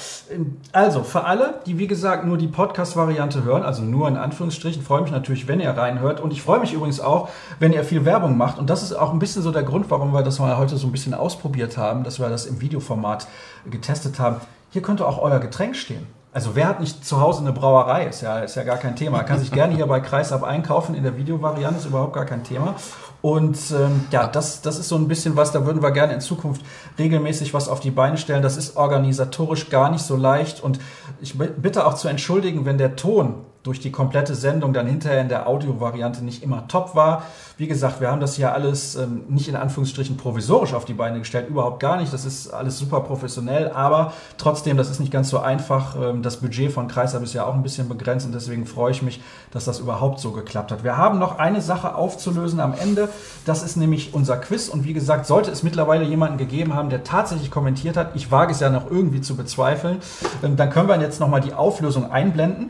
also 0.71 1.03
für 1.03 1.25
alle, 1.25 1.59
die 1.67 1.77
wie 1.77 1.85
gesagt 1.85 2.25
nur 2.25 2.39
die 2.39 2.47
Podcast-Variante 2.47 3.43
hören, 3.43 3.61
also 3.61 3.83
nur 3.83 4.07
in 4.07 4.17
Anführungsstrichen, 4.17 4.81
freue 4.81 5.03
mich 5.03 5.11
natürlich, 5.11 5.47
wenn 5.47 5.59
ihr 5.59 5.69
reinhört. 5.69 6.21
Und 6.21 6.33
ich 6.33 6.41
freue 6.41 6.59
mich 6.59 6.73
übrigens 6.73 6.99
auch, 6.99 7.29
wenn 7.59 7.71
ihr 7.71 7.83
viel 7.83 8.03
Werbung 8.03 8.35
macht. 8.35 8.57
Und 8.57 8.71
das 8.71 8.81
ist 8.81 8.93
auch 8.93 9.13
ein 9.13 9.19
bisschen 9.19 9.43
so 9.43 9.51
der 9.51 9.63
Grund, 9.63 9.91
warum 9.91 10.11
wir 10.11 10.23
das 10.23 10.39
mal 10.39 10.57
heute 10.57 10.75
so 10.77 10.87
ein 10.87 10.91
bisschen 10.91 11.13
ausprobiert 11.13 11.77
haben, 11.77 12.03
dass 12.03 12.19
wir 12.19 12.29
das 12.29 12.47
im 12.47 12.59
Videoformat 12.59 13.27
getestet 13.69 14.17
haben. 14.17 14.37
Hier 14.71 14.81
könnte 14.81 15.05
auch 15.05 15.21
euer 15.21 15.39
Getränk 15.39 15.75
stehen. 15.75 16.07
Also 16.35 16.53
wer 16.53 16.67
hat 16.67 16.81
nicht 16.81 17.05
zu 17.05 17.21
Hause 17.21 17.39
eine 17.39 17.53
Brauerei? 17.53 18.07
Ist 18.07 18.19
ja, 18.21 18.39
ist 18.39 18.55
ja 18.55 18.63
gar 18.63 18.75
kein 18.75 18.97
Thema. 18.97 19.23
Kann 19.23 19.39
sich 19.39 19.51
gerne 19.51 19.73
hier 19.73 19.87
bei 19.87 20.01
Kreisab 20.01 20.43
einkaufen 20.43 20.93
in 20.93 21.03
der 21.03 21.15
Videovariante, 21.15 21.79
ist 21.79 21.85
überhaupt 21.85 22.11
gar 22.11 22.25
kein 22.25 22.43
Thema. 22.43 22.75
Und 23.21 23.57
ähm, 23.71 24.03
ja, 24.11 24.27
das, 24.27 24.61
das 24.61 24.77
ist 24.77 24.89
so 24.89 24.97
ein 24.97 25.07
bisschen 25.07 25.37
was, 25.37 25.53
da 25.53 25.65
würden 25.65 25.81
wir 25.81 25.91
gerne 25.91 26.13
in 26.13 26.19
Zukunft 26.19 26.61
regelmäßig 26.99 27.53
was 27.53 27.69
auf 27.69 27.79
die 27.79 27.89
Beine 27.89 28.17
stellen. 28.17 28.43
Das 28.43 28.57
ist 28.57 28.75
organisatorisch 28.75 29.69
gar 29.69 29.89
nicht 29.89 30.03
so 30.03 30.17
leicht. 30.17 30.61
Und 30.61 30.77
ich 31.21 31.37
bi- 31.37 31.53
bitte 31.55 31.87
auch 31.87 31.93
zu 31.93 32.09
entschuldigen, 32.09 32.65
wenn 32.65 32.77
der 32.77 32.97
Ton 32.97 33.35
durch 33.65 33.79
die 33.79 33.91
komplette 33.91 34.35
Sendung 34.35 34.73
dann 34.73 34.85
hinterher 34.85 35.21
in 35.21 35.27
der 35.27 35.47
Audiovariante 35.47 36.23
nicht 36.23 36.43
immer 36.43 36.67
top 36.67 36.95
war. 36.95 37.23
Wie 37.57 37.65
gesagt, 37.65 37.99
wir 37.99 38.11
haben 38.11 38.21
das 38.21 38.35
hier 38.35 38.53
alles 38.53 38.95
ähm, 38.95 39.23
nicht 39.27 39.47
in 39.47 39.55
Anführungsstrichen 39.55 40.17
provisorisch 40.17 40.75
auf 40.75 40.85
die 40.85 40.93
Beine 40.93 41.17
gestellt, 41.17 41.49
überhaupt 41.49 41.79
gar 41.79 41.97
nicht. 41.97 42.13
Das 42.13 42.25
ist 42.25 42.49
alles 42.49 42.77
super 42.77 42.99
professionell, 42.99 43.71
aber 43.71 44.13
trotzdem, 44.37 44.77
das 44.77 44.91
ist 44.91 44.99
nicht 44.99 45.11
ganz 45.11 45.31
so 45.31 45.39
einfach. 45.39 45.95
Ähm, 45.99 46.21
das 46.21 46.37
Budget 46.37 46.71
von 46.71 46.87
Kreisab 46.87 47.23
ist 47.23 47.33
ja 47.33 47.43
auch 47.43 47.55
ein 47.55 47.63
bisschen 47.63 47.89
begrenzt 47.89 48.27
und 48.27 48.35
deswegen 48.35 48.67
freue 48.67 48.91
ich 48.91 49.01
mich, 49.01 49.19
dass 49.49 49.65
das 49.65 49.79
überhaupt 49.79 50.19
so 50.19 50.29
geklappt 50.31 50.71
hat. 50.71 50.83
Wir 50.83 50.95
haben 50.95 51.17
noch 51.17 51.39
eine 51.39 51.61
Sache 51.61 51.95
aufzulösen 51.95 52.59
am 52.59 52.75
Ende. 52.79 53.09
Das 53.45 53.63
ist 53.63 53.77
nämlich 53.77 54.13
unser 54.13 54.37
Quiz 54.37 54.69
und 54.69 54.85
wie 54.85 54.93
gesagt, 54.93 55.25
sollte 55.25 55.49
es 55.49 55.63
mittlerweile 55.63 56.05
jemanden 56.05 56.37
gegeben 56.37 56.75
haben, 56.75 56.91
der 56.91 57.03
tatsächlich 57.03 57.49
kommentiert 57.49 57.97
hat, 57.97 58.11
ich 58.15 58.29
wage 58.29 58.51
es 58.51 58.59
ja 58.59 58.69
noch 58.69 58.91
irgendwie 58.91 59.21
zu 59.21 59.35
bezweifeln, 59.35 59.97
ähm, 60.43 60.55
dann 60.55 60.69
können 60.69 60.87
wir 60.87 61.01
jetzt 61.01 61.19
nochmal 61.19 61.41
die 61.41 61.53
Auflösung 61.53 62.11
einblenden. 62.11 62.69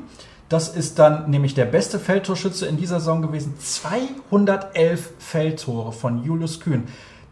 Das 0.49 0.69
ist 0.69 0.99
dann 0.99 1.29
nämlich 1.29 1.55
der 1.55 1.65
beste 1.65 1.97
Feldtorschütze 1.97 2.67
in 2.67 2.77
dieser 2.77 2.99
Saison 2.99 3.21
gewesen. 3.21 3.55
211 3.59 5.13
Feldtore 5.17 5.91
von 5.91 6.23
Julius 6.23 6.59
Kühn. 6.59 6.87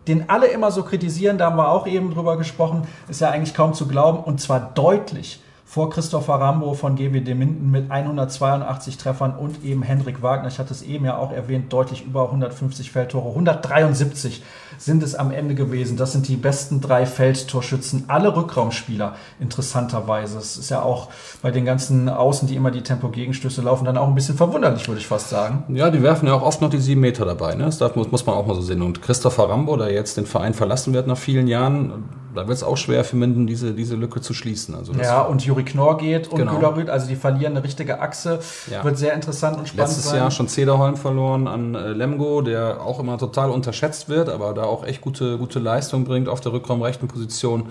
Den 0.08 0.30
alle 0.30 0.48
immer 0.48 0.72
so 0.72 0.84
kritisieren, 0.84 1.38
da 1.38 1.46
haben 1.46 1.58
wir 1.58 1.70
auch 1.70 1.88
eben 1.88 2.14
drüber 2.14 2.38
gesprochen, 2.38 2.88
ist 3.08 3.22
ja 3.22 3.30
eigentlich 3.30 3.54
kaum 3.54 3.74
zu 3.74 3.88
glauben 3.88 4.20
und 4.20 4.42
zwar 4.42 4.60
deutlich 4.74 5.42
vor 5.66 5.90
Christopher 5.90 6.36
Rambo 6.36 6.74
von 6.74 6.96
GWD 6.96 7.36
Minden 7.36 7.72
mit 7.72 7.90
182 7.90 8.98
Treffern 8.98 9.36
und 9.36 9.64
eben 9.64 9.82
Hendrik 9.82 10.22
Wagner, 10.22 10.50
ich 10.50 10.60
hatte 10.60 10.74
es 10.74 10.82
eben 10.82 11.06
ja 11.06 11.18
auch 11.18 11.32
erwähnt, 11.32 11.72
deutlich 11.72 12.06
über 12.06 12.26
150 12.26 12.92
Feldtore. 12.92 13.30
173 13.30 14.44
sind 14.78 15.04
es 15.04 15.16
am 15.16 15.32
Ende 15.32 15.56
gewesen. 15.56 15.98
Das 15.98 16.12
sind 16.12 16.28
die 16.28 16.36
besten 16.36 16.82
drei 16.82 17.06
Feldtorschützen, 17.06 18.06
alle 18.08 18.36
Rückraumspieler, 18.36 19.16
interessanterweise. 19.40 20.38
Es 20.38 20.58
ist 20.58 20.70
ja 20.70 20.82
auch 20.82 21.10
bei 21.42 21.52
den 21.52 21.66
ganzen 21.66 22.10
Außen, 22.10 22.48
die 22.48 22.56
immer 22.56 22.72
die 22.72 22.82
Tempo-Gegenstöße 22.82 23.62
laufen, 23.62 23.86
dann 23.86 23.98
auch 23.98 24.08
ein 24.08 24.16
bisschen 24.16 24.36
verwunderlich, 24.36 24.88
würde 24.88 25.00
ich 25.00 25.08
fast 25.08 25.30
sagen. 25.30 25.64
Ja, 25.70 25.90
die 25.90 26.02
werfen 26.02 26.28
ja 26.28 26.34
auch 26.34 26.42
oft 26.42 26.62
noch 26.62 26.70
die 26.70 26.80
sieben 26.80 27.02
Meter 27.02 27.26
dabei. 27.26 27.56
Ne? 27.56 27.66
Das 27.66 27.96
muss, 27.96 28.12
muss 28.12 28.26
man 28.26 28.36
auch 28.36 28.46
mal 28.46 28.56
so 28.56 28.62
sehen. 28.62 28.82
Und 28.82 29.02
Christopher 29.02 29.50
Rambo, 29.50 29.78
der 29.78 29.92
jetzt 29.92 30.18
den 30.18 30.26
Verein 30.26 30.54
verlassen 30.54 30.94
wird 30.94 31.08
nach 31.08 31.18
vielen 31.18 31.48
Jahren, 31.48 32.04
da 32.36 32.48
wird 32.48 32.58
es 32.58 32.64
auch 32.64 32.78
schwer 32.78 33.04
für 33.04 33.16
Minden, 33.16 33.48
diese, 33.48 33.74
diese 33.74 33.96
Lücke 33.96 34.22
zu 34.22 34.34
schließen. 34.34 34.76
Also 34.76 34.94
Ja, 34.94 35.22
und 35.22 35.46
Juri 35.46 35.64
Knorr 35.64 35.98
geht 35.98 36.28
und 36.28 36.38
Genau. 36.38 36.56
Gülerrüth, 36.56 36.90
also 36.90 37.08
die 37.08 37.16
verlieren 37.16 37.54
eine 37.56 37.64
richtige 37.64 38.02
Achse. 38.02 38.40
Ja. 38.70 38.84
Wird 38.84 38.98
sehr 38.98 39.14
interessant 39.14 39.58
und 39.58 39.68
spannend 39.68 39.90
Letztes 39.90 40.10
sein. 40.10 40.18
Jahr 40.18 40.32
schon 40.32 40.48
Zederholm 40.48 40.96
verloren 40.98 41.48
an 41.48 41.76
äh, 41.76 41.90
Lemgo, 41.92 42.42
der 42.42 42.82
auch 42.82 43.00
immer 43.00 43.18
total 43.18 43.50
unterschätzt 43.50 44.10
wird, 44.10 44.30
aber 44.30 44.54
da 44.54 44.64
auch 44.64 44.86
echt 44.86 45.02
gute, 45.02 45.38
gute 45.38 45.60
Leistung 45.60 46.04
bringt 46.06 46.28
auf 46.30 46.42
der 46.42 46.54
rückraumrechten 46.54 47.08
Position. 47.08 47.68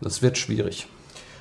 Das 0.00 0.22
wird 0.22 0.38
schwierig. 0.38 0.86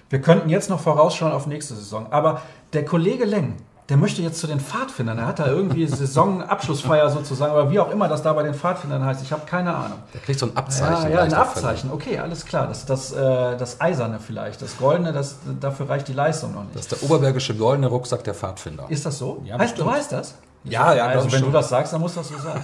Wir 0.09 0.19
könnten 0.21 0.49
jetzt 0.49 0.69
noch 0.69 0.79
vorausschauen 0.79 1.31
auf 1.31 1.45
nächste 1.45 1.75
Saison. 1.75 2.07
Aber 2.11 2.41
der 2.73 2.83
Kollege 2.83 3.25
Leng, 3.25 3.55
der 3.89 3.97
möchte 3.97 4.21
jetzt 4.21 4.39
zu 4.39 4.47
den 4.47 4.59
Pfadfindern. 4.59 5.17
Er 5.17 5.25
hat 5.25 5.39
da 5.39 5.47
irgendwie 5.47 5.85
Saisonabschlussfeier 5.87 7.09
sozusagen, 7.09 7.53
oder 7.53 7.71
wie 7.71 7.79
auch 7.79 7.91
immer 7.91 8.07
das 8.07 8.21
da 8.21 8.33
bei 8.33 8.43
den 8.43 8.53
Pfadfindern 8.53 9.03
heißt. 9.03 9.23
Ich 9.23 9.31
habe 9.31 9.45
keine 9.45 9.75
Ahnung. 9.75 9.99
Der 10.13 10.21
kriegt 10.21 10.39
so 10.39 10.45
ein 10.45 10.55
Abzeichen. 10.55 11.09
Ja, 11.09 11.17
ja, 11.17 11.21
ein 11.23 11.31
dafür. 11.31 11.55
Abzeichen. 11.55 11.91
Okay, 11.91 12.19
alles 12.19 12.45
klar. 12.45 12.67
Das, 12.67 12.85
das, 12.85 13.11
äh, 13.11 13.57
das 13.57 13.81
Eiserne 13.81 14.19
vielleicht. 14.19 14.61
Das 14.61 14.77
Goldene, 14.77 15.11
das, 15.11 15.37
dafür 15.59 15.89
reicht 15.89 16.07
die 16.07 16.13
Leistung 16.13 16.53
noch 16.53 16.63
nicht. 16.63 16.75
Das 16.75 16.83
ist 16.83 16.91
der 16.91 17.03
oberbergische 17.03 17.55
goldene 17.55 17.87
Rucksack 17.87 18.23
der 18.23 18.35
Pfadfinder. 18.35 18.85
Ist 18.89 19.05
das 19.05 19.17
so? 19.17 19.41
Ja, 19.45 19.57
heißt, 19.57 19.77
du 19.77 19.85
weißt 19.85 20.11
das? 20.11 20.35
Ja, 20.69 20.93
ja, 20.93 21.05
Also 21.07 21.21
glaub 21.21 21.31
wenn 21.33 21.39
schon. 21.39 21.51
du 21.51 21.57
das 21.57 21.69
sagst, 21.69 21.93
dann 21.93 22.01
muss 22.01 22.15
das 22.15 22.29
so 22.29 22.35
sein. 22.37 22.61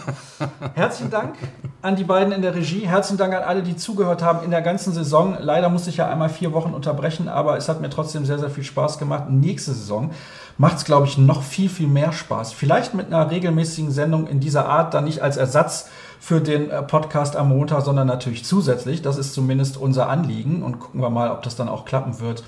Herzlichen 0.74 1.12
Dank 1.12 1.36
an 1.82 1.96
die 1.96 2.04
beiden 2.04 2.34
in 2.34 2.42
der 2.42 2.56
Regie. 2.56 2.88
Herzlichen 2.88 3.18
Dank 3.18 3.34
an 3.34 3.44
alle, 3.44 3.64
die 3.64 3.76
zugehört 3.76 4.24
haben 4.24 4.44
in 4.44 4.52
der 4.52 4.62
ganzen 4.62 4.94
Saison. 4.94 5.38
Leider 5.40 5.70
musste 5.70 5.90
ich 5.90 5.98
ja 5.98 6.08
einmal 6.10 6.30
vier 6.30 6.54
Wochen 6.54 6.74
unterbrechen, 6.74 7.28
aber 7.28 7.58
es 7.58 7.70
hat 7.70 7.82
mir 7.82 7.90
trotzdem 7.90 8.26
sehr, 8.26 8.40
sehr 8.40 8.50
viel 8.50 8.64
Spaß 8.64 8.98
gemacht. 8.98 9.30
Nächste 9.30 9.74
Saison 9.74 10.12
macht 10.58 10.78
es, 10.78 10.86
glaube 10.86 11.06
ich, 11.08 11.18
noch 11.18 11.44
viel, 11.44 11.70
viel 11.70 11.88
mehr 11.88 12.12
Spaß. 12.12 12.54
Vielleicht 12.54 12.94
mit 12.94 13.08
einer 13.08 13.30
regelmäßigen 13.30 13.92
Sendung 13.92 14.28
in 14.28 14.40
dieser 14.40 14.68
Art, 14.68 14.94
dann 14.94 15.04
nicht 15.04 15.22
als 15.22 15.38
Ersatz 15.38 15.90
für 16.20 16.42
den 16.42 16.72
äh, 16.72 16.82
Podcast 16.82 17.36
am 17.36 17.50
Montag, 17.50 17.82
sondern 17.84 18.08
natürlich 18.08 18.46
zusätzlich. 18.46 19.02
Das 19.02 19.18
ist 19.18 19.34
zumindest 19.34 19.78
unser 19.78 20.10
Anliegen 20.10 20.64
und 20.64 20.80
gucken 20.80 21.02
wir 21.02 21.10
mal, 21.10 21.30
ob 21.32 21.42
das 21.44 21.56
dann 21.56 21.70
auch 21.70 21.86
klappen 21.86 22.20
wird. 22.20 22.44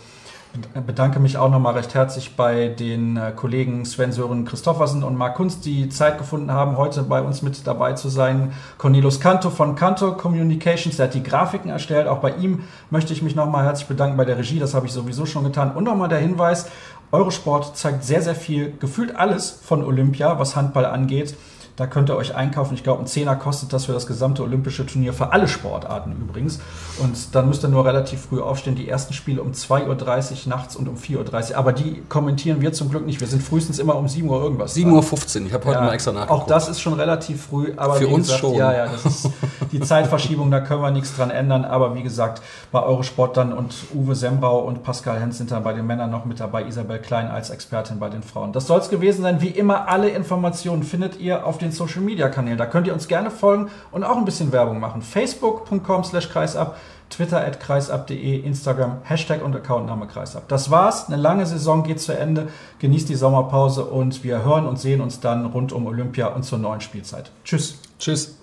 Ich 0.54 0.82
bedanke 0.82 1.20
mich 1.20 1.38
auch 1.38 1.50
nochmal 1.50 1.74
recht 1.74 1.94
herzlich 1.94 2.36
bei 2.36 2.68
den 2.70 3.18
äh, 3.18 3.32
Kollegen 3.36 3.86
Sven 3.86 4.12
Sören 4.12 4.46
Christoffersen 4.46 5.04
und 5.04 5.16
Marc 5.16 5.36
Kunst, 5.36 5.66
die 5.66 5.90
Zeit 5.90 6.18
gefunden 6.18 6.52
haben, 6.52 6.78
heute 6.78 7.04
bei 7.04 7.22
uns 7.22 7.42
mit 7.42 7.68
dabei 7.68 7.94
zu 7.94 8.10
sein. 8.10 8.54
Cornelius 8.78 9.20
Canto 9.20 9.50
von 9.50 9.76
Canto 9.76 10.14
Communications, 10.14 10.98
der 10.98 11.08
hat 11.08 11.14
die 11.14 11.22
Grafiken 11.22 11.70
erstellt. 11.70 12.08
Auch 12.08 12.20
bei 12.20 12.32
ihm 12.36 12.64
möchte 12.90 13.14
ich 13.14 13.22
mich 13.22 13.36
nochmal 13.36 13.66
herzlich 13.66 13.88
bedanken 13.88 14.18
bei 14.18 14.26
der 14.26 14.38
Regie, 14.38 14.60
das 14.60 14.74
habe 14.74 14.88
ich 14.88 14.94
sowieso 14.94 15.26
schon 15.26 15.44
getan. 15.44 15.72
Und 15.76 15.84
nochmal 15.84 16.10
der 16.10 16.20
Hinweis, 16.20 16.70
Eurosport 17.12 17.78
zeigt 17.78 18.04
sehr, 18.04 18.22
sehr 18.22 18.36
viel, 18.36 18.74
gefühlt 18.80 19.16
alles 19.16 19.52
von 19.52 19.84
Olympia, 19.84 20.40
was 20.40 20.56
Handball 20.56 20.86
angeht. 20.86 21.36
Da 21.78 21.86
könnt 21.86 22.10
ihr 22.10 22.16
euch 22.16 22.34
einkaufen. 22.34 22.74
Ich 22.74 22.82
glaube, 22.82 23.04
ein 23.04 23.06
Zehner 23.06 23.36
kostet 23.36 23.72
das 23.72 23.86
für 23.86 23.94
das 23.94 24.08
gesamte 24.08 24.42
olympische 24.42 24.84
Turnier, 24.84 25.14
für 25.14 25.32
alle 25.32 25.48
Sportarten 25.48 26.12
übrigens. 26.20 26.60
Und 26.98 27.36
dann 27.36 27.48
müsst 27.48 27.64
ihr 27.64 27.68
nur 27.68 27.86
relativ 27.86 28.22
früh 28.22 28.42
aufstehen. 28.42 28.76
Die 28.76 28.90
ersten 28.90 29.14
Spiele 29.14 29.44
um 29.44 29.52
2.30 29.52 29.86
Uhr 29.86 30.50
nachts 30.50 30.76
und 30.76 30.88
um 30.88 30.96
4.30 30.96 31.52
Uhr. 31.52 31.58
Aber 31.58 31.74
die 31.74 32.02
kommentieren 32.10 32.62
wir 32.62 32.74
zum 32.74 32.90
Glück 32.90 33.06
nicht. 33.06 33.22
Wir 33.22 33.28
sind 33.28 33.44
frühestens 33.44 33.78
immer 33.78 33.96
um 33.96 34.08
7 34.08 34.28
Uhr 34.28 34.42
irgendwas. 34.42 34.76
7.15 34.76 35.42
Uhr. 35.42 35.46
Ich 35.46 35.54
habe 35.54 35.66
heute 35.66 35.76
Ja, 35.76 35.86
mal 35.86 35.94
extra 35.94 36.14
nachgeguckt. 36.14 36.42
Auch 36.42 36.48
das 36.48 36.68
ist 36.68 36.82
schon 36.82 36.94
relativ 36.94 37.46
früh. 37.46 37.72
Aber 37.78 37.94
Für 37.94 38.08
uns 38.08 38.26
gesagt, 38.26 38.40
schon. 38.40 38.56
Ja, 38.56 38.74
ja, 38.74 38.88
das 38.88 39.06
ist, 39.06 39.30
die 39.72 39.80
Zeitverschiebung, 39.80 40.50
da 40.50 40.62
können 40.62 40.82
wir 40.82 40.90
nichts 40.90 41.16
dran 41.16 41.30
ändern. 41.30 41.64
Aber 41.64 41.94
wie 41.94 42.02
gesagt, 42.02 42.42
bei 42.72 42.82
Eurosport 42.82 43.38
dann 43.38 43.54
und 43.54 43.76
Uwe 43.94 44.16
Sembrau 44.16 44.62
und 44.62 44.82
Pascal 44.82 45.20
Hens 45.20 45.38
sind 45.38 45.52
dann 45.52 45.62
bei 45.62 45.74
den 45.74 45.86
Männern 45.86 46.10
noch 46.10 46.26
mit 46.26 46.40
dabei, 46.40 46.66
Isabel 46.66 46.98
Klein 46.98 47.28
als 47.28 47.52
Expertin 47.52 48.00
bei 48.00 48.10
den 48.10 48.24
Frauen. 48.24 48.52
Das 48.52 48.66
soll 48.66 48.80
es 48.80 48.90
gewesen 48.90 49.22
sein. 49.22 49.42
Wie 49.42 49.50
immer, 49.50 49.88
alle 49.90 50.10
Informationen 50.10 50.82
findet 50.82 51.20
ihr 51.20 51.46
auf 51.46 51.60
den 51.68 51.74
Social 51.74 52.02
Media 52.02 52.30
Kanälen. 52.30 52.58
Da 52.58 52.66
könnt 52.66 52.88
ihr 52.88 52.94
uns 52.94 53.08
gerne 53.08 53.32
folgen 53.32 53.70
und 53.92 54.04
auch 54.04 54.18
ein 54.18 54.26
bisschen 54.26 54.52
Werbung 54.52 54.80
machen. 54.80 55.02
Facebook.com 55.02 56.04
slash 56.04 56.30
kreisab 56.30 56.78
Twitter 57.10 57.40
at 57.46 57.60
kreisab.de, 57.60 58.40
Instagram, 58.42 58.98
Hashtag 59.04 59.44
und 59.44 59.56
Accountname 59.56 60.08
kreisab. 60.08 60.48
Das 60.50 60.72
war's. 60.72 61.08
Eine 61.08 61.16
lange 61.18 61.46
Saison 61.46 61.84
geht 61.84 62.02
zu 62.02 62.18
Ende. 62.18 62.50
Genießt 62.80 63.08
die 63.08 63.16
Sommerpause 63.16 63.86
und 63.86 64.24
wir 64.24 64.44
hören 64.44 64.66
und 64.66 64.78
sehen 64.80 65.02
uns 65.02 65.20
dann 65.20 65.46
rund 65.46 65.72
um 65.72 65.86
Olympia 65.86 66.28
und 66.28 66.44
zur 66.44 66.58
neuen 66.58 66.82
Spielzeit. 66.82 67.32
Tschüss. 67.44 67.80
Tschüss. 68.00 68.37